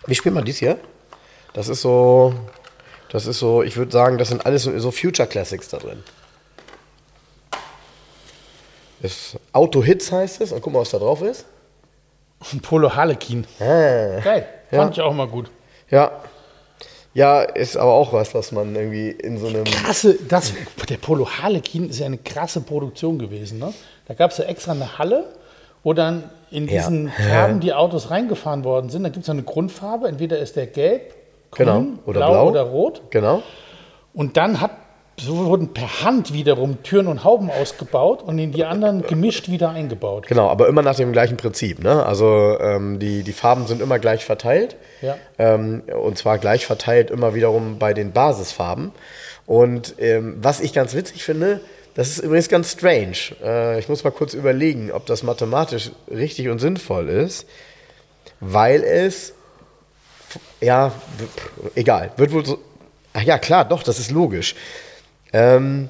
Wir 0.06 0.16
spielen 0.16 0.36
mal 0.36 0.44
dies 0.44 0.60
hier. 0.60 0.78
Das 1.54 1.70
ist 1.70 1.82
so. 1.82 2.34
Das 3.10 3.26
ist 3.28 3.40
so, 3.40 3.64
ich 3.64 3.78
würde 3.78 3.92
sagen, 3.92 4.18
das 4.18 4.30
sind 4.30 4.46
alles 4.46 4.64
so- 4.64 4.92
Future 4.92 5.28
Classics 5.28 5.70
da 5.70 5.78
drin. 5.78 6.04
Das 9.02 9.38
Auto 9.52 9.84
Hits 9.84 10.12
heißt 10.12 10.42
es. 10.42 10.52
Und 10.52 10.62
guck 10.62 10.74
mal, 10.74 10.80
was 10.80 10.90
da 10.92 10.98
drauf 11.00 11.22
ist. 11.22 11.46
Ein 12.52 12.60
Polo 12.62 12.94
Harlequin. 12.94 13.46
Ah. 13.60 14.20
Geil. 14.22 14.48
Ja. 14.72 14.80
Fand 14.82 14.98
ich 14.98 15.02
auch 15.02 15.14
mal 15.14 15.28
gut. 15.28 15.50
Ja. 15.90 16.12
Ja, 17.14 17.44
ist 17.44 17.78
aber 17.78 17.94
auch 17.94 18.12
was, 18.12 18.34
was 18.34 18.52
man 18.52 18.76
irgendwie 18.76 19.10
in 19.10 19.38
so 19.38 19.48
einem. 19.48 19.64
Krasse, 19.64 20.18
das, 20.28 20.52
der 20.90 20.98
Polo 20.98 21.30
Harlequin 21.30 21.90
ist 21.90 22.00
ja 22.00 22.08
eine 22.08 22.18
krasse 22.18 22.60
Produktion 22.62 23.18
gewesen. 23.20 23.60
Ne? 23.60 23.74
Da 24.08 24.14
gab 24.16 24.32
es 24.32 24.38
ja 24.38 24.46
extra 24.46 24.74
eine 24.74 24.98
Halle, 24.98 25.30
wo 25.84 25.94
dann 25.94 26.30
in 26.52 26.68
Ja. 26.68 26.82
diesen 26.82 27.10
Farben 27.12 27.62
die 27.62 27.74
Autos 27.74 28.10
reingefahren 28.12 28.66
worden 28.66 28.90
sind. 28.90 29.04
Da 29.04 29.10
gibt 29.10 29.24
es 29.24 29.30
eine 29.30 29.44
Grundfarbe, 29.44 30.10
entweder 30.10 30.40
ist 30.40 30.58
der 30.58 30.68
gelb, 30.68 31.16
grün, 31.56 31.66
Genau. 31.66 31.86
Oder 32.06 32.20
blau, 32.20 32.32
blau. 32.32 32.50
oder 32.50 32.62
rot. 32.62 33.02
Genau. 33.10 33.42
Und 34.14 34.38
dann 34.38 34.62
hat, 34.62 34.72
so 35.20 35.46
wurden 35.46 35.74
per 35.74 36.04
Hand 36.04 36.34
wiederum 36.34 36.84
Türen 36.84 37.08
und 37.08 37.24
Hauben 37.24 37.50
ausgebaut 37.50 38.22
und 38.22 38.38
in 38.38 38.52
die 38.52 38.66
anderen 38.66 39.02
gemischt 39.02 39.50
wieder 39.50 39.70
eingebaut. 39.70 40.28
Genau, 40.28 40.50
aber 40.50 40.68
immer 40.68 40.82
nach 40.82 40.96
dem 40.96 41.12
gleichen 41.12 41.38
Prinzip. 41.38 41.84
Ne? 41.84 42.06
Also 42.06 42.58
ähm, 42.60 43.00
die, 43.00 43.24
die 43.24 43.34
Farben 43.34 43.66
sind 43.68 43.82
immer 43.82 43.98
gleich 44.00 44.26
verteilt. 44.26 44.76
Ja. 45.02 45.16
Ähm, 45.38 45.84
und 46.02 46.18
zwar 46.18 46.38
gleich 46.38 46.66
verteilt 46.66 47.12
immer 47.12 47.34
wiederum 47.34 47.80
bei 47.80 47.94
den 47.94 48.12
Basisfarben. 48.12 48.92
Und 49.46 49.96
ähm, 50.00 50.38
was 50.42 50.60
ich 50.60 50.74
ganz 50.74 50.96
witzig 50.96 51.24
finde, 51.24 51.62
das 51.94 52.10
ist 52.10 52.20
übrigens 52.20 52.50
ganz 52.50 52.74
strange. 52.74 53.16
Äh, 53.42 53.80
ich 53.80 53.88
muss 53.88 54.04
mal 54.04 54.12
kurz 54.12 54.34
überlegen, 54.34 54.92
ob 54.92 55.06
das 55.06 55.24
mathematisch 55.24 55.92
richtig 56.10 56.50
und 56.50 56.60
sinnvoll 56.60 57.08
ist, 57.10 57.48
weil 58.42 58.84
es, 58.84 59.34
ja, 60.66 60.92
egal, 61.76 62.12
wird 62.18 62.32
wohl 62.32 62.46
so, 62.46 62.58
ach 63.14 63.22
ja, 63.22 63.38
klar, 63.38 63.66
doch, 63.66 63.84
das 63.84 64.00
ist 64.00 64.10
logisch. 64.10 64.56
Ähm, 65.32 65.90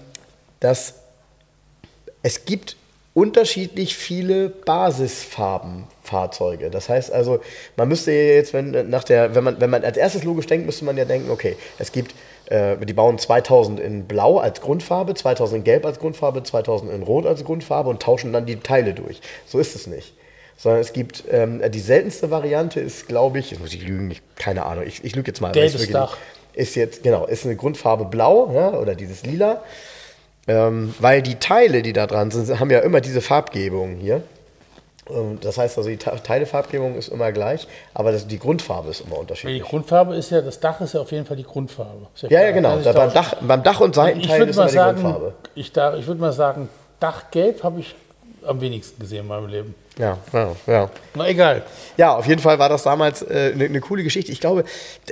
dass 0.59 0.95
es 2.23 2.43
gibt 2.45 2.75
unterschiedlich 3.13 3.95
viele 3.95 4.49
Basisfarbenfahrzeuge. 4.49 6.69
Das 6.69 6.89
heißt 6.89 7.13
also, 7.13 7.39
man 7.77 7.87
müsste 7.87 8.11
jetzt, 8.11 8.53
wenn 8.53 8.89
nach 8.89 9.05
der, 9.05 9.33
wenn 9.33 9.45
man, 9.45 9.61
wenn 9.61 9.69
man 9.69 9.85
als 9.85 9.95
erstes 9.95 10.25
logisch 10.25 10.47
denkt, 10.47 10.65
müsste 10.65 10.83
man 10.83 10.97
ja 10.97 11.05
denken, 11.05 11.29
okay, 11.29 11.55
es 11.79 11.93
gibt, 11.93 12.13
äh, 12.47 12.75
die 12.77 12.93
bauen 12.93 13.17
2000 13.17 13.79
in 13.79 14.07
Blau 14.07 14.39
als 14.39 14.59
Grundfarbe, 14.59 15.13
2000 15.13 15.59
in 15.59 15.63
Gelb 15.63 15.85
als 15.85 15.99
Grundfarbe, 15.99 16.43
2000 16.43 16.91
in 16.91 17.03
Rot 17.03 17.25
als 17.25 17.45
Grundfarbe 17.45 17.89
und 17.89 18.01
tauschen 18.01 18.33
dann 18.33 18.45
die 18.45 18.59
Teile 18.59 18.93
durch. 18.93 19.21
So 19.45 19.57
ist 19.59 19.73
es 19.75 19.87
nicht. 19.87 20.13
Sondern 20.57 20.79
es 20.81 20.93
gibt, 20.93 21.23
ähm, 21.31 21.61
die 21.71 21.79
seltenste 21.79 22.31
Variante 22.31 22.79
ist, 22.79 23.07
glaube 23.07 23.39
ich, 23.39 23.59
muss 23.59 23.73
ich 23.73 23.85
lügen, 23.85 24.09
ich, 24.11 24.21
keine 24.35 24.65
Ahnung, 24.65 24.85
ich, 24.87 25.03
ich 25.03 25.15
lüge 25.15 25.27
jetzt 25.27 25.41
mal. 25.41 25.51
Gelbes 25.51 25.89
Dach. 25.91 26.17
Ist 26.53 26.75
jetzt, 26.75 27.03
genau, 27.03 27.25
ist 27.25 27.45
eine 27.45 27.57
Grundfarbe 27.57 28.05
blau 28.05 28.49
ja, 28.53 28.71
oder 28.79 28.95
dieses 28.95 29.23
lila. 29.25 29.61
Ähm, 30.47 30.93
weil 30.99 31.21
die 31.21 31.35
Teile, 31.35 31.81
die 31.81 31.91
da 31.91 32.07
dran 32.07 32.31
sind, 32.31 32.59
haben 32.59 32.69
ja 32.69 32.79
immer 32.79 33.01
diese 33.01 33.19
Farbgebung 33.19 33.95
hier. 33.97 34.21
Ähm, 35.09 35.39
Das 35.41 35.57
heißt 35.57 35.77
also, 35.77 35.89
die 35.89 35.97
Te- 35.97 36.13
Teilefarbgebung 36.23 36.95
ist 36.95 37.09
immer 37.09 37.31
gleich, 37.31 37.67
aber 37.93 38.11
das, 38.11 38.27
die 38.27 38.39
Grundfarbe 38.39 38.91
ist 38.91 39.01
immer 39.01 39.15
Die 39.15 39.21
unterschiedlich. 39.21 39.63
Grundfarbe 39.63 40.15
ist 40.15 40.29
ja, 40.31 40.41
das 40.41 40.59
Dach 40.59 40.79
ist 40.81 40.93
ja 40.93 41.01
auf 41.01 41.11
jeden 41.11 41.25
Fall 41.25 41.35
die 41.35 41.43
Grundfarbe. 41.43 42.07
Ja, 42.21 42.27
klar. 42.29 42.43
ja, 42.43 42.51
genau. 42.51 42.77
Da 42.77 42.93
beim, 42.93 43.11
tauschen. 43.11 43.13
Dach, 43.15 43.35
beim 43.41 43.63
Dach 43.63 43.79
und 43.81 43.95
Seitenteil 43.95 44.47
ist 44.47 44.55
immer 44.55 44.63
mal 44.65 44.67
die 44.69 44.73
sagen, 44.75 45.01
Grundfarbe. 45.01 45.33
ich, 45.55 45.71
da, 45.73 45.95
ich 45.97 46.07
würde 46.07 46.21
mal 46.21 46.31
sagen, 46.31 46.69
Dachgelb 46.99 47.63
habe 47.63 47.79
ich 47.81 47.95
am 48.45 48.61
wenigsten 48.61 48.99
gesehen 48.99 49.21
in 49.21 49.27
meinem 49.27 49.47
Leben. 49.47 49.75
Ja, 49.97 50.17
ja, 50.33 50.55
ja. 50.67 50.89
Na 51.13 51.27
egal. 51.29 51.63
Ja, 51.97 52.15
auf 52.15 52.25
jeden 52.27 52.41
Fall 52.41 52.59
war 52.59 52.67
das 52.69 52.83
damals 52.83 53.21
äh, 53.21 53.51
eine 53.53 53.69
ne 53.69 53.79
coole 53.79 54.03
Geschichte. 54.03 54.31
Ich 54.31 54.41
glaube, 54.41 54.65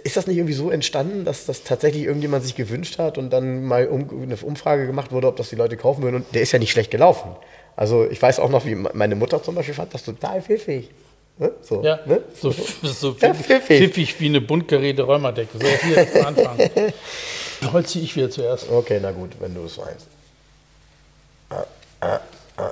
ist 0.03 0.17
das 0.17 0.27
nicht 0.27 0.37
irgendwie 0.37 0.53
so 0.53 0.69
entstanden, 0.71 1.23
dass 1.25 1.45
das 1.45 1.63
tatsächlich 1.63 2.03
irgendjemand 2.03 2.43
sich 2.43 2.55
gewünscht 2.55 2.99
hat 2.99 3.17
und 3.17 3.29
dann 3.31 3.63
mal 3.63 3.87
um, 3.87 4.09
eine 4.23 4.35
Umfrage 4.35 4.85
gemacht 4.85 5.11
wurde, 5.11 5.27
ob 5.27 5.37
das 5.37 5.49
die 5.49 5.55
Leute 5.55 5.77
kaufen 5.77 6.03
würden? 6.03 6.17
Und 6.17 6.35
der 6.35 6.41
ist 6.41 6.51
ja 6.51 6.59
nicht 6.59 6.71
schlecht 6.71 6.91
gelaufen. 6.91 7.31
Also 7.75 8.05
ich 8.09 8.21
weiß 8.21 8.39
auch 8.39 8.49
noch, 8.49 8.65
wie 8.65 8.75
meine 8.75 9.15
Mutter 9.15 9.41
zum 9.41 9.55
Beispiel 9.55 9.73
fand 9.73 9.93
das 9.93 10.03
total 10.03 10.41
pfiffig. 10.41 10.89
Ne? 11.37 11.51
So, 11.61 11.81
Ja, 11.81 11.99
ne? 12.05 12.21
so, 12.39 12.51
so 12.51 13.15
Ja, 13.19 13.33
pfiffig, 13.33 13.63
pfiffig. 13.63 14.19
wie 14.19 14.27
eine 14.27 14.41
bunt 14.41 14.67
geräte 14.67 15.03
Räumerdecke. 15.03 15.57
So, 15.57 15.65
hier 15.65 15.95
jetzt 16.03 16.13
mal 16.15 16.25
anfangen. 16.25 16.69
Holz 17.71 17.91
ziehe 17.91 18.03
ich 18.05 18.15
wieder 18.15 18.29
zuerst. 18.29 18.69
Okay, 18.69 18.99
na 19.01 19.11
gut, 19.11 19.31
wenn 19.39 19.55
du 19.55 19.63
es 19.63 19.77
meinst. 19.77 20.07
Ach 21.49 22.71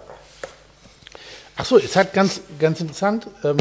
so, 1.66 1.78
es 1.78 1.96
hat 1.96 2.14
ganz, 2.14 2.42
ganz 2.60 2.82
interessant. 2.82 3.28
Ähm, 3.44 3.58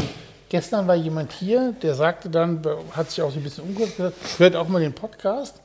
gestern 0.49 0.87
war 0.87 0.95
jemand 0.95 1.31
hier, 1.33 1.73
der 1.81 1.95
sagte 1.95 2.29
dann, 2.29 2.61
hat 2.91 3.09
sich 3.09 3.21
auch 3.21 3.31
so 3.31 3.39
ein 3.39 3.43
bisschen 3.43 3.63
umgehört, 3.63 3.95
gesagt, 3.97 4.15
hört 4.37 4.55
auch 4.55 4.67
mal 4.67 4.81
den 4.81 4.93
Podcast. 4.93 5.61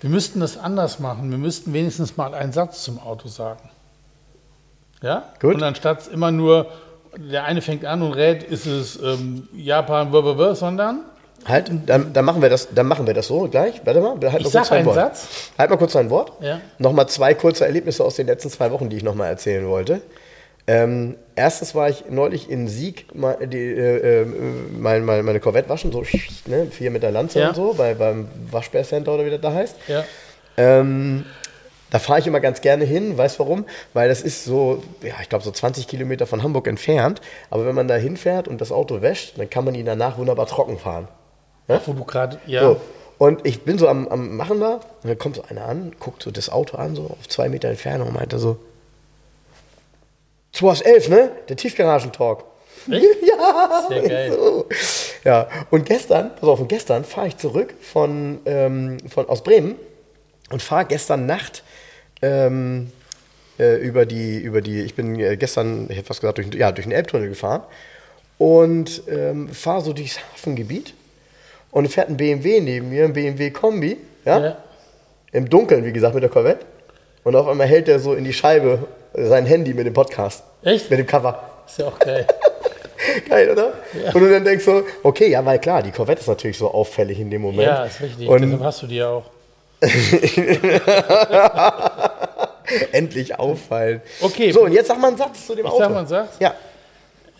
Wir 0.00 0.10
müssten 0.10 0.40
das 0.40 0.58
anders 0.58 0.98
machen. 0.98 1.30
Wir 1.30 1.38
müssten 1.38 1.72
wenigstens 1.72 2.16
mal 2.16 2.34
einen 2.34 2.52
Satz 2.52 2.82
zum 2.82 2.98
Auto 2.98 3.28
sagen. 3.28 3.70
Ja? 5.02 5.32
Gut. 5.40 5.54
Und 5.54 5.62
anstatt 5.62 6.08
immer 6.08 6.30
nur, 6.30 6.66
der 7.16 7.44
eine 7.44 7.62
fängt 7.62 7.84
an 7.84 8.02
und 8.02 8.12
rät, 8.14 8.42
ist 8.42 8.66
es 8.66 9.00
ähm, 9.00 9.48
Japan, 9.52 10.10
blablabla, 10.10 10.54
sondern 10.54 11.04
Halt, 11.44 11.70
dann, 11.86 12.12
dann, 12.12 12.24
machen 12.24 12.40
wir 12.40 12.48
das, 12.48 12.68
dann 12.72 12.86
machen 12.86 13.06
wir 13.06 13.14
das 13.14 13.26
so 13.26 13.48
gleich. 13.48 13.80
Warte 13.84 14.00
mal, 14.00 14.16
halt 14.30 14.46
Ich 14.46 14.52
mal 14.52 14.60
kurz 14.60 14.72
einen 14.72 14.86
Wort. 14.86 14.94
Satz. 14.94 15.28
Halt 15.58 15.70
mal 15.70 15.76
kurz 15.76 15.92
dein 15.92 16.08
Wort. 16.10 16.32
Ja. 16.40 16.60
Nochmal 16.78 17.08
zwei 17.08 17.34
kurze 17.34 17.64
Erlebnisse 17.64 18.04
aus 18.04 18.14
den 18.14 18.28
letzten 18.28 18.50
zwei 18.50 18.70
Wochen, 18.70 18.88
die 18.88 18.96
ich 18.96 19.02
nochmal 19.02 19.28
erzählen 19.28 19.66
wollte. 19.66 20.02
Ähm, 20.66 21.16
erstens 21.34 21.74
war 21.74 21.88
ich 21.88 22.04
neulich 22.08 22.48
in 22.48 22.68
Sieg 22.68 23.14
mal, 23.14 23.36
die, 23.46 23.58
äh, 23.58 24.22
äh, 24.22 24.26
mein, 24.78 25.04
mein, 25.04 25.24
meine 25.24 25.40
Corvette 25.40 25.68
waschen, 25.68 25.90
so 25.90 26.02
ne, 26.46 26.66
vier 26.70 26.90
mit 26.90 27.02
der 27.02 27.10
Lanze 27.10 27.40
Ja. 27.40 27.48
und 27.48 27.56
so, 27.56 27.74
bei, 27.74 27.94
beim 27.94 28.28
Waschbärcenter 28.50 29.12
oder 29.12 29.24
wie 29.26 29.30
das 29.30 29.40
da 29.40 29.52
heißt. 29.52 29.76
ja, 29.88 30.04
Ähm, 30.56 31.24
da 31.90 31.98
fahre 31.98 32.20
ich 32.20 32.26
immer 32.26 32.40
ganz 32.40 32.60
gerne 32.62 32.84
hin, 32.84 33.18
weißt 33.18 33.38
warum? 33.38 33.66
Weil 33.92 34.08
das 34.08 34.22
ist 34.22 34.44
so, 34.44 34.82
ja, 35.02 35.14
ich 35.20 35.28
glaube 35.28 35.44
so 35.44 35.50
20 35.50 35.86
Kilometer 35.88 36.26
von 36.26 36.42
Hamburg 36.42 36.66
entfernt. 36.68 37.20
Aber 37.50 37.66
wenn 37.66 37.74
man 37.74 37.86
da 37.88 37.96
hinfährt 37.96 38.48
und 38.48 38.60
das 38.60 38.72
Auto 38.72 39.02
wäscht, 39.02 39.38
dann 39.38 39.50
kann 39.50 39.64
man 39.64 39.74
ihn 39.74 39.84
danach 39.84 40.16
wunderbar 40.16 40.46
trocken 40.46 40.78
fahren. 40.78 41.08
wo 41.68 41.92
du 41.92 42.04
gerade, 42.04 42.38
ja, 42.46 42.62
So. 42.62 42.80
Und 43.18 43.46
ich 43.46 43.62
bin 43.62 43.78
so 43.78 43.88
am, 43.88 44.08
am 44.08 44.36
Machen 44.36 44.58
da, 44.60 44.74
und 44.76 44.80
dann 45.08 45.18
kommt 45.18 45.36
so 45.36 45.42
einer 45.48 45.66
an, 45.66 45.92
guckt 46.00 46.22
so 46.22 46.30
das 46.30 46.48
Auto 46.50 46.76
an, 46.76 46.96
so 46.96 47.02
auf 47.04 47.28
zwei 47.28 47.48
Meter 47.48 47.68
Entfernung 47.68 48.08
und 48.08 48.14
meinte 48.14 48.38
so, 48.38 48.56
2 50.52 50.68
aus 50.68 50.80
11, 50.82 51.08
ne? 51.08 51.30
Der 51.48 51.56
Tiefgaragentalk. 51.56 52.44
Echt? 52.90 53.04
Ja, 53.26 53.84
Sehr 53.88 54.02
geil. 54.02 54.32
So. 54.32 54.66
Ja, 55.24 55.48
und 55.70 55.86
gestern, 55.86 56.34
pass 56.34 56.48
auf, 56.48 56.60
und 56.60 56.68
gestern 56.68 57.04
fahre 57.04 57.28
ich 57.28 57.36
zurück 57.36 57.74
von, 57.80 58.40
ähm, 58.44 58.98
von, 59.08 59.28
aus 59.28 59.42
Bremen 59.44 59.76
und 60.50 60.62
fahre 60.62 60.84
gestern 60.86 61.26
Nacht 61.26 61.62
ähm, 62.22 62.90
äh, 63.58 63.76
über 63.76 64.04
die, 64.04 64.38
über 64.38 64.60
die, 64.60 64.80
ich 64.82 64.94
bin 64.94 65.18
äh, 65.20 65.36
gestern, 65.36 65.86
ich 65.90 65.96
hätte 65.96 66.08
fast 66.08 66.20
gesagt, 66.20 66.38
durch, 66.38 66.52
ja, 66.54 66.72
durch 66.72 66.86
den 66.86 66.92
Elbtunnel 66.92 67.28
gefahren 67.28 67.62
und 68.38 69.02
ähm, 69.08 69.48
fahre 69.48 69.82
so 69.82 69.92
durchs 69.92 70.18
Hafengebiet 70.32 70.94
und 71.70 71.88
fährt 71.88 72.08
ein 72.08 72.16
BMW 72.16 72.60
neben 72.60 72.88
mir, 72.90 73.04
ein 73.04 73.12
BMW 73.12 73.50
Kombi, 73.50 73.96
ja, 74.24 74.40
Ja. 74.44 74.56
im 75.30 75.48
Dunkeln, 75.48 75.84
wie 75.84 75.92
gesagt, 75.92 76.14
mit 76.14 76.22
der 76.24 76.30
Corvette. 76.30 76.66
Und 77.24 77.36
auf 77.36 77.46
einmal 77.46 77.66
hält 77.66 77.88
er 77.88 77.98
so 78.00 78.14
in 78.14 78.24
die 78.24 78.32
Scheibe 78.32 78.86
sein 79.14 79.46
Handy 79.46 79.74
mit 79.74 79.86
dem 79.86 79.94
Podcast. 79.94 80.42
Echt? 80.62 80.90
Mit 80.90 80.98
dem 80.98 81.06
Cover. 81.06 81.40
Ist 81.66 81.78
ja 81.78 81.86
auch 81.86 81.98
geil. 81.98 82.26
Geil, 83.28 83.50
oder? 83.50 83.72
Und 84.14 84.20
du 84.20 84.30
dann 84.30 84.44
denkst 84.44 84.64
so, 84.64 84.84
okay, 85.02 85.28
ja, 85.28 85.44
weil 85.44 85.58
klar, 85.58 85.82
die 85.82 85.90
Corvette 85.90 86.20
ist 86.20 86.28
natürlich 86.28 86.56
so 86.56 86.70
auffällig 86.70 87.18
in 87.18 87.30
dem 87.32 87.42
Moment. 87.42 87.66
ja, 87.66 87.84
ist 87.84 88.00
richtig. 88.00 88.28
Und 88.28 88.42
Deshalb 88.42 88.62
hast 88.62 88.82
du 88.82 88.86
die 88.86 88.96
ja 88.96 89.08
auch. 89.08 89.24
endlich 92.92 93.36
auffallen. 93.38 94.00
Okay. 94.20 94.52
So, 94.52 94.62
und 94.62 94.72
jetzt 94.72 94.86
sag 94.86 95.00
mal 95.00 95.08
einen 95.08 95.16
Satz 95.16 95.46
zu 95.46 95.54
dem 95.56 95.66
Ich 95.66 95.72
Auto. 95.72 95.80
sag 95.82 95.90
mal 95.90 95.98
einen 95.98 96.06
Satz? 96.08 96.36
Ja. 96.38 96.54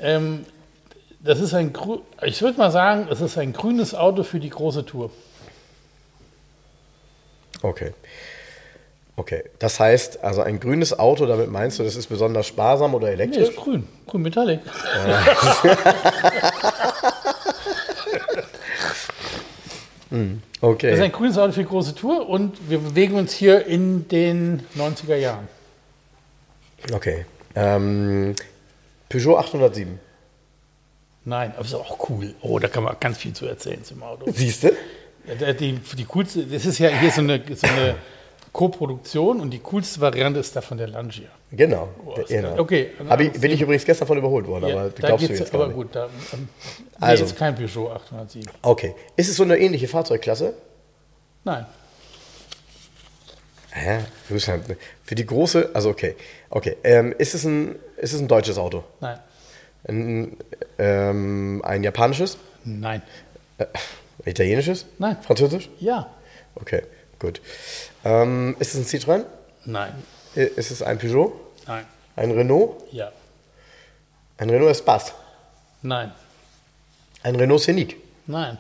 Ähm, 0.01 0.45
das 1.21 1.41
ist 1.41 1.55
ein, 1.55 1.73
grü- 1.73 2.01
ich 2.23 2.43
würde 2.43 2.59
mal 2.59 2.73
sagen, 2.73 3.07
es 3.11 3.21
ist 3.21 3.39
ein 3.39 3.53
grünes 3.53 3.95
Auto 3.95 4.25
für 4.25 4.41
die 4.41 4.51
große 4.51 4.85
Tour. 4.85 5.11
Okay. 7.63 7.93
Okay. 9.17 9.45
Das 9.59 9.79
heißt, 9.79 10.25
also 10.25 10.41
ein 10.43 10.59
grünes 10.59 10.99
Auto, 10.99 11.27
damit 11.27 11.51
meinst 11.51 11.79
du, 11.79 11.83
das 11.85 11.97
ist 11.97 12.07
besonders 12.07 12.47
sparsam 12.47 12.95
oder 12.95 13.09
Nee, 13.09 13.13
elektrisch? 13.15 13.49
ist 13.51 13.57
grün. 13.57 13.87
Grün 14.07 14.23
Metallic. 14.23 14.61
Okay. 20.61 20.91
Das 20.91 20.99
ist 20.99 21.05
ein 21.05 21.13
grünes 21.13 21.39
Auto 21.39 21.53
für 21.53 21.61
die 21.63 21.67
große 21.69 21.95
Tour 21.95 22.29
und 22.29 22.71
wir 22.71 22.79
bewegen 22.79 23.15
uns 23.15 23.33
hier 23.33 23.67
in 23.67 24.07
den 24.09 24.63
90er 24.77 25.17
Jahren. 25.17 25.49
Okay. 26.93 27.25
Ähm, 27.55 28.35
Peugeot 29.09 29.39
807. 29.39 29.99
Nein, 31.25 31.53
aber 31.57 31.65
ist 31.65 31.75
auch 31.75 32.09
cool. 32.11 32.35
Oh, 32.43 32.59
da 32.59 32.69
kann 32.69 32.83
man 32.85 32.97
ganz 33.01 33.19
viel 33.19 33.33
zu 33.33 33.47
erzählen 33.47 33.83
zum 33.85 34.03
Auto. 34.03 34.31
Siehst 34.33 34.65
du? 34.65 34.73
Die, 35.59 35.79
die 35.97 36.05
coolste, 36.05 36.45
das 36.45 36.67
ist 36.67 36.79
ja 36.79 36.89
hier 36.89 37.11
so 37.11 37.21
eine, 37.21 37.41
so 37.55 37.67
eine 37.67 37.95
Co-Produktion 38.53 39.41
und 39.41 39.51
die 39.51 39.61
coolste 39.61 40.01
Variante 40.01 40.41
ist 40.41 40.55
davon 40.55 40.77
der 40.77 40.89
Langia. 40.89 41.29
Genau. 41.53 41.89
Oh, 42.05 42.15
genau. 42.29 42.59
Okay. 42.59 42.91
Ich, 43.19 43.41
bin 43.41 43.51
ich 43.51 43.61
übrigens 43.63 43.85
gestern 43.85 44.07
von 44.07 44.19
überholt 44.19 44.47
worden, 44.47 44.69
Ja, 44.69 44.75
aber 44.81 44.91
da 44.91 45.07
glaubst 45.09 45.29
du 45.29 45.33
jetzt 45.33 45.55
aber 45.55 45.69
nicht. 45.69 45.77
gut, 45.77 45.89
da 45.93 46.05
ähm, 46.33 46.49
nee, 46.63 46.87
Also. 47.01 47.25
ist 47.25 47.37
kein 47.37 47.55
Peugeot 47.55 47.91
807. 47.91 48.51
Okay. 48.63 48.95
Ist 49.17 49.29
es 49.31 49.37
so 49.37 49.43
eine 49.43 49.59
ähnliche 49.59 49.89
Fahrzeugklasse? 49.89 50.55
Nein. 51.45 51.67
Hä? 53.71 54.01
Für 55.03 55.15
die 55.15 55.25
große, 55.25 55.71
also 55.73 55.89
okay. 55.91 56.15
Okay. 56.51 56.77
Ähm, 56.85 57.15
ist, 57.17 57.35
es 57.35 57.45
ein, 57.45 57.77
ist 57.97 58.13
es 58.13 58.21
ein 58.21 58.29
deutsches 58.29 58.59
Auto? 58.59 58.85
Nein. 59.01 59.19
Ein, 59.89 60.37
ähm, 60.79 61.63
ein 61.65 61.83
japanisches? 61.83 62.37
Nein. 62.65 63.03
Äh, 63.57 63.65
italienisches? 64.27 64.87
Nein. 64.99 65.17
Französisch? 65.23 65.71
Ja. 65.81 66.11
Okay, 66.55 66.83
gut. 67.23 67.41
Ähm, 68.05 68.57
ist 68.59 68.75
es 68.75 68.81
ein 68.81 69.01
Citroën? 69.01 69.25
Nein. 69.65 69.95
Ist 70.35 70.71
es 70.71 70.83
ein 70.83 70.99
Peugeot? 70.99 71.33
Nein. 71.67 71.87
Ein 72.17 72.31
Renault? 72.33 72.83
Ja. 72.91 73.11
Ein 74.37 74.51
Renault 74.51 74.73
Espace? 74.73 75.15
Nein. 75.83 76.13
Ein 77.23 77.37
Renault 77.37 77.63
Scenic? 77.63 77.97
Nein. 78.27 78.59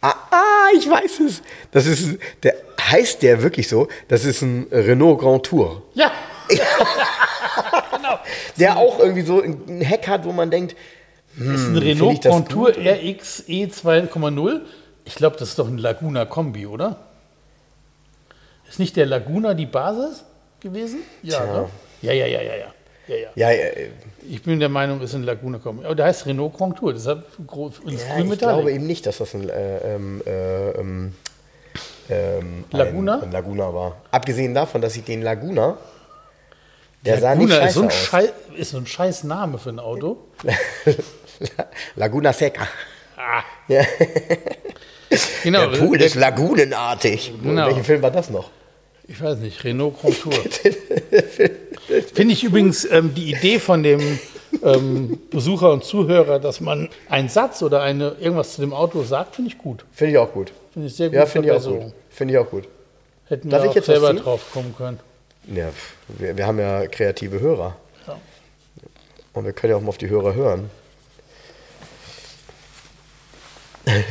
Ah, 0.00 0.14
ah, 0.30 0.68
ich 0.76 0.88
weiß 0.88 1.20
es. 1.20 1.42
Das 1.70 1.86
ist, 1.86 2.18
der 2.42 2.54
heißt 2.80 3.22
der 3.22 3.42
wirklich 3.42 3.68
so? 3.68 3.88
Das 4.08 4.24
ist 4.24 4.42
ein 4.42 4.66
Renault 4.70 5.20
Grand 5.20 5.44
Tour. 5.44 5.82
Ja. 5.94 6.10
Der 8.58 8.76
auch 8.76 8.98
irgendwie 8.98 9.22
so 9.22 9.40
ein 9.42 9.80
Heck 9.80 10.08
hat, 10.08 10.24
wo 10.24 10.32
man 10.32 10.50
denkt, 10.50 10.74
ist 11.36 11.66
ein 11.66 11.76
ich 11.76 11.84
Renault 11.84 12.22
Contour 12.22 12.72
gut, 12.72 12.78
RX 12.78 13.44
E2,0. 13.48 14.60
Ich 15.04 15.14
glaube, 15.14 15.36
das 15.38 15.50
ist 15.50 15.58
doch 15.58 15.68
ein 15.68 15.78
Laguna 15.78 16.24
Kombi, 16.24 16.66
oder? 16.66 17.07
Ist 18.68 18.78
nicht 18.78 18.96
der 18.96 19.06
Laguna 19.06 19.54
die 19.54 19.66
Basis 19.66 20.24
gewesen? 20.60 21.00
Ja, 21.22 21.44
ne? 21.44 21.68
ja, 22.02 22.12
ja, 22.12 22.26
ja, 22.26 22.42
ja, 22.42 22.54
ja. 22.56 22.66
ja, 23.08 23.16
ja. 23.16 23.28
ja, 23.34 23.50
äh, 23.50 23.90
Ich 24.28 24.42
bin 24.42 24.60
der 24.60 24.68
Meinung, 24.68 24.98
es 24.98 25.10
ist 25.10 25.14
ein 25.14 25.22
Laguna 25.24 25.58
Kombi. 25.58 25.84
Aber 25.84 25.94
der 25.94 26.06
heißt 26.06 26.26
Renault 26.26 26.54
Contour, 26.54 26.92
deshalb 26.92 27.24
gro- 27.46 27.72
ins 27.86 28.02
ja 28.06 28.14
Grün 28.16 28.32
ich 28.32 28.38
glaube 28.38 28.72
eben 28.72 28.86
nicht, 28.86 29.06
dass 29.06 29.18
das 29.18 29.34
ein, 29.34 29.48
äh, 29.48 29.94
ähm, 29.94 30.22
äh, 30.26 30.70
ähm, 30.72 31.14
ähm, 32.10 32.64
Laguna? 32.70 33.14
Ein, 33.16 33.22
ein 33.24 33.32
Laguna 33.32 33.72
war. 33.74 33.96
Abgesehen 34.10 34.54
davon, 34.54 34.80
dass 34.80 34.96
ich 34.96 35.04
den 35.04 35.22
Laguna, 35.22 35.76
der 37.04 37.20
sah 37.20 37.32
Laguna 37.32 37.58
nicht 37.58 37.68
ist 37.68 37.74
so, 37.74 37.82
ein 37.82 37.90
scheiße 37.90 38.02
aus. 38.02 38.06
Schei 38.06 38.28
ist 38.56 38.70
so 38.70 38.76
ein 38.78 38.86
scheiß 38.86 39.24
Name 39.24 39.58
für 39.58 39.70
ein 39.70 39.78
Auto. 39.78 40.18
Laguna 41.96 42.32
Seca. 42.32 42.66
Ah, 43.16 43.42
Ja. 43.68 43.82
genau. 45.42 45.70
Der 45.70 45.78
Pool 45.78 46.00
ist 46.00 46.14
lagunenartig. 46.14 47.32
Genau. 47.42 47.66
Welchen 47.66 47.84
Film 47.84 48.02
war 48.02 48.10
das 48.10 48.30
noch? 48.30 48.50
Ich 49.08 49.22
weiß 49.22 49.38
nicht, 49.38 49.64
Renault 49.64 49.98
Contour. 50.00 50.34
Finde 52.14 52.34
ich 52.34 52.44
übrigens 52.44 52.84
ähm, 52.84 53.14
die 53.14 53.32
Idee 53.32 53.58
von 53.58 53.82
dem 53.82 54.18
ähm, 54.62 55.18
Besucher 55.30 55.72
und 55.72 55.82
Zuhörer, 55.82 56.38
dass 56.38 56.60
man 56.60 56.90
einen 57.08 57.30
Satz 57.30 57.62
oder 57.62 57.80
eine, 57.80 58.16
irgendwas 58.20 58.52
zu 58.52 58.60
dem 58.60 58.74
Auto 58.74 59.02
sagt, 59.02 59.36
finde 59.36 59.50
ich 59.50 59.56
gut. 59.56 59.86
Finde 59.92 60.12
ich 60.12 60.18
auch 60.18 60.30
gut. 60.32 60.52
Finde 60.72 60.88
ich 60.88 60.94
sehr 60.94 61.08
gut. 61.08 61.16
Ja, 61.16 61.24
finde 61.24 61.48
ich 61.48 61.54
auch 61.54 61.64
gut. 61.64 61.92
Finde 62.10 62.34
ich 62.34 62.38
auch 62.38 62.50
gut. 62.50 62.68
Hätten 63.28 63.48
Darf 63.48 63.62
wir 63.62 63.70
auch 63.70 63.74
jetzt 63.74 63.86
selber 63.86 64.12
drauf 64.12 64.52
kommen 64.52 64.74
können. 64.76 65.00
Ja, 65.54 65.70
wir, 66.08 66.36
wir 66.36 66.46
haben 66.46 66.58
ja 66.58 66.86
kreative 66.86 67.40
Hörer. 67.40 67.76
Ja. 68.06 68.18
Und 69.32 69.46
wir 69.46 69.54
können 69.54 69.70
ja 69.70 69.76
auch 69.76 69.80
mal 69.80 69.88
auf 69.88 69.98
die 69.98 70.10
Hörer 70.10 70.34
hören. 70.34 70.70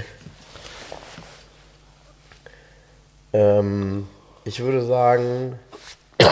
ähm, 3.34 4.07
ich 4.48 4.60
würde 4.61 4.84
sagen, 4.86 5.60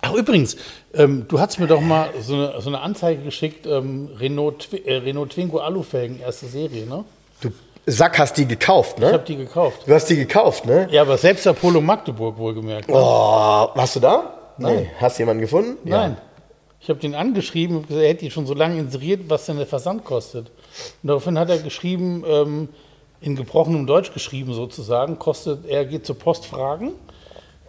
Ach, 0.00 0.14
übrigens, 0.14 0.56
ähm, 0.94 1.26
du 1.28 1.40
hast 1.40 1.58
mir 1.58 1.66
doch 1.66 1.80
mal 1.80 2.10
so 2.20 2.34
eine, 2.34 2.60
so 2.60 2.68
eine 2.70 2.80
Anzeige 2.80 3.22
geschickt, 3.22 3.66
ähm, 3.66 4.10
Renault, 4.18 4.68
Twi- 4.70 4.84
äh, 4.86 4.96
Renault 4.98 5.30
Twingo 5.32 5.58
Alufelgen, 5.58 6.20
erste 6.20 6.46
Serie, 6.46 6.86
ne? 6.86 7.04
du 7.40 7.50
Sack 7.86 8.18
hast 8.18 8.34
die 8.36 8.46
gekauft, 8.46 8.98
Ich 8.98 9.04
habe 9.04 9.16
ne? 9.18 9.24
die 9.26 9.36
gekauft. 9.36 9.82
Du 9.86 9.94
hast 9.94 10.06
die 10.08 10.16
gekauft, 10.16 10.66
ne? 10.66 10.86
Ja, 10.90 11.02
aber 11.02 11.18
selbst 11.18 11.46
der 11.46 11.54
Polo 11.54 11.80
Magdeburg 11.80 12.36
wohlgemerkt. 12.38 12.88
Oh, 12.90 12.94
warst 13.74 13.96
du 13.96 14.00
da? 14.00 14.34
Nee. 14.58 14.88
Hast 15.00 15.18
du 15.18 15.22
jemanden 15.22 15.40
gefunden? 15.40 15.76
Nein. 15.84 16.16
Ich 16.80 16.88
habe 16.88 17.00
den 17.00 17.14
angeschrieben 17.16 17.76
und 17.78 17.88
gesagt, 17.88 18.02
er 18.04 18.08
hätte 18.10 18.20
die 18.24 18.30
schon 18.30 18.46
so 18.46 18.54
lange 18.54 18.78
inseriert, 18.78 19.22
was 19.28 19.46
denn 19.46 19.56
der 19.56 19.66
Versand 19.66 20.04
kostet. 20.04 20.50
Und 21.02 21.08
daraufhin 21.08 21.38
hat 21.38 21.50
er 21.50 21.58
geschrieben, 21.58 22.24
ähm, 22.26 22.68
in 23.20 23.34
gebrochenem 23.36 23.86
Deutsch 23.86 24.12
geschrieben 24.12 24.54
sozusagen, 24.54 25.18
kostet, 25.18 25.66
er 25.66 25.84
geht 25.84 26.06
zur 26.06 26.18
Post 26.18 26.46
fragen. 26.46 26.92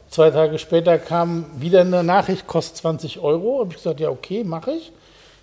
Zwei 0.09 0.31
Tage 0.31 0.57
später 0.59 0.97
kam 0.97 1.45
wieder 1.59 1.81
eine 1.81 2.03
Nachricht, 2.03 2.47
kostet 2.47 2.77
20 2.77 3.19
Euro. 3.19 3.59
Habe 3.59 3.69
ich 3.71 3.77
gesagt, 3.77 3.99
ja, 3.99 4.09
okay, 4.09 4.43
mache 4.43 4.71
ich. 4.73 4.91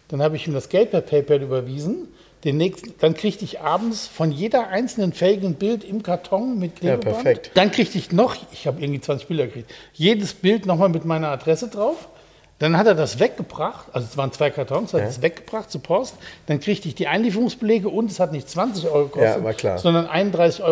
Dann 0.09 0.23
habe 0.23 0.37
ich 0.37 0.47
ihm 0.47 0.55
das 0.55 0.69
Geld 0.69 0.91
per 0.91 1.01
PayPal 1.01 1.43
überwiesen. 1.43 2.09
Den 2.45 2.59
nächsten, 2.59 2.95
dann 3.01 3.15
kriegte 3.15 3.45
ich 3.45 3.61
abends 3.61 4.07
von 4.07 4.31
jeder 4.31 4.69
einzelnen 4.69 5.13
Felge 5.13 5.47
ein 5.47 5.55
Bild 5.55 5.83
im 5.83 6.03
Karton 6.03 6.59
mit 6.59 6.75
Ja, 6.83 6.97
Klebeband. 6.97 7.23
perfekt. 7.25 7.51
Dann 7.55 7.73
kriegte 7.73 7.99
ich 7.99 8.13
noch, 8.13 8.37
ich 8.53 8.67
habe 8.69 8.81
irgendwie 8.81 9.01
20 9.01 9.27
Bilder 9.27 9.47
gekriegt, 9.47 9.71
jedes 9.95 10.35
Bild 10.35 10.67
nochmal 10.67 10.89
mit 10.89 11.05
meiner 11.05 11.29
Adresse 11.29 11.69
drauf. 11.69 12.09
Dann 12.59 12.77
hat 12.79 12.87
er 12.87 12.95
das 12.95 13.19
weggebracht, 13.21 13.87
also 13.93 14.07
es 14.11 14.17
waren 14.17 14.33
zwei 14.33 14.49
Kartons, 14.51 14.95
hat 14.95 15.01
Ja. 15.03 15.07
es 15.09 15.21
weggebracht 15.21 15.71
zur 15.71 15.83
Post. 15.83 16.15
Dann 16.47 16.59
kriegte 16.59 16.89
ich 16.89 16.95
die 16.95 17.07
Einlieferungsbelege 17.07 17.89
und 17.91 18.11
es 18.11 18.19
hat 18.19 18.33
nicht 18.33 18.49
20 18.49 18.87
Euro 18.89 19.09
gekostet, 19.09 19.63
Ja, 19.63 19.77
sondern 19.79 20.07
31,98 20.07 20.63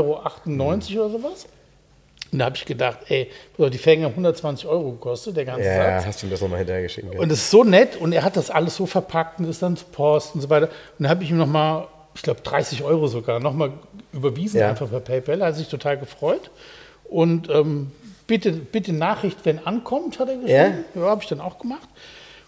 Euro 0.98 1.06
oder 1.06 1.18
sowas. 1.18 1.46
Und 2.32 2.38
da 2.38 2.46
habe 2.46 2.56
ich 2.56 2.64
gedacht, 2.64 2.98
ey, 3.08 3.30
die 3.58 3.78
Felgen 3.78 4.04
haben 4.04 4.12
120 4.12 4.66
Euro 4.66 4.92
gekostet, 4.92 5.36
der 5.36 5.44
ganze 5.44 5.66
Ja, 5.68 5.98
Satz. 6.00 6.06
hast 6.06 6.22
du 6.22 6.26
ihm 6.26 6.30
das 6.30 6.40
nochmal 6.40 6.58
hinterhergeschickt? 6.58 7.14
Und 7.16 7.30
es 7.30 7.38
ist 7.40 7.50
so 7.50 7.62
nett 7.64 7.96
und 7.96 8.12
er 8.12 8.24
hat 8.24 8.36
das 8.36 8.50
alles 8.50 8.74
so 8.76 8.86
verpackt 8.86 9.38
und 9.38 9.48
ist 9.48 9.62
dann 9.62 9.76
zur 9.76 9.88
Post 9.88 10.34
und 10.34 10.40
so 10.40 10.50
weiter. 10.50 10.66
Und 10.98 11.04
dann 11.04 11.10
habe 11.10 11.22
ich 11.22 11.30
ihm 11.30 11.36
nochmal, 11.36 11.86
ich 12.14 12.22
glaube 12.22 12.40
30 12.40 12.82
Euro 12.82 13.06
sogar, 13.08 13.40
nochmal 13.40 13.72
überwiesen, 14.12 14.58
Ja. 14.58 14.70
einfach 14.70 14.88
per 14.88 15.00
PayPal. 15.00 15.42
Er 15.42 15.48
hat 15.48 15.56
sich 15.56 15.68
total 15.68 15.98
gefreut. 15.98 16.50
Und 17.04 17.50
ähm, 17.50 17.92
bitte, 18.26 18.52
bitte 18.52 18.92
Nachricht, 18.92 19.38
wenn 19.44 19.64
ankommt, 19.66 20.18
hat 20.18 20.28
er 20.28 20.36
geschrieben. 20.36 20.84
Ja, 20.94 21.02
habe 21.02 21.22
ich 21.22 21.28
dann 21.28 21.40
auch 21.40 21.58
gemacht. 21.58 21.88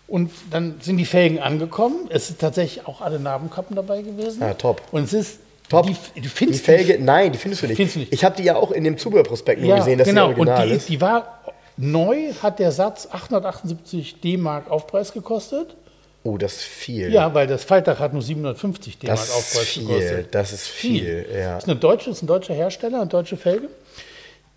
Und 0.09 0.31
dann 0.51 0.77
sind 0.81 0.99
die 0.99 1.05
Felgen 1.05 1.41
angekommen. 1.41 2.09
Es 2.11 2.29
sind 2.29 2.39
tatsächlich 2.39 2.87
auch 2.87 3.01
alle 3.01 3.19
Narbenkappen 3.19 3.75
dabei 3.75 4.03
gewesen. 4.03 4.43
Ah, 4.43 4.55
top. 4.55 4.81
Und 4.93 5.05
es 5.05 5.13
ist 5.13 5.41
Top. 5.69 5.87
Die, 5.87 6.21
Die 6.21 6.29
findest 6.29 6.65
Felge, 6.65 6.99
nein, 7.01 7.33
die 7.33 7.39
findest 7.39 7.63
du 7.63 7.67
nicht. 7.67 7.77
Findest 7.77 7.97
du 7.97 8.01
nicht. 8.01 8.13
Ich 8.13 8.25
habe 8.25 8.37
die 8.37 8.45
ja 8.45 8.57
auch 8.57 8.71
in 8.71 8.85
dem 8.85 8.99
Zubehörprospekt 8.99 9.61
nur 9.61 9.71
ja, 9.71 9.79
gesehen, 9.79 9.99
dass 9.99 10.07
genau. 10.07 10.29
die 10.29 10.35
original 10.35 10.63
und 10.63 10.71
die, 10.71 10.77
ist. 10.77 10.89
die 10.89 11.01
war 11.01 11.41
neu, 11.77 12.33
hat 12.43 12.59
der 12.59 12.73
Satz 12.73 13.09
878 13.11 14.21
D-Mark 14.21 14.71
Aufpreis 14.71 15.13
gekostet. 15.13 15.77
Oh, 16.23 16.39
das 16.39 16.57
ist 16.57 16.63
viel. 16.63 17.13
Ja, 17.13 17.35
weil 17.35 17.47
das 17.47 17.65
Faltdach 17.65 17.99
hat 17.99 18.13
nur 18.13 18.23
750 18.23 18.99
D-Mark 18.99 19.19
das 19.19 19.29
ist 19.29 19.35
Aufpreis 19.35 19.67
viel. 19.67 19.87
gekostet. 19.87 20.35
Das 20.35 20.53
ist 20.53 20.67
viel. 20.67 21.27
Ja. 21.33 21.55
Das 21.55 21.65
ist, 21.65 21.69
eine 21.69 21.79
deutsche, 21.79 22.11
das 22.11 22.19
ist 22.19 22.23
ein 22.23 22.27
deutscher 22.27 22.55
Hersteller, 22.55 23.01
eine 23.01 23.11
deutsche 23.11 23.37
Felge. 23.37 23.69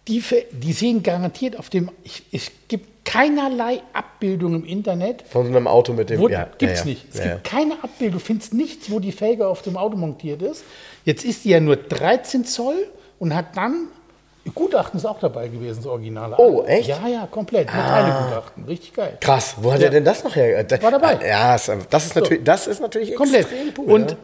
Die, 0.09 0.21
die 0.51 0.73
sehen 0.73 1.03
garantiert 1.03 1.57
auf 1.57 1.69
dem, 1.69 1.89
ich, 2.03 2.23
es 2.31 2.51
gibt 2.67 3.05
keinerlei 3.05 3.81
Abbildung 3.93 4.55
im 4.55 4.65
Internet, 4.65 5.23
Von 5.29 5.45
so 5.45 5.55
einem 5.55 5.67
Auto 5.67 5.93
mit 5.93 6.09
dem. 6.09 6.19
Wo, 6.19 6.27
ja, 6.27 6.47
gibt's 6.57 6.79
ja, 6.79 6.85
ja. 6.85 6.85
nicht. 6.85 7.05
Es 7.13 7.19
Ja, 7.19 7.25
gibt 7.35 7.43
keine 7.45 7.73
Abbildung. 7.83 8.19
Du 8.19 8.25
findest 8.25 8.53
nichts, 8.53 8.89
wo 8.91 8.99
die 8.99 9.11
Felge 9.11 9.47
auf 9.47 9.61
dem 9.61 9.77
Auto 9.77 9.95
montiert 9.95 10.41
ist. 10.41 10.63
Jetzt 11.05 11.23
ist 11.25 11.45
die 11.45 11.49
ja 11.49 11.59
nur 11.59 11.75
13 11.77 12.43
Zoll 12.45 12.75
und 13.19 13.33
hat 13.35 13.55
dann. 13.55 13.87
Gutachten 14.55 14.97
ist 14.99 15.05
auch 15.05 15.19
dabei 15.19 15.47
gewesen, 15.47 15.77
das 15.77 15.85
Originale. 15.85 16.35
Oh, 16.39 16.63
echt? 16.63 16.87
Ja, 16.89 17.07
ja, 17.07 17.27
komplett. 17.29 17.67
Metallgutachten. 17.67 18.65
Richtig 18.65 18.93
geil. 18.93 19.17
Krass, 19.21 19.55
wo 19.61 19.71
hat 19.71 19.79
Ja. 19.79 19.85
er 19.87 19.91
denn 19.91 20.05
das 20.05 20.23
noch 20.23 20.35
her? 20.35 20.63
Da- 20.63 20.81
War 20.81 20.91
dabei. 20.91 21.19
Ja, 21.27 21.55
ist- 21.55 21.71
das 21.89 22.05
ist 22.07 22.15
natürlich, 22.15 22.43
das 22.43 22.65
ist 22.67 22.79
natürlich 22.81 23.15
Komplett. 23.15 23.41
extrem 23.51 23.73
cool. 23.77 23.91
und 23.91 24.11
ja. 24.11 24.17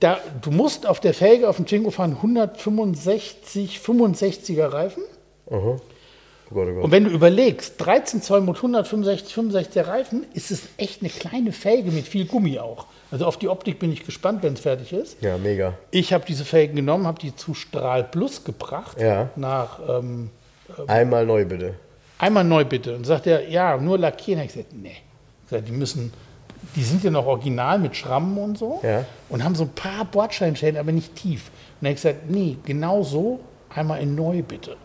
da, 0.00 0.18
du 0.42 0.50
musst 0.50 0.86
auf 0.86 0.98
der 1.00 1.14
Felge 1.14 1.48
auf 1.48 1.56
dem 1.56 1.66
Twingo 1.66 1.90
fahren 1.90 2.16
165, 2.16 3.80
65er 3.84 4.72
Reifen. 4.72 5.02
Oh 5.50 6.54
Gott, 6.54 6.66
oh 6.68 6.74
Gott. 6.74 6.84
Und 6.84 6.90
wenn 6.90 7.04
du 7.04 7.10
überlegst, 7.10 7.74
13 7.78 8.22
Zoll 8.22 8.40
mit 8.40 8.56
165, 8.56 9.34
65er 9.36 9.86
Reifen, 9.86 10.26
ist 10.34 10.50
es 10.50 10.62
echt 10.78 11.00
eine 11.02 11.10
kleine 11.10 11.52
Felge 11.52 11.90
mit 11.90 12.06
viel 12.08 12.24
Gummi 12.26 12.58
auch. 12.58 12.86
Also 13.10 13.26
auf 13.26 13.36
die 13.38 13.48
Optik 13.48 13.78
bin 13.78 13.92
ich 13.92 14.04
gespannt, 14.04 14.42
wenn 14.42 14.54
es 14.54 14.60
fertig 14.60 14.92
ist. 14.92 15.20
Ja, 15.22 15.36
mega. 15.38 15.74
Ich 15.90 16.12
habe 16.12 16.24
diese 16.26 16.44
Felgen 16.44 16.76
genommen, 16.76 17.06
habe 17.06 17.18
die 17.20 17.34
zu 17.36 17.54
Strahl 17.54 18.04
Plus 18.04 18.44
gebracht. 18.44 19.00
Ja. 19.00 19.30
Nach 19.36 19.78
ähm, 19.88 20.30
Einmal 20.86 21.26
neu 21.26 21.44
bitte. 21.44 21.74
einmal 22.18 22.44
neu 22.44 22.64
bitte. 22.64 22.94
Und 22.94 23.04
sagt 23.04 23.26
er, 23.26 23.48
ja, 23.48 23.76
nur 23.76 23.98
lackieren. 23.98 24.42
Ich 24.42 24.52
gesagt, 24.52 24.72
nee. 24.72 24.96
Ich 25.44 25.50
gesagt, 25.50 25.68
die 25.68 25.72
müssen, 25.72 26.12
die 26.76 26.82
sind 26.84 27.02
ja 27.02 27.10
noch 27.10 27.26
original 27.26 27.78
mit 27.78 27.96
Schrammen 27.96 28.38
und 28.38 28.58
so. 28.58 28.80
Ja. 28.84 29.04
Und 29.28 29.42
haben 29.42 29.54
so 29.56 29.64
ein 29.64 29.72
paar 29.72 30.04
Bordsteinschäden, 30.04 30.78
aber 30.78 30.92
nicht 30.92 31.14
tief. 31.16 31.50
Und 31.80 31.86
er 31.86 31.90
hat 31.90 31.96
gesagt, 31.96 32.30
nee, 32.30 32.56
genau 32.64 33.02
so, 33.02 33.40
einmal 33.74 34.00
in 34.00 34.14
neu 34.14 34.42
bitte. 34.42 34.76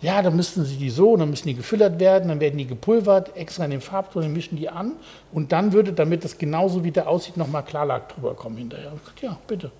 Ja, 0.00 0.22
dann 0.22 0.36
müssten 0.36 0.64
sie 0.64 0.76
die 0.76 0.90
so, 0.90 1.16
dann 1.16 1.28
müssen 1.30 1.48
die 1.48 1.54
gefüllert 1.54 1.98
werden, 1.98 2.28
dann 2.28 2.38
werden 2.40 2.56
die 2.56 2.66
gepulvert, 2.66 3.36
extra 3.36 3.64
in 3.64 3.72
den 3.72 3.80
Farbton, 3.80 4.22
dann 4.22 4.32
mischen 4.32 4.56
die 4.56 4.68
an 4.68 4.92
und 5.32 5.50
dann 5.50 5.72
würde, 5.72 5.92
damit 5.92 6.24
das 6.24 6.38
genauso 6.38 6.84
wie 6.84 6.92
der 6.92 7.08
aussieht, 7.08 7.36
nochmal 7.36 7.64
Klarlack 7.64 8.08
drüber 8.10 8.34
kommen 8.34 8.56
hinterher. 8.56 8.92
Ich 8.94 9.00
gesagt, 9.00 9.22
ja, 9.22 9.36
bitte. 9.48 9.72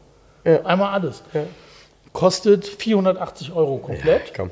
Ja. 0.45 0.65
Einmal 0.65 0.93
alles. 0.93 1.23
Kostet 2.13 2.67
480 2.67 3.53
Euro 3.53 3.79
komplett. 3.79 4.35
Komm. 4.35 4.51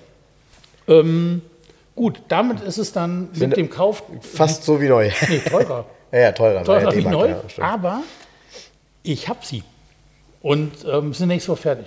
Ähm, 0.88 1.42
gut, 1.96 2.20
damit 2.28 2.60
ist 2.60 2.78
es 2.78 2.92
dann 2.92 3.28
Sind- 3.32 3.48
mit 3.48 3.56
dem 3.56 3.70
Kauf 3.70 4.04
Fast 4.20 4.64
so 4.64 4.80
wie 4.80 4.88
neu. 4.88 5.10
nee, 5.28 5.38
teurer. 5.40 5.84
ja, 6.12 6.18
ja, 6.18 6.32
teurer. 6.32 6.62
teurer 6.62 6.92
ja, 6.92 6.96
wie 6.96 7.04
neu, 7.08 7.28
Ja, 7.30 7.42
aber 7.64 8.02
ich 9.02 9.28
habe 9.28 9.40
sie. 9.42 9.64
Und 10.42 10.72
ähm, 10.88 11.12
sind 11.12 11.26
nächste 11.28 11.50
Woche 11.50 11.62
fertig. 11.62 11.86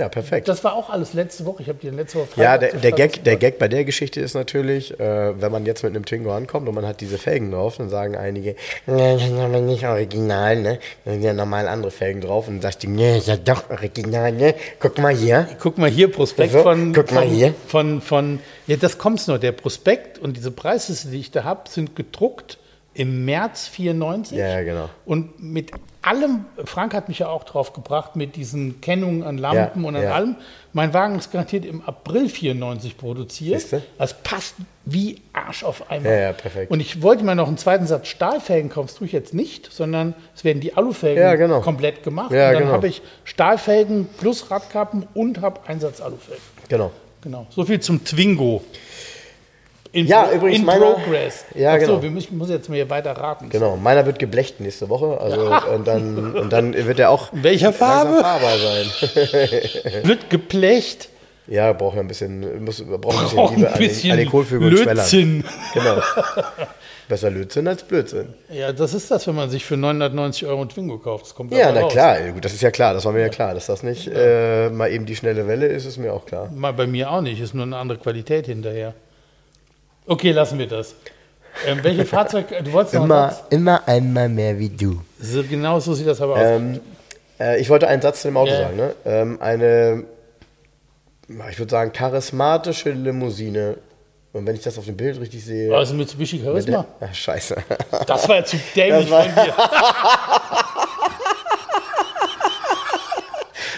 Ja, 0.00 0.08
perfekt. 0.08 0.48
Das 0.48 0.64
war 0.64 0.74
auch 0.74 0.88
alles 0.88 1.12
letzte 1.12 1.44
Woche. 1.44 1.62
Ich 1.62 1.68
habe 1.68 1.78
die 1.78 1.90
letzte 1.90 2.18
Woche 2.20 2.28
Ja, 2.36 2.52
Freitag 2.52 2.60
der, 2.60 2.70
zur 2.70 2.80
der, 2.80 2.88
Stadt 2.88 2.96
Gag, 2.96 3.24
der. 3.24 3.36
Gag 3.36 3.58
bei 3.58 3.68
der 3.68 3.84
Geschichte 3.84 4.20
ist 4.20 4.32
natürlich, 4.32 4.98
äh, 4.98 5.38
wenn 5.40 5.52
man 5.52 5.66
jetzt 5.66 5.82
mit 5.82 5.94
einem 5.94 6.06
Twingo 6.06 6.32
ankommt 6.32 6.66
und 6.68 6.74
man 6.74 6.86
hat 6.86 7.02
diese 7.02 7.18
Felgen 7.18 7.50
drauf, 7.50 7.76
dann 7.76 7.90
sagen 7.90 8.16
einige, 8.16 8.56
nee, 8.86 9.12
das 9.14 9.24
ist 9.24 9.32
aber 9.32 9.60
nicht 9.60 9.86
original, 9.86 10.56
ne? 10.56 10.78
Da 11.04 11.12
sind 11.12 11.22
ja 11.22 11.34
normal 11.34 11.68
andere 11.68 11.90
Felgen 11.90 12.22
drauf. 12.22 12.48
Und 12.48 12.54
dann 12.54 12.62
sagst 12.62 12.82
du, 12.82 12.88
nee, 12.88 13.18
ist 13.18 13.28
ja 13.28 13.36
doch 13.36 13.68
original, 13.68 14.32
ne? 14.32 14.54
Guck 14.78 14.96
mal 14.98 15.14
hier. 15.14 15.46
Guck 15.60 15.76
mal 15.76 15.90
hier, 15.90 16.10
Prospekt 16.10 16.52
So, 16.52 16.62
von, 16.62 16.94
guck 16.94 17.12
mal 17.12 17.26
von, 17.26 17.30
hier. 17.34 17.54
von, 17.66 18.00
von, 18.00 18.40
ja, 18.66 18.76
das 18.76 18.96
kommt's 18.96 19.26
noch. 19.26 19.36
Der 19.36 19.52
Prospekt 19.52 20.18
und 20.18 20.34
diese 20.34 20.50
Preisliste, 20.50 21.08
die 21.08 21.20
ich 21.20 21.30
da 21.30 21.44
habe, 21.44 21.68
sind 21.68 21.94
gedruckt 21.94 22.56
im 23.00 23.24
März 23.24 23.66
94. 23.68 24.36
Ja, 24.36 24.48
ja, 24.48 24.62
genau. 24.62 24.90
Und 25.06 25.42
mit 25.42 25.70
allem, 26.02 26.44
Frank 26.66 26.92
hat 26.92 27.08
mich 27.08 27.20
ja 27.20 27.28
auch 27.28 27.44
drauf 27.44 27.72
gebracht, 27.72 28.14
mit 28.14 28.36
diesen 28.36 28.82
Kennungen 28.82 29.22
an 29.22 29.38
Lampen 29.38 29.82
Ja, 29.82 29.88
und 29.88 29.96
an 29.96 30.02
ja. 30.02 30.12
allem. 30.12 30.36
Mein 30.74 30.92
Wagen 30.92 31.16
ist 31.18 31.32
garantiert 31.32 31.64
im 31.64 31.80
April 31.80 32.28
94 32.28 32.98
produziert. 32.98 33.62
Siehste? 33.62 33.82
Das 33.96 34.22
passt 34.22 34.56
wie 34.84 35.22
Arsch 35.32 35.64
auf 35.64 35.90
einmal. 35.90 36.12
Ja, 36.12 36.20
ja, 36.20 36.32
perfekt. 36.34 36.70
Und 36.70 36.80
ich 36.80 37.00
wollte 37.00 37.24
mir 37.24 37.34
noch 37.34 37.48
einen 37.48 37.56
zweiten 37.56 37.86
Satz 37.86 38.08
Stahlfelgen 38.08 38.68
kaufen, 38.68 38.88
das 38.88 38.96
tue 38.96 39.06
ich 39.06 39.14
jetzt 39.14 39.32
nicht, 39.32 39.72
sondern 39.72 40.14
es 40.36 40.44
werden 40.44 40.60
die 40.60 40.76
Alufelgen 40.76 41.22
Ja, 41.22 41.36
genau. 41.36 41.62
komplett 41.62 42.02
gemacht. 42.02 42.32
Ja, 42.32 42.48
und 42.48 42.52
dann 42.52 42.62
genau. 42.64 42.74
habe 42.74 42.88
ich 42.88 43.00
Stahlfelgen 43.24 44.10
plus 44.18 44.50
Radkappen 44.50 45.06
und 45.14 45.40
habe 45.40 45.60
Einsatz 45.66 46.02
Alufelgen. 46.02 46.42
Genau. 46.68 46.90
Genau. 47.22 47.46
So 47.48 47.64
viel 47.64 47.80
zum 47.80 48.04
Twingo. 48.04 48.62
In, 49.92 50.06
Ja, 50.06 50.30
übrigens 50.32 50.60
in 50.60 50.64
meiner- 50.64 50.92
Progress. 50.92 51.44
Ja, 51.54 51.72
Ach 51.74 51.80
so, 51.80 51.86
genau. 51.86 52.02
wir 52.02 52.10
müssen, 52.10 52.28
ich 52.32 52.38
muss 52.38 52.48
jetzt 52.48 52.68
mal 52.68 52.76
hier 52.76 52.88
weiter 52.90 53.12
raten. 53.12 53.48
Genau. 53.50 53.76
Meiner 53.76 54.06
wird 54.06 54.18
geblecht 54.20 54.60
nächste 54.60 54.88
Woche. 54.88 55.20
Also, 55.20 55.40
und, 55.74 55.86
dann, 55.86 56.34
und 56.36 56.52
dann 56.52 56.74
wird 56.74 56.98
er 57.00 57.10
auch 57.10 57.32
In 57.32 57.42
welcher 57.42 57.72
Farbe? 57.72 58.20
fahrbar 58.20 58.56
sein. 58.58 58.86
Wird 60.04 60.30
geplecht. 60.30 61.08
Ja, 61.48 61.72
braucht 61.72 61.96
ja 61.96 62.02
ein 62.02 62.06
bisschen, 62.08 62.64
muss, 62.64 62.80
braucht 62.86 63.18
ein 63.18 63.24
bisschen 63.24 63.38
Liebe 63.56 63.66
ein 63.66 63.66
an 63.66 63.72
den, 63.72 63.88
bisschen 63.88 64.10
an 64.12 64.18
den 64.18 64.30
Kohlvögel 64.30 64.68
und 64.68 64.78
Schwellern. 64.78 65.44
Genau. 65.74 65.96
Besser 67.08 67.28
Lötzinn 67.30 67.66
als 67.66 67.82
Blödsinn. 67.82 68.28
Ja, 68.52 68.72
das 68.72 68.94
ist 68.94 69.10
das, 69.10 69.26
wenn 69.26 69.34
man 69.34 69.50
sich 69.50 69.64
für 69.64 69.76
990 69.76 70.46
Euro 70.46 70.62
ein 70.62 70.68
Twingo 70.68 70.98
kauft. 70.98 71.24
Das 71.24 71.34
kommt 71.34 71.52
Ja, 71.52 71.72
na 71.72 71.80
raus. 71.80 71.92
klar, 71.92 72.20
gut, 72.32 72.44
das 72.44 72.52
ist 72.52 72.60
ja 72.62 72.70
klar, 72.70 72.94
das 72.94 73.04
war 73.04 73.10
mir 73.12 73.22
ja 73.22 73.28
klar. 73.30 73.52
Dass 73.54 73.66
das 73.66 73.82
nicht 73.82 74.06
äh, 74.06 74.70
mal 74.70 74.92
eben 74.92 75.06
die 75.06 75.16
schnelle 75.16 75.48
Welle 75.48 75.66
ist, 75.66 75.86
ist 75.86 75.98
mir 75.98 76.12
auch 76.12 76.24
klar. 76.24 76.48
Mal 76.54 76.72
bei 76.72 76.86
mir 76.86 77.10
auch 77.10 77.20
nicht, 77.20 77.40
ist 77.40 77.52
nur 77.52 77.64
eine 77.66 77.76
andere 77.78 77.98
Qualität 77.98 78.46
hinterher. 78.46 78.94
Okay, 80.06 80.32
lassen 80.32 80.58
wir 80.58 80.66
das. 80.66 80.94
Ähm, 81.66 81.78
welche 81.82 82.04
Fahrzeug, 82.06 82.46
du 82.64 82.72
wolltest 82.72 82.94
Immer, 82.94 83.36
immer 83.50 83.86
einmal 83.86 84.28
mehr 84.28 84.58
wie 84.58 84.68
du. 84.68 85.00
So, 85.20 85.42
genau 85.42 85.78
so 85.80 85.94
sieht 85.94 86.06
das 86.06 86.20
aber 86.20 86.34
aus. 86.34 86.40
Ähm, 86.42 86.80
äh, 87.38 87.60
ich 87.60 87.68
wollte 87.70 87.86
einen 87.88 88.02
Satz 88.02 88.22
zu 88.22 88.28
dem 88.28 88.36
Auto 88.36 88.50
Ja. 88.52 88.58
sagen. 88.62 88.76
Ne? 88.76 88.94
Ähm, 89.04 89.38
eine, 89.40 90.04
ich 91.50 91.58
würde 91.58 91.70
sagen, 91.70 91.92
charismatische 91.92 92.90
Limousine. 92.90 93.76
Und 94.32 94.46
wenn 94.46 94.54
ich 94.54 94.62
das 94.62 94.78
auf 94.78 94.84
dem 94.84 94.96
Bild 94.96 95.20
richtig 95.20 95.44
sehe. 95.44 95.76
Also 95.76 95.92
Mitsubishi 95.94 96.40
Charisma. 96.42 96.84
Ach, 97.00 97.12
scheiße. 97.14 97.56
Das 98.06 98.28
war 98.28 98.36
ja 98.36 98.44
zu 98.44 98.56
dämlich 98.76 99.08
von 99.08 99.22
dir. 99.24 99.54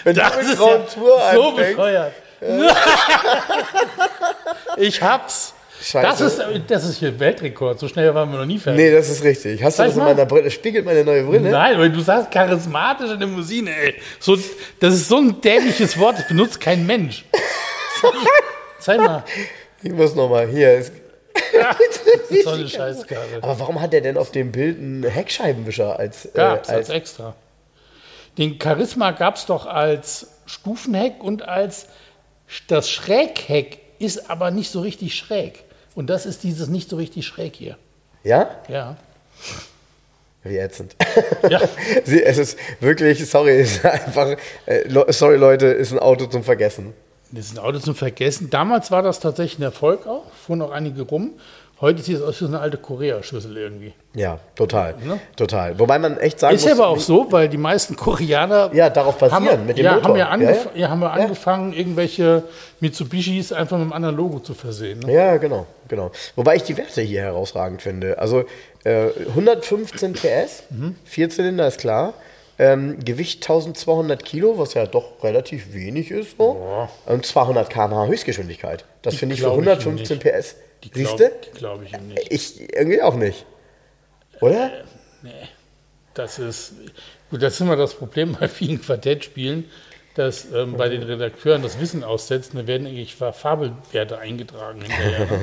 Wenn 0.04 0.14
Das 0.16 0.36
mit 0.36 0.46
ist 0.46 0.56
Tour 0.58 1.18
ja 1.18 1.32
so 1.34 1.48
anfängst, 1.50 1.76
bescheuert. 1.76 2.12
ich 4.76 5.02
hab's. 5.02 5.54
Scheiße. 5.82 6.06
Das 6.06 6.20
ist, 6.20 6.40
das 6.68 6.84
ist 6.84 6.98
hier 6.98 7.18
Weltrekord. 7.18 7.78
So 7.80 7.88
schnell 7.88 8.14
waren 8.14 8.30
wir 8.30 8.38
noch 8.38 8.46
nie 8.46 8.58
fertig. 8.58 8.80
Nee, 8.80 8.92
das 8.92 9.08
ist 9.08 9.24
richtig. 9.24 9.62
Hast 9.62 9.78
du 9.78 9.82
Zeig 9.82 9.88
das 9.88 9.96
in 9.96 10.02
mal. 10.04 10.14
meiner 10.14 10.26
Brille? 10.26 10.50
Spiegelt 10.50 10.84
meine 10.84 11.04
neue 11.04 11.24
Brille? 11.24 11.50
Nein, 11.50 11.78
weil 11.78 11.90
du 11.90 12.00
sagst 12.00 12.30
charismatische 12.30 13.14
Limousine, 13.14 13.74
ey. 13.74 13.94
So, 14.20 14.36
das 14.78 14.94
ist 14.94 15.08
so 15.08 15.16
ein 15.18 15.40
dämliches 15.40 15.98
Wort, 15.98 16.18
das 16.18 16.28
benutzt 16.28 16.60
kein 16.60 16.86
Mensch. 16.86 17.24
Zeig, 18.78 18.98
mal. 18.98 19.24
Ich 19.82 19.92
muss 19.92 20.14
nochmal. 20.14 20.46
Hier. 20.48 20.78
Ist, 20.78 20.92
So 22.44 22.50
eine 22.50 22.68
Scheißkarre. 22.68 23.38
aber 23.40 23.58
warum 23.58 23.80
hat 23.80 23.92
er 23.94 24.00
denn 24.00 24.16
auf 24.16 24.30
dem 24.30 24.52
Bild 24.52 24.78
einen 24.78 25.04
Heckscheibenwischer 25.04 25.98
als. 25.98 26.26
Äh, 26.26 26.30
Gab's 26.34 26.68
als 26.68 26.78
als 26.78 26.90
extra. 26.90 27.34
Den 28.38 28.58
Charisma 28.62 29.10
gab 29.10 29.36
es 29.36 29.46
doch 29.46 29.66
als 29.66 30.28
Stufenheck 30.46 31.22
und 31.22 31.42
als 31.48 31.86
das 32.68 32.90
Schrägheck 32.90 33.78
ist 33.98 34.30
aber 34.30 34.50
nicht 34.50 34.70
so 34.70 34.80
richtig 34.80 35.14
schräg. 35.14 35.64
Und 35.94 36.08
das 36.08 36.26
ist 36.26 36.42
dieses 36.42 36.68
nicht 36.68 36.88
so 36.88 36.96
richtig 36.96 37.26
schräg 37.26 37.56
hier. 37.56 37.76
ja? 38.24 38.50
Ja. 38.68 38.96
Wie 40.44 40.56
ätzend. 40.58 40.96
Ja. 41.48 41.60
Sie, 42.04 42.20
es 42.22 42.36
ist 42.36 42.58
wirklich, 42.80 43.28
sorry, 43.30 43.60
es 43.60 43.76
ist 43.76 43.84
einfach, 43.84 44.36
äh, 44.66 45.12
sorry 45.12 45.36
Leute, 45.36 45.66
ist 45.66 45.92
ein 45.92 46.00
Auto 46.00 46.26
zum 46.26 46.42
Vergessen. 46.42 46.94
Das 47.30 47.46
ist 47.46 47.56
ein 47.56 47.58
Auto 47.60 47.78
zum 47.78 47.94
Vergessen. 47.94 48.50
Damals 48.50 48.90
war 48.90 49.02
das 49.02 49.20
tatsächlich 49.20 49.60
ein 49.60 49.62
Erfolg 49.62 50.06
auch, 50.06 50.24
fuhren 50.32 50.60
auch 50.62 50.72
einige 50.72 51.02
rum. 51.02 51.30
Heute 51.82 52.00
sieht 52.00 52.16
es 52.16 52.22
aus 52.22 52.36
wie 52.40 52.44
so 52.44 52.46
eine 52.46 52.60
alte 52.60 52.76
Korea-Schüssel 52.78 53.56
irgendwie. 53.56 53.92
Ja, 54.14 54.38
total. 54.54 54.94
Total. 55.36 55.76
Wobei 55.78 55.98
man 55.98 56.16
echt 56.18 56.38
sagen 56.38 56.52
Ne? 56.52 56.56
Ist 56.56 56.64
muss. 56.68 56.78
aber 56.78 56.86
auch 56.88 56.98
so, 57.00 57.26
weil 57.30 57.48
die 57.48 57.56
meisten 57.58 57.96
Koreaner 57.96 58.70
Ja, 58.72 58.88
darauf 58.88 59.18
basieren, 59.18 59.48
haben, 59.48 59.66
mit 59.66 59.76
dem 59.78 59.84
ja, 59.84 59.94
Motor. 59.94 60.08
Haben 60.10 60.16
ja, 60.16 60.24
Ja, 60.26 60.30
angef 60.30 60.68
ja. 60.74 60.80
ja, 60.82 60.88
haben 60.90 61.00
wir 61.00 61.10
angefangen, 61.12 61.72
irgendwelche 61.72 62.44
Mitsubishis 62.80 63.52
einfach 63.52 63.76
mit 63.78 63.82
einem 63.82 63.92
anderen 63.92 64.16
Logo 64.16 64.38
zu 64.38 64.54
versehen. 64.54 65.00
Ne? 65.00 65.12
Ja, 65.12 65.36
genau, 65.38 65.66
genau. 65.88 66.12
Wobei 66.36 66.54
ich 66.56 66.62
die 66.62 66.76
Werte 66.76 67.02
hier 67.02 67.22
herausragend 67.22 67.82
finde. 67.82 68.16
Also 68.18 68.44
äh, 68.84 69.08
115 69.30 70.12
PS, 70.12 70.62
Mhm. 70.70 70.94
Vierzylinder 71.04 71.66
ist 71.66 71.80
klar. 71.80 72.14
Ähm, 72.58 72.98
Gewicht 73.04 73.42
1200 73.42 74.24
Kilo, 74.24 74.58
was 74.58 74.74
ja 74.74 74.86
doch 74.86 75.22
relativ 75.24 75.72
wenig 75.72 76.10
ist. 76.10 76.36
So. 76.38 76.88
Und 77.06 77.24
200 77.26 77.70
km/h 77.70 78.06
Höchstgeschwindigkeit. 78.06 78.84
Das 79.02 79.14
finde 79.16 79.34
ich 79.34 79.40
für 79.40 79.46
glaub 79.46 79.60
ich 79.60 79.66
ihm 79.66 79.68
115 79.70 80.18
nicht. 80.18 80.26
PS. 80.38 80.56
Die 80.84 80.90
Siehst 80.94 81.16
glaub- 81.16 81.30
du? 81.42 81.50
Die 81.52 81.58
glaube 81.58 81.84
ich 81.84 81.92
ihm 81.92 82.08
nicht. 82.08 82.26
Ich 82.30 82.60
irgendwie 82.74 83.02
auch 83.02 83.14
nicht. 83.14 83.46
Oder? 84.40 84.70
Das 86.14 86.38
ist, 86.38 86.74
gut, 87.30 87.42
das 87.42 87.54
ist 87.54 87.60
immer 87.60 87.76
das 87.76 87.94
Problem 87.94 88.36
bei 88.40 88.48
vielen 88.48 88.80
Quartettspielen. 88.82 89.64
Dass 90.14 90.52
ähm, 90.52 90.74
bei 90.76 90.88
den 90.88 91.02
Redakteuren 91.02 91.62
das 91.62 91.80
Wissen 91.80 92.04
aussetzt, 92.04 92.52
dann 92.54 92.66
werden 92.66 92.86
eigentlich 92.86 93.14
Fabelwerte 93.14 94.18
eingetragen 94.18 94.82
hinterher. 94.82 95.28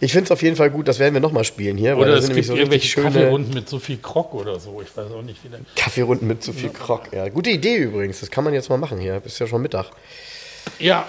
Ich 0.00 0.12
finde 0.12 0.24
es 0.24 0.30
auf 0.32 0.42
jeden 0.42 0.56
Fall 0.56 0.70
gut, 0.70 0.88
das 0.88 0.98
werden 0.98 1.14
wir 1.14 1.20
nochmal 1.20 1.44
spielen 1.44 1.78
hier. 1.78 1.96
Oder 1.96 2.14
es 2.14 2.26
sind 2.26 2.34
gibt 2.34 2.46
nämlich 2.46 2.60
irgendwelche 2.60 2.88
schöne 2.88 3.06
Kaffeerunden 3.06 3.54
mit 3.54 3.68
so 3.68 3.78
viel 3.78 3.96
Krog 3.98 4.34
oder 4.34 4.58
so. 4.58 4.82
Ich 4.82 4.94
weiß 4.94 5.10
auch 5.12 5.22
nicht, 5.22 5.42
wie 5.44 5.48
dann. 5.48 5.64
Kaffeerunden 5.76 6.26
mit 6.28 6.42
zu 6.42 6.52
viel 6.52 6.70
Krog. 6.70 7.12
Ja, 7.12 7.28
gute 7.28 7.50
Idee 7.50 7.76
übrigens. 7.76 8.20
Das 8.20 8.30
kann 8.30 8.44
man 8.44 8.52
jetzt 8.52 8.68
mal 8.68 8.76
machen 8.76 8.98
hier. 8.98 9.22
Ist 9.24 9.38
ja 9.38 9.46
schon 9.46 9.62
Mittag. 9.62 9.86
Ja, 10.78 11.06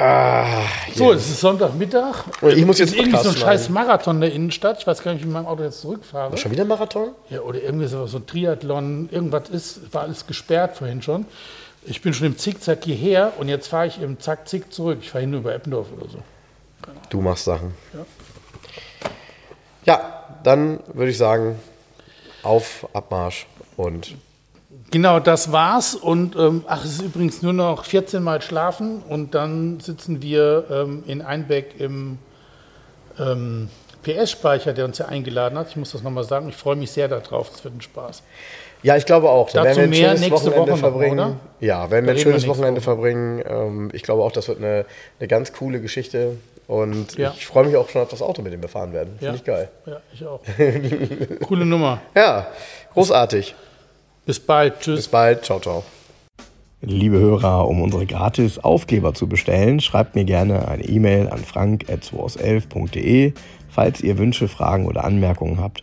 Ah, 0.00 0.62
so, 0.94 1.12
es 1.12 1.28
ist 1.28 1.40
Sonntagmittag. 1.40 2.24
Und 2.40 2.56
ich 2.56 2.64
muss 2.64 2.76
Es 2.76 2.80
jetzt 2.80 2.90
ist 2.90 2.98
irgendwie 2.98 3.18
so 3.20 3.30
ein 3.30 3.36
scheiß 3.36 3.66
schneiden. 3.66 3.74
Marathon 3.74 4.16
in 4.16 4.20
der 4.20 4.32
Innenstadt. 4.32 4.78
Ich 4.78 4.86
weiß 4.86 5.02
gar 5.02 5.12
nicht, 5.12 5.22
wie 5.22 5.22
ich 5.22 5.26
mit 5.26 5.34
meinem 5.34 5.46
Auto 5.46 5.64
jetzt 5.64 5.80
zurückfahre. 5.80 6.36
Schon 6.36 6.52
wieder 6.52 6.64
Marathon? 6.64 7.08
Ja, 7.30 7.40
oder 7.40 7.60
irgendwie 7.60 7.88
so, 7.88 8.06
so 8.06 8.18
ein 8.18 8.26
Triathlon, 8.26 9.08
irgendwas 9.10 9.48
ist, 9.48 9.92
war 9.92 10.02
alles 10.02 10.24
gesperrt 10.28 10.76
vorhin 10.76 11.02
schon. 11.02 11.26
Ich 11.90 12.02
bin 12.02 12.12
schon 12.12 12.26
im 12.26 12.36
Zickzack 12.36 12.84
hierher 12.84 13.32
und 13.38 13.48
jetzt 13.48 13.68
fahre 13.68 13.86
ich 13.86 14.00
im 14.02 14.20
Zack-Zick 14.20 14.70
zurück. 14.72 14.98
Ich 15.00 15.10
fahre 15.10 15.22
hin 15.22 15.32
über 15.32 15.54
Eppendorf 15.54 15.86
oder 15.96 16.08
so. 16.08 16.18
Du 17.08 17.22
machst 17.22 17.44
Sachen. 17.44 17.74
Ja. 17.94 18.06
Ja, 19.84 20.24
dann 20.42 20.80
würde 20.92 21.10
ich 21.10 21.16
sagen, 21.16 21.58
auf 22.42 22.86
Abmarsch 22.92 23.46
und 23.76 24.14
Genau, 24.90 25.18
das 25.20 25.52
war's. 25.52 25.94
Und 25.94 26.36
ähm, 26.36 26.64
ach, 26.66 26.84
es 26.84 26.92
ist 26.92 27.02
übrigens 27.02 27.42
nur 27.42 27.52
noch 27.52 27.84
14 27.84 28.22
Mal 28.22 28.42
schlafen 28.42 29.02
und 29.02 29.34
dann 29.34 29.80
sitzen 29.80 30.22
wir 30.22 30.66
ähm, 30.70 31.04
in 31.06 31.20
Einbeck 31.22 31.78
im 31.78 32.18
ähm, 33.18 33.68
PS-Speicher, 34.02 34.72
der 34.72 34.84
uns 34.86 34.98
ja 34.98 35.06
eingeladen 35.06 35.58
hat. 35.58 35.68
Ich 35.68 35.76
muss 35.76 35.92
das 35.92 36.02
nochmal 36.02 36.24
sagen. 36.24 36.48
Ich 36.48 36.56
freue 36.56 36.76
mich 36.76 36.90
sehr 36.90 37.08
darauf. 37.08 37.50
Das 37.50 37.64
wird 37.64 37.76
ein 37.76 37.82
Spaß. 37.82 38.22
Ja, 38.82 38.96
ich 38.96 39.06
glaube 39.06 39.28
auch. 39.30 39.50
Da 39.50 39.64
Dazu 39.64 39.78
werden 39.80 39.90
wir 39.92 39.98
mehr 40.00 40.10
ein 40.10 40.16
schönes 40.18 40.30
nächste 40.30 40.50
Wochenende 40.50 40.60
Woche 40.60 40.70
noch, 40.70 40.78
verbringen. 40.78 41.18
oder? 41.18 41.36
Ja, 41.60 41.90
werden 41.90 42.04
wir 42.06 42.12
ein 42.12 42.16
wir 42.16 42.22
schönes 42.22 42.34
nächste 42.42 42.48
Wochenende 42.50 42.80
Woche. 42.80 42.84
verbringen. 42.84 43.90
Ich 43.92 44.02
glaube 44.02 44.22
auch, 44.22 44.32
das 44.32 44.48
wird 44.48 44.58
eine, 44.58 44.84
eine 45.18 45.28
ganz 45.28 45.52
coole 45.52 45.80
Geschichte. 45.80 46.36
Und 46.68 47.16
Ja. 47.16 47.32
ich 47.36 47.46
freue 47.46 47.64
mich 47.66 47.76
auch 47.76 47.88
schon 47.88 48.02
auf 48.02 48.08
das 48.10 48.20
Auto, 48.22 48.42
mit 48.42 48.52
dem 48.52 48.60
wir 48.62 48.68
fahren 48.68 48.92
werden. 48.92 49.14
Finde 49.18 49.26
Ja. 49.26 49.34
ich 49.34 49.44
geil. 49.44 49.68
Ja, 49.86 50.00
ich 50.12 50.24
auch. 50.26 50.40
Coole 51.48 51.64
Nummer. 51.64 52.00
Ja, 52.14 52.46
großartig. 52.92 53.54
Bis 54.26 54.38
bald. 54.38 54.78
Tschüss. 54.80 54.96
Bis 54.96 55.08
bald. 55.08 55.44
Ciao, 55.44 55.58
ciao. 55.60 55.82
Liebe 56.82 57.18
Hörer, 57.18 57.66
um 57.66 57.82
unsere 57.82 58.06
gratis 58.06 58.58
Aufkleber 58.58 59.12
zu 59.14 59.26
bestellen, 59.26 59.80
schreibt 59.80 60.14
mir 60.14 60.24
gerne 60.24 60.68
eine 60.68 60.84
E-Mail 60.84 61.28
an 61.28 61.38
frank.211.de. 61.38 63.32
Falls 63.70 64.00
ihr 64.00 64.18
Wünsche, 64.18 64.46
Fragen 64.48 64.86
oder 64.86 65.04
Anmerkungen 65.04 65.60
habt, 65.60 65.82